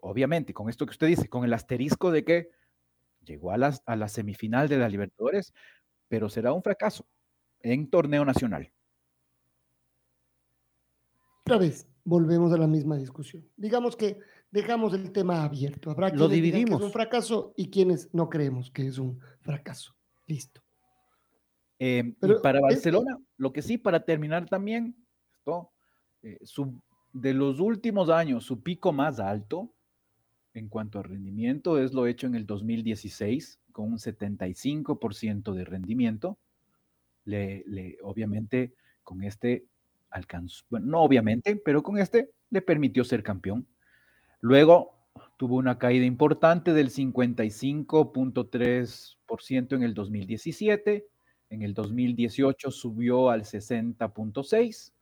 obviamente, 0.00 0.54
con 0.54 0.68
esto 0.68 0.86
que 0.86 0.92
usted 0.92 1.06
dice, 1.06 1.28
con 1.28 1.44
el 1.44 1.52
asterisco 1.52 2.10
de 2.10 2.24
que 2.24 2.50
llegó 3.24 3.52
a, 3.52 3.58
las, 3.58 3.82
a 3.86 3.96
la 3.96 4.08
semifinal 4.08 4.68
de 4.68 4.78
la 4.78 4.88
Libertadores, 4.88 5.52
pero 6.08 6.28
será 6.28 6.52
un 6.52 6.62
fracaso 6.62 7.06
en 7.60 7.90
torneo 7.90 8.24
nacional. 8.24 8.72
Otra 11.44 11.58
vez, 11.58 11.88
volvemos 12.04 12.52
a 12.52 12.58
la 12.58 12.66
misma 12.66 12.96
discusión. 12.96 13.48
Digamos 13.56 13.96
que 13.96 14.18
dejamos 14.50 14.94
el 14.94 15.12
tema 15.12 15.44
abierto. 15.44 15.90
Habrá 15.90 16.08
Lo 16.08 16.28
quienes 16.28 16.30
digan 16.30 16.42
que 16.42 16.56
dividimos. 16.58 16.80
es 16.80 16.86
un 16.86 16.92
fracaso 16.92 17.52
y 17.56 17.70
quienes 17.70 18.12
no 18.14 18.28
creemos 18.28 18.70
que 18.70 18.86
es 18.86 18.98
un 18.98 19.20
fracaso. 19.40 19.94
Listo. 20.26 20.60
Eh, 21.78 22.02
y 22.06 22.12
Pero 22.12 22.42
para 22.42 22.58
es- 22.58 22.62
Barcelona, 22.62 23.18
lo 23.36 23.52
que 23.52 23.62
sí, 23.62 23.78
para 23.78 24.04
terminar 24.04 24.46
también, 24.46 24.94
esto, 25.38 25.70
eh, 26.22 26.38
su- 26.42 26.80
de 27.12 27.32
los 27.34 27.58
últimos 27.60 28.10
años, 28.10 28.44
su 28.44 28.62
pico 28.62 28.92
más 28.92 29.18
alto 29.18 29.72
en 30.54 30.68
cuanto 30.68 30.98
a 30.98 31.02
rendimiento 31.02 31.78
es 31.78 31.92
lo 31.92 32.06
hecho 32.06 32.26
en 32.26 32.34
el 32.34 32.44
2016, 32.46 33.58
con 33.72 33.92
un 33.92 33.98
75% 33.98 35.54
de 35.54 35.64
rendimiento. 35.64 36.38
Le, 37.24 37.64
le- 37.66 37.98
obviamente, 38.02 38.74
con 39.02 39.22
este 39.22 39.64
alcanzó, 40.10 40.64
bueno, 40.70 40.86
no 40.86 41.00
obviamente, 41.02 41.54
pero 41.56 41.82
con 41.82 41.96
este 41.98 42.30
le 42.50 42.62
permitió 42.62 43.04
ser 43.04 43.22
campeón. 43.22 43.66
Luego 44.40 44.94
tuvo 45.36 45.56
una 45.56 45.78
caída 45.78 46.06
importante 46.06 46.72
del 46.72 46.90
55.3% 46.90 49.74
en 49.74 49.82
el 49.82 49.94
2017. 49.94 51.06
En 51.50 51.62
el 51.62 51.74
2018 51.74 52.70
subió 52.70 53.30
al 53.30 53.42
60.6. 53.42 54.92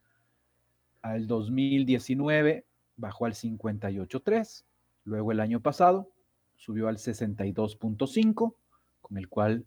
Al 1.02 1.26
2019 1.26 2.64
bajó 2.96 3.26
al 3.26 3.34
58.3. 3.34 4.64
Luego 5.04 5.32
el 5.32 5.40
año 5.40 5.60
pasado 5.60 6.10
subió 6.56 6.88
al 6.88 6.96
62.5, 6.98 8.54
con 9.00 9.18
el 9.18 9.28
cual 9.28 9.66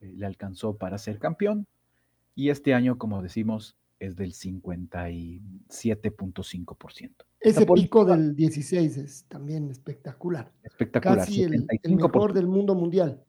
eh, 0.00 0.12
le 0.16 0.26
alcanzó 0.26 0.76
para 0.76 0.98
ser 0.98 1.18
campeón. 1.18 1.66
Y 2.34 2.50
este 2.50 2.74
año, 2.74 2.98
como 2.98 3.22
decimos, 3.22 3.76
es 4.00 4.16
del 4.16 4.32
57.5%. 4.32 7.10
Ese 7.38 7.64
por 7.64 7.78
pico 7.78 8.04
del 8.04 8.34
16 8.34 8.96
es 8.96 9.24
también 9.28 9.70
espectacular. 9.70 10.50
Espectacular. 10.64 11.18
Casi 11.18 11.44
el, 11.44 11.54
el 11.54 11.64
75%. 11.66 12.12
mejor 12.12 12.32
del 12.32 12.48
mundo 12.48 12.74
mundial. 12.74 13.22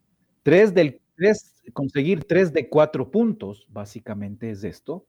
Tres 0.43 0.73
del, 0.73 0.99
tres, 1.15 1.53
conseguir 1.73 2.23
tres 2.23 2.51
de 2.51 2.67
cuatro 2.67 3.11
puntos, 3.11 3.67
básicamente 3.69 4.49
es 4.49 4.63
esto, 4.63 5.05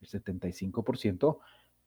el 0.00 0.08
75%, 0.08 1.38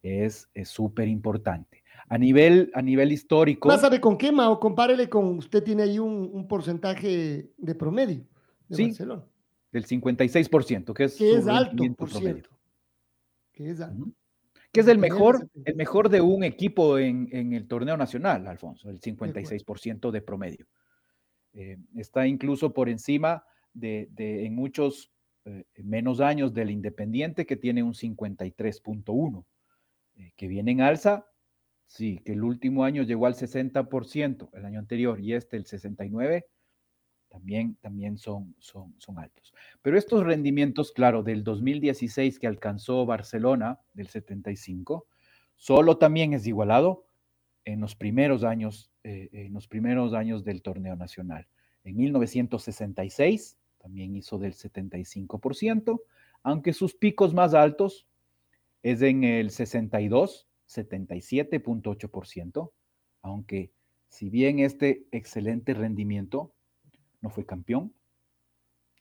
es 0.02 0.48
súper 0.64 1.10
importante. 1.10 1.84
A 2.08 2.18
nivel, 2.18 2.72
a 2.74 2.82
nivel 2.82 3.12
histórico, 3.12 3.68
Más 3.68 3.82
sabe 3.82 4.00
con 4.00 4.18
qué, 4.18 4.32
Mao, 4.32 4.58
compárele 4.60 5.10
con, 5.10 5.38
usted 5.38 5.62
tiene 5.64 5.84
ahí 5.84 6.00
un, 6.00 6.30
un 6.32 6.48
porcentaje 6.48 7.52
de 7.58 7.76
promedio 7.76 8.24
de 8.68 8.76
Sí, 8.76 8.86
Barcelona, 8.86 9.26
del 9.72 9.86
56%, 9.86 10.94
que 10.94 11.04
es, 11.04 11.16
que 11.16 11.36
es 11.36 11.48
alto, 11.48 11.84
por 11.98 12.10
promedio. 12.10 12.34
cierto. 12.36 12.50
Que 13.60 13.72
es. 13.72 13.80
Que 14.72 14.80
es 14.80 14.88
el 14.88 15.00
mejor, 15.00 15.50
el 15.66 15.76
mejor 15.76 16.08
de 16.08 16.22
un 16.22 16.46
equipo 16.46 16.98
en, 16.98 17.28
en 17.34 17.52
el 17.52 17.68
torneo 17.68 17.98
nacional, 17.98 18.48
Alfonso, 18.48 18.90
el 18.90 19.02
56% 19.02 20.12
de 20.12 20.22
promedio. 20.22 20.66
Eh, 21.52 21.78
está 21.98 22.26
incluso 22.26 22.72
por 22.72 22.88
encima 22.88 23.44
de, 23.74 24.08
de 24.12 24.46
en 24.46 24.56
muchos 24.56 25.12
eh, 25.44 25.66
menos 25.84 26.22
años 26.22 26.54
del 26.54 26.72
Independiente, 26.72 27.46
que 27.46 27.58
tiene 27.58 27.84
un 27.84 27.94
53.1, 27.94 29.46
eh, 30.16 30.32
que 30.38 30.48
viene 30.48 30.72
en 30.72 30.82
alza, 30.82 31.26
sí, 31.86 32.22
que 32.24 32.32
el 32.32 32.44
último 32.44 32.86
año 32.86 33.04
llegó 33.04 33.26
al 33.26 33.34
60%, 33.34 34.52
el 34.54 34.66
año 34.66 34.80
anterior, 34.80 35.20
y 35.20 35.34
este 35.34 35.58
el 35.58 35.66
69%, 35.66 36.44
también, 37.30 37.76
también 37.76 38.18
son, 38.18 38.56
son, 38.60 38.94
son 38.98 39.20
altos. 39.20 39.54
Pero 39.82 39.98
estos 39.98 40.24
rendimientos, 40.24 40.92
claro, 40.92 41.24
del 41.24 41.44
2016 41.44 42.40
que 42.40 42.48
alcanzó 42.48 43.06
Barcelona, 43.06 43.80
del 43.94 44.08
75, 44.08 45.08
solo 45.56 45.98
también 45.98 46.34
es 46.34 46.48
igualado 46.48 47.06
en 47.66 47.80
los 47.80 47.96
primeros 47.96 48.44
años, 48.44 48.92
eh, 49.04 49.30
en 49.32 49.54
los 49.54 49.68
primeros 49.68 50.14
años 50.14 50.44
del 50.44 50.62
torneo 50.62 50.96
nacional. 50.96 51.48
En 51.84 51.98
1966 51.98 53.58
también 53.78 54.16
hizo 54.16 54.38
del 54.38 54.54
75%, 54.54 56.02
aunque 56.44 56.74
sus 56.74 56.96
picos 56.96 57.34
más 57.34 57.54
altos 57.54 58.08
es 58.84 59.02
en 59.02 59.24
el 59.24 59.52
62, 59.52 60.48
77.8%, 60.68 62.72
aunque 63.22 63.72
si 64.08 64.30
bien 64.30 64.60
este 64.60 65.06
excelente 65.12 65.74
rendimiento 65.74 66.54
no 67.22 67.30
fue 67.30 67.46
campeón, 67.46 67.94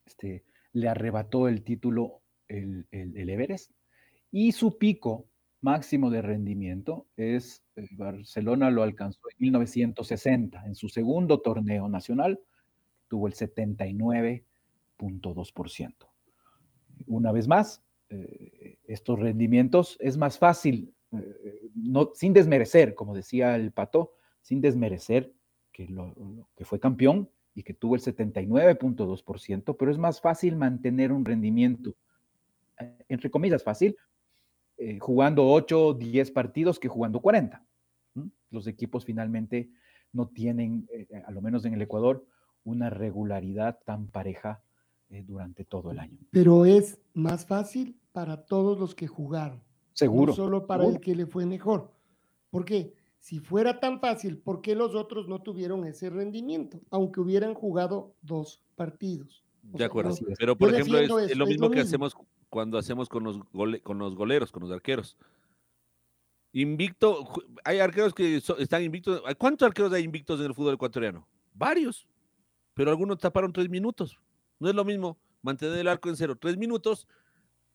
este, 0.07 0.45
le 0.73 0.89
arrebató 0.89 1.49
el 1.49 1.62
título 1.62 2.23
el, 2.49 2.86
el, 2.90 3.16
el 3.16 3.31
Everest. 3.31 3.73
Y 4.31 4.53
su 4.53 4.78
pico 4.78 5.27
máximo 5.61 6.11
de 6.11 6.23
rendimiento 6.23 7.07
es 7.16 7.65
eh, 7.77 7.86
Barcelona 7.93 8.70
lo 8.70 8.82
alcanzó 8.82 9.20
en 9.31 9.36
1960 9.39 10.66
en 10.66 10.74
su 10.74 10.89
segundo 10.89 11.40
torneo 11.40 11.89
nacional 11.89 12.40
tuvo 13.09 13.27
el 13.27 13.35
79.2%. 13.35 15.95
Una 17.07 17.32
vez 17.32 17.49
más, 17.49 17.82
eh, 18.11 18.77
estos 18.85 19.19
rendimientos 19.19 19.97
es 20.01 20.19
más 20.19 20.39
fácil, 20.39 20.95
eh, 21.12 21.70
no, 21.74 22.11
sin 22.15 22.35
desmerecer, 22.35 22.95
como 22.95 23.15
decía 23.15 23.57
el 23.57 23.73
Pato, 23.73 24.12
sin 24.43 24.61
desmerecer 24.61 25.32
que, 25.73 25.89
lo, 25.89 26.15
que 26.55 26.66
fue 26.66 26.78
campeón 26.78 27.31
y 27.59 27.65
que 27.65 27.75
tuvo 27.75 27.97
el 27.97 28.01
79.2%, 28.01 29.77
pero 29.77 29.91
es 29.91 29.99
más 29.99 30.21
fácil 30.21 30.55
mantener 30.55 31.11
un 31.11 31.25
rendimiento, 31.25 31.97
eh, 32.79 33.05
entre 33.09 33.33
comillas, 33.33 33.65
fácil, 33.65 33.97
eh, 34.77 35.01
jugando 35.01 35.45
8 35.45 35.87
o 35.87 35.93
10 35.93 36.31
partidos 36.31 36.79
que 36.79 36.87
jugando 36.87 37.19
40. 37.19 37.61
¿Mm? 38.15 38.29
Los 38.53 38.69
equipos 38.69 39.05
finalmente 39.05 39.71
no 40.13 40.29
tienen, 40.29 40.89
eh, 40.93 41.09
a 41.27 41.33
lo 41.33 41.43
menos 41.43 41.65
en 41.65 41.75
el 41.75 41.83
Ecuador, 41.83 42.25
una 42.63 42.91
regularidad 42.91 43.81
tan 43.85 44.07
pareja 44.07 44.63
eh, 45.11 45.25
durante 45.27 45.65
todo 45.65 45.91
el 45.91 45.99
año. 45.99 46.19
Pero 46.31 46.65
es 46.65 47.01
más 47.13 47.45
fácil 47.45 47.99
para 48.13 48.47
todos 48.47 48.79
los 48.79 48.95
que 48.95 49.09
jugaron. 49.09 49.65
Seguro. 49.95 50.31
No 50.31 50.37
solo 50.37 50.65
para 50.69 50.85
seguro. 50.85 50.97
el 50.97 51.03
que 51.03 51.17
le 51.17 51.27
fue 51.27 51.45
mejor. 51.45 51.93
Porque 52.51 52.95
si 53.20 53.40
fuera 53.40 53.81
tan 53.81 54.01
fácil, 54.01 54.39
¿por 54.39 54.61
qué 54.62 54.74
los 54.74 54.95
otros 54.95 55.28
no 55.28 55.40
tuvieron 55.43 55.85
ese 55.85 56.09
rendimiento? 56.11 56.81
Aunque 56.90 57.20
hubieran 57.20 57.55
jugado 57.55 58.15
dos 58.23 58.61
partidos. 58.77 59.45
O 59.69 59.73
De 59.73 59.78
sea, 59.78 59.86
acuerdo. 59.89 60.15
yo- 60.16 60.27
Pero, 60.39 60.57
por 60.57 60.73
ejemplo, 60.73 60.99
es, 60.99 61.09
lo 61.36 61.45
es 61.45 61.51
mismo 61.51 61.65
lo 61.66 61.70
que 61.70 61.77
mismo. 61.77 61.89
hacemos 61.89 62.16
cuando 62.49 62.78
hacemos 62.78 63.09
con 63.09 63.24
los, 63.24 63.39
gole- 63.53 63.82
con 63.82 63.99
los 63.99 64.15
goleros, 64.15 64.51
con 64.53 64.62
los 64.62 64.70
arqueros. 64.73 65.16
Invicto, 66.53 67.28
hay 67.65 67.78
arqueros 67.78 68.15
que 68.15 68.40
so- 68.40 68.57
están 68.59 68.82
invictos. 68.82 69.23
¿Cuántos 69.36 69.66
arqueros 69.66 69.93
hay 69.93 70.03
invictos 70.05 70.40
en 70.40 70.47
el 70.47 70.55
fútbol 70.55 70.74
ecuatoriano? 70.74 71.28
Varios. 71.53 72.09
Pero 72.74 72.90
algunos 72.90 73.19
taparon 73.19 73.53
tres 73.53 73.69
minutos. 73.69 74.19
No 74.59 74.69
es 74.69 74.74
lo 74.74 74.85
mismo 74.85 75.19
mantener 75.43 75.78
el 75.78 75.89
arco 75.89 76.09
en 76.09 76.16
cero 76.16 76.36
tres 76.40 76.57
minutos 76.57 77.07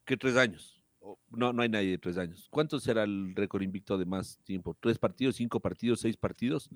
que 0.05 0.17
tres 0.17 0.35
años. 0.37 0.82
No, 1.29 1.51
no 1.51 1.61
hay 1.61 1.69
nadie 1.69 1.91
de 1.91 1.97
tres 1.97 2.17
años. 2.17 2.47
¿Cuánto 2.49 2.79
será 2.79 3.03
el 3.03 3.35
récord 3.35 3.61
invicto 3.61 3.97
de 3.97 4.05
más 4.05 4.39
tiempo? 4.43 4.75
¿Tres 4.79 4.97
partidos, 4.97 5.35
cinco 5.35 5.59
partidos, 5.59 5.99
seis 5.99 6.15
partidos? 6.15 6.69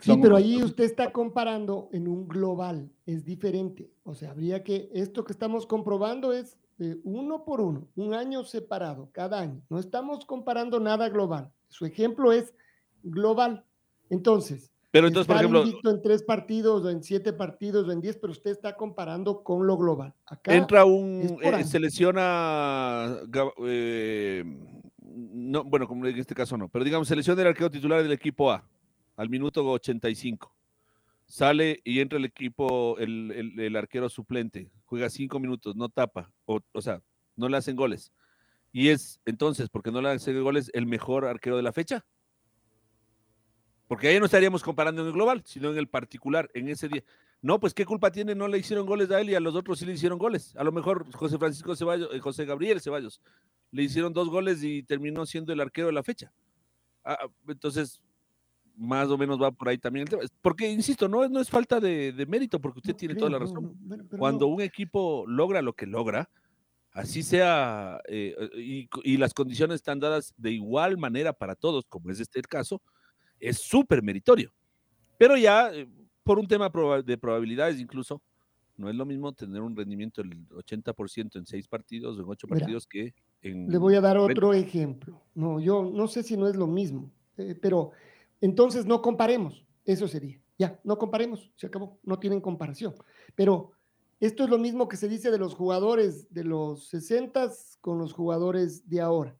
Sí, 0.00 0.16
pero 0.20 0.36
ahí 0.36 0.62
usted 0.62 0.84
está 0.84 1.12
comparando 1.12 1.88
en 1.92 2.06
un 2.06 2.28
global, 2.28 2.90
es 3.04 3.24
diferente. 3.24 3.90
O 4.04 4.14
sea, 4.14 4.30
habría 4.30 4.62
que, 4.62 4.90
esto 4.92 5.24
que 5.24 5.32
estamos 5.32 5.66
comprobando 5.66 6.32
es 6.32 6.56
eh, 6.78 6.98
uno 7.04 7.44
por 7.44 7.60
uno, 7.60 7.88
un 7.96 8.14
año 8.14 8.44
separado, 8.44 9.10
cada 9.12 9.40
año. 9.40 9.62
No 9.68 9.78
estamos 9.78 10.24
comparando 10.24 10.78
nada 10.78 11.08
global. 11.08 11.52
Su 11.68 11.84
ejemplo 11.84 12.32
es 12.32 12.54
global. 13.02 13.64
Entonces, 14.08 14.71
Pero 14.92 15.08
entonces, 15.08 15.26
por 15.26 15.36
ejemplo, 15.36 15.90
en 15.90 16.02
tres 16.02 16.22
partidos 16.22 16.84
o 16.84 16.90
en 16.90 17.02
siete 17.02 17.32
partidos 17.32 17.88
o 17.88 17.92
en 17.92 18.00
diez, 18.02 18.16
pero 18.18 18.30
usted 18.30 18.50
está 18.50 18.76
comparando 18.76 19.42
con 19.42 19.66
lo 19.66 19.76
global. 19.78 20.14
Acá 20.26 20.54
entra 20.54 20.84
un, 20.84 21.38
eh, 21.42 21.64
se 21.64 21.80
lesiona, 21.80 23.16
eh, 23.64 24.44
no, 25.00 25.64
bueno, 25.64 25.88
como 25.88 26.06
en 26.06 26.18
este 26.18 26.34
caso 26.34 26.56
no, 26.58 26.68
pero 26.68 26.84
digamos, 26.84 27.08
se 27.08 27.16
lesiona 27.16 27.40
el 27.42 27.48
arquero 27.48 27.70
titular 27.70 28.02
del 28.02 28.12
equipo 28.12 28.50
A 28.52 28.68
al 29.16 29.28
minuto 29.30 29.64
85. 29.70 30.54
Sale 31.24 31.80
y 31.84 32.00
entra 32.00 32.18
el 32.18 32.26
equipo, 32.26 32.98
el, 32.98 33.30
el- 33.32 33.58
el 33.60 33.76
arquero 33.76 34.10
suplente, 34.10 34.70
juega 34.84 35.08
cinco 35.08 35.40
minutos, 35.40 35.74
no 35.74 35.88
tapa, 35.88 36.30
o, 36.44 36.60
o 36.72 36.82
sea, 36.82 37.00
no 37.36 37.48
le 37.48 37.56
hacen 37.56 37.76
goles. 37.76 38.12
Y 38.72 38.88
es 38.88 39.20
entonces, 39.24 39.70
porque 39.70 39.90
no 39.90 40.02
le 40.02 40.10
hacen 40.10 40.42
goles, 40.42 40.70
el 40.74 40.86
mejor 40.86 41.24
arquero 41.24 41.56
de 41.56 41.62
la 41.62 41.72
fecha. 41.72 42.04
Porque 43.92 44.08
ahí 44.08 44.18
no 44.18 44.24
estaríamos 44.24 44.62
comparando 44.62 45.02
en 45.02 45.08
el 45.08 45.12
global, 45.12 45.42
sino 45.44 45.70
en 45.70 45.76
el 45.76 45.86
particular, 45.86 46.48
en 46.54 46.66
ese 46.70 46.88
día. 46.88 47.04
No, 47.42 47.60
pues 47.60 47.74
qué 47.74 47.84
culpa 47.84 48.10
tiene, 48.10 48.34
no 48.34 48.48
le 48.48 48.56
hicieron 48.56 48.86
goles 48.86 49.10
a 49.10 49.20
él 49.20 49.28
y 49.28 49.34
a 49.34 49.40
los 49.40 49.54
otros 49.54 49.78
sí 49.80 49.84
le 49.84 49.92
hicieron 49.92 50.18
goles. 50.18 50.56
A 50.56 50.64
lo 50.64 50.72
mejor 50.72 51.12
José 51.14 51.36
Francisco 51.36 51.76
Ceballos, 51.76 52.08
eh, 52.10 52.18
José 52.18 52.46
Gabriel 52.46 52.80
Ceballos, 52.80 53.20
le 53.70 53.82
hicieron 53.82 54.14
dos 54.14 54.30
goles 54.30 54.64
y 54.64 54.82
terminó 54.82 55.26
siendo 55.26 55.52
el 55.52 55.60
arquero 55.60 55.88
de 55.88 55.92
la 55.92 56.02
fecha. 56.02 56.32
Ah, 57.04 57.18
entonces, 57.46 58.00
más 58.78 59.10
o 59.10 59.18
menos 59.18 59.38
va 59.38 59.50
por 59.52 59.68
ahí 59.68 59.76
también 59.76 60.04
el 60.04 60.08
tema. 60.08 60.22
Porque, 60.40 60.70
insisto, 60.70 61.06
no, 61.06 61.22
es- 61.24 61.30
no 61.30 61.38
es 61.40 61.50
falta 61.50 61.78
de, 61.78 62.12
de 62.12 62.24
mérito, 62.24 62.58
porque 62.62 62.78
usted 62.78 62.92
No 62.92 62.96
tiene 62.96 63.12
creo, 63.14 63.26
toda 63.26 63.38
la 63.38 63.44
razón. 63.44 63.76
no, 63.84 64.18
Cuando 64.18 64.46
un 64.46 64.62
equipo 64.62 65.24
logra 65.26 65.60
lo 65.60 65.74
que 65.74 65.84
logra, 65.84 66.30
así 66.92 67.22
sea, 67.22 68.00
eh, 68.08 68.34
y, 68.56 68.88
y 69.04 69.18
las 69.18 69.34
condiciones 69.34 69.74
están 69.74 70.00
dadas 70.00 70.32
de 70.38 70.50
igual 70.52 70.96
manera 70.96 71.34
para 71.34 71.56
todos, 71.56 71.84
como 71.90 72.08
es 72.10 72.20
este 72.20 72.38
el 72.38 72.46
caso, 72.48 72.80
es 73.42 73.58
súper 73.58 74.02
meritorio. 74.02 74.52
Pero 75.18 75.36
ya, 75.36 75.72
eh, 75.72 75.86
por 76.22 76.38
un 76.38 76.46
tema 76.46 76.70
proba- 76.72 77.02
de 77.02 77.18
probabilidades 77.18 77.80
incluso, 77.80 78.22
no 78.76 78.88
es 78.88 78.94
lo 78.96 79.04
mismo 79.04 79.32
tener 79.32 79.60
un 79.60 79.76
rendimiento 79.76 80.22
del 80.22 80.48
80% 80.48 81.38
en 81.38 81.46
seis 81.46 81.68
partidos 81.68 82.18
o 82.18 82.22
en 82.22 82.28
ocho 82.28 82.46
Mira, 82.46 82.60
partidos 82.60 82.86
que 82.86 83.14
en... 83.42 83.68
Le 83.68 83.78
voy 83.78 83.94
a 83.96 84.00
dar 84.00 84.16
90. 84.16 84.32
otro 84.32 84.54
ejemplo. 84.54 85.20
No, 85.34 85.60
yo 85.60 85.84
no 85.84 86.08
sé 86.08 86.22
si 86.22 86.36
no 86.36 86.48
es 86.48 86.56
lo 86.56 86.66
mismo, 86.66 87.10
eh, 87.36 87.54
pero 87.60 87.90
entonces 88.40 88.86
no 88.86 89.02
comparemos. 89.02 89.64
Eso 89.84 90.08
sería. 90.08 90.40
Ya, 90.58 90.80
no 90.84 90.96
comparemos. 90.96 91.50
Se 91.56 91.66
acabó. 91.66 91.98
No 92.04 92.18
tienen 92.18 92.40
comparación. 92.40 92.94
Pero 93.34 93.72
esto 94.20 94.44
es 94.44 94.50
lo 94.50 94.58
mismo 94.58 94.88
que 94.88 94.96
se 94.96 95.08
dice 95.08 95.30
de 95.30 95.38
los 95.38 95.54
jugadores 95.54 96.32
de 96.32 96.44
los 96.44 96.88
60 96.88 97.50
con 97.80 97.98
los 97.98 98.12
jugadores 98.12 98.88
de 98.88 99.00
ahora. 99.00 99.36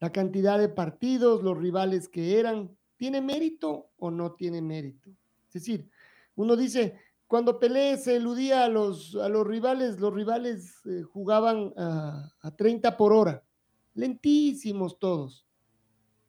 La 0.00 0.10
cantidad 0.10 0.58
de 0.58 0.68
partidos, 0.68 1.42
los 1.42 1.56
rivales 1.56 2.08
que 2.08 2.38
eran, 2.40 2.76
¿tiene 3.04 3.20
mérito 3.20 3.90
o 3.98 4.10
no 4.10 4.32
tiene 4.32 4.62
mérito? 4.62 5.10
Es 5.48 5.52
decir, 5.52 5.90
uno 6.36 6.56
dice, 6.56 6.98
cuando 7.26 7.60
Pelé 7.60 7.98
se 7.98 8.16
eludía 8.16 8.64
a 8.64 8.68
los, 8.70 9.14
a 9.16 9.28
los 9.28 9.46
rivales, 9.46 10.00
los 10.00 10.14
rivales 10.14 10.80
eh, 10.86 11.02
jugaban 11.02 11.74
a, 11.76 12.32
a 12.40 12.56
30 12.56 12.96
por 12.96 13.12
hora, 13.12 13.44
lentísimos 13.92 14.98
todos. 14.98 15.46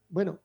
Bueno, 0.09 0.41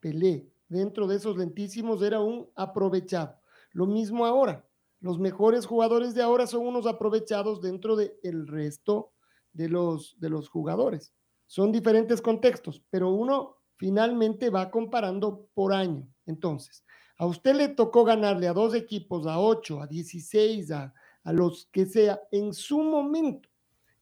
Pelé, 0.00 0.50
dentro 0.70 1.06
de 1.06 1.16
esos 1.16 1.36
lentísimos, 1.36 2.00
era 2.00 2.18
un 2.18 2.48
aprovechado. 2.54 3.36
Lo 3.72 3.84
mismo 3.84 4.24
ahora. 4.24 4.66
Los 5.00 5.18
mejores 5.18 5.66
jugadores 5.66 6.14
de 6.14 6.22
ahora 6.22 6.46
son 6.46 6.66
unos 6.66 6.86
aprovechados 6.86 7.60
dentro 7.60 7.94
del 7.94 8.14
el 8.22 8.46
resto 8.46 9.12
de 9.52 9.68
los, 9.68 10.18
de 10.18 10.30
los 10.30 10.48
jugadores. 10.48 11.12
Son 11.46 11.72
diferentes 11.72 12.22
contextos, 12.22 12.82
pero 12.88 13.10
uno 13.10 13.58
finalmente 13.76 14.50
va 14.50 14.70
comparando 14.70 15.46
por 15.54 15.72
año. 15.72 16.06
Entonces, 16.26 16.84
a 17.18 17.26
usted 17.26 17.54
le 17.54 17.68
tocó 17.68 18.04
ganarle 18.04 18.48
a 18.48 18.52
dos 18.52 18.74
equipos, 18.74 19.26
a 19.26 19.38
8, 19.38 19.80
a 19.82 19.86
16, 19.86 20.70
a, 20.70 20.94
a 21.22 21.32
los 21.32 21.66
que 21.72 21.86
sea, 21.86 22.20
en 22.30 22.52
su 22.52 22.82
momento. 22.82 23.48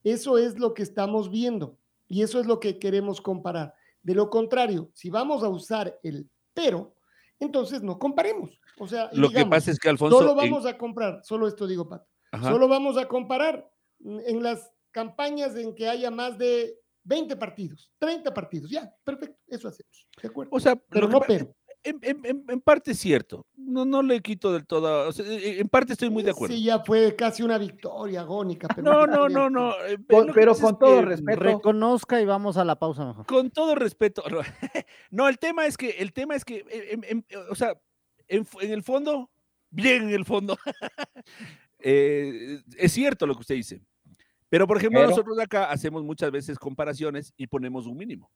Eso 0.03 0.37
es 0.37 0.59
lo 0.59 0.73
que 0.73 0.83
estamos 0.83 1.29
viendo 1.29 1.77
y 2.07 2.21
eso 2.23 2.39
es 2.39 2.45
lo 2.45 2.59
que 2.59 2.79
queremos 2.79 3.21
comparar. 3.21 3.73
De 4.01 4.13
lo 4.15 4.29
contrario, 4.29 4.89
si 4.93 5.09
vamos 5.09 5.43
a 5.43 5.49
usar 5.49 5.97
el 6.03 6.29
pero, 6.53 6.93
entonces 7.39 7.81
no 7.81 7.97
comparemos. 7.97 8.51
O 8.79 8.87
sea, 8.87 9.09
Lo 9.13 9.29
que 9.29 9.35
digamos, 9.35 9.55
pasa 9.57 9.71
es 9.71 9.79
que, 9.79 9.89
Alfonso, 9.89 10.19
Solo 10.19 10.31
en- 10.31 10.37
vamos 10.51 10.65
a 10.65 10.77
comprar, 10.77 11.21
solo 11.23 11.47
esto 11.47 11.65
digo, 11.67 11.87
Pato. 11.87 12.07
Ajá. 12.31 12.51
Solo 12.51 12.67
vamos 12.67 12.97
a 12.97 13.07
comparar 13.07 13.69
en 14.03 14.43
las 14.43 14.71
campañas 14.91 15.55
en 15.55 15.73
que 15.73 15.87
haya 15.87 16.11
más 16.11 16.37
de 16.37 16.79
20 17.03 17.35
partidos, 17.35 17.91
30 17.99 18.33
partidos. 18.33 18.69
Ya, 18.69 18.93
perfecto, 19.03 19.37
eso 19.47 19.67
hacemos. 19.67 20.07
¿De 20.21 20.27
acuerdo? 20.27 20.49
O 20.55 20.59
sea, 20.59 20.75
pero 20.75 21.07
no 21.07 21.19
pero. 21.21 21.53
En, 21.85 21.99
en- 22.01 22.25
en- 22.25 22.45
en 22.47 22.61
parte 22.61 22.91
es 22.91 22.99
cierto. 22.99 23.45
No, 23.57 23.83
no 23.83 24.01
le 24.01 24.21
quito 24.21 24.53
del 24.53 24.65
todo. 24.65 25.09
o 25.09 25.11
sea, 25.11 25.25
en 25.25 25.59
en 25.59 25.67
parte 25.67 25.91
estoy 25.91 26.09
muy 26.09 26.23
de 26.23 26.31
acuerdo. 26.31 26.55
Sí, 26.55 26.63
ya 26.63 26.79
fue 26.79 27.13
casi 27.13 27.43
una 27.43 27.57
victoria 27.57 28.21
agónica. 28.21 28.69
Pero 28.73 28.83
No, 28.89 29.05
no, 29.05 29.27
no, 29.27 29.49
no. 29.49 29.73
eh, 29.85 29.97
Con- 30.09 30.31
pero 30.33 30.55
con 30.55 30.79
todo 30.79 30.99
que- 31.01 31.05
respeto. 31.07 31.39
Reconozca 31.41 32.21
y 32.21 32.25
vamos 32.25 32.55
a 32.55 32.63
la 32.63 32.79
pausa 32.79 33.05
mejor. 33.05 33.25
Con 33.25 33.51
todo 33.51 33.75
respeto. 33.75 34.23
No, 34.31 34.39
no, 35.11 35.27
el 35.27 35.39
tema 35.39 35.65
es 35.65 35.75
que, 35.75 35.89
el 35.89 36.13
tema 36.13 36.35
es 36.35 36.45
que, 36.45 36.59
eh, 36.69 36.87
em- 36.91 37.03
em, 37.05 37.23
o 37.49 37.55
sea, 37.55 37.77
en, 38.29 38.47
en 38.61 38.71
el 38.71 38.81
fondo, 38.83 39.29
bien 39.69 40.03
en 40.03 40.11
el 40.11 40.23
fondo, 40.23 40.57
eh, 41.79 42.61
es 42.77 42.91
cierto 42.93 43.27
lo 43.27 43.33
que 43.35 43.41
usted 43.41 43.55
dice. 43.55 43.81
Pero, 44.53 44.67
por 44.67 44.77
ejemplo, 44.77 44.99
Pero- 44.99 45.09
nosotros 45.09 45.39
acá 45.39 45.71
hacemos 45.71 46.03
muchas 46.03 46.29
veces 46.29 46.59
comparaciones 46.59 47.33
y 47.35 47.47
ponemos 47.47 47.87
un 47.87 47.97
mínimo. 47.97 48.29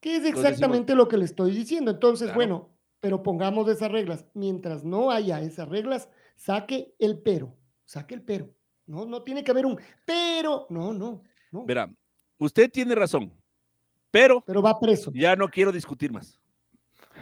Que 0.00 0.16
es 0.16 0.24
exactamente 0.24 0.96
lo 0.96 1.06
que 1.06 1.16
le 1.16 1.26
estoy 1.26 1.52
diciendo. 1.52 1.92
Entonces, 1.92 2.24
Claro. 2.26 2.36
bueno, 2.36 2.70
pero 2.98 3.22
pongamos 3.22 3.68
esas 3.68 3.92
reglas. 3.92 4.26
Mientras 4.34 4.82
no 4.82 5.12
haya 5.12 5.40
esas 5.42 5.68
reglas, 5.68 6.08
saque 6.34 6.92
el 6.98 7.20
pero. 7.20 7.56
Saque 7.84 8.16
el 8.16 8.22
pero. 8.22 8.52
No, 8.84 9.04
no 9.04 9.22
tiene 9.22 9.44
que 9.44 9.52
haber 9.52 9.64
un 9.64 9.78
pero. 10.04 10.66
No, 10.70 10.92
no, 10.92 11.22
no. 11.52 11.64
Verá, 11.64 11.88
usted 12.36 12.68
tiene 12.68 12.96
razón, 12.96 13.32
pero 14.10 14.40
Pero 14.44 14.60
va 14.60 14.80
preso. 14.80 15.12
ya 15.14 15.36
no 15.36 15.48
quiero 15.48 15.70
discutir 15.70 16.10
más. 16.10 16.39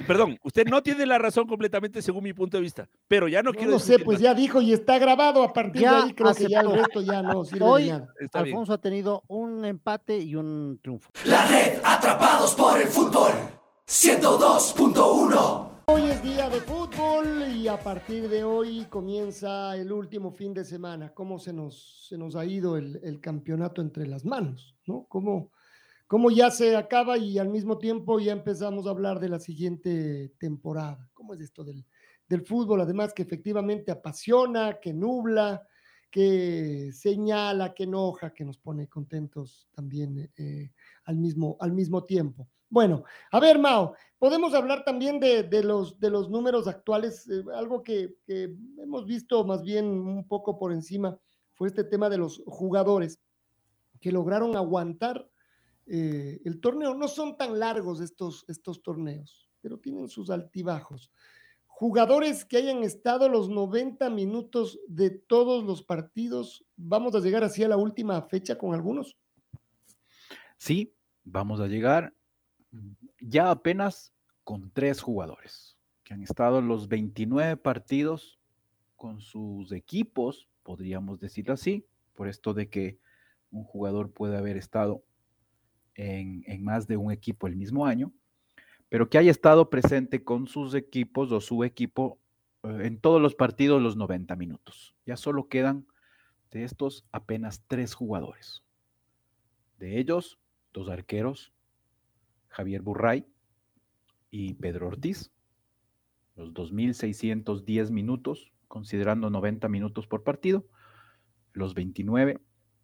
Perdón, 0.06 0.38
usted 0.42 0.66
no 0.66 0.82
tiene 0.82 1.06
la 1.06 1.18
razón 1.18 1.46
completamente 1.46 2.02
según 2.02 2.24
mi 2.24 2.32
punto 2.32 2.56
de 2.56 2.62
vista, 2.62 2.88
pero 3.06 3.28
ya 3.28 3.42
no 3.42 3.50
No, 3.50 3.56
quiero 3.56 3.72
lo 3.72 3.78
sé, 3.78 3.92
discutir 3.92 4.04
pues 4.04 4.20
ya 4.20 4.34
dijo 4.34 4.60
y 4.60 4.72
está 4.72 4.98
grabado. 4.98 5.42
A 5.42 5.52
partir 5.52 5.82
Ya 5.82 5.92
de 5.92 6.02
ahí 6.02 6.14
creo 6.14 6.34
que 6.34 6.48
ya 6.48 6.60
el 6.60 6.72
resto 6.72 7.00
ya 7.00 7.22
no 7.22 7.44
sirve 7.44 7.64
Hoy 7.64 7.84
de 7.84 7.90
nada. 7.90 8.08
Está 8.20 8.42
bien. 8.42 8.54
Alfonso 8.54 8.72
ha 8.72 8.78
tenido 8.78 9.22
un 9.28 9.64
empate 9.64 10.18
y 10.18 10.34
un 10.34 10.78
triunfo. 10.82 11.10
La 11.24 11.46
red 11.46 11.80
Atrapados 11.84 12.54
por 12.54 12.80
el 12.80 12.88
fútbol. 12.88 13.32
102.1. 13.86 15.68
Hoy 15.86 16.02
es 16.02 16.22
día 16.22 16.50
de 16.50 16.60
fútbol 16.60 17.44
y 17.56 17.66
a 17.66 17.78
partir 17.78 18.28
de 18.28 18.44
hoy 18.44 18.84
comienza 18.90 19.74
el 19.74 19.90
último 19.90 20.30
fin 20.30 20.52
de 20.52 20.64
semana. 20.64 21.14
¿Cómo 21.14 21.38
se 21.38 21.52
nos, 21.54 22.06
se 22.06 22.18
nos 22.18 22.36
ha 22.36 22.44
ido 22.44 22.76
el, 22.76 23.00
el 23.02 23.20
campeonato 23.20 23.80
entre 23.80 24.06
las 24.06 24.26
manos? 24.26 24.76
¿no? 24.86 25.06
¿Cómo, 25.08 25.50
¿Cómo 26.08 26.30
ya 26.30 26.50
se 26.50 26.74
acaba 26.74 27.18
y 27.18 27.38
al 27.38 27.50
mismo 27.50 27.76
tiempo 27.76 28.18
ya 28.18 28.32
empezamos 28.32 28.86
a 28.86 28.90
hablar 28.90 29.20
de 29.20 29.28
la 29.28 29.38
siguiente 29.38 30.32
temporada? 30.38 31.06
¿Cómo 31.12 31.34
es 31.34 31.40
esto 31.42 31.62
del, 31.62 31.84
del 32.26 32.46
fútbol? 32.46 32.80
Además 32.80 33.12
que 33.12 33.22
efectivamente 33.22 33.92
apasiona, 33.92 34.80
que 34.80 34.94
nubla, 34.94 35.68
que 36.10 36.90
señala, 36.94 37.74
que 37.74 37.84
enoja, 37.84 38.32
que 38.32 38.42
nos 38.42 38.56
pone 38.56 38.88
contentos 38.88 39.68
también 39.70 40.32
eh, 40.34 40.72
al, 41.04 41.18
mismo, 41.18 41.58
al 41.60 41.74
mismo 41.74 42.02
tiempo. 42.04 42.48
Bueno, 42.70 43.04
a 43.30 43.38
ver, 43.38 43.58
Mao, 43.58 43.94
podemos 44.18 44.54
hablar 44.54 44.84
también 44.84 45.20
de, 45.20 45.42
de 45.42 45.62
los, 45.62 46.00
de 46.00 46.08
los 46.08 46.30
números 46.30 46.66
actuales, 46.68 47.28
eh, 47.28 47.44
algo 47.54 47.82
que, 47.82 48.16
que, 48.24 48.56
hemos 48.78 49.04
visto 49.04 49.44
más 49.44 49.62
bien 49.62 49.84
un 49.84 50.26
poco 50.26 50.58
por 50.58 50.72
encima, 50.72 51.18
fue 51.52 51.68
este 51.68 51.84
tema 51.84 52.08
de 52.08 52.16
los 52.16 52.42
jugadores 52.46 53.18
que 54.00 54.10
lograron 54.10 54.56
aguantar 54.56 55.28
eh, 55.88 56.40
el 56.44 56.60
torneo. 56.60 56.94
No 56.94 57.08
son 57.08 57.36
tan 57.36 57.58
largos 57.58 58.00
estos, 58.00 58.44
estos 58.48 58.82
torneos, 58.82 59.48
pero 59.60 59.78
tienen 59.78 60.08
sus 60.08 60.30
altibajos. 60.30 61.10
Jugadores 61.66 62.44
que 62.44 62.56
hayan 62.56 62.82
estado 62.82 63.28
los 63.28 63.48
90 63.48 64.10
minutos 64.10 64.80
de 64.88 65.10
todos 65.10 65.64
los 65.64 65.82
partidos, 65.82 66.64
vamos 66.76 67.14
a 67.14 67.20
llegar 67.20 67.44
así 67.44 67.62
a 67.62 67.68
la 67.68 67.76
última 67.76 68.20
fecha 68.22 68.58
con 68.58 68.74
algunos. 68.74 69.16
Sí, 70.56 70.92
vamos 71.24 71.60
a 71.60 71.68
llegar 71.68 72.12
ya 73.20 73.50
apenas 73.50 74.12
con 74.44 74.70
tres 74.70 75.00
jugadores 75.00 75.78
que 76.04 76.14
han 76.14 76.22
estado 76.22 76.60
los 76.60 76.88
29 76.88 77.56
partidos 77.58 78.38
con 78.96 79.20
sus 79.20 79.72
equipos, 79.72 80.48
podríamos 80.62 81.20
decirlo 81.20 81.54
así, 81.54 81.86
por 82.14 82.28
esto 82.28 82.54
de 82.54 82.68
que 82.68 82.98
un 83.50 83.62
jugador 83.62 84.10
puede 84.10 84.36
haber 84.36 84.56
estado 84.56 85.04
en, 85.98 86.62
más 86.62 86.86
de 86.86 86.96
un 86.96 87.12
equipo 87.12 87.46
el 87.46 87.56
mismo 87.56 87.84
año, 87.84 88.12
pero 88.88 89.10
que 89.10 89.18
haya 89.18 89.30
estado 89.30 89.68
presente 89.68 90.22
con 90.22 90.46
sus 90.46 90.74
equipos 90.74 91.32
o 91.32 91.40
su 91.40 91.64
equipo 91.64 92.18
eh, 92.62 92.82
en 92.84 92.98
todos 93.00 93.20
los 93.20 93.34
partidos 93.34 93.82
los 93.82 93.96
90 93.96 94.34
minutos. 94.36 94.94
Ya 95.04 95.16
solo 95.16 95.48
quedan 95.48 95.86
de 96.52 96.64
estos 96.64 97.04
apenas 97.12 97.64
tres 97.66 97.94
jugadores. 97.94 98.62
De 99.78 99.98
ellos, 99.98 100.38
dos 100.72 100.88
arqueros, 100.88 101.52
Javier 102.48 102.80
Burray 102.80 103.26
y 104.30 104.54
Pedro 104.54 104.86
Ortiz. 104.86 105.30
Los 106.36 106.54
2.610 106.54 107.90
minutos, 107.90 108.52
considerando 108.68 109.28
90 109.28 109.68
minutos 109.68 110.06
por 110.06 110.22
partido. 110.22 110.64
Los 111.52 111.74
29 111.74 112.40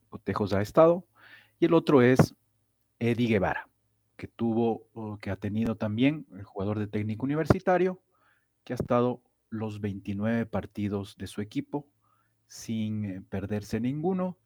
cotejos 0.09 0.53
ha 0.53 0.61
estado. 0.61 1.07
Y 1.61 1.67
el 1.67 1.75
otro 1.75 2.03
es 2.03 2.35
Eddie 3.11 3.29
Guevara, 3.29 3.69
que 4.17 4.29
tuvo, 4.29 5.19
que 5.21 5.31
ha 5.31 5.37
tenido 5.37 5.77
también 5.77 6.27
el 6.33 6.45
jugador 6.45 6.79
de 6.79 6.87
técnico 6.87 7.27
universitario, 7.27 8.01
que 8.65 8.73
ha 8.73 8.77
estado 8.77 9.23
los 9.51 9.81
29 9.81 10.47
partidos 10.47 11.17
de 11.17 11.27
su 11.27 11.41
equipo 11.41 11.87
sin 12.47 13.05
eh, 13.05 13.23
perderse 13.29 13.81
ninguno 13.81 14.39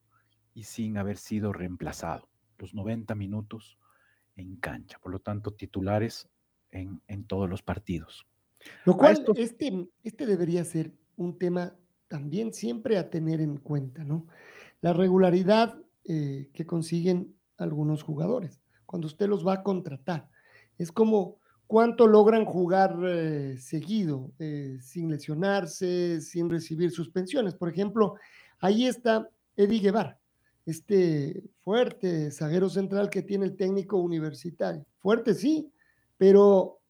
y 0.55 0.65
sin 0.65 0.99
haber 0.99 1.19
sido 1.19 1.53
reemplazado. 1.53 2.29
Los 2.59 2.75
90 2.75 3.15
minutos 3.15 3.79
en 4.37 4.57
cancha, 4.57 4.99
por 4.99 5.13
lo 5.13 5.21
tanto, 5.21 5.53
titulares 5.53 6.29
en, 6.71 7.01
en 7.07 7.25
todos 7.25 7.49
los 7.49 7.63
partidos. 7.63 8.27
Lo 8.85 8.97
cual, 8.97 9.13
esto... 9.13 9.35
este, 9.37 9.89
este 10.03 10.27
debería 10.27 10.65
ser 10.65 10.93
un 11.17 11.39
tema 11.39 11.77
también 12.09 12.53
siempre 12.53 12.99
a 12.99 13.11
tener 13.11 13.41
en 13.41 13.59
cuenta, 13.59 14.03
¿no? 14.05 14.27
La 14.81 14.93
regularidad 14.93 15.79
eh, 16.05 16.49
que 16.53 16.67
consiguen 16.67 17.38
algunos 17.59 18.03
jugadores 18.03 18.61
cuando 18.87 19.07
usted 19.07 19.29
los 19.29 19.47
va 19.47 19.55
a 19.55 19.63
contratar. 19.63 20.29
Es 20.79 20.91
como 20.91 21.37
cuánto 21.67 22.07
logran 22.07 22.47
jugar 22.47 22.97
eh, 23.05 23.57
seguido, 23.59 24.33
eh, 24.39 24.79
sin 24.81 25.11
lesionarse, 25.11 26.23
sin 26.23 26.49
recibir 26.49 26.91
suspensiones. 26.91 27.55
Por 27.55 27.69
ejemplo, 27.69 28.15
ahí 28.61 28.87
está 28.87 29.29
Eddie 29.57 29.81
Guevara 29.81 30.19
este 30.69 31.43
fuerte 31.65 32.31
zaguero 32.31 32.69
central 32.69 33.09
que 33.09 33.23
tiene 33.23 33.47
el 33.47 33.57
técnico 33.57 33.97
universitario. 33.97 34.85
Fuerte, 34.99 35.33
sí, 35.33 35.73
pero 36.19 36.81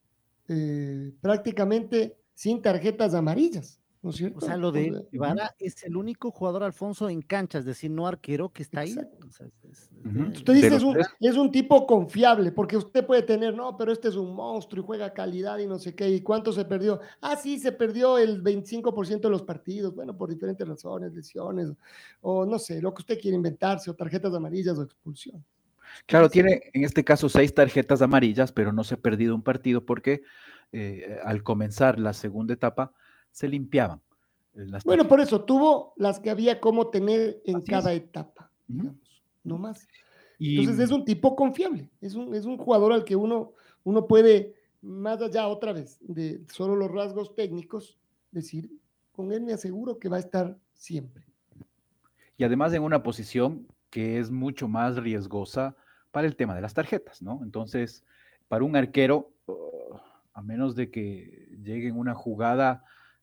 eh, 0.48 1.12
prácticamente 1.20 2.16
sin 2.34 2.60
tarjetas 2.60 3.14
amarillas. 3.14 3.77
¿No 4.02 4.10
es 4.10 4.16
cierto? 4.16 4.38
O 4.38 4.40
sea, 4.40 4.56
lo 4.56 4.70
de 4.70 5.06
Ibarra 5.12 5.54
es 5.58 5.82
el 5.84 5.96
único 5.96 6.30
jugador, 6.30 6.62
Alfonso, 6.62 7.08
en 7.08 7.22
cancha, 7.22 7.58
es 7.58 7.64
decir, 7.64 7.90
no 7.90 8.06
arquero 8.06 8.50
que 8.50 8.62
está 8.62 8.80
ahí. 8.80 8.92
O 8.92 9.30
sea, 9.30 9.46
es, 9.70 9.90
uh 10.04 10.08
-huh. 10.08 10.36
Usted 10.36 10.54
dice 10.54 10.74
es 10.76 10.82
un, 10.82 10.96
es 11.20 11.36
un, 11.36 11.50
tipo 11.50 11.86
confiable, 11.86 12.52
porque 12.52 12.76
usted 12.76 13.04
puede 13.04 13.22
tener, 13.22 13.54
no, 13.54 13.76
pero 13.76 13.92
este 13.92 14.08
es 14.08 14.16
un 14.16 14.34
monstruo 14.34 14.82
y 14.82 14.86
juega 14.86 15.12
calidad 15.12 15.58
y 15.58 15.66
no 15.66 15.78
sé 15.78 15.94
qué, 15.94 16.08
y 16.08 16.20
cuánto 16.20 16.52
se 16.52 16.64
perdió. 16.64 17.00
Ah, 17.20 17.36
sí, 17.36 17.58
se 17.58 17.72
perdió 17.72 18.18
el 18.18 18.42
25% 18.42 19.20
de 19.20 19.30
los 19.30 19.42
partidos, 19.42 19.94
bueno, 19.94 20.16
por 20.16 20.28
diferentes 20.28 20.66
razones, 20.66 21.12
lesiones, 21.12 21.72
o 22.20 22.46
no 22.46 22.58
sé, 22.58 22.80
lo 22.80 22.94
que 22.94 23.02
usted 23.02 23.18
quiere 23.18 23.36
inventarse, 23.36 23.90
o 23.90 23.94
tarjetas 23.94 24.34
amarillas 24.34 24.78
o 24.78 24.82
expulsión. 24.82 25.44
Claro, 26.06 26.28
tiene 26.28 26.70
en 26.72 26.84
este 26.84 27.04
caso 27.04 27.28
seis 27.28 27.54
tarjetas 27.54 28.02
amarillas, 28.02 28.52
pero 28.52 28.72
no 28.72 28.84
se 28.84 28.94
ha 28.94 28.98
perdido 28.98 29.34
un 29.34 29.42
partido 29.42 29.84
porque 29.84 30.22
eh, 30.72 31.18
al 31.24 31.42
comenzar 31.42 31.98
la 31.98 32.12
segunda 32.12 32.54
etapa, 32.54 32.92
se 33.38 33.46
limpiaban. 33.46 34.00
Las 34.52 34.82
bueno, 34.82 35.06
por 35.06 35.20
eso 35.20 35.44
tuvo 35.44 35.92
las 35.96 36.18
que 36.18 36.30
había 36.30 36.60
como 36.60 36.88
tener 36.88 37.40
en 37.44 37.56
Así 37.58 37.66
cada 37.66 37.92
es. 37.92 38.00
etapa, 38.00 38.50
digamos, 38.66 39.22
no 39.44 39.58
más. 39.58 39.86
Y... 40.40 40.58
Entonces 40.58 40.86
es 40.86 40.90
un 40.90 41.04
tipo 41.04 41.36
confiable, 41.36 41.88
es 42.00 42.16
un, 42.16 42.34
es 42.34 42.44
un 42.46 42.58
jugador 42.58 42.92
al 42.92 43.04
que 43.04 43.14
uno, 43.14 43.52
uno 43.84 44.08
puede, 44.08 44.56
más 44.82 45.22
allá 45.22 45.46
otra 45.46 45.72
vez 45.72 45.98
de 46.00 46.42
solo 46.52 46.74
los 46.74 46.90
rasgos 46.90 47.36
técnicos, 47.36 47.96
decir, 48.32 48.68
con 49.12 49.30
él 49.30 49.42
me 49.42 49.52
aseguro 49.52 50.00
que 50.00 50.08
va 50.08 50.16
a 50.16 50.20
estar 50.20 50.58
siempre. 50.74 51.24
Y 52.36 52.42
además 52.42 52.72
en 52.72 52.82
una 52.82 53.04
posición 53.04 53.68
que 53.88 54.18
es 54.18 54.32
mucho 54.32 54.66
más 54.66 54.96
riesgosa 54.96 55.76
para 56.10 56.26
el 56.26 56.34
tema 56.34 56.56
de 56.56 56.62
las 56.62 56.74
tarjetas, 56.74 57.22
¿no? 57.22 57.38
Entonces, 57.44 58.04
para 58.48 58.64
un 58.64 58.74
arquero, 58.74 59.30
uh, 59.46 59.96
a 60.32 60.42
menos 60.42 60.74
de 60.74 60.90
que 60.90 61.48
llegue 61.62 61.86
en 61.86 61.96
una 61.96 62.14
jugada 62.14 62.82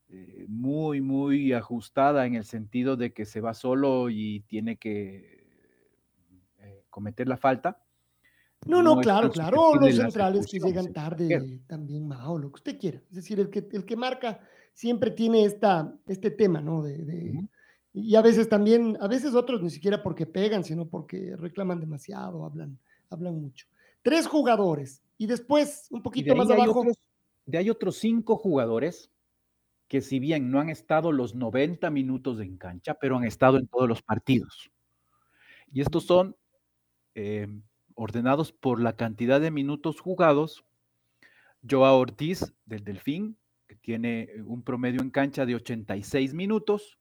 eh, 0.09 0.45
muy, 0.47 1.01
muy 1.01 1.53
ajustada 1.53 2.25
en 2.25 2.35
el 2.35 2.45
sentido 2.45 2.95
de 2.95 3.13
que 3.13 3.25
se 3.25 3.41
va 3.41 3.53
solo 3.53 4.09
y 4.09 4.41
tiene 4.41 4.77
que 4.77 5.47
eh, 6.59 6.83
cometer 6.89 7.27
la 7.27 7.37
falta. 7.37 7.81
No, 8.65 8.81
no, 8.81 8.95
no 8.95 9.01
claro, 9.01 9.29
claro, 9.31 9.75
los 9.75 9.95
centrales 9.95 10.47
que 10.47 10.59
llegan 10.59 10.91
tarde 10.91 11.61
también, 11.67 12.07
Mao, 12.07 12.37
lo 12.37 12.49
que 12.49 12.55
usted 12.55 12.79
quiera. 12.79 12.97
Es 13.09 13.15
decir, 13.15 13.39
el 13.39 13.49
que, 13.49 13.67
el 13.71 13.85
que 13.85 13.95
marca 13.95 14.39
siempre 14.73 15.11
tiene 15.11 15.45
esta, 15.45 15.93
este 16.07 16.31
tema, 16.31 16.61
¿no? 16.61 16.81
De, 16.81 16.97
de, 16.97 17.31
uh 17.31 17.41
-huh. 17.41 17.49
Y 17.97 18.15
a 18.15 18.21
veces 18.21 18.49
también, 18.49 18.97
a 18.99 19.07
veces 19.07 19.35
otros 19.35 19.61
ni 19.63 19.69
siquiera 19.69 20.03
porque 20.03 20.25
pegan, 20.25 20.65
sino 20.65 20.85
porque 20.85 21.33
reclaman 21.37 21.79
demasiado, 21.79 22.43
hablan, 22.43 22.77
hablan 23.09 23.39
mucho. 23.39 23.67
Tres 24.01 24.27
jugadores 24.27 25.01
y 25.17 25.27
después 25.27 25.87
un 25.91 26.03
poquito 26.03 26.33
de 26.33 26.37
más 26.37 26.49
abajo. 26.51 26.81
Otros, 26.81 26.97
de 27.45 27.57
hay 27.57 27.69
otros 27.69 27.95
cinco 27.97 28.35
jugadores 28.35 29.09
que 29.87 30.01
si 30.01 30.19
bien 30.19 30.49
no 30.49 30.59
han 30.59 30.69
estado 30.69 31.11
los 31.11 31.35
90 31.35 31.89
minutos 31.89 32.39
en 32.39 32.57
cancha, 32.57 32.95
pero 32.95 33.17
han 33.17 33.23
estado 33.23 33.57
en 33.57 33.67
todos 33.67 33.87
los 33.87 34.01
partidos. 34.01 34.71
Y 35.71 35.81
estos 35.81 36.05
son 36.05 36.35
eh, 37.13 37.47
ordenados 37.93 38.51
por 38.51 38.81
la 38.81 38.95
cantidad 38.95 39.39
de 39.39 39.51
minutos 39.51 39.99
jugados. 39.99 40.65
Joao 41.67 41.99
Ortiz 41.99 42.53
del 42.65 42.83
Delfín, 42.83 43.37
que 43.67 43.75
tiene 43.75 44.29
un 44.45 44.63
promedio 44.63 45.01
en 45.01 45.09
cancha 45.09 45.45
de 45.45 45.55
86 45.55 46.33
minutos, 46.33 46.99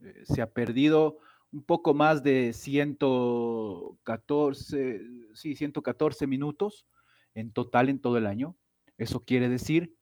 eh, 0.00 0.22
se 0.24 0.42
ha 0.42 0.52
perdido 0.52 1.18
un 1.52 1.62
poco 1.62 1.94
más 1.94 2.22
de 2.22 2.52
114, 2.52 5.00
sí, 5.34 5.54
114 5.54 6.26
minutos 6.26 6.86
en 7.34 7.52
total 7.52 7.88
en 7.88 8.00
todo 8.00 8.18
el 8.18 8.26
año. 8.26 8.56
Eso 8.98 9.24
quiere 9.24 9.48
decir 9.48 9.96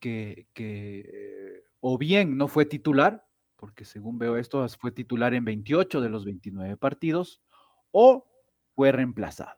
que, 0.00 0.46
que 0.52 1.00
eh, 1.00 1.45
o 1.80 1.98
bien 1.98 2.36
no 2.36 2.48
fue 2.48 2.66
titular, 2.66 3.26
porque 3.56 3.84
según 3.84 4.18
veo 4.18 4.36
esto 4.36 4.66
fue 4.68 4.92
titular 4.92 5.34
en 5.34 5.44
28 5.44 6.00
de 6.00 6.08
los 6.08 6.24
29 6.24 6.76
partidos, 6.76 7.40
o 7.90 8.26
fue 8.74 8.92
reemplazado. 8.92 9.56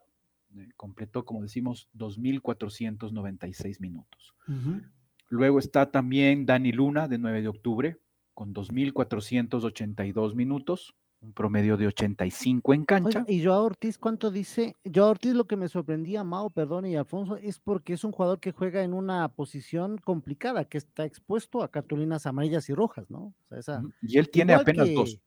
Eh, 0.57 0.69
completó, 0.77 1.25
como 1.25 1.43
decimos, 1.43 1.89
2.496 1.95 3.81
minutos. 3.81 4.35
Uh 4.47 4.53
-huh. 4.53 4.91
Luego 5.29 5.59
está 5.59 5.91
también 5.91 6.47
Dani 6.47 6.73
Luna, 6.73 7.09
de 7.09 7.19
9 7.19 7.43
de 7.43 7.49
octubre, 7.49 7.99
con 8.33 8.55
2.482 8.55 10.35
minutos, 10.35 10.95
un 11.21 11.33
promedio 11.33 11.77
de 11.77 11.87
85 11.87 12.75
en 12.75 12.85
cancha. 12.85 13.25
Y 13.27 13.45
Joao 13.45 13.65
Ortiz, 13.65 13.99
¿cuánto 13.99 14.31
dice? 14.31 14.77
Joao 14.93 15.11
Ortiz 15.11 15.35
lo 15.35 15.47
que 15.47 15.57
me 15.57 15.69
sorprendía, 15.69 16.23
Mao, 16.23 16.51
perdón, 16.51 16.87
y 16.87 16.97
Alfonso, 16.97 17.37
es 17.37 17.59
porque 17.59 17.95
es 17.95 18.05
un 18.05 18.13
jugador 18.13 18.39
que 18.39 18.53
juega 18.53 18.83
en 18.83 18.95
una 18.95 19.29
posición 19.29 19.99
complicada, 19.99 20.65
que 20.65 20.79
está 20.79 21.05
expuesto 21.05 21.63
a 21.63 21.71
cartulinas 21.71 22.27
amarillas 22.27 22.69
y 22.69 22.75
rojas, 22.75 23.11
¿no? 23.11 23.19
O 23.19 23.49
sea, 23.49 23.59
esa, 23.59 23.83
y 24.03 24.19
él 24.19 24.31
tiene 24.31 24.55
apenas 24.55 24.89
que, 24.89 24.95
dos. 24.95 25.21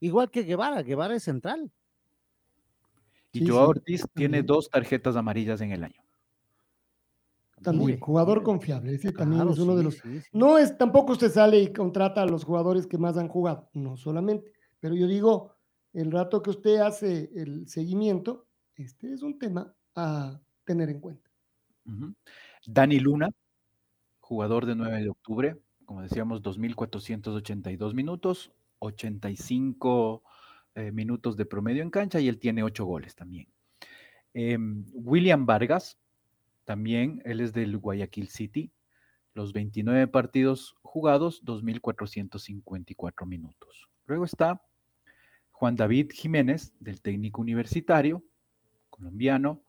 Igual 0.00 0.30
que 0.30 0.42
Guevara, 0.42 0.82
Guevara 0.82 1.14
es 1.14 1.22
central. 1.22 1.70
Y 3.32 3.40
sí, 3.40 3.48
Joao 3.48 3.66
sí. 3.66 3.78
Ortiz 3.78 4.06
tiene 4.14 4.42
dos 4.42 4.68
tarjetas 4.68 5.14
amarillas 5.14 5.60
en 5.60 5.70
el 5.72 5.84
año. 5.84 6.02
También, 7.62 7.90
Muy, 7.90 7.98
jugador 7.98 8.44
confiable, 8.44 8.94
ese 8.94 9.12
claro, 9.12 9.30
también 9.30 9.48
es 9.48 9.58
uno 9.58 9.72
sí, 9.72 9.78
de 9.78 9.84
los... 9.84 10.02
No 10.32 10.58
es, 10.58 10.78
tampoco 10.78 11.12
usted 11.12 11.30
sale 11.30 11.58
y 11.58 11.72
contrata 11.72 12.22
a 12.22 12.26
los 12.26 12.44
jugadores 12.44 12.86
que 12.86 12.98
más 12.98 13.16
han 13.16 13.26
jugado, 13.26 13.68
no 13.72 13.96
solamente 13.96 14.52
Pero 14.80 14.94
yo 14.94 15.06
digo, 15.06 15.56
el 15.92 16.10
rato 16.10 16.42
que 16.42 16.50
usted 16.50 16.76
hace 16.76 17.30
el 17.34 17.68
seguimiento, 17.68 18.46
este 18.76 19.12
es 19.12 19.22
un 19.22 19.38
tema 19.38 19.74
a 19.94 20.40
tener 20.64 20.88
en 20.90 21.00
cuenta. 21.00 21.30
Dani 22.66 23.00
Luna, 23.00 23.30
jugador 24.20 24.66
de 24.66 24.74
9 24.74 25.02
de 25.02 25.08
octubre, 25.08 25.56
como 25.86 26.02
decíamos, 26.02 26.42
2.482 26.42 27.94
minutos, 27.94 28.52
85 28.80 30.22
eh, 30.74 30.92
minutos 30.92 31.36
de 31.36 31.46
promedio 31.46 31.82
en 31.82 31.90
cancha 31.90 32.20
y 32.20 32.28
él 32.28 32.38
tiene 32.38 32.62
8 32.62 32.84
goles 32.84 33.14
también. 33.14 33.48
Em, 34.34 34.84
William 34.92 35.46
Vargas, 35.46 35.98
también, 36.64 37.22
él 37.24 37.40
es 37.40 37.54
del 37.54 37.78
Guayaquil 37.78 38.28
City, 38.28 38.70
los 39.32 39.54
29 39.54 40.06
partidos 40.08 40.76
jugados, 40.82 41.42
2.454 41.42 43.26
minutos. 43.26 43.88
Luego 44.04 44.26
está 44.26 44.62
Juan 45.58 45.74
David 45.74 46.12
Jiménez, 46.14 46.72
del 46.78 47.00
técnico 47.00 47.40
universitario, 47.40 48.22
colombiano, 48.90 49.60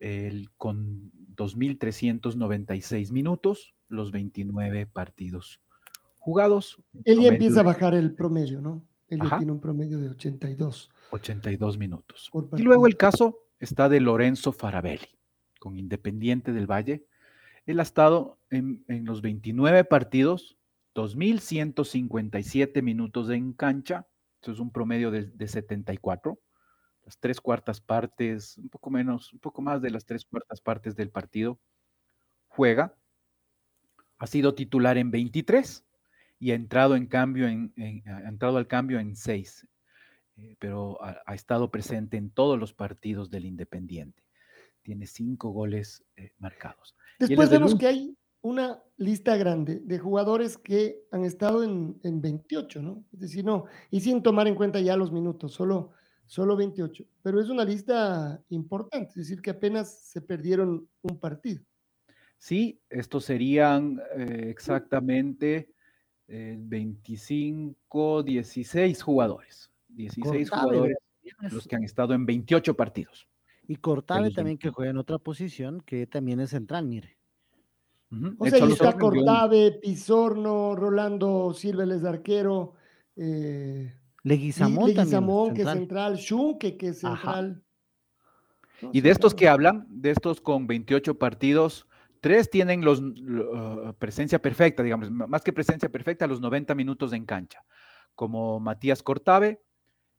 el- 0.00 0.50
con 0.56 1.12
2.396 1.36 3.12
minutos, 3.12 3.72
los 3.88 4.10
29 4.10 4.86
partidos 4.86 5.60
jugados. 6.18 6.82
Él 7.04 7.20
ya 7.20 7.28
empieza 7.28 7.60
a 7.60 7.62
bajar 7.62 7.94
el 7.94 8.12
promedio, 8.12 8.60
¿no? 8.60 8.82
Él 9.08 9.20
ya 9.22 9.38
tiene 9.38 9.52
un 9.52 9.60
promedio 9.60 10.00
de 10.00 10.08
82. 10.10 10.90
82 11.10 11.78
minutos. 11.78 12.28
Y 12.58 12.64
luego 12.64 12.88
el 12.88 12.96
caso 12.96 13.38
está 13.60 13.88
de 13.88 14.00
Lorenzo 14.00 14.50
Farabelli, 14.50 15.06
con 15.60 15.76
Independiente 15.76 16.52
del 16.52 16.66
Valle. 16.68 17.06
Él 17.66 17.78
ha 17.78 17.84
estado 17.84 18.36
en, 18.50 18.84
en 18.88 19.04
los 19.04 19.22
29 19.22 19.84
partidos, 19.84 20.56
2.157 20.96 22.82
minutos 22.82 23.30
en 23.30 23.52
cancha, 23.52 24.06
eso 24.40 24.52
es 24.52 24.58
un 24.58 24.70
promedio 24.70 25.10
de, 25.10 25.26
de 25.26 25.48
74, 25.48 26.38
las 27.04 27.18
tres 27.18 27.40
cuartas 27.40 27.80
partes, 27.80 28.56
un 28.58 28.68
poco 28.68 28.90
menos, 28.90 29.32
un 29.32 29.38
poco 29.40 29.62
más 29.62 29.82
de 29.82 29.90
las 29.90 30.04
tres 30.04 30.24
cuartas 30.24 30.60
partes 30.60 30.96
del 30.96 31.10
partido, 31.10 31.58
juega, 32.48 32.94
ha 34.18 34.26
sido 34.26 34.54
titular 34.54 34.98
en 34.98 35.10
23 35.10 35.84
y 36.38 36.50
ha 36.52 36.54
entrado 36.54 36.96
en 36.96 37.06
cambio 37.06 37.48
en, 37.48 37.72
en- 37.76 38.02
ha 38.08 38.28
entrado 38.28 38.56
al 38.58 38.66
cambio 38.66 38.98
en 39.00 39.16
6 39.16 39.66
eh, 40.36 40.56
pero 40.58 41.02
ha, 41.02 41.20
ha 41.26 41.34
estado 41.34 41.70
presente 41.70 42.16
en 42.16 42.30
todos 42.30 42.58
los 42.58 42.72
partidos 42.72 43.30
del 43.30 43.44
Independiente. 43.44 44.22
Tiene 44.82 45.06
cinco 45.06 45.50
goles 45.50 46.02
eh, 46.16 46.32
marcados. 46.38 46.96
Después 47.18 47.50
vemos 47.58 47.72
que 47.78 47.86
hay 47.86 48.16
una 48.42 48.82
lista 48.96 49.36
grande 49.36 49.80
de 49.80 49.98
jugadores 49.98 50.56
que 50.56 51.02
han 51.10 51.24
estado 51.24 51.62
en, 51.62 51.98
en 52.02 52.20
28, 52.20 52.82
¿no? 52.82 53.04
Es 53.12 53.20
decir, 53.20 53.44
no, 53.44 53.66
y 53.90 54.00
sin 54.00 54.22
tomar 54.22 54.48
en 54.48 54.54
cuenta 54.54 54.80
ya 54.80 54.96
los 54.96 55.12
minutos, 55.12 55.52
solo, 55.52 55.90
solo 56.26 56.56
28. 56.56 57.04
Pero 57.22 57.40
es 57.40 57.48
una 57.48 57.64
lista 57.64 58.42
importante, 58.48 59.10
es 59.10 59.28
decir, 59.28 59.42
que 59.42 59.50
apenas 59.50 59.90
se 59.90 60.22
perdieron 60.22 60.88
un 61.02 61.18
partido. 61.18 61.62
Sí, 62.38 62.80
estos 62.88 63.26
serían 63.26 64.00
eh, 64.16 64.46
exactamente 64.48 65.74
eh, 66.26 66.56
25, 66.58 68.22
16 68.22 69.02
jugadores. 69.02 69.70
16 69.88 70.48
Cortave, 70.48 70.68
jugadores 70.68 70.96
los 71.50 71.66
que 71.66 71.76
han 71.76 71.84
estado 71.84 72.14
en 72.14 72.24
28 72.24 72.74
partidos. 72.74 73.28
Y 73.66 73.76
Cortave 73.76 74.30
también 74.30 74.56
que 74.56 74.68
21. 74.68 74.72
juega 74.74 74.90
en 74.90 74.96
otra 74.96 75.18
posición, 75.18 75.80
que 75.82 76.06
también 76.06 76.40
es 76.40 76.50
central, 76.50 76.86
mire. 76.86 77.19
O 78.38 78.44
sea, 78.50 78.58
ahí 78.66 78.72
está 78.72 78.92
Pizorno, 79.80 80.74
Rolando 80.74 81.52
Silveles 81.54 82.02
de 82.02 82.08
arquero, 82.08 82.74
eh, 83.16 83.94
Leguizamón 84.24 84.74
también. 84.94 84.96
Leguizamón, 84.96 85.54
que 85.54 85.62
es 85.62 85.68
central. 85.68 86.16
Schunke, 86.18 86.76
que 86.76 86.88
es 86.88 86.98
central. 87.00 87.62
No, 88.82 88.90
Y 88.92 89.00
de 89.00 89.10
estos 89.10 89.34
que 89.34 89.48
hablan, 89.48 89.86
de 89.88 90.10
estos 90.10 90.40
con 90.40 90.66
28 90.66 91.18
partidos, 91.18 91.86
tres 92.20 92.50
tienen 92.50 92.84
los 92.84 93.00
lo- 93.00 93.90
uh, 93.90 93.94
presencia 93.94 94.40
perfecta, 94.40 94.82
digamos, 94.82 95.10
más 95.10 95.42
que 95.42 95.52
presencia 95.52 95.88
perfecta, 95.90 96.26
los 96.26 96.40
90 96.40 96.74
minutos 96.74 97.12
en 97.12 97.24
cancha, 97.26 97.62
como 98.14 98.58
Matías 98.58 99.02
Cortave, 99.02 99.62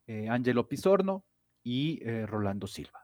eh, 0.08 0.30
Ángelo 0.30 0.68
Pizorno 0.68 1.26
y 1.64 2.00
eh, 2.08 2.26
Rolando 2.26 2.68
Silva. 2.68 3.01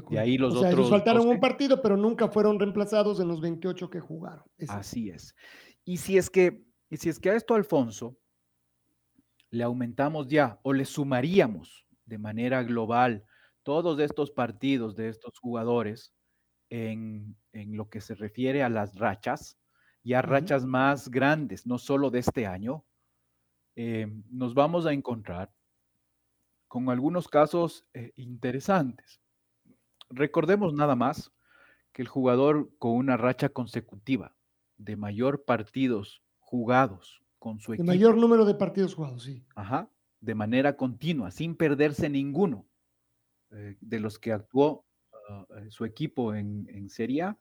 De 0.00 0.18
ahí 0.18 0.38
los 0.38 0.54
o 0.54 0.60
sea, 0.60 0.68
ellos 0.70 0.86
otros 0.86 0.90
faltaron 0.90 1.22
12. 1.22 1.34
un 1.34 1.40
partido, 1.40 1.82
pero 1.82 1.96
nunca 1.96 2.28
fueron 2.28 2.58
reemplazados 2.58 3.20
en 3.20 3.28
los 3.28 3.40
28 3.40 3.90
que 3.90 4.00
jugaron. 4.00 4.44
Así 4.68 5.10
es. 5.10 5.34
Y 5.84 5.98
si 5.98 6.18
es 6.18 6.30
que, 6.30 6.64
y 6.90 6.96
si 6.96 7.08
es 7.08 7.18
que 7.18 7.30
a 7.30 7.34
esto, 7.34 7.54
Alfonso, 7.54 8.18
le 9.50 9.62
aumentamos 9.62 10.28
ya 10.28 10.58
o 10.62 10.72
le 10.72 10.84
sumaríamos 10.84 11.86
de 12.06 12.18
manera 12.18 12.62
global 12.62 13.24
todos 13.62 13.98
estos 14.00 14.30
partidos 14.30 14.96
de 14.96 15.08
estos 15.08 15.38
jugadores 15.38 16.12
en, 16.70 17.36
en 17.52 17.76
lo 17.76 17.88
que 17.88 18.00
se 18.00 18.14
refiere 18.14 18.62
a 18.62 18.68
las 18.68 18.96
rachas, 18.96 19.58
ya 20.02 20.18
Ujú. 20.18 20.28
rachas 20.28 20.66
más 20.66 21.08
grandes, 21.08 21.66
no 21.66 21.78
solo 21.78 22.10
de 22.10 22.18
este 22.18 22.46
año, 22.46 22.84
eh, 23.76 24.06
nos 24.30 24.54
vamos 24.54 24.86
a 24.86 24.92
encontrar 24.92 25.52
con 26.68 26.90
algunos 26.90 27.28
casos 27.28 27.86
eh, 27.94 28.12
interesantes. 28.16 29.20
Recordemos 30.14 30.72
nada 30.72 30.94
más 30.94 31.32
que 31.92 32.02
el 32.02 32.08
jugador 32.08 32.70
con 32.78 32.92
una 32.92 33.16
racha 33.16 33.48
consecutiva 33.48 34.34
de 34.76 34.96
mayor 34.96 35.44
partidos 35.44 36.22
jugados 36.38 37.22
con 37.38 37.60
su 37.60 37.74
equipo, 37.74 37.86
mayor 37.86 38.16
número 38.16 38.44
de 38.44 38.54
partidos 38.54 38.94
jugados, 38.94 39.24
sí. 39.24 39.44
ajá, 39.54 39.90
de 40.20 40.34
manera 40.34 40.76
continua, 40.76 41.30
sin 41.30 41.56
perderse 41.56 42.08
ninguno 42.08 42.66
eh, 43.50 43.76
de 43.80 44.00
los 44.00 44.18
que 44.18 44.32
actuó 44.32 44.84
ah, 45.28 45.46
eh, 45.56 45.70
su 45.70 45.84
equipo 45.84 46.34
en, 46.34 46.66
en 46.70 46.88
Serie 46.88 47.22
A, 47.22 47.38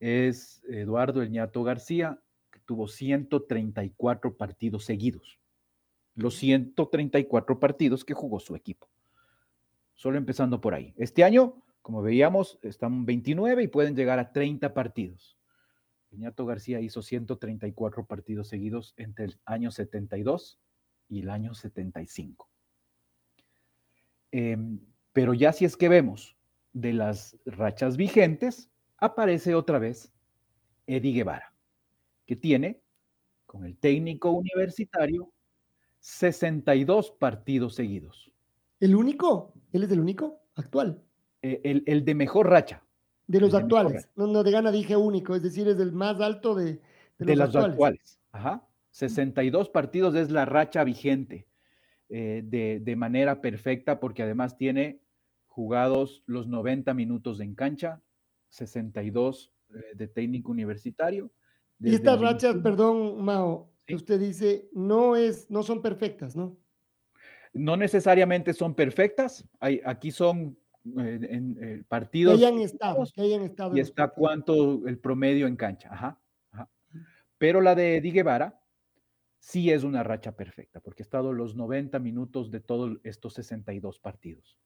es 0.00 0.62
Eduardo 0.64 1.22
El 1.22 1.30
Ñato 1.30 1.62
García, 1.62 2.20
que 2.50 2.58
tuvo 2.60 2.88
134 2.88 4.36
partidos 4.36 4.84
seguidos. 4.84 5.38
Los 6.14 6.34
134 6.36 7.60
partidos 7.60 8.04
que 8.04 8.12
jugó 8.12 8.40
su 8.40 8.56
equipo. 8.56 8.88
Solo 9.94 10.18
empezando 10.18 10.60
por 10.60 10.74
ahí. 10.74 10.92
Este 10.96 11.22
año, 11.22 11.62
como 11.82 12.00
veíamos, 12.00 12.58
están 12.62 13.04
29 13.04 13.64
y 13.64 13.68
pueden 13.68 13.96
llegar 13.96 14.18
a 14.18 14.32
30 14.32 14.72
partidos. 14.72 15.36
Iñato 16.12 16.46
García 16.46 16.80
hizo 16.80 17.02
134 17.02 18.06
partidos 18.06 18.48
seguidos 18.48 18.94
entre 18.96 19.26
el 19.26 19.40
año 19.44 19.70
72 19.70 20.60
y 21.08 21.20
el 21.20 21.30
año 21.30 21.54
75. 21.54 22.48
Em, 24.30 24.80
pero 25.12 25.34
ya 25.34 25.52
si 25.52 25.64
es 25.64 25.76
que 25.76 25.88
vemos 25.88 26.36
de 26.72 26.92
las 26.92 27.36
rachas 27.44 27.96
vigentes, 27.96 28.70
aparece 28.98 29.54
otra 29.54 29.78
vez 29.78 30.12
Eddie 30.86 31.12
Guevara, 31.12 31.54
que 32.26 32.36
tiene 32.36 32.80
con 33.46 33.64
el 33.66 33.76
técnico 33.76 34.30
universitario 34.30 35.32
62 36.00 37.10
partidos 37.12 37.74
seguidos. 37.74 38.32
¿El 38.80 38.94
único? 38.94 39.54
¿Él 39.72 39.84
es 39.84 39.90
el 39.90 40.00
único? 40.00 40.40
Actual. 40.54 41.02
Eh, 41.42 41.60
el, 41.64 41.82
el 41.86 42.04
de 42.04 42.14
mejor 42.14 42.48
racha, 42.48 42.82
De 43.26 43.40
los 43.40 43.52
de 43.52 43.58
actuales. 43.58 44.08
No, 44.16 44.26
no, 44.26 44.42
de 44.42 44.50
gana 44.52 44.70
dije 44.70 44.96
único, 44.96 45.34
es 45.34 45.42
decir, 45.42 45.66
es 45.68 45.78
el 45.80 45.92
más 45.92 46.20
alto 46.20 46.54
de, 46.54 46.64
de 46.74 46.80
de, 47.18 47.36
los 47.36 47.46
actuales. 47.48 47.72
actuales. 47.72 48.20
Ajá. 48.32 48.66
62 48.92 49.68
partidos 49.70 50.14
es 50.14 50.30
la 50.30 50.44
racha 50.44 50.84
vigente 50.84 51.46
eh, 52.10 52.42
de, 52.44 52.78
de 52.80 52.96
manera 52.96 53.40
perfecta 53.40 53.98
porque 54.00 54.22
además 54.22 54.56
tiene 54.56 55.00
jugados 55.46 56.22
los 56.26 56.46
90 56.46 56.92
minutos 56.94 57.40
en 57.40 57.54
cancha, 57.54 58.00
62 58.50 59.52
eh, 59.74 59.80
de 59.94 60.08
técnico 60.08 60.50
universitario. 60.52 61.30
Y 61.80 61.94
estas 61.94 62.20
rachas, 62.20 62.52
21. 62.54 62.62
perdón, 62.62 63.24
Mao, 63.24 63.70
que 63.86 63.94
Sí. 63.94 63.96
usted 63.96 64.20
dice, 64.20 64.68
no 64.72 65.16
es, 65.16 65.50
no 65.50 65.62
son 65.62 65.82
perfectas, 65.82 66.36
¿no? 66.36 66.56
No 67.54 67.76
necesariamente 67.76 68.54
son 68.54 68.74
perfectas, 68.74 69.44
hay, 69.58 69.80
aquí 69.84 70.10
son 70.10 70.56
eh, 70.84 71.18
en, 71.30 71.50
eh, 71.60 71.76
Que 71.78 71.84
partidos 71.84 72.34
hayan 72.34 72.58
estado, 72.58 72.92
jugados 72.94 73.12
que 73.12 73.20
hayan 73.22 73.42
estado. 73.42 73.76
y 73.76 73.80
está 73.80 74.08
cuánto 74.08 74.86
el 74.86 74.98
promedio 74.98 75.46
en 75.46 75.56
cancha. 75.56 75.88
Ajá, 75.92 76.20
ajá. 76.50 76.68
Pero 77.38 77.60
la 77.60 77.74
de 77.74 77.96
Eddie 77.96 78.12
Guevara 78.12 78.58
sí 79.38 79.70
es 79.70 79.82
una 79.84 80.02
racha 80.02 80.32
perfecta, 80.36 80.80
porque 80.80 81.02
ha 81.02 81.04
estado 81.06 81.32
los 81.32 81.54
90 81.56 81.98
minutos 81.98 82.50
de 82.50 82.60
todos 82.60 82.98
estos 83.02 83.34
62 83.34 83.98
partidos. 83.98 84.56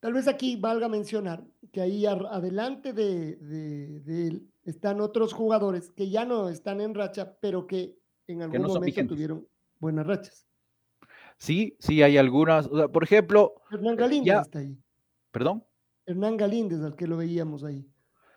Tal 0.00 0.12
vez 0.12 0.28
aquí 0.28 0.56
valga 0.56 0.88
mencionar 0.88 1.44
que 1.72 1.80
ahí 1.80 2.04
adelante 2.04 2.92
de, 2.92 3.36
de- 3.36 4.00
de 4.00 4.26
él 4.26 4.48
están 4.64 5.00
otros 5.00 5.32
jugadores 5.32 5.90
que 5.92 6.10
ya 6.10 6.24
no 6.26 6.48
están 6.50 6.80
en 6.82 6.94
racha, 6.94 7.36
pero 7.40 7.66
que 7.66 7.96
en 8.26 8.42
algún 8.42 8.60
no 8.62 8.68
son 8.68 8.74
momento 8.76 8.84
vigentes. 8.86 9.14
tuvieron 9.14 9.48
buenas 9.80 10.06
rachas. 10.06 10.46
Sí, 11.38 11.76
sí 11.80 12.02
hay 12.02 12.16
algunas, 12.18 12.66
o 12.66 12.76
sea, 12.76 12.88
por 12.88 13.02
ejemplo, 13.02 13.54
Hernán 13.70 13.96
Galíndez 13.96 14.26
ya- 14.26 14.40
está 14.42 14.58
ahí. 14.60 14.76
Perdón, 15.34 15.64
Hernán 16.06 16.36
Galíndez, 16.36 16.80
al 16.82 16.94
que 16.94 17.08
lo 17.08 17.16
veíamos 17.16 17.64
ahí. 17.64 17.84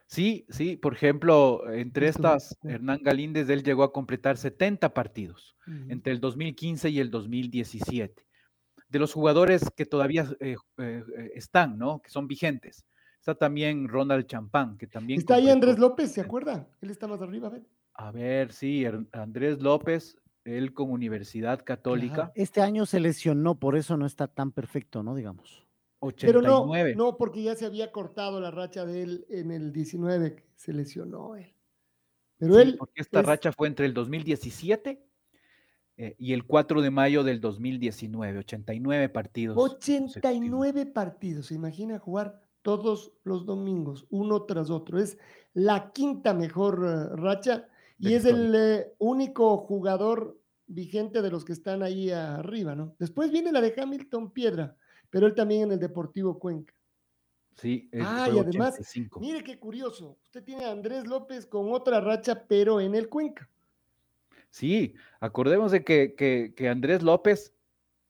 sí, 0.08 0.48
sí, 0.50 0.78
por 0.78 0.96
ejemplo, 0.96 1.72
entre 1.72 2.08
Esto, 2.08 2.34
estas. 2.36 2.58
Hernán 2.64 3.02
Galíndez, 3.04 3.48
él 3.50 3.64
llegó 3.64 3.84
a 3.84 3.94
completar 3.94 4.38
70 4.38 4.94
partidos 4.94 5.56
entre 5.90 6.14
el 6.14 6.20
2015 6.20 6.90
y 6.90 7.00
el 7.00 7.12
2017. 7.12 8.26
de 8.90 9.00
los 9.00 9.14
jugadores 9.14 9.70
que 9.76 9.86
todavía 9.86 10.26
eh, 10.40 10.56
eh, 10.78 11.04
eh, 11.18 11.32
están, 11.36 11.78
¿no? 11.78 12.02
Que 12.02 12.10
son 12.10 12.26
vigentes. 12.26 12.86
Está 13.20 13.36
también 13.36 13.90
Ronald 13.90 14.26
Champán, 14.28 14.78
que 14.78 14.88
también... 14.88 15.20
Está 15.20 15.36
ahí 15.36 15.50
Andrés 15.50 15.78
López, 15.78 16.14
¿se 16.14 16.22
acuerda? 16.22 16.70
Él 16.80 16.90
está 16.90 17.06
más 17.06 17.22
arriba, 17.22 17.50
a 17.50 17.52
ver. 17.52 17.68
A 17.96 18.12
ver, 18.12 18.54
sí, 18.54 18.86
Andrés 19.12 19.62
López, 19.62 20.16
él 20.46 20.74
con 20.74 20.90
Universidad 20.90 21.66
Católica, 21.66 22.32
Este 22.34 22.62
año 22.62 22.86
se 22.86 23.02
lesionó, 23.02 23.60
por 23.60 23.76
eso 23.76 23.98
no 23.98 24.06
está 24.06 24.28
tan 24.28 24.54
perfecto, 24.54 25.04
¿no? 25.04 25.16
Digamos. 25.16 25.67
Pero 26.00 26.42
no, 26.42 26.62
89. 26.62 26.96
no, 26.96 27.18
porque 27.18 27.42
ya 27.44 27.56
se 27.56 27.66
había 27.66 27.92
cortado 27.92 28.40
la 28.40 28.52
racha 28.52 28.86
de 28.86 29.02
él 29.04 29.26
en 29.30 29.52
el 29.52 29.72
19, 29.74 30.36
que 30.36 30.44
se 30.56 30.74
lesionó 30.74 31.36
él. 31.36 31.54
Pero 32.38 32.54
Sí, 32.56 32.62
él, 32.62 32.76
porque 32.78 33.02
esta 33.02 33.20
es- 33.22 33.26
racha 33.26 33.52
fue 33.52 33.68
entre 33.68 33.86
el 33.88 33.94
2017 33.96 35.04
eh, 35.98 36.16
y 36.20 36.34
el 36.34 36.46
4 36.46 36.82
de 36.84 36.92
mayo 36.92 37.24
del 37.24 37.42
2019, 37.42 38.38
89 38.40 39.10
partidos. 39.10 39.58
89 39.58 40.86
partidos, 40.86 41.48
se 41.48 41.56
imagina 41.56 41.98
jugar 41.98 42.44
todos 42.62 43.14
los 43.24 43.46
domingos, 43.48 44.06
uno 44.12 44.44
tras 44.44 44.70
otro. 44.70 45.00
Es 45.00 45.18
la 45.54 45.92
quinta 45.92 46.34
mejor 46.36 46.84
eh, 46.86 47.16
racha 47.16 47.68
y 47.98 48.14
es 48.14 48.26
el 48.26 48.54
eh, 48.56 48.94
único 49.00 49.58
jugador 49.58 50.40
vigente 50.68 51.24
de 51.24 51.32
los 51.32 51.44
que 51.46 51.54
están 51.54 51.82
ahí 51.82 52.12
arriba, 52.12 52.76
¿no? 52.76 52.94
Después 53.00 53.32
viene 53.32 53.52
la 53.52 53.62
de 53.62 53.74
Hamilton 53.76 54.30
Piedra, 54.32 54.76
pero 55.10 55.28
él 55.28 55.36
también 55.36 55.64
en 55.64 55.72
el 55.74 55.80
Deportivo 55.80 56.38
Cuenca. 56.40 56.74
Sí, 57.56 57.90
él 57.92 58.06
Ah, 58.06 58.30
y 58.32 58.40
además, 58.40 58.76
85. 58.76 59.20
mire 59.20 59.44
qué 59.44 59.58
curioso, 59.60 60.18
usted 60.24 60.44
tiene 60.44 60.66
a 60.66 60.72
Andrés 60.72 61.08
López 61.08 61.46
con 61.48 61.72
otra 61.74 62.00
racha, 62.00 62.46
pero 62.48 62.80
en 62.80 62.94
el 62.94 63.10
Cuenca. 63.10 63.50
Sí, 64.50 64.94
acordemos 65.20 65.72
de 65.72 65.84
que, 65.84 66.14
que- 66.16 66.54
que 66.56 66.70
Andrés 66.70 67.02
López, 67.04 67.54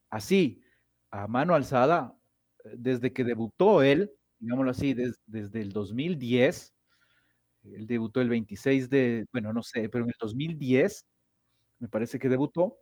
así, 0.10 0.62
a 1.10 1.28
mano 1.28 1.56
alzada, 1.56 2.16
eh, 2.64 2.74
desde 2.78 3.14
que 3.14 3.24
debutó 3.24 3.82
él, 3.82 4.12
digámoslo 4.40 4.72
así, 4.72 4.94
des- 4.94 5.20
desde 5.26 5.62
el 5.62 5.72
2010, 5.72 6.74
él 7.64 7.88
debutó 7.88 8.22
el 8.22 8.30
26 8.30 8.90
de, 8.90 9.26
bueno, 9.32 9.52
no 9.54 9.64
sé, 9.64 9.90
pero 9.90 10.04
en 10.04 10.10
el 10.10 10.16
2010, 10.20 11.06
me 11.80 11.88
parece 11.88 12.20
que 12.20 12.30
debutó, 12.30 12.78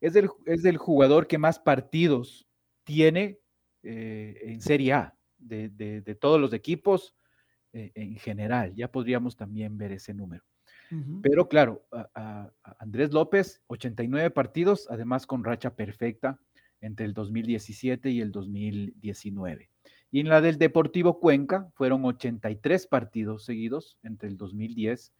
es 0.00 0.14
el, 0.16 0.28
es 0.46 0.64
el 0.64 0.76
jugador 0.78 1.26
que 1.26 1.38
más 1.38 1.58
partidos 1.58 2.46
tiene 2.84 3.38
eh, 3.86 4.38
en 4.42 4.60
Serie 4.60 4.92
A, 4.92 5.14
de, 5.38 5.68
de- 5.68 6.00
de 6.02 6.14
todos 6.14 6.40
los 6.40 6.52
equipos 6.52 7.14
eh, 7.72 7.92
en 7.94 8.16
general. 8.16 8.74
Ya 8.74 8.90
podríamos 8.90 9.36
también 9.36 9.78
ver 9.78 9.92
ese 9.92 10.12
número. 10.14 10.44
Pero 11.20 11.48
claro, 11.48 11.84
a, 11.90 12.08
a- 12.14 12.52
a 12.62 12.76
Andrés 12.78 13.12
López, 13.12 13.60
89 13.66 14.30
partidos, 14.30 14.86
además 14.90 15.26
con 15.26 15.42
racha 15.42 15.74
perfecta 15.74 16.38
entre 16.80 17.06
el 17.06 17.12
2017 17.14 18.10
y 18.10 18.20
el 18.20 18.30
2019. 18.32 19.68
Y 20.12 20.20
en 20.20 20.28
la 20.28 20.40
del 20.40 20.58
Deportivo 20.58 21.18
Cuenca 21.18 21.68
fueron 21.74 22.04
83 22.04 22.86
partidos 22.86 23.44
seguidos 23.44 23.98
entre 24.02 24.28
el 24.28 24.36
2010 24.36 25.12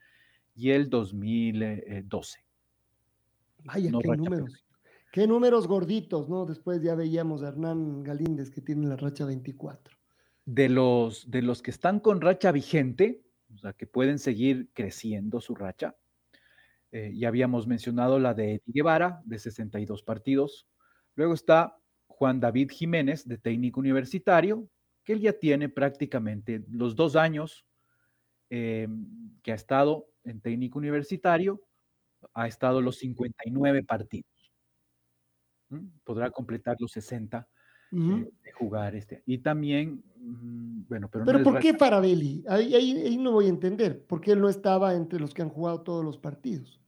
y 0.54 0.70
el 0.70 0.88
2012. 0.88 2.38
Vaya, 3.64 3.90
No 3.90 3.98
qué 4.00 4.08
números. 4.16 4.64
Qué 5.16 5.26
números 5.26 5.66
gorditos, 5.66 6.28
¿no? 6.28 6.44
Después 6.44 6.82
ya 6.82 6.94
veíamos 6.94 7.42
a 7.42 7.48
Hernán 7.48 8.02
Galíndez 8.02 8.50
que 8.50 8.60
tiene 8.60 8.86
la 8.86 8.96
racha 8.96 9.24
24. 9.24 9.96
De 10.44 10.68
los, 10.68 11.30
de 11.30 11.40
los 11.40 11.62
que 11.62 11.70
están 11.70 12.00
con 12.00 12.20
racha 12.20 12.52
vigente, 12.52 13.24
o 13.50 13.56
sea, 13.56 13.72
que 13.72 13.86
pueden 13.86 14.18
seguir 14.18 14.68
creciendo 14.74 15.40
su 15.40 15.54
racha, 15.54 15.96
eh, 16.92 17.14
ya 17.16 17.28
habíamos 17.28 17.66
mencionado 17.66 18.18
la 18.18 18.34
de 18.34 18.56
Eddie 18.56 18.74
Guevara, 18.74 19.22
de 19.24 19.38
62 19.38 20.02
partidos. 20.02 20.68
Luego 21.14 21.32
está 21.32 21.78
Juan 22.08 22.38
David 22.38 22.70
Jiménez, 22.70 23.26
de 23.26 23.38
técnico 23.38 23.80
universitario, 23.80 24.68
que 25.02 25.14
él 25.14 25.20
ya 25.20 25.32
tiene 25.32 25.70
prácticamente 25.70 26.62
los 26.68 26.94
dos 26.94 27.16
años 27.16 27.66
eh, 28.50 28.86
que 29.42 29.52
ha 29.52 29.54
estado 29.54 30.10
en 30.24 30.42
técnico 30.42 30.78
universitario, 30.78 31.62
ha 32.34 32.46
estado 32.46 32.82
los 32.82 32.98
59 32.98 33.82
partidos. 33.82 34.35
Podrá 36.04 36.30
completar 36.30 36.76
los 36.78 36.92
60 36.92 37.48
Ujú. 37.92 38.12
eh, 38.18 38.30
de 38.44 38.52
jugar 38.52 38.94
este. 38.94 39.22
Y 39.26 39.38
también, 39.38 40.02
mm, 40.18 40.82
bueno, 40.88 41.08
pero, 41.10 41.24
Pero 41.24 41.42
¿por 41.42 41.58
qué 41.58 41.74
Farabelli? 41.74 42.44
Ahí, 42.48 42.74
ahí- 42.74 43.02
ahí 43.06 43.16
no 43.18 43.32
voy 43.32 43.46
a 43.46 43.50
entender. 43.50 44.04
¿Por 44.06 44.20
qué 44.20 44.32
él 44.32 44.40
no 44.40 44.48
estaba 44.48 44.94
entre 44.94 45.18
los 45.20 45.34
que 45.34 45.42
han 45.42 45.48
jugado 45.50 45.82
todos 45.82 46.04
los 46.04 46.18
partidos? 46.18 46.80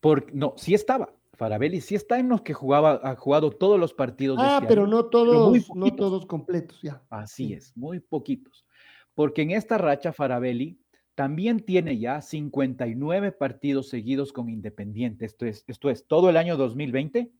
Por- 0.00 0.32
no, 0.34 0.54
sí 0.56 0.74
estaba. 0.74 1.12
Farabelli 1.34 1.80
sí 1.80 1.94
está 1.94 2.18
en 2.18 2.28
los 2.28 2.42
que 2.42 2.52
jugaba, 2.52 3.00
ha 3.02 3.16
jugado 3.16 3.50
todos 3.50 3.78
los 3.80 3.94
partidos. 3.94 4.36
de 4.38 4.42
Ah, 4.44 4.56
este 4.56 4.68
pero 4.68 4.82
año, 4.82 4.90
no 4.90 4.98
pero 5.10 5.10
todos, 5.10 5.68
no 5.74 5.94
todos 5.96 6.26
completos, 6.26 6.80
ya. 6.82 7.02
Así 7.08 7.46
Sí. 7.46 7.52
es, 7.54 7.76
muy 7.76 7.98
poquitos. 8.00 8.66
Porque 9.14 9.42
en 9.42 9.50
esta 9.52 9.78
racha 9.78 10.12
Farabelli 10.12 10.78
también 11.14 11.60
tiene 11.60 11.98
ya 11.98 12.20
59 12.22 13.32
partidos 13.32 13.88
seguidos 13.88 14.32
con 14.32 14.48
Independiente. 14.50 15.24
Esto 15.26 15.46
es, 15.46 15.64
esto 15.66 15.90
es 15.90 16.06
todo 16.06 16.28
el 16.30 16.36
año 16.36 16.56
2020 16.56 17.30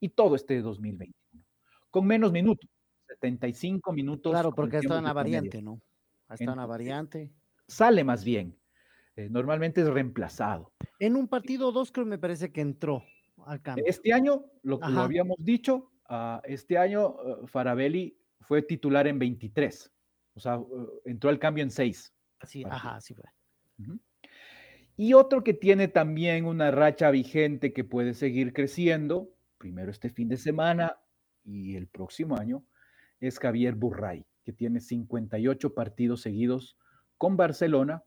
y 0.00 0.10
todo 0.10 0.36
este 0.36 0.60
2021. 0.60 1.14
Con 1.90 2.06
menos 2.06 2.32
minutos, 2.32 2.68
75 3.08 3.92
minutos. 3.92 4.32
Claro, 4.32 4.54
porque 4.54 4.76
ha 4.76 4.80
estado 4.80 4.98
en 4.98 5.04
tiempo 5.04 5.18
la 5.18 5.22
variante, 5.22 5.62
¿no? 5.62 5.80
Ha 6.28 6.34
estado 6.34 6.52
en 6.52 6.56
la 6.58 6.64
Entonces, 6.64 6.68
variante. 6.68 7.32
Sale 7.66 8.04
más 8.04 8.24
bien. 8.24 8.58
Eh, 9.16 9.28
normalmente 9.30 9.80
es 9.80 9.88
reemplazado. 9.88 10.72
En 11.00 11.16
un 11.16 11.26
partido 11.26 11.68
o 11.68 11.72
dos 11.72 11.90
creo 11.90 12.06
me 12.06 12.18
parece 12.18 12.52
que 12.52 12.60
entró 12.60 13.02
al 13.46 13.60
cambio. 13.60 13.84
Este 13.86 14.12
año, 14.12 14.44
lo 14.62 14.78
que 14.78 14.90
lo 14.90 15.00
habíamos 15.00 15.36
dicho, 15.40 15.90
ah, 16.08 16.40
este 16.44 16.78
año 16.78 17.16
eh, 17.24 17.46
Farabelli 17.46 18.16
fue 18.40 18.62
titular 18.62 19.06
en 19.06 19.18
23. 19.18 19.92
O 20.34 20.40
sea, 20.40 20.54
eh, 20.56 21.00
entró 21.06 21.30
al 21.30 21.38
cambio 21.38 21.64
en 21.64 21.70
6. 21.70 22.14
Sí, 22.44 22.64
ajá, 22.64 23.00
sí 23.00 23.14
fue. 23.14 23.24
Y 24.96 25.14
otro 25.14 25.42
que 25.42 25.54
tiene 25.54 25.88
también 25.88 26.44
una 26.44 26.70
racha 26.70 27.10
vigente 27.10 27.72
que 27.72 27.84
puede 27.84 28.14
seguir 28.14 28.52
creciendo, 28.52 29.30
primero 29.58 29.90
este 29.90 30.08
fin 30.10 30.28
de 30.28 30.36
semana 30.36 30.96
y 31.44 31.76
el 31.76 31.88
próximo 31.88 32.36
año, 32.36 32.64
es 33.20 33.38
Javier 33.38 33.74
Burray, 33.74 34.24
que 34.44 34.52
tiene 34.52 34.80
58 34.80 35.74
partidos 35.74 36.22
seguidos 36.22 36.76
con 37.16 37.36
Barcelona 37.36 38.02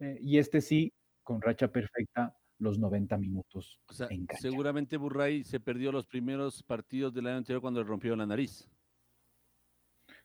eh, 0.00 0.18
y 0.20 0.38
este 0.38 0.60
sí, 0.60 0.92
con 1.22 1.40
racha 1.40 1.68
perfecta, 1.68 2.36
los 2.58 2.78
90 2.78 3.18
minutos 3.18 3.80
O 3.88 3.92
sea, 3.92 4.06
en 4.10 4.26
seguramente 4.40 4.96
Burray 4.96 5.44
se 5.44 5.60
perdió 5.60 5.92
los 5.92 6.06
primeros 6.06 6.62
partidos 6.62 7.12
del 7.12 7.26
año 7.26 7.38
anterior 7.38 7.60
cuando 7.60 7.82
le 7.82 7.88
rompió 7.88 8.14
la 8.16 8.26
nariz. 8.26 8.68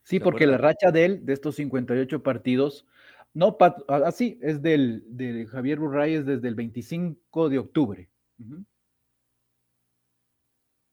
Sí, 0.04 0.18
¿Se 0.18 0.24
porque 0.24 0.48
la 0.48 0.58
racha 0.58 0.92
de 0.92 1.06
él, 1.06 1.26
de 1.26 1.34
estos 1.34 1.56
58 1.56 2.24
partidos, 2.24 2.86
no, 3.34 3.58
pat- 3.58 3.84
ah, 3.88 4.02
así, 4.06 4.40
es 4.42 4.62
del, 4.62 5.04
de 5.08 5.46
Javier 5.48 5.80
Burray, 5.80 6.16
es 6.16 6.26
desde 6.26 6.48
el 6.48 6.56
25 6.56 7.50
de 7.50 7.60
octubre. 7.60 8.10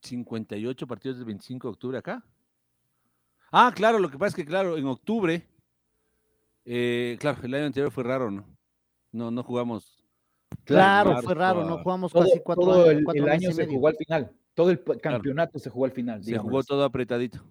58 0.06 0.86
partidos 0.86 1.16
del 1.18 1.26
25 1.26 1.68
de 1.68 1.72
octubre 1.72 1.98
acá. 1.98 2.24
Ah, 3.52 3.72
claro, 3.74 3.98
lo 3.98 4.10
que 4.10 4.18
pasa 4.18 4.28
es 4.30 4.34
que, 4.34 4.44
claro, 4.44 4.76
en 4.76 4.86
octubre, 4.86 5.46
eh, 6.64 7.16
claro, 7.20 7.38
el 7.42 7.54
año 7.54 7.66
anterior 7.66 7.90
fue 7.92 8.04
raro, 8.04 8.30
¿no? 8.30 8.44
No, 9.12 9.30
no 9.30 9.42
jugamos. 9.42 10.02
Claro, 10.64 11.20
fue 11.22 11.34
raro, 11.34 11.64
no 11.64 11.78
jugamos 11.78 12.12
Todo, 12.12 12.24
casi 12.24 12.40
cuatro 12.40 12.64
todo 12.64 12.82
años. 12.84 12.98
el, 12.98 13.04
cuatro 13.04 13.24
el 13.24 13.30
meses 13.30 13.44
año 13.48 13.52
se 13.54 13.62
medio. 13.62 13.74
jugó 13.76 13.88
al 13.88 13.96
final. 13.96 14.32
Todo 14.54 14.70
el 14.70 14.82
campeonato 15.00 15.58
se 15.58 15.70
jugó 15.70 15.84
al 15.84 15.92
final. 15.92 16.24
Se 16.24 16.38
jugó 16.38 16.62
todo 16.62 16.84
apretadito. 16.84 17.44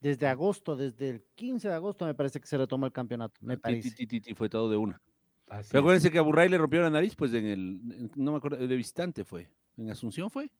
Desde 0.00 0.26
agosto, 0.26 0.74
desde 0.74 1.08
el 1.10 1.22
15 1.36 1.68
de 1.68 1.74
agosto 1.74 2.04
me 2.04 2.14
parece 2.14 2.40
que 2.40 2.46
se 2.48 2.58
retomó 2.58 2.86
el 2.86 2.92
campeonato, 2.92 3.38
me 3.42 3.56
parece. 3.58 3.92
ti, 3.92 4.06
ti, 4.08 4.20
ti, 4.20 4.34
fue 4.34 4.48
todo 4.48 4.68
de 4.68 4.76
una. 4.76 5.00
Así 5.48 5.68
Pero 5.70 5.80
es. 5.80 5.82
acuérdense 5.82 6.10
que 6.10 6.18
a 6.18 6.22
Burray 6.22 6.48
le 6.48 6.58
rompió 6.58 6.80
la 6.82 6.90
nariz, 6.90 7.14
pues 7.14 7.32
en 7.34 7.44
el, 7.46 7.60
en- 7.92 8.10
no 8.16 8.32
me 8.32 8.38
acuerdo, 8.38 8.56
de 8.66 8.76
visitante 8.76 9.24
fue. 9.24 9.48
En 9.76 9.88
Asunción 9.90 10.30
fue. 10.30 10.50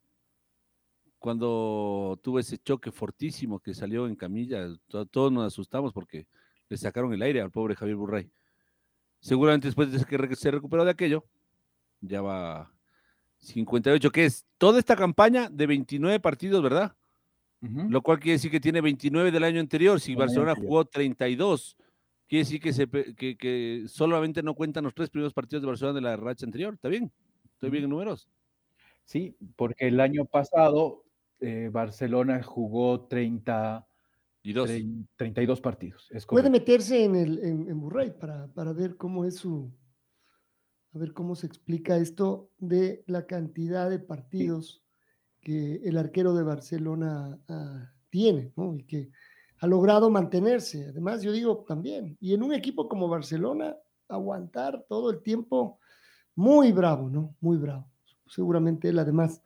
Cuando 1.23 2.19
tuvo 2.20 2.40
ese 2.40 2.59
choque 2.59 2.90
fortísimo 2.90 3.61
que 3.61 3.74
salió 3.74 4.09
en 4.09 4.16
camilla, 4.16 4.66
to- 4.89 5.07
todos 5.07 5.31
nos 5.31 5.47
asustamos 5.47 5.93
porque 5.93 6.27
le 6.69 6.77
sacaron 6.77 7.12
el 7.15 7.23
aire 7.23 7.40
al 7.40 7.53
pobre 7.53 7.77
Javier 7.77 7.97
Burray. 7.97 8.28
Seguramente 9.20 9.69
después 9.69 9.93
de 9.93 10.05
que 10.05 10.35
se 10.35 10.51
recuperó 10.51 10.85
de 10.85 10.90
aquello, 10.90 11.24
ya 12.01 12.20
va 12.23 12.73
58, 13.39 14.11
que 14.11 14.24
es 14.24 14.44
toda 14.59 14.81
esta 14.81 14.97
campaña 14.97 15.49
de 15.49 15.66
29 15.69 16.19
partidos, 16.19 16.61
¿verdad? 16.61 16.93
Lo 17.89 18.03
cual 18.03 18.19
quiere 18.19 18.32
decir 18.32 18.51
que 18.51 18.59
tiene 18.59 18.81
29 18.81 19.31
del 19.31 19.44
año 19.44 19.61
anterior. 19.61 20.01
Si 20.01 20.16
Barcelona 20.16 20.55
jugó 20.66 20.85
32, 20.85 21.77
quiere 22.27 22.40
decir 22.44 22.61
que, 22.61 22.73
se, 22.73 22.89
pe- 22.89 23.15
que, 23.15 23.36
que 23.36 23.85
solamente 23.86 24.43
no 24.43 24.55
cuentan 24.55 24.82
los 24.82 24.93
tres 24.94 25.09
primeros 25.09 25.32
partidos 25.32 25.62
de 25.62 25.69
Barcelona 25.69 25.94
de 25.94 26.01
la 26.01 26.16
racha 26.16 26.44
anterior. 26.44 26.74
¿Está 26.74 26.89
bien? 26.89 27.12
¿Estoy 27.55 27.70
bien 27.70 27.85
en 27.85 27.90
números? 27.90 28.28
Sí, 29.05 29.36
porque 29.55 29.86
el 29.86 30.01
año 30.01 30.24
pasado 30.24 31.05
eh, 31.43 31.69
Barcelona 31.73 32.43
jugó 32.43 33.06
30, 33.06 33.86
Y 34.43 34.52
dos. 34.52 34.69
trein- 34.70 35.06
32 35.16 35.60
partidos. 35.60 36.09
Es 36.10 36.27
Puede 36.27 36.51
meterse 36.51 37.05
en, 37.05 37.16
el, 37.16 37.39
en, 37.40 37.69
en 37.69 37.81
Burray 37.81 38.10
para, 38.19 38.48
para 38.48 38.73
ver 38.73 38.97
cómo 38.97 39.24
es 39.24 39.36
su. 39.36 39.73
A 40.94 40.98
ver 40.98 41.12
cómo 41.14 41.35
se 41.35 41.47
explica 41.47 41.97
esto 41.97 42.51
de 42.59 43.02
la 43.06 43.27
cantidad 43.27 43.89
de 43.89 43.98
partidos 43.98 44.85
que 45.40 45.77
el 45.85 45.97
arquero 45.97 46.35
de 46.35 46.43
Barcelona 46.43 47.39
ah, 47.48 47.93
tiene, 48.10 48.52
¿no? 48.56 48.77
Y 48.77 48.85
que 48.85 49.10
ha 49.59 49.66
logrado 49.66 50.10
mantenerse. 50.10 50.86
Además, 50.89 51.23
yo 51.23 51.32
digo 51.32 51.64
también, 51.66 52.16
y 52.20 52.35
en 52.35 52.43
un 52.43 52.52
equipo 52.52 52.89
como 52.89 53.09
Barcelona, 53.09 53.77
aguantar 54.09 54.85
todo 54.89 55.10
el 55.10 55.23
tiempo, 55.23 55.78
muy 56.35 56.73
bravo, 56.73 57.09
¿no? 57.09 57.35
Muy 57.40 57.56
bravo. 57.56 57.90
Seguramente 58.27 58.89
él, 58.90 58.98
además, 58.98 59.43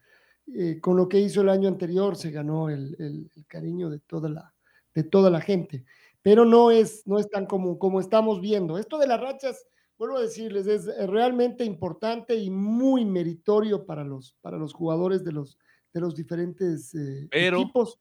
eh, 0.55 0.79
con 0.81 0.97
lo 0.97 1.09
que 1.09 1.19
hizo 1.21 1.41
el 1.41 1.49
año 1.49 1.69
anterior, 1.69 2.17
se 2.17 2.31
ganó 2.31 2.69
el, 2.71 2.95
el- 2.99 3.31
el 3.35 3.47
cariño 3.47 3.91
de 3.91 3.99
toda 4.01 4.29
la, 4.29 4.55
de 4.95 5.03
toda 5.05 5.31
la 5.31 5.41
gente. 5.41 5.85
Pero 6.23 6.45
no 6.45 6.71
es, 6.71 7.07
no 7.07 7.19
es 7.19 7.29
tan 7.29 7.47
común 7.47 7.79
como 7.79 8.01
estamos 8.01 8.41
viendo. 8.41 8.79
Esto 8.79 8.99
de 8.99 9.07
las 9.07 9.21
rachas, 9.21 9.67
vuelvo 9.99 10.17
a 10.19 10.23
decirles, 10.23 10.67
es 10.67 10.87
eh, 10.89 11.07
realmente 11.07 11.65
importante 11.65 12.35
y 12.35 12.51
muy 12.51 13.05
meritorio 13.05 13.87
para 13.87 14.03
los, 14.05 14.35
para 14.41 14.57
los 14.59 14.73
jugadores 14.75 15.23
de 15.25 15.33
los, 15.33 15.59
de 15.93 16.01
los 16.01 16.15
diferentes 16.17 16.95
eh, 16.95 17.29
Pero- 17.31 17.61
equipos. 17.61 17.99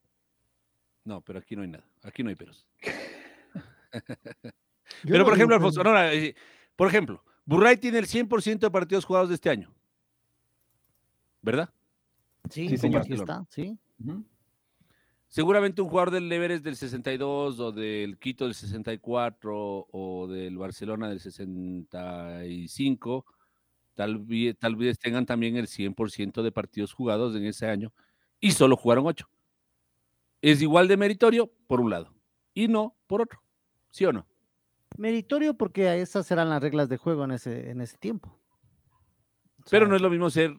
No, 1.04 1.20
pero 1.20 1.38
aquí 1.38 1.54
no 1.54 1.62
hay 1.62 1.68
nada. 1.68 1.84
Aquí 2.02 2.24
no 2.24 2.30
hay 2.30 2.34
peros. 2.34 2.66
Pero, 5.04 5.24
por 5.24 5.34
ejemplo, 5.34 5.54
Alfonso, 5.56 5.80
pero. 5.82 5.92
no, 5.94 6.02
no, 6.02 6.10
eh, 6.10 6.34
por 6.74 6.88
ejemplo, 6.88 7.22
Burray 7.44 7.76
tiene 7.76 7.98
el 7.98 8.06
100% 8.06 8.58
de 8.58 8.70
partidos 8.70 9.04
jugados 9.04 9.28
de 9.28 9.36
este 9.36 9.50
año. 9.50 9.72
¿Verdad? 11.42 11.70
Sí, 12.50 12.68
Sí, 12.68 12.76
señor. 12.76 13.02
aquí 13.02 13.14
está, 13.14 13.44
sí. 13.48 13.78
Seguramente 15.28 15.82
un 15.82 15.88
jugador 15.88 16.12
del 16.12 16.30
Everest 16.32 16.64
del 16.64 16.76
62 16.76 17.58
o 17.60 17.72
del 17.72 18.18
Quito 18.18 18.44
del 18.44 18.54
64 18.54 19.86
o 19.90 20.26
del 20.28 20.56
Barcelona 20.56 21.08
del 21.08 21.20
65, 21.20 23.26
tal 23.94 24.18
vez, 24.18 24.56
tal 24.58 24.76
vez 24.76 24.98
tengan 24.98 25.26
también 25.26 25.56
el 25.56 25.66
100% 25.66 26.42
de 26.42 26.52
partidos 26.52 26.92
jugados 26.92 27.34
en 27.34 27.44
ese 27.44 27.66
año 27.66 27.92
y 28.40 28.52
solo 28.52 28.76
jugaron 28.76 29.06
8. 29.06 29.28
Es 30.42 30.62
igual 30.62 30.86
de 30.86 30.96
meritorio 30.96 31.50
por 31.66 31.80
un 31.80 31.90
lado 31.90 32.14
y 32.54 32.68
no 32.68 32.94
por 33.06 33.22
otro. 33.22 33.40
¿Sí 33.90 34.04
o 34.04 34.12
no? 34.12 34.26
Meritorio 34.96 35.54
porque 35.54 36.00
esas 36.00 36.30
eran 36.30 36.48
las 36.50 36.62
reglas 36.62 36.88
de 36.88 36.98
juego 36.98 37.24
en 37.24 37.32
ese, 37.32 37.70
en 37.70 37.80
ese 37.80 37.98
tiempo. 37.98 38.28
O 39.58 39.64
Pero 39.68 39.86
sea, 39.86 39.90
no 39.90 39.96
es 39.96 40.02
lo 40.02 40.10
mismo 40.10 40.30
ser 40.30 40.56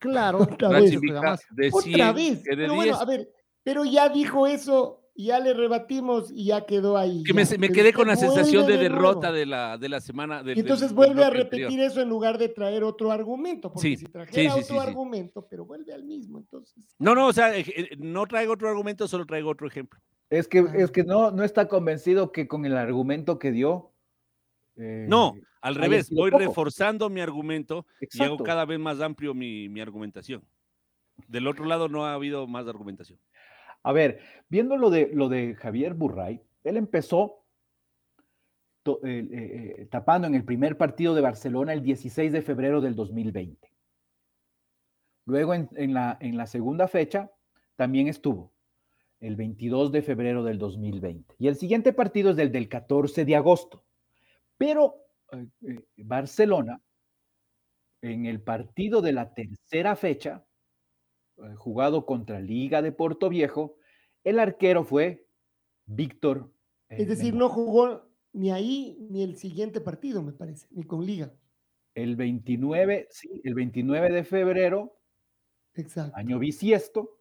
Claro, 0.00 0.38
Otra 0.64 0.68
vez. 0.68 0.90
se 0.90 0.96
juega 0.96 1.14
Invicta 1.14 1.22
más. 1.22 1.40
de 1.50 1.70
100 1.70 1.94
Otra 1.94 2.12
vez. 2.12 2.42
que 2.42 2.50
de 2.50 2.56
Pero 2.56 2.72
10. 2.72 2.76
bueno, 2.76 2.96
a 2.96 3.04
ver, 3.04 3.28
pero 3.62 3.84
ya 3.84 4.08
dijo 4.08 4.46
eso, 4.46 4.98
ya 5.14 5.38
le 5.40 5.52
rebatimos 5.54 6.30
y 6.32 6.46
ya 6.46 6.64
quedó 6.64 6.96
ahí. 6.96 7.22
que 7.22 7.34
me, 7.34 7.44
ya. 7.44 7.58
me 7.58 7.68
quedé 7.68 7.92
con 7.92 8.08
la 8.08 8.16
sensación 8.16 8.66
de 8.66 8.78
derrota 8.78 9.30
de 9.30 9.44
la, 9.46 9.76
de 9.78 9.88
la 9.88 10.00
semana. 10.00 10.42
del- 10.42 10.56
Y 10.56 10.60
entonces 10.60 10.88
del- 10.88 10.96
del 10.96 10.96
vuelve 10.96 11.24
a 11.24 11.28
bloque 11.30 11.42
anterior. 11.42 11.70
repetir 11.70 11.84
eso 11.86 12.00
en 12.00 12.08
lugar 12.08 12.38
de 12.38 12.48
traer 12.48 12.82
otro 12.82 13.12
argumento, 13.12 13.70
porque 13.72 13.88
Sí, 13.90 13.96
si 13.98 14.06
sí, 14.06 14.12
trajera 14.12 14.54
sí, 14.54 14.60
otro 14.60 14.62
sí, 14.62 14.72
sí. 14.82 14.88
argumento, 14.88 15.46
pero 15.48 15.64
vuelve 15.66 15.92
al 15.92 16.04
mismo, 16.04 16.38
entonces. 16.38 16.82
No, 16.98 17.14
no, 17.14 17.26
o 17.26 17.32
sea, 17.32 17.56
eh, 17.56 17.64
eh, 17.68 17.88
no 17.98 18.26
traigo 18.26 18.54
otro 18.54 18.68
argumento, 18.68 19.06
solo 19.06 19.26
traigo 19.26 19.50
otro 19.50 19.66
ejemplo. 19.68 20.00
Es 20.30 20.48
que, 20.48 20.60
Ah. 20.60 20.72
es 20.76 20.90
que 20.90 21.04
no, 21.04 21.30
no 21.30 21.44
está 21.44 21.68
convencido 21.68 22.32
que 22.32 22.48
con 22.48 22.64
el 22.64 22.76
argumento 22.76 23.38
que 23.38 23.52
dio. 23.52 23.91
Eh, 24.76 25.06
No, 25.08 25.34
al 25.60 25.74
haya 25.74 25.80
revés, 25.82 26.10
voy 26.10 26.30
poco. 26.30 26.42
reforzando 26.44 27.08
mi 27.10 27.20
argumento 27.20 27.86
y 28.00 28.22
hago 28.22 28.38
cada 28.44 28.64
vez 28.64 28.78
más 28.78 29.00
amplio 29.00 29.34
mi, 29.34 29.68
mi 29.68 29.80
argumentación. 29.80 30.42
Del 31.28 31.46
otro 31.46 31.64
lado 31.66 31.88
no 31.88 32.06
ha 32.06 32.14
habido 32.14 32.46
más 32.46 32.66
argumentación. 32.66 33.18
A 33.82 33.92
ver, 33.92 34.20
viendo 34.48 34.76
lo 34.76 34.90
de, 34.90 35.10
lo 35.12 35.28
de 35.28 35.54
Javier 35.56 35.94
Burray, 35.94 36.40
él 36.64 36.76
empezó 36.76 37.44
to- 38.82 39.00
eh, 39.04 39.18
eh, 39.30 39.74
eh, 39.80 39.86
tapando 39.90 40.26
en 40.26 40.34
el 40.34 40.44
primer 40.44 40.76
partido 40.78 41.14
de 41.14 41.20
Barcelona 41.20 41.72
el 41.72 41.82
16 41.82 42.32
de 42.32 42.42
febrero 42.42 42.80
del 42.80 42.94
2020. 42.94 43.70
Luego 45.26 45.54
en, 45.54 45.68
en 45.76 45.94
la, 45.94 46.16
en 46.20 46.36
la 46.36 46.46
segunda 46.46 46.88
fecha 46.88 47.30
también 47.76 48.08
estuvo 48.08 48.52
el 49.20 49.36
22 49.36 49.92
de 49.92 50.02
febrero 50.02 50.42
del 50.42 50.58
2020. 50.58 51.36
Y 51.38 51.46
el 51.46 51.56
siguiente 51.56 51.92
partido 51.92 52.30
es 52.30 52.36
del 52.36 52.50
del 52.50 52.68
14 52.68 53.24
de 53.24 53.36
agosto. 53.36 53.84
Pero 54.62 54.94
eh, 55.32 55.48
eh, 55.62 55.84
Barcelona, 55.96 56.80
en 58.00 58.26
el 58.26 58.40
partido 58.40 59.02
de 59.02 59.12
la 59.12 59.34
tercera 59.34 59.96
fecha, 59.96 60.46
eh, 61.38 61.54
jugado 61.56 62.06
contra 62.06 62.38
Liga 62.40 62.80
de 62.80 62.92
Puerto 62.92 63.28
Viejo, 63.28 63.76
el 64.22 64.38
arquero 64.38 64.84
fue 64.84 65.26
Víctor. 65.86 66.52
eh, 66.90 66.98
Es 67.00 67.08
decir, 67.08 67.32
Mendoza. 67.32 67.38
no 67.56 67.64
jugó 67.64 68.08
ni 68.32 68.52
ahí 68.52 68.96
ni 69.10 69.24
el 69.24 69.34
siguiente 69.36 69.80
partido, 69.80 70.22
me 70.22 70.32
parece, 70.32 70.68
ni 70.70 70.84
con 70.84 71.04
Liga. 71.04 71.34
El 71.96 72.14
29, 72.14 73.08
sí, 73.10 73.40
el 73.42 73.54
29 73.54 74.12
de 74.12 74.22
febrero, 74.22 74.96
Exacto. 75.74 76.16
año 76.16 76.38
bisiesto, 76.38 77.18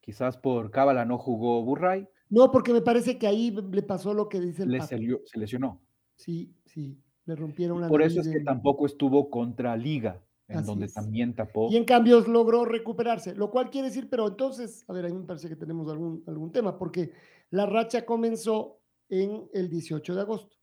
quizás 0.00 0.36
por 0.36 0.70
cábala 0.70 1.06
no 1.06 1.16
jugó 1.16 1.64
Burray, 1.64 2.06
No, 2.28 2.50
porque 2.50 2.72
me 2.74 2.82
parece 2.82 3.18
que 3.18 3.26
ahí 3.28 3.50
le 3.72 3.82
pasó 3.82 4.12
lo 4.12 4.28
que 4.28 4.40
dice 4.40 4.64
el 4.64 4.72
le 4.72 4.80
salió- 4.82 5.22
se 5.24 5.38
lesionó. 5.38 5.80
Sí, 6.16 6.54
sí, 6.64 6.98
le 7.26 7.36
rompieron 7.36 7.80
la 7.80 7.88
Por 7.88 8.02
eso 8.02 8.20
es 8.20 8.28
que 8.28 8.40
tampoco 8.40 8.86
estuvo 8.86 9.30
contra 9.30 9.76
Liga, 9.76 10.22
en 10.48 10.58
Así 10.58 10.66
donde 10.66 10.86
es. 10.86 10.94
también 10.94 11.34
tapó. 11.34 11.68
Y 11.70 11.76
en 11.76 11.84
cambio 11.84 12.20
logró 12.22 12.64
recuperarse, 12.64 13.34
lo 13.34 13.50
cual 13.50 13.70
quiere 13.70 13.88
decir, 13.88 14.08
pero 14.08 14.26
entonces, 14.28 14.84
a 14.88 14.92
ver, 14.92 15.06
a 15.06 15.08
mí 15.08 15.14
me 15.14 15.24
parece 15.26 15.48
que 15.48 15.56
tenemos 15.56 15.88
algún, 15.90 16.22
algún 16.26 16.50
tema, 16.52 16.78
porque 16.78 17.12
la 17.50 17.66
racha 17.66 18.04
comenzó 18.06 18.80
en 19.08 19.48
el 19.52 19.68
18 19.68 20.14
de 20.14 20.20
agosto. 20.20 20.56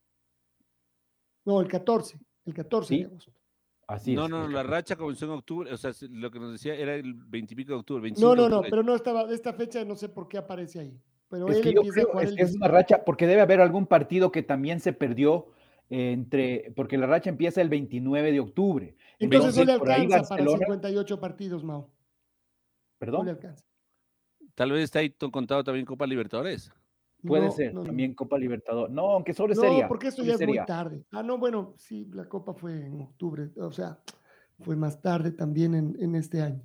No, 1.46 1.62
el 1.62 1.68
14, 1.68 2.18
el 2.46 2.54
14 2.54 2.88
Sí, 2.96 3.00
de 3.02 3.06
agosto. 3.06 3.32
Así 3.86 4.16
no, 4.16 4.24
es. 4.26 4.30
no, 4.32 4.38
la 4.48 4.62
14. 4.64 4.68
racha 4.72 4.96
comenzó 4.96 5.26
en 5.26 5.32
octubre, 5.32 5.72
o 5.74 5.78
sea, 5.78 5.94
se- 5.94 6.08
lo 6.08 6.32
que 6.32 6.40
nos 6.40 6.54
decía 6.54 6.74
era 6.74 6.96
el 6.96 7.14
20 7.14 7.54
y 7.54 7.58
pico 7.58 7.74
de 7.74 7.80
octubre. 7.80 8.02
25 8.02 8.28
No, 8.28 8.36
de 8.36 8.42
no, 8.42 8.50
no, 8.50 8.56
octubre. 8.58 8.70
pero 8.70 8.84
no 8.84 8.96
estaba, 8.96 9.32
esta 9.32 9.54
fecha 9.54 9.84
no 9.86 9.96
sé 9.96 10.10
por 10.10 10.28
qué 10.28 10.38
aparece 10.38 10.80
ahí. 10.80 11.00
Pero 11.34 11.48
Es 11.50 11.58
él 11.58 11.64
que 11.64 11.74
yo 11.74 11.82
empieza 11.82 12.08
creo 12.12 12.20
es 12.22 12.30
el 12.30 12.40
es 12.40 12.56
una 12.56 12.68
18. 12.68 12.72
racha, 12.72 13.04
porque 13.06 13.26
debe 13.26 13.42
haber 13.42 13.60
algún 13.60 13.88
partido 13.88 14.32
que 14.32 14.44
también 14.44 14.80
se 14.80 14.94
perdió 14.94 15.48
entre, 15.90 16.72
porque 16.76 16.96
la 16.98 17.08
racha 17.08 17.32
empieza 17.32 17.60
el 17.60 17.70
29 17.70 18.32
de 18.32 18.40
octubre. 18.40 18.96
Entonces 19.18 19.58
no 19.58 19.64
le 19.66 19.72
alcanza 19.74 20.22
para 20.30 20.44
Barcelona- 20.44 20.58
58 20.68 21.20
partidos, 21.20 21.64
Mao. 21.64 21.80
No 21.82 21.88
le 21.88 22.98
Perdón, 23.00 23.30
alcanza. 23.30 23.66
Tal 24.54 24.72
vez 24.72 24.84
está 24.84 25.00
ahí 25.00 25.10
contado 25.32 25.64
también 25.64 25.86
Copa 25.88 26.06
Libertadores. 26.06 26.72
puede 27.26 27.46
No, 27.46 27.52
ser, 27.52 27.74
no, 27.74 27.80
no. 27.80 27.86
también 27.88 28.14
Copa 28.14 28.38
Libertador. 28.38 28.92
No, 28.92 29.10
aunque 29.12 29.34
sobre 29.34 29.56
No, 29.56 29.62
sería. 29.62 29.88
porque 29.88 30.10
esto 30.10 30.24
ya 30.24 30.34
es 30.36 30.46
muy 30.46 30.60
tarde. 30.68 31.04
Ah, 31.12 31.24
no, 31.24 31.38
bueno, 31.40 31.74
sí, 31.78 32.08
la 32.14 32.26
Copa 32.30 32.54
fue 32.54 32.86
en 32.86 33.02
octubre, 33.02 33.50
o 33.58 33.72
sea, 33.72 33.98
fue 34.60 34.76
más 34.76 35.02
tarde 35.02 35.32
también 35.32 35.74
en, 35.74 35.96
en 36.00 36.14
este 36.16 36.42
año. 36.42 36.62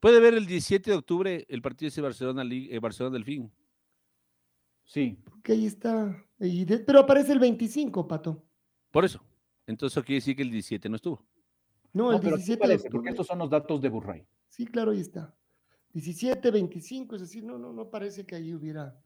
Puede 0.00 0.20
ver 0.20 0.34
el 0.34 0.44
17 0.46 0.90
de 0.90 0.96
octubre 0.98 1.46
el 1.48 1.62
partido 1.62 1.88
ese 1.88 2.02
Barcelona, 2.02 2.42
eh, 2.48 2.78
Barcelona 2.78 3.14
Delfín. 3.14 3.50
Sí, 4.84 5.18
Que 5.42 5.52
ahí 5.52 5.66
está. 5.66 6.16
y 6.40 6.64
de- 6.64 6.78
pero 6.80 7.00
aparece 7.00 7.32
el 7.32 7.38
25, 7.38 8.06
Pato. 8.06 8.42
Por 8.90 9.04
eso. 9.04 9.20
Entonces 9.66 9.96
eso 9.96 10.04
quiere 10.04 10.16
decir 10.18 10.36
que 10.36 10.42
el 10.42 10.50
17 10.50 10.88
no 10.88 10.96
estuvo. 10.96 11.24
No, 11.92 12.04
no, 12.04 12.10
el 12.12 12.16
aquí 12.18 12.26
17 12.28 12.52
de 12.52 12.58
parece, 12.58 12.90
porque 12.90 13.10
estos 13.10 13.26
son 13.26 13.38
los 13.38 13.48
datos 13.50 13.80
de 13.80 13.88
Burray. 13.88 14.26
Sí, 14.48 14.66
claro, 14.66 14.90
ahí 14.90 15.00
está. 15.00 15.34
17, 15.92 16.50
25, 16.50 17.14
es 17.16 17.22
decir, 17.22 17.44
no, 17.44 17.56
no, 17.58 17.72
no 17.72 17.88
parece 17.88 18.26
que 18.26 18.34
ahí 18.34 18.52
hubiera. 18.52 18.98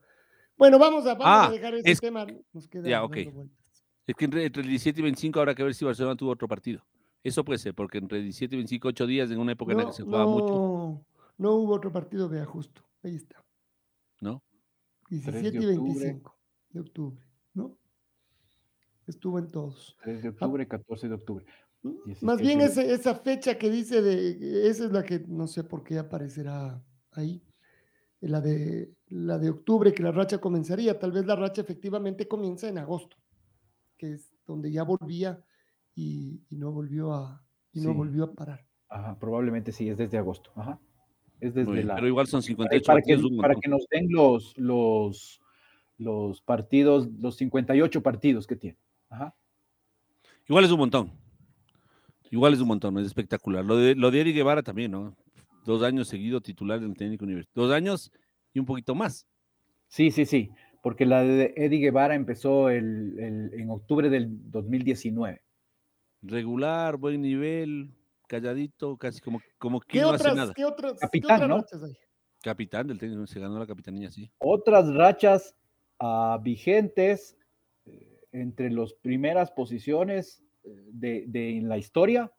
Bueno, 0.57 0.79
vamos 0.79 1.07
a, 1.07 1.11
vamos 1.15 1.27
a 1.27 1.47
Ah, 1.47 1.51
dejar 1.51 1.75
ese 1.75 1.91
es- 1.91 2.01
tema. 2.01 2.27
Nos 2.53 2.67
queda 2.67 2.89
ya, 2.89 3.01
dando 3.01 3.07
ok. 3.07 3.33
vueltas. 3.35 3.59
Es 4.07 4.15
que 4.17 4.25
entre, 4.25 4.45
entre 4.47 4.63
el 4.63 4.69
17 4.69 5.01
y 5.01 5.03
25 5.03 5.39
habrá 5.39 5.55
que 5.55 5.63
ver 5.63 5.75
si 5.75 5.85
Barcelona 5.85 6.17
tuvo 6.17 6.31
otro 6.31 6.49
partido. 6.49 6.83
Eso 7.23 7.45
puede 7.45 7.59
ser, 7.59 7.75
porque 7.75 7.99
entre 7.99 8.23
17 8.23 8.55
y 8.55 8.59
25, 8.59 8.89
8 8.89 9.07
días 9.07 9.31
en 9.31 9.39
una 9.39 9.53
época 9.53 9.73
en 9.73 9.79
la 9.79 9.85
No, 9.85 9.91
que 9.91 9.97
se 9.97 10.03
jugaba 10.03 10.27
mucho, 10.27 10.47
no, 10.55 11.05
no 11.37 11.53
hubo 11.55 11.75
otro 11.75 11.93
partido, 11.93 12.29
vea, 12.29 12.45
justo. 12.47 12.83
Ahí 13.03 13.17
está. 13.17 13.45
¿no? 14.21 14.43
17 15.11 15.57
y 15.57 15.59
octubre. 15.59 15.67
25 15.67 16.37
de 16.71 16.81
octubre, 16.81 17.23
¿no? 17.55 17.77
Estuvo 19.07 19.39
en 19.39 19.49
todos. 19.51 19.97
3 20.03 20.23
de 20.23 20.29
octubre, 20.31 20.67
14 20.69 21.09
de 21.09 21.15
octubre. 21.15 21.45
¿no? 21.83 21.93
16 22.05 22.23
Más 22.23 22.41
bien 22.41 22.61
ese- 22.61 22.93
esa 22.93 23.15
fecha 23.15 23.57
que 23.57 23.71
dice 23.71 24.03
de, 24.03 24.69
esa 24.69 24.85
es 24.87 24.93
la 24.93 25.03
que 25.03 25.21
no 25.21 25.47
sé 25.47 25.65
por 25.65 25.83
qué 25.83 25.99
aparecerá 25.99 26.83
ahí, 27.13 27.43
la 28.21 28.41
de, 28.41 28.93
la 29.07 29.39
de 29.39 29.51
octubre, 29.51 29.95
que 29.95 30.03
la 30.03 30.11
racha 30.13 30.39
comenzaría, 30.39 30.99
tal 30.99 31.13
vez 31.13 31.25
la 31.25 31.37
racha 31.37 31.63
efectivamente 31.63 32.27
comienza 32.29 32.69
en 32.69 32.79
agosto, 32.79 33.17
que 33.97 34.15
es 34.15 34.35
donde 34.45 34.71
ya 34.73 34.83
volvía 34.83 35.43
y, 35.95 36.43
y 36.51 36.57
no 36.57 36.73
volvió 36.73 37.13
a, 37.15 37.45
y 37.73 37.81
no 37.81 37.93
Sí. 37.93 37.97
volvió 37.97 38.25
a 38.25 38.33
parar. 38.35 38.67
Ajá, 38.89 39.19
probablemente 39.19 39.71
sí, 39.73 39.89
es 39.89 39.97
desde 39.99 40.19
agosto. 40.19 40.51
Ajá. 40.57 40.81
Es 41.41 41.55
desde 41.55 41.71
bien, 41.73 41.87
la. 41.87 41.95
Pero 41.97 42.07
igual 42.09 42.27
son 42.27 42.41
para, 42.41 42.47
58 42.47 42.85
para 42.87 43.01
que, 43.03 43.13
partidos. 43.13 43.31
un 43.31 43.37
para 43.39 43.55
que 43.55 43.69
nos 43.69 43.87
den 43.91 44.07
los, 44.11 44.57
los, 44.59 45.41
los 45.99 46.41
partidos, 46.43 47.09
los 47.21 47.37
58 47.37 48.03
partidos 48.03 48.47
que 48.47 48.57
tiene. 48.57 48.77
Ajá. 49.09 49.35
Igual 50.49 50.65
es 50.65 50.71
un 50.73 50.79
montón. 50.79 51.13
Igual 52.31 52.55
es 52.55 52.61
un 52.61 52.69
montón, 52.69 52.99
es 52.99 53.07
espectacular. 53.07 53.65
Lo 53.65 53.77
de, 53.77 53.95
lo 53.95 54.11
de 54.11 54.21
Eric 54.21 54.35
Guevara 54.35 54.63
también, 54.63 54.91
¿no? 54.91 55.15
Dos 55.65 55.83
años 55.83 56.09
seguido 56.09 56.41
titular 56.41 56.81
del 56.81 56.95
técnico 56.97 57.25
universitario. 57.25 57.67
Dos 57.69 57.75
años 57.77 58.11
y 58.53 58.59
un 58.59 58.67
poquito 58.67 58.95
más. 58.95 59.27
Sí, 59.87 60.11
sí, 60.11 60.25
sí. 60.27 60.51
Porque 60.83 61.07
la 61.07 61.23
de 61.23 61.53
Eddie 61.57 61.79
Guevara 61.81 62.15
empezó 62.15 62.69
el, 62.71 63.19
el- 63.19 63.51
en 63.61 63.71
octubre 63.71 64.09
del 64.11 64.29
2019. 64.51 65.43
Regular, 66.23 66.97
buen 66.97 67.21
nivel, 67.23 67.91
calladito, 68.29 68.97
casi 68.97 69.21
como, 69.21 69.41
como 69.59 69.81
que 69.81 69.99
¿Qué 69.99 70.01
no 70.01 70.11
hace 70.11 70.33
nada. 70.33 70.53
¿qué 70.55 70.65
otras, 70.65 70.93
qué 70.93 70.99
Capitán, 71.01 71.37
otras 71.37 71.49
¿no? 71.49 71.57
rachas 71.57 71.83
hay? 71.83 71.99
Capitán 72.41 72.87
del 72.87 72.99
técnico, 72.99 73.27
se 73.27 73.41
ganó 73.41 73.59
la 73.59 73.67
capitanía, 73.67 74.13
sí. 74.13 74.31
Otras 74.39 74.95
rachas 74.95 75.57
ah, 75.99 76.39
vigentes 76.41 77.37
eh, 77.87 78.21
entre 78.31 78.71
las 78.71 78.93
primeras 78.95 79.51
posiciones 79.51 80.45
eh, 80.63 80.69
de, 80.93 81.25
de 81.27 81.57
en 81.57 81.69
la 81.69 81.79
historia 81.79 82.31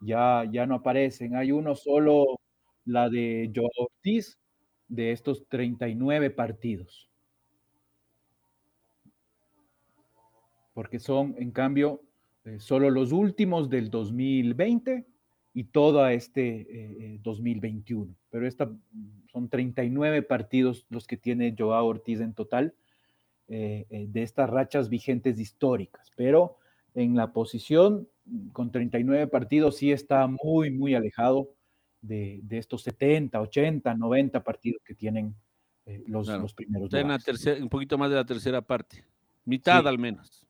ya, 0.00 0.48
ya 0.50 0.66
no 0.66 0.76
aparecen. 0.76 1.36
Hay 1.36 1.52
uno 1.52 1.74
solo, 1.74 2.40
la 2.84 3.08
de 3.08 3.50
Joe 3.54 3.68
Ortiz, 3.78 4.38
de 4.88 5.12
estos 5.12 5.46
39 5.48 6.30
partidos. 6.30 7.08
Porque 10.74 10.98
son, 10.98 11.34
en 11.38 11.52
cambio, 11.52 12.02
eh, 12.44 12.58
solo 12.58 12.90
los 12.90 13.12
últimos 13.12 13.68
del 13.68 13.90
2020 13.90 15.06
y 15.52 15.64
todo 15.64 16.06
este 16.08 17.14
eh, 17.14 17.18
2021. 17.22 18.14
Pero 18.30 18.46
esta, 18.46 18.66
mm, 18.66 19.26
son 19.32 19.48
39 19.48 20.22
partidos 20.22 20.86
los 20.90 21.06
que 21.06 21.16
tiene 21.16 21.54
Joao 21.58 21.86
Ortiz 21.86 22.20
en 22.20 22.34
total 22.34 22.74
eh, 23.48 23.86
eh, 23.90 24.06
de 24.08 24.22
estas 24.22 24.48
rachas 24.48 24.88
vigentes 24.88 25.38
históricas. 25.40 26.10
Pero 26.16 26.58
en 26.94 27.16
la 27.16 27.32
posición 27.32 28.08
mm, 28.26 28.48
con 28.50 28.70
39 28.70 29.26
partidos 29.26 29.76
sí 29.76 29.90
está 29.92 30.26
muy, 30.28 30.70
muy 30.70 30.94
alejado 30.94 31.52
de, 32.00 32.40
de 32.44 32.58
estos 32.58 32.82
70, 32.82 33.40
80, 33.40 33.94
90 33.94 34.42
partidos 34.44 34.82
que 34.84 34.94
tienen 34.94 35.34
eh, 35.86 36.02
los, 36.06 36.26
Claro. 36.26 36.42
los 36.42 36.54
primeros 36.54 36.86
Está 36.86 37.00
en 37.00 37.08
la 37.08 37.18
tercera, 37.18 37.62
un 37.62 37.68
poquito 37.68 37.98
más 37.98 38.08
de 38.10 38.16
la 38.16 38.24
tercera 38.24 38.62
parte. 38.62 39.04
Mitad 39.44 39.82
Sí. 39.82 39.88
al 39.88 39.98
menos. 39.98 40.46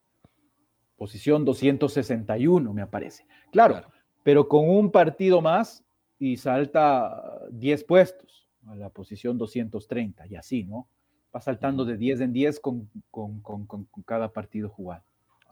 Posición 0.97 1.45
261, 1.47 2.75
me 2.75 2.83
aparece. 2.83 3.25
Claro, 3.51 3.75
Claro. 3.75 3.91
Pero 4.23 4.49
con 4.49 4.69
un 4.69 4.91
partido 4.91 5.41
más 5.41 5.83
y 6.19 6.37
salta 6.37 7.41
10 7.51 7.85
puestos 7.85 8.47
a 8.67 8.75
la 8.77 8.91
posición 8.91 9.39
230 9.39 10.27
y 10.27 10.37
así, 10.37 10.65
¿no? 10.65 10.87
Va 11.35 11.41
saltando 11.41 11.85
de 11.85 11.97
10 11.97 12.21
en 12.21 12.33
10 12.33 12.61
con, 12.61 12.89
con- 13.11 13.41
con- 13.41 13.67
cada 14.05 14.33
partido 14.33 14.69
jugado. 14.69 15.03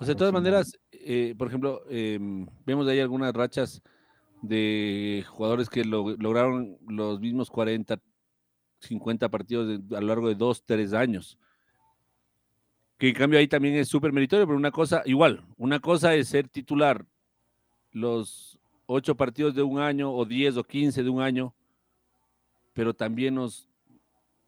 O 0.00 0.04
sea, 0.04 0.14
de 0.14 0.18
todas 0.18 0.32
maneras, 0.32 0.78
eh, 0.92 1.34
por 1.36 1.48
ejemplo, 1.48 1.82
em, 1.88 2.46
vemos 2.66 2.86
ahí 2.86 3.00
algunas 3.00 3.32
rachas 3.32 3.82
de 4.42 5.24
jugadores 5.28 5.68
que 5.68 5.84
lo- 5.84 6.16
lograron 6.16 6.76
los 6.86 7.18
mismos 7.20 7.50
40, 7.50 7.98
50 8.80 9.28
partidos 9.28 9.88
de- 9.88 9.96
a 9.96 10.00
lo 10.00 10.06
largo 10.08 10.28
de 10.28 10.34
dos, 10.36 10.62
tres 10.64 10.92
años. 10.92 11.38
Que 12.98 13.08
en 13.08 13.14
cambio 13.14 13.38
ahí 13.38 13.48
también 13.48 13.74
es 13.76 13.88
súper 13.88 14.12
meritorio, 14.12 14.46
pero 14.46 14.56
una 14.58 14.70
cosa, 14.70 15.02
igual, 15.04 15.44
una 15.56 15.80
cosa 15.80 16.14
es 16.14 16.28
ser 16.28 16.48
titular 16.48 17.04
los 17.92 18.57
ocho 18.90 19.14
partidos 19.14 19.54
de 19.54 19.62
un 19.62 19.78
año, 19.78 20.10
o 20.12 20.24
10 20.24 20.56
o 20.56 20.64
15 20.64 21.02
de 21.02 21.10
un 21.10 21.20
año, 21.20 21.54
pero 22.72 22.94
también 22.94 23.34
los 23.34 23.68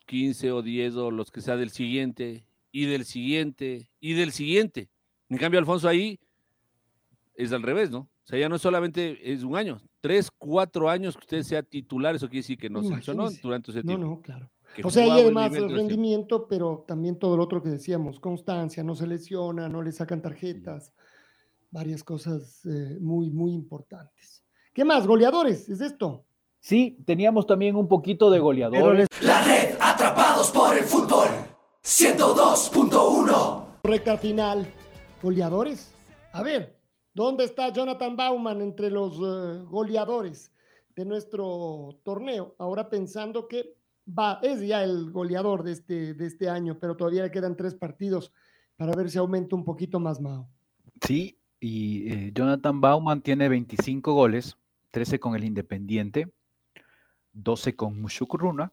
15 0.06 0.50
o 0.52 0.62
10 0.62 0.96
o 0.96 1.10
los 1.10 1.30
que 1.30 1.40
sea 1.42 1.56
del 1.56 1.70
siguiente, 1.70 2.44
y 2.72 2.86
del 2.86 3.04
siguiente, 3.04 3.90
y 4.00 4.14
del 4.14 4.32
siguiente. 4.32 4.88
En 5.28 5.36
cambio, 5.36 5.60
Alfonso 5.60 5.88
ahí 5.88 6.18
es 7.34 7.52
al 7.52 7.62
revés, 7.62 7.90
¿no? 7.90 7.98
O 8.00 8.26
sea, 8.30 8.38
ya 8.38 8.48
no 8.48 8.58
solamente 8.58 9.32
es 9.32 9.42
un 9.42 9.56
año, 9.56 9.80
tres, 10.00 10.30
cuatro 10.30 10.88
años 10.88 11.14
que 11.16 11.20
usted 11.20 11.42
sea 11.42 11.62
titular, 11.62 12.14
eso 12.14 12.28
quiere 12.28 12.38
decir 12.40 12.58
que 12.58 12.70
no 12.70 12.82
se 12.82 12.94
lesionó 12.96 13.22
Imagínese. 13.24 13.42
durante 13.46 13.70
ese 13.72 13.80
No, 13.80 13.86
tiempo. 13.86 14.06
no, 14.06 14.20
claro. 14.22 14.50
que 14.74 14.82
O 14.86 14.90
sea, 14.90 15.06
y 15.06 15.10
además 15.10 15.52
el 15.54 15.70
rendimiento, 15.70 16.46
pero 16.48 16.84
también 16.86 17.18
todo 17.18 17.36
lo 17.36 17.42
otro 17.42 17.62
que 17.62 17.68
decíamos, 17.68 18.20
constancia, 18.20 18.82
no 18.84 18.94
se 18.94 19.06
lesiona, 19.06 19.68
no 19.68 19.82
le 19.82 19.90
sacan 19.92 20.22
tarjetas, 20.22 20.92
varias 21.70 22.04
cosas 22.04 22.64
eh, 22.66 22.98
muy, 23.00 23.30
muy 23.30 23.52
importantes. 23.52 24.44
¿Qué 24.72 24.84
más? 24.84 25.06
Goleadores, 25.06 25.68
¿es 25.68 25.80
esto? 25.80 26.24
Sí, 26.60 26.98
teníamos 27.06 27.46
también 27.46 27.76
un 27.76 27.88
poquito 27.88 28.30
de 28.30 28.38
goleadores. 28.38 29.08
La 29.22 29.42
red 29.42 29.76
Atrapados 29.80 30.50
por 30.50 30.76
el 30.76 30.84
fútbol. 30.84 31.28
102.1. 31.82 33.64
Recta 33.82 34.18
final. 34.18 34.66
¿Goleadores? 35.22 35.92
A 36.32 36.42
ver, 36.42 36.78
¿dónde 37.14 37.44
está 37.44 37.72
Jonathan 37.72 38.14
Bauman 38.14 38.60
entre 38.60 38.90
los 38.90 39.14
eh, 39.16 39.64
goleadores 39.64 40.52
de 40.94 41.04
nuestro 41.06 41.98
torneo? 42.04 42.54
Ahora 42.58 42.90
pensando 42.90 43.48
que 43.48 43.74
va, 44.06 44.38
es 44.42 44.60
ya 44.60 44.84
el 44.84 45.10
goleador 45.10 45.62
de 45.62 45.72
este, 45.72 46.14
de 46.14 46.26
este 46.26 46.50
año, 46.50 46.78
pero 46.78 46.94
todavía 46.96 47.22
le 47.22 47.30
quedan 47.30 47.56
tres 47.56 47.74
partidos 47.74 48.32
para 48.76 48.94
ver 48.94 49.10
si 49.10 49.16
aumenta 49.16 49.56
un 49.56 49.64
poquito 49.64 49.98
más 49.98 50.20
Mao. 50.20 50.48
Sí, 51.06 51.39
y 51.60 52.10
eh, 52.10 52.32
Jonathan 52.34 52.80
Bauman 52.80 53.20
tiene 53.20 53.48
25 53.48 54.14
goles, 54.14 54.56
13 54.90 55.20
con 55.20 55.36
el 55.36 55.44
Independiente, 55.44 56.28
12 57.34 57.76
con 57.76 58.00
Mushukruna, 58.00 58.72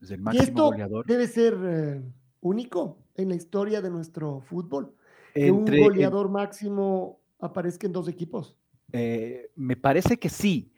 es 0.00 0.10
el 0.10 0.20
Y 0.20 0.22
máximo 0.22 0.44
esto 0.44 0.64
goleador. 0.66 1.06
debe 1.06 1.26
ser 1.28 1.56
eh, 1.64 2.02
único 2.40 2.98
en 3.14 3.28
la 3.28 3.36
historia 3.36 3.80
de 3.80 3.90
nuestro 3.90 4.40
fútbol. 4.40 4.94
Que 5.32 5.50
un 5.50 5.64
goleador 5.64 6.30
máximo 6.30 7.20
aparezca 7.38 7.86
en 7.86 7.92
dos 7.92 8.08
equipos. 8.08 8.56
Eh, 8.92 9.50
me 9.54 9.76
parece 9.76 10.18
que 10.18 10.28
sí. 10.28 10.72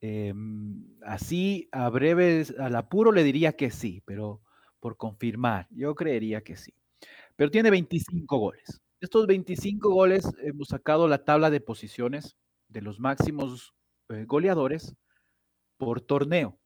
Em, 0.00 0.86
así, 1.02 1.68
a 1.72 1.90
breves, 1.90 2.54
al 2.58 2.74
apuro 2.76 3.12
le 3.12 3.22
diría 3.22 3.52
que 3.52 3.70
sí, 3.70 4.02
pero 4.06 4.40
por 4.80 4.96
confirmar, 4.96 5.68
yo 5.70 5.94
creería 5.94 6.40
que 6.40 6.56
sí. 6.56 6.72
Pero 7.36 7.50
tiene 7.50 7.70
25 7.70 8.38
goles. 8.38 8.80
Estos 9.00 9.26
25 9.26 9.88
goles 9.88 10.28
hemos 10.42 10.68
sacado 10.68 11.08
la 11.08 11.24
tabla 11.24 11.48
de 11.48 11.62
posiciones 11.62 12.36
de 12.68 12.82
los 12.82 13.00
máximos 13.00 13.74
eh, 14.10 14.24
goleadores 14.26 14.94
por 15.78 16.02
torneo. 16.02 16.58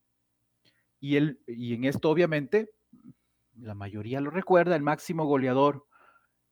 Y, 0.98 1.15
el, 1.15 1.40
y 1.47 1.74
en 1.74 1.85
esto, 1.85 2.11
obviamente, 2.11 2.70
la 3.56 3.74
mayoría 3.74 4.20
lo 4.20 4.31
recuerda, 4.31 4.74
el 4.74 4.82
máximo 4.82 5.27
goleador 5.27 5.86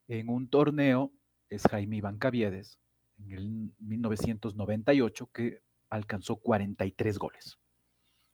en 0.06 0.28
un 0.28 0.48
torneo 0.48 1.12
es 1.48 1.62
Jaime 1.64 1.96
Iván 1.96 2.18
Caviedes, 2.18 2.78
en 3.18 3.32
el 3.32 3.72
1998, 3.80 5.30
que 5.32 5.62
alcanzó 5.90 6.36
43 6.36 7.18
goles. 7.18 7.59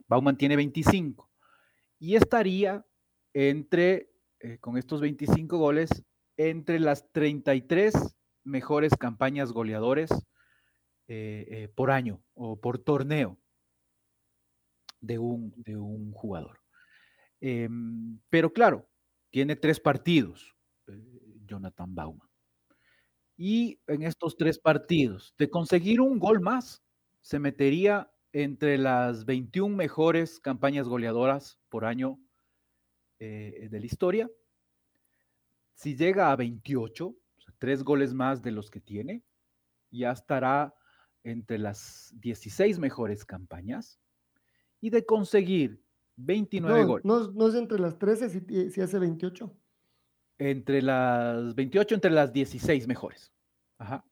Bauman 0.06 0.36
tiene 0.36 0.56
25 0.56 1.30
y 1.98 2.16
estaría 2.16 2.84
entre, 3.32 4.10
eh, 4.40 4.58
con 4.58 4.76
estos 4.76 5.00
25 5.00 5.56
goles, 5.56 6.04
entre 6.39 6.78
las 6.78 7.10
33 7.12 8.16
mejores 8.44 8.94
campañas 8.97 9.52
goleadores 9.52 10.10
eh, 11.09 11.47
eh, 11.48 11.69
por 11.74 11.90
año 11.90 12.23
o 12.35 12.60
por 12.60 12.78
torneo 12.78 13.39
de 15.01 15.19
un, 15.19 15.52
de 15.56 15.77
un 15.77 16.12
jugador. 16.12 16.60
Em, 17.40 18.20
pero 18.31 18.52
claro, 18.52 18.89
tiene 19.31 19.56
tres 19.56 19.81
partidos, 19.81 20.55
eh, 20.86 20.93
Jonathan 21.44 21.94
Bauman. 21.94 22.28
Y 23.36 23.81
en 23.86 24.02
estos 24.02 24.36
tres 24.36 24.59
partidos, 24.59 25.35
de 25.39 25.51
conseguir 25.51 26.01
un 26.01 26.19
gol 26.19 26.40
más, 26.40 26.82
se 27.20 27.39
metería 27.39 28.10
entre 28.32 28.78
las 28.78 29.24
21 29.24 29.74
mejores 29.74 30.40
campañas 30.40 30.89
goleadoras 30.89 31.59
por 31.69 31.85
año 31.85 32.19
de 33.20 33.69
la 33.73 33.85
historia. 33.86 34.28
Si 35.78 35.94
llega 35.94 36.32
a 36.32 36.36
28, 36.36 37.06
o 37.06 37.40
sea, 37.40 37.55
tres 37.56 37.84
goles 37.84 38.12
más 38.12 38.42
de 38.42 38.50
los 38.50 38.68
que 38.68 38.80
tiene, 38.80 39.22
ya 39.92 40.10
estará 40.10 40.74
entre 41.22 41.56
las 41.56 42.12
16 42.18 42.80
mejores 42.80 43.24
campañas. 43.24 44.00
Y 44.80 44.90
de 44.90 45.06
conseguir 45.06 45.80
29 46.16 46.80
No, 46.80 46.86
goles. 46.88 47.05
no, 47.05 47.30
no 47.30 47.46
es 47.46 47.55
entre 47.55 47.78
las 47.78 47.96
13 47.96 48.28
si, 48.28 48.70
si 48.72 48.80
hace 48.80 48.98
28. 48.98 49.56
Entre 50.38 50.82
las 50.82 51.55
28, 51.55 51.94
entre 51.94 52.10
las 52.10 52.32
16 52.32 52.88
mejores. 52.88 53.32
Ajá. 53.78 54.05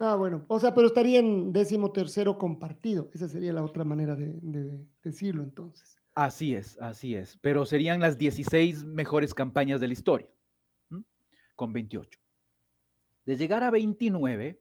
Ah, 0.00 0.16
bueno. 0.16 0.44
O 0.48 0.60
sea, 0.60 0.74
pero 0.74 0.88
estaría 0.88 1.20
en 1.20 1.54
décimo 1.54 1.90
tercero 1.90 2.36
compartido. 2.36 3.08
Esa 3.14 3.28
sería 3.30 3.54
la 3.54 3.64
otra 3.64 3.84
manera 3.84 4.14
de, 4.14 4.34
de 4.42 4.78
decirlo 5.02 5.42
entonces. 5.42 5.96
Así 6.14 6.54
es, 6.54 6.78
así 6.82 7.14
es. 7.14 7.38
Pero 7.38 7.64
serían 7.64 8.00
las 8.00 8.18
16 8.18 8.84
mejores 8.84 9.32
campañas 9.32 9.80
de 9.80 9.86
la 9.86 9.94
historia. 9.94 10.28
Con 11.54 11.72
28. 11.72 12.18
De 13.24 13.36
llegar 13.36 13.62
a 13.62 13.70
29, 13.70 14.60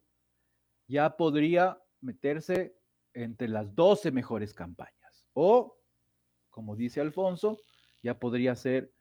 ya 0.87 1.17
podría 1.17 1.81
meterse 2.01 2.75
entre 3.13 3.47
las 3.47 3.75
12 3.75 4.11
mejores 4.11 4.53
campañas. 4.53 5.27
O, 5.33 5.77
como 6.49 6.75
dice 6.75 7.01
Alfonso, 7.01 7.57
ya 8.01 8.19
podría 8.19 8.55
ser 8.55 8.91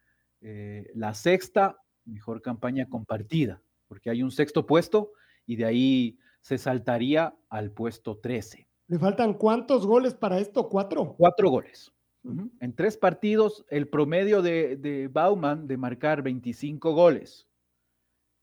eh, 0.40 0.90
la 0.94 1.14
sexta 1.14 1.76
mejor 2.04 2.42
campaña 2.42 2.88
compartida, 2.88 3.62
porque 3.86 4.10
hay 4.10 4.22
un 4.22 4.30
sexto 4.30 4.66
puesto 4.66 5.12
y 5.46 5.56
de 5.56 5.64
ahí 5.64 6.18
se 6.40 6.58
saltaría 6.58 7.36
al 7.48 7.70
puesto 7.70 8.18
13. 8.18 8.68
¿Le 8.88 8.98
faltan 8.98 9.34
cuántos 9.34 9.86
goles 9.86 10.14
para 10.14 10.38
esto? 10.38 10.68
¿Cuatro? 10.68 11.14
Cuatro 11.16 11.50
goles. 11.50 11.92
En 12.24 12.74
tres 12.76 12.96
partidos, 12.96 13.64
el 13.68 13.88
promedio 13.88 14.42
de, 14.42 14.76
de 14.76 15.08
Bauman 15.08 15.66
de 15.66 15.76
marcar 15.76 16.22
25 16.22 16.92
goles 16.92 17.48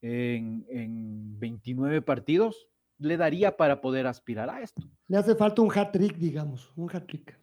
en, 0.02 0.66
en 0.70 1.40
29 1.40 2.02
partidos 2.02 2.68
le 2.98 3.18
daría 3.18 3.56
para 3.58 3.82
poder 3.82 4.08
aspirar 4.08 4.50
a 4.50 4.62
esto. 4.62 4.82
Le 5.08 5.18
hace 5.18 5.36
falta 5.36 5.62
un 5.62 5.72
hat-trick, 5.72 6.16
digamos. 6.18 6.72
Un 6.76 6.90
hat-trick. 6.94 7.38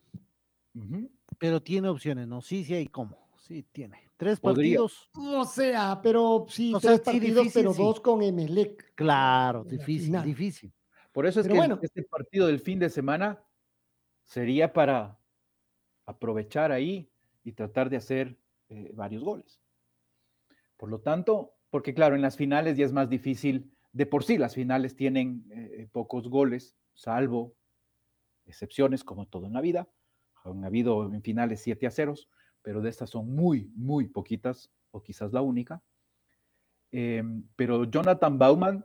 Ujú. 0.75 1.11
Pero 1.39 1.63
tiene 1.63 1.89
opciones, 1.89 2.27
¿no? 2.29 2.41
Sí, 2.43 2.65
sí 2.65 2.75
hay 2.75 2.87
cómo. 2.87 3.31
Sí, 3.39 3.63
tiene. 3.73 4.11
Tres 4.17 4.41
Podría. 4.41 4.79
partidos. 4.81 5.11
O 5.15 5.45
sea, 5.45 6.01
pero 6.03 6.47
sí, 6.49 6.75
O 6.75 6.81
sea, 6.81 6.91
tres 6.93 7.01
sí, 7.01 7.05
partidos, 7.05 7.37
difícil, 7.45 7.63
pero 7.63 7.73
sí. 7.75 7.83
dos 7.83 8.01
con 8.01 8.23
Emelec. 8.23 8.95
Claro, 8.95 9.65
difícil, 9.65 10.07
final. 10.07 10.25
difícil. 10.25 10.73
Por 11.13 11.27
eso 11.27 11.41
es 11.41 11.47
Pero 11.47 11.55
que 11.55 11.59
bueno. 11.61 11.79
este 11.81 12.03
partido 12.03 12.47
del 12.47 12.61
fin 12.61 12.79
de 12.79 12.91
semana 12.91 13.43
sería 14.25 14.73
para 14.73 15.19
aprovechar 16.05 16.73
ahí 16.73 17.11
y 17.45 17.53
tratar 17.53 17.89
de 17.89 17.97
hacer 17.97 18.39
eh, 18.69 18.91
varios 18.95 19.23
goles. 19.25 19.61
Por 20.77 20.91
lo 20.91 21.01
tanto, 21.01 21.56
porque 21.71 21.95
claro, 21.95 22.15
en 22.15 22.23
las 22.23 22.37
finales 22.37 22.77
ya 22.77 22.87
es 22.87 22.93
más 22.93 23.09
difícil, 23.09 23.73
de 23.93 24.07
por 24.07 24.25
sí 24.25 24.39
las 24.39 24.55
finales 24.55 24.95
tienen 24.95 25.47
eh, 25.51 25.89
pocos 25.93 26.29
goles, 26.29 26.77
salvo 26.95 27.55
excepciones 28.47 29.05
como 29.05 29.27
todo 29.27 29.47
en 29.47 29.53
la 29.53 29.61
vida. 29.61 29.89
Han 30.45 30.65
habido 30.65 31.13
en 31.13 31.23
finales 31.23 31.61
7 31.61 31.87
a 31.87 31.91
0, 31.91 32.15
pero 32.63 32.81
de 32.81 32.91
estas 32.91 33.11
son 33.11 33.35
muy, 33.35 33.71
muy 33.75 34.09
poquitas, 34.09 34.71
o 34.91 35.03
quizás 35.03 35.33
la 35.33 35.43
única. 35.43 35.83
Em, 36.91 37.45
pero 37.57 37.85
Jonathan 37.85 38.39
Bauman 38.39 38.85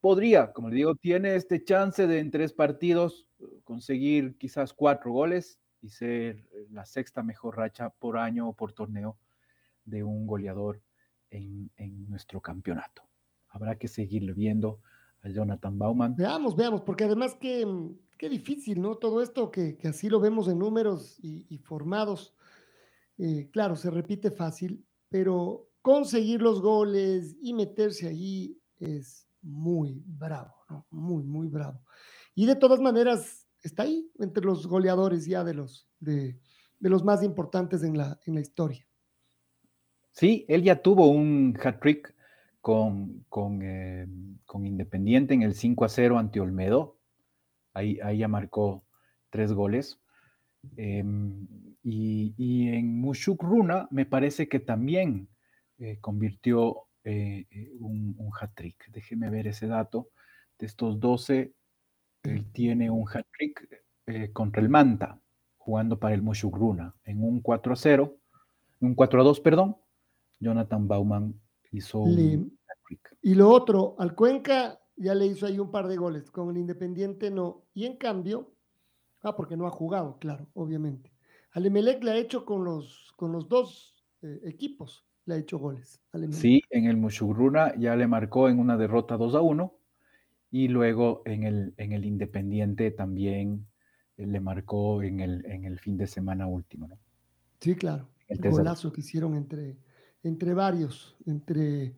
podría, 0.00 0.52
como 0.52 0.68
le 0.68 0.76
digo, 0.76 0.94
tiene 0.94 1.34
este 1.34 1.64
chance 1.64 2.06
de 2.06 2.18
en 2.18 2.30
tres 2.30 2.52
partidos 2.52 3.26
eh, 3.40 3.44
conseguir 3.64 4.36
quizás 4.36 4.72
cuatro 4.74 5.12
goles 5.12 5.58
y 5.80 5.88
ser 5.88 6.46
eh, 6.52 6.66
la 6.70 6.84
sexta 6.84 7.22
mejor 7.22 7.56
racha 7.56 7.90
por 7.90 8.18
año 8.18 8.48
o 8.48 8.52
por 8.52 8.72
torneo 8.72 9.18
de 9.84 10.02
un 10.02 10.26
goleador 10.26 10.82
en, 11.34 12.08
nuestro 12.08 12.40
campeonato. 12.40 13.02
Habrá 13.48 13.76
que 13.76 13.88
seguirle 13.88 14.32
viendo 14.32 14.80
a 15.22 15.28
Jonathan 15.28 15.78
Bauman. 15.78 16.16
Veamos, 16.16 16.56
veamos, 16.56 16.82
porque 16.82 17.04
además 17.04 17.34
que, 17.34 17.66
qué 18.18 18.28
difícil, 18.28 18.80
¿no? 18.80 18.96
Todo 18.96 19.22
esto 19.22 19.50
que, 19.50 19.76
que 19.76 19.88
así 19.88 20.08
lo 20.08 20.20
vemos 20.20 20.48
en 20.48 20.58
números 20.58 21.18
y, 21.20 21.46
y 21.48 21.58
formados. 21.58 22.34
eh, 23.18 23.48
claro, 23.52 23.76
se 23.76 23.90
repite 23.90 24.30
fácil, 24.30 24.84
pero 25.08 25.68
conseguir 25.82 26.42
los 26.42 26.60
goles 26.60 27.36
y 27.40 27.52
meterse 27.52 28.08
ahí 28.08 28.58
es 28.78 29.28
muy 29.42 30.02
bravo, 30.06 30.54
¿no? 30.68 30.86
Muy, 30.90 31.22
muy 31.24 31.48
bravo. 31.48 31.80
Y 32.34 32.46
de 32.46 32.56
todas 32.56 32.80
maneras, 32.80 33.46
está 33.62 33.84
ahí 33.84 34.10
entre 34.18 34.44
los 34.44 34.66
goleadores 34.66 35.26
ya 35.26 35.44
de 35.44 35.54
los, 35.54 35.88
de, 36.00 36.38
de 36.80 36.90
los 36.90 37.04
más 37.04 37.22
importantes 37.22 37.82
en 37.82 37.96
la, 37.96 38.18
en 38.26 38.34
la 38.34 38.40
historia. 38.40 38.86
Sí, 40.14 40.44
él 40.48 40.62
ya 40.62 40.80
tuvo 40.80 41.10
un 41.10 41.58
hat-trick 41.60 42.14
con, 42.60 43.24
con, 43.28 43.60
eh, 43.62 44.06
con 44.46 44.64
Independiente 44.64 45.34
en 45.34 45.42
el 45.42 45.54
5 45.54 45.84
a 45.84 45.88
0 45.88 46.18
ante 46.18 46.38
Olmedo. 46.38 46.96
Ahí, 47.74 47.98
ahí 48.00 48.18
ya 48.18 48.28
marcó 48.28 48.84
tres 49.30 49.52
goles. 49.52 50.00
Em, 50.76 51.48
y, 51.82 52.32
y 52.36 52.68
en 52.68 53.00
Mushuk 53.00 53.42
Runa 53.42 53.88
me 53.90 54.06
parece 54.06 54.48
que 54.48 54.60
también 54.60 55.28
eh, 55.78 55.98
convirtió 56.00 56.84
eh, 57.02 57.46
un, 57.80 58.16
hat-trick. 58.40 58.92
Déjeme 58.92 59.30
ver 59.30 59.48
ese 59.48 59.66
dato. 59.66 60.10
De 60.60 60.66
estos 60.66 61.00
12, 61.00 61.52
él 62.22 62.52
tiene 62.52 62.88
un 62.88 63.04
hat-trick 63.08 63.82
contra 64.32 64.62
el 64.62 64.68
Manta, 64.68 65.18
jugando 65.56 65.98
para 65.98 66.14
el 66.14 66.22
Mushuk 66.22 66.56
Runa, 66.56 66.94
en 67.04 67.24
un 67.24 67.40
4 67.40 67.72
a 67.72 67.76
0, 67.76 68.16
un 68.80 68.94
4 68.94 69.20
a 69.20 69.24
2, 69.24 69.40
perdón. 69.40 69.76
Jonathan 70.40 70.86
Bauman 70.88 71.34
hizo 71.72 72.00
un. 72.00 72.58
Y 73.22 73.34
lo 73.34 73.50
otro, 73.50 73.96
al 73.98 74.14
Cuenca 74.14 74.80
ya 74.96 75.14
le 75.14 75.26
hizo 75.26 75.46
ahí 75.46 75.58
un 75.58 75.70
par 75.70 75.88
de 75.88 75.96
goles, 75.96 76.30
con 76.30 76.50
el 76.50 76.58
Independiente 76.58 77.30
no. 77.30 77.64
Y 77.74 77.86
en 77.86 77.96
cambio, 77.96 78.52
ah, 79.22 79.34
porque 79.34 79.56
no 79.56 79.66
ha 79.66 79.70
jugado, 79.70 80.18
claro, 80.18 80.48
obviamente. 80.54 81.12
Al 81.52 81.66
Emelec 81.66 82.02
le 82.02 82.10
ha 82.10 82.16
hecho 82.16 82.44
con 82.44 82.64
los, 82.64 83.12
con 83.16 83.32
los 83.32 83.48
dos 83.48 84.04
eh, 84.22 84.40
equipos, 84.44 85.06
le 85.26 85.34
ha 85.34 85.38
hecho 85.38 85.58
goles. 85.58 86.00
Sí, 86.30 86.62
en 86.70 86.86
el 86.86 86.96
Mushugruna 86.96 87.74
ya 87.76 87.96
le 87.96 88.06
marcó 88.06 88.48
en 88.48 88.58
una 88.58 88.76
derrota 88.76 89.16
2 89.16 89.34
a 89.34 89.40
1 89.40 89.74
y 90.50 90.68
luego 90.68 91.22
en 91.24 91.44
el, 91.44 91.74
en 91.76 91.92
el 91.92 92.04
Independiente 92.04 92.90
también 92.90 93.66
eh, 94.16 94.26
le 94.26 94.40
marcó 94.40 95.02
en 95.02 95.20
el, 95.20 95.44
en 95.46 95.64
el 95.64 95.78
fin 95.78 95.96
de 95.96 96.06
semana 96.06 96.46
último. 96.46 96.88
¿no? 96.88 96.98
Sí, 97.60 97.74
claro. 97.74 98.08
El 98.28 98.44
El 98.44 98.50
golazo 98.50 98.92
que 98.92 99.00
hicieron 99.00 99.34
entre, 99.34 99.76
entre 100.24 100.52
varios, 100.54 101.16
entre 101.26 101.94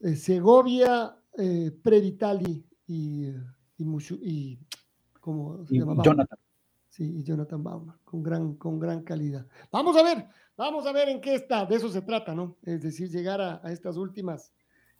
eh, 0.00 0.16
Segovia, 0.16 1.16
eh, 1.38 1.70
Previtali 1.82 2.66
y, 2.86 3.26
y, 3.78 3.84
Mushu- 3.84 4.18
y 4.20 4.58
¿cómo 5.20 5.64
se 5.66 5.76
Y 5.76 5.78
llama? 5.78 6.02
Jonathan, 6.02 6.38
Sí, 6.88 7.18
y 7.18 7.22
Jonathan 7.24 7.62
Bauman, 7.62 7.96
con 8.04 8.22
gran, 8.22 8.54
con 8.54 8.78
gran 8.78 9.02
calidad. 9.02 9.46
Vamos 9.72 9.96
a 9.96 10.02
ver, 10.04 10.28
vamos 10.56 10.86
a 10.86 10.92
ver 10.92 11.08
en 11.08 11.20
qué 11.20 11.34
está, 11.34 11.66
de 11.66 11.74
eso 11.74 11.88
se 11.88 12.02
trata, 12.02 12.34
¿no? 12.36 12.56
Es 12.62 12.82
decir, 12.82 13.10
llegar 13.10 13.40
a, 13.40 13.60
a 13.64 13.72
estas 13.72 13.96
últimas, 13.96 14.52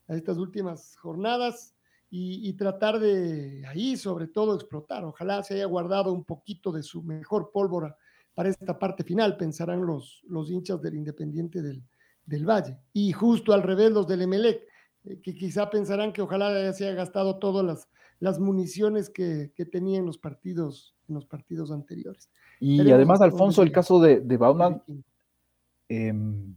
a 0.09 0.17
estas 0.17 0.39
últimas 0.39 0.97
jornadas 0.97 1.77
y, 2.11 2.49
y 2.49 2.53
tratar 2.55 2.99
de 2.99 3.65
ahí, 3.69 3.97
sobre 3.97 4.27
todo, 4.27 4.57
explotar. 4.57 5.05
Ojalá 5.05 5.45
se 5.45 5.55
haya 5.55 5.67
guardado 5.67 6.13
un 6.13 6.25
poquito 6.25 6.73
de 6.73 6.83
su 6.83 7.01
mejor 7.03 7.53
pólvora 7.53 7.97
para 8.35 8.49
esta 8.49 8.77
parte 8.77 9.05
final, 9.05 9.37
pensarán 9.37 9.87
los, 9.87 10.25
los 10.27 10.51
hinchas 10.51 10.83
del 10.83 10.97
Independiente 10.97 11.63
del, 11.63 11.81
del 12.27 12.49
Valle. 12.49 12.79
Y 12.93 13.13
justo 13.13 13.53
al 13.53 13.63
revés, 13.63 13.93
los 13.93 14.07
del 14.07 14.23
Emelec, 14.23 14.63
eh, 15.05 15.21
que 15.23 15.35
quizá 15.35 15.71
pensarán 15.71 16.13
que 16.13 16.23
ojalá 16.23 16.53
ya 16.53 16.73
se 16.73 16.87
haya 16.87 16.97
gastado 16.97 17.39
todas 17.39 17.65
las, 17.65 17.89
las 18.21 18.39
municiones 18.39 19.11
que, 19.11 19.53
que 19.55 19.65
tenía 19.65 19.99
en 19.99 20.07
los 20.07 20.19
partidos, 20.19 20.95
en 21.09 21.15
los 21.15 21.27
partidos 21.27 21.71
anteriores. 21.71 22.31
Y 22.61 22.79
Veremos 22.79 22.95
además, 22.95 23.21
Alfonso, 23.21 23.63
el 23.63 23.73
caso 23.73 24.01
de, 24.01 24.21
de 24.21 24.37
Bauman, 24.37 24.83
em, 25.89 26.55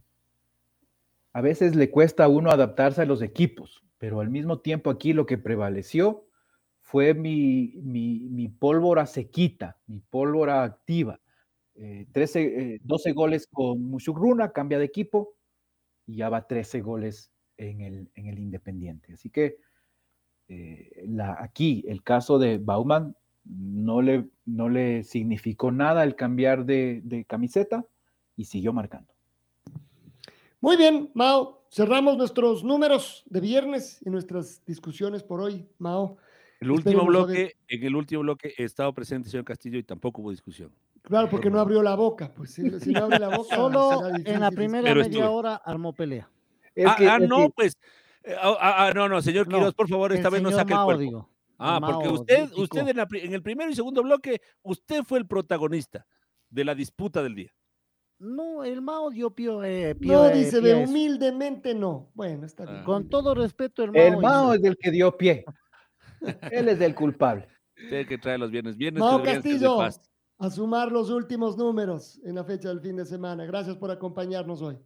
a 1.33 1.41
veces 1.41 1.75
le 1.75 1.91
cuesta 1.91 2.23
a 2.23 2.29
uno 2.29 2.49
adaptarse 2.49 3.01
a 3.01 3.05
los 3.05 3.21
equipos, 3.21 3.83
pero 3.97 4.21
al 4.21 4.29
mismo 4.29 4.59
tiempo 4.59 4.89
aquí 4.89 5.13
lo 5.13 5.25
que 5.25 5.37
prevaleció 5.37 6.25
fue 6.79 7.13
mi, 7.13 7.73
mi, 7.83 8.29
mi 8.29 8.47
pólvora 8.47 9.05
sequita, 9.05 9.77
mi 9.87 9.99
pólvora 9.99 10.63
activa. 10.63 11.19
Eh, 11.75 12.07
13, 12.11 12.41
eh, 12.75 12.81
12 12.83 13.11
goles 13.11 13.47
con 13.51 13.83
Mushugruna, 13.83 14.51
cambia 14.51 14.79
de 14.79 14.85
equipo 14.85 15.36
y 16.07 16.15
ya 16.15 16.29
va 16.29 16.47
13 16.47 16.81
goles 16.81 17.31
en 17.57 17.81
el, 17.81 18.09
en 18.15 18.27
el 18.27 18.39
Independiente. 18.39 19.13
Así 19.13 19.29
que 19.29 19.57
eh, 20.47 21.03
la, 21.07 21.37
aquí 21.39 21.83
el 21.87 22.01
caso 22.01 22.39
de 22.39 22.57
Bauman 22.57 23.15
no 23.45 24.01
le, 24.01 24.29
no 24.45 24.69
le 24.69 25.03
significó 25.03 25.71
nada 25.71 26.03
el 26.03 26.15
cambiar 26.15 26.65
de, 26.65 27.01
de 27.03 27.25
camiseta 27.25 27.85
y 28.35 28.45
siguió 28.45 28.73
marcando. 28.73 29.13
Muy 30.59 30.77
bien, 30.77 31.11
Mao. 31.13 31.65
Cerramos 31.69 32.17
nuestros 32.17 32.63
números 32.63 33.23
de 33.25 33.41
viernes 33.41 33.99
y 34.05 34.09
nuestras 34.09 34.63
discusiones 34.65 35.21
por 35.21 35.41
hoy, 35.41 35.67
Mao. 35.77 36.17
El 36.59 36.71
último 36.71 37.05
bloque, 37.05 37.55
en 37.67 37.83
el 37.83 37.95
último 37.95 38.21
bloque 38.21 38.53
he 38.57 38.63
estado 38.63 38.93
presente, 38.93 39.29
señor 39.29 39.45
Castillo, 39.45 39.77
y 39.77 39.83
tampoco 39.83 40.21
hubo 40.21 40.31
discusión. 40.31 40.71
Claro, 41.07 41.29
porque 41.29 41.49
no 41.49 41.59
abrió 41.59 41.81
la 41.81 41.95
boca. 41.95 42.33
Pues 42.35 42.51
si, 42.53 42.69
si 42.79 42.91
no 42.91 43.05
abre 43.05 43.19
la 43.19 43.29
boca, 43.37 43.55
Solo 43.55 44.07
en 44.15 44.39
la 44.39 44.51
primera 44.51 44.83
Pero 44.83 45.01
media 45.01 45.09
estuve. 45.19 45.27
hora 45.27 45.55
armó 45.55 45.93
pelea. 45.93 46.29
Es 46.75 46.85
ah, 46.87 46.95
que- 46.97 47.07
ah, 47.07 47.17
es 47.21 47.29
no, 47.29 47.37
que- 47.47 47.49
pues. 47.55 47.73
eh, 48.23 48.35
ah, 48.41 48.57
ah, 48.59 48.85
ah, 48.87 48.93
no, 48.93 49.07
no, 49.07 49.21
señor 49.21 49.47
No, 49.47 49.57
Quiroz, 49.57 49.73
por 49.73 49.87
favor, 49.87 50.11
esta 50.11 50.27
el 50.27 50.33
vez 50.33 50.41
no 50.43 50.51
saque 50.51 50.73
el 50.73 50.77
Mao, 50.77 50.85
cuerpo. 50.85 51.01
digo. 51.01 51.29
Ah, 51.57 51.79
Mao 51.79 51.93
porque 51.93 52.09
usted, 52.09 52.49
usted 52.55 52.87
en, 52.89 52.97
la 52.97 53.07
pri- 53.07 53.21
en 53.25 53.33
el 53.33 53.41
primero 53.41 53.71
y 53.71 53.75
segundo 53.75 54.03
bloque, 54.03 54.41
usted 54.63 55.03
fue 55.03 55.17
el 55.19 55.25
protagonista 55.27 56.05
de 56.49 56.65
la 56.65 56.75
disputa 56.75 57.23
del 57.23 57.35
día. 57.35 57.51
No, 58.19 58.63
el 58.63 58.81
Mao 58.81 59.09
dio 59.09 59.29
pío. 59.31 59.63
eh, 59.63 59.95
pío, 59.95 60.13
No, 60.13 60.25
eh, 60.27 60.35
dice, 60.37 60.61
pie 60.61 60.75
humildemente 60.85 61.73
no. 61.73 62.09
Bueno, 62.15 62.45
está 62.45 62.65
bien. 62.65 62.77
Ah. 62.81 62.83
Con 62.83 63.09
todo 63.09 63.33
respeto, 63.33 63.83
el 63.83 63.91
Mao. 63.91 64.01
el 64.03 64.17
Mao 64.17 64.53
es 64.53 64.63
el 64.63 64.75
que 64.77 64.91
dio 64.91 65.15
pie. 65.15 65.45
Él 66.51 66.67
es 66.67 66.81
el 66.81 66.93
culpable. 66.95 67.47
Tiene 67.75 68.05
que 68.07 68.17
traer 68.17 68.39
los 68.39 68.49
viernes. 68.51 68.75
Viernes 68.75 68.99
Mao 68.99 69.21
que 69.21 69.29
de 69.29 69.35
Castillo, 69.35 69.77
paz. 69.77 70.01
A 70.39 70.49
sumar 70.49 70.91
los 70.91 71.09
últimos 71.09 71.57
números 71.57 72.19
en 72.23 72.35
la 72.35 72.43
fecha 72.43 72.69
del 72.69 72.81
fin 72.81 72.95
de 72.95 73.05
semana. 73.05 73.45
Gracias 73.45 73.75
por 73.75 73.91
acompañarnos 73.91 74.61
hoy. 74.61 74.77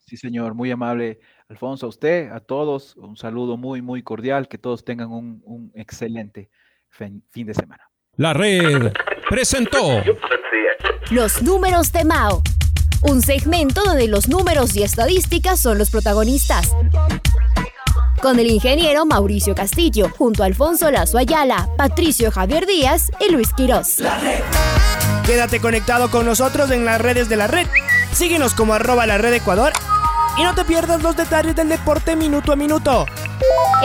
Sí, 0.00 0.16
señor, 0.16 0.54
muy 0.54 0.70
amable. 0.70 1.20
Alfonso, 1.48 1.86
a 1.86 1.88
usted, 1.88 2.30
a 2.30 2.40
todos, 2.40 2.96
un 2.96 3.16
saludo 3.16 3.56
muy, 3.56 3.80
muy 3.80 4.02
cordial. 4.02 4.48
Que 4.48 4.58
todos 4.58 4.84
tengan 4.84 5.10
un, 5.10 5.40
un 5.44 5.70
excelente 5.74 6.50
fin, 6.88 7.22
fin 7.30 7.46
de 7.46 7.54
semana. 7.54 7.90
La 8.16 8.34
red 8.34 8.92
presentó 9.28 10.02
Los 11.10 11.42
números 11.42 11.92
de 11.92 12.04
Mao. 12.04 12.42
Un 13.02 13.22
segmento 13.22 13.82
donde 13.82 14.08
los 14.08 14.28
números 14.28 14.76
y 14.76 14.82
estadísticas 14.82 15.58
son 15.60 15.78
los 15.78 15.90
protagonistas. 15.90 16.74
Con 18.22 18.38
el 18.38 18.50
ingeniero 18.50 19.06
Mauricio 19.06 19.54
Castillo, 19.54 20.10
junto 20.18 20.42
a 20.42 20.46
Alfonso 20.46 20.90
Lazo 20.90 21.16
Ayala, 21.16 21.70
Patricio 21.78 22.30
Javier 22.30 22.66
Díaz 22.66 23.10
y 23.18 23.32
Luis 23.32 23.52
Quirós. 23.54 24.02
Quédate 25.24 25.60
conectado 25.60 26.10
con 26.10 26.26
nosotros 26.26 26.70
en 26.70 26.84
las 26.84 27.00
redes 27.00 27.30
de 27.30 27.36
la 27.36 27.46
red. 27.46 27.66
Síguenos 28.12 28.52
como 28.52 28.74
arroba 28.74 29.06
la 29.06 29.16
red 29.16 29.32
Ecuador 29.32 29.72
y 30.36 30.42
no 30.42 30.54
te 30.54 30.64
pierdas 30.64 31.02
los 31.02 31.16
detalles 31.16 31.56
del 31.56 31.70
deporte 31.70 32.14
minuto 32.14 32.52
a 32.52 32.56
minuto. 32.56 33.06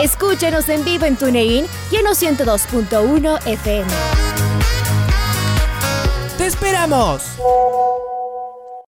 Escúchenos 0.02 0.68
en 0.68 0.84
vivo 0.84 1.06
en 1.06 1.16
TuneIn 1.16 1.66
y 1.90 1.96
en 1.96 2.04
los 2.04 2.22
102.1 2.22 3.46
FM. 3.46 3.90
¡Te 6.36 6.46
esperamos! 6.46 7.22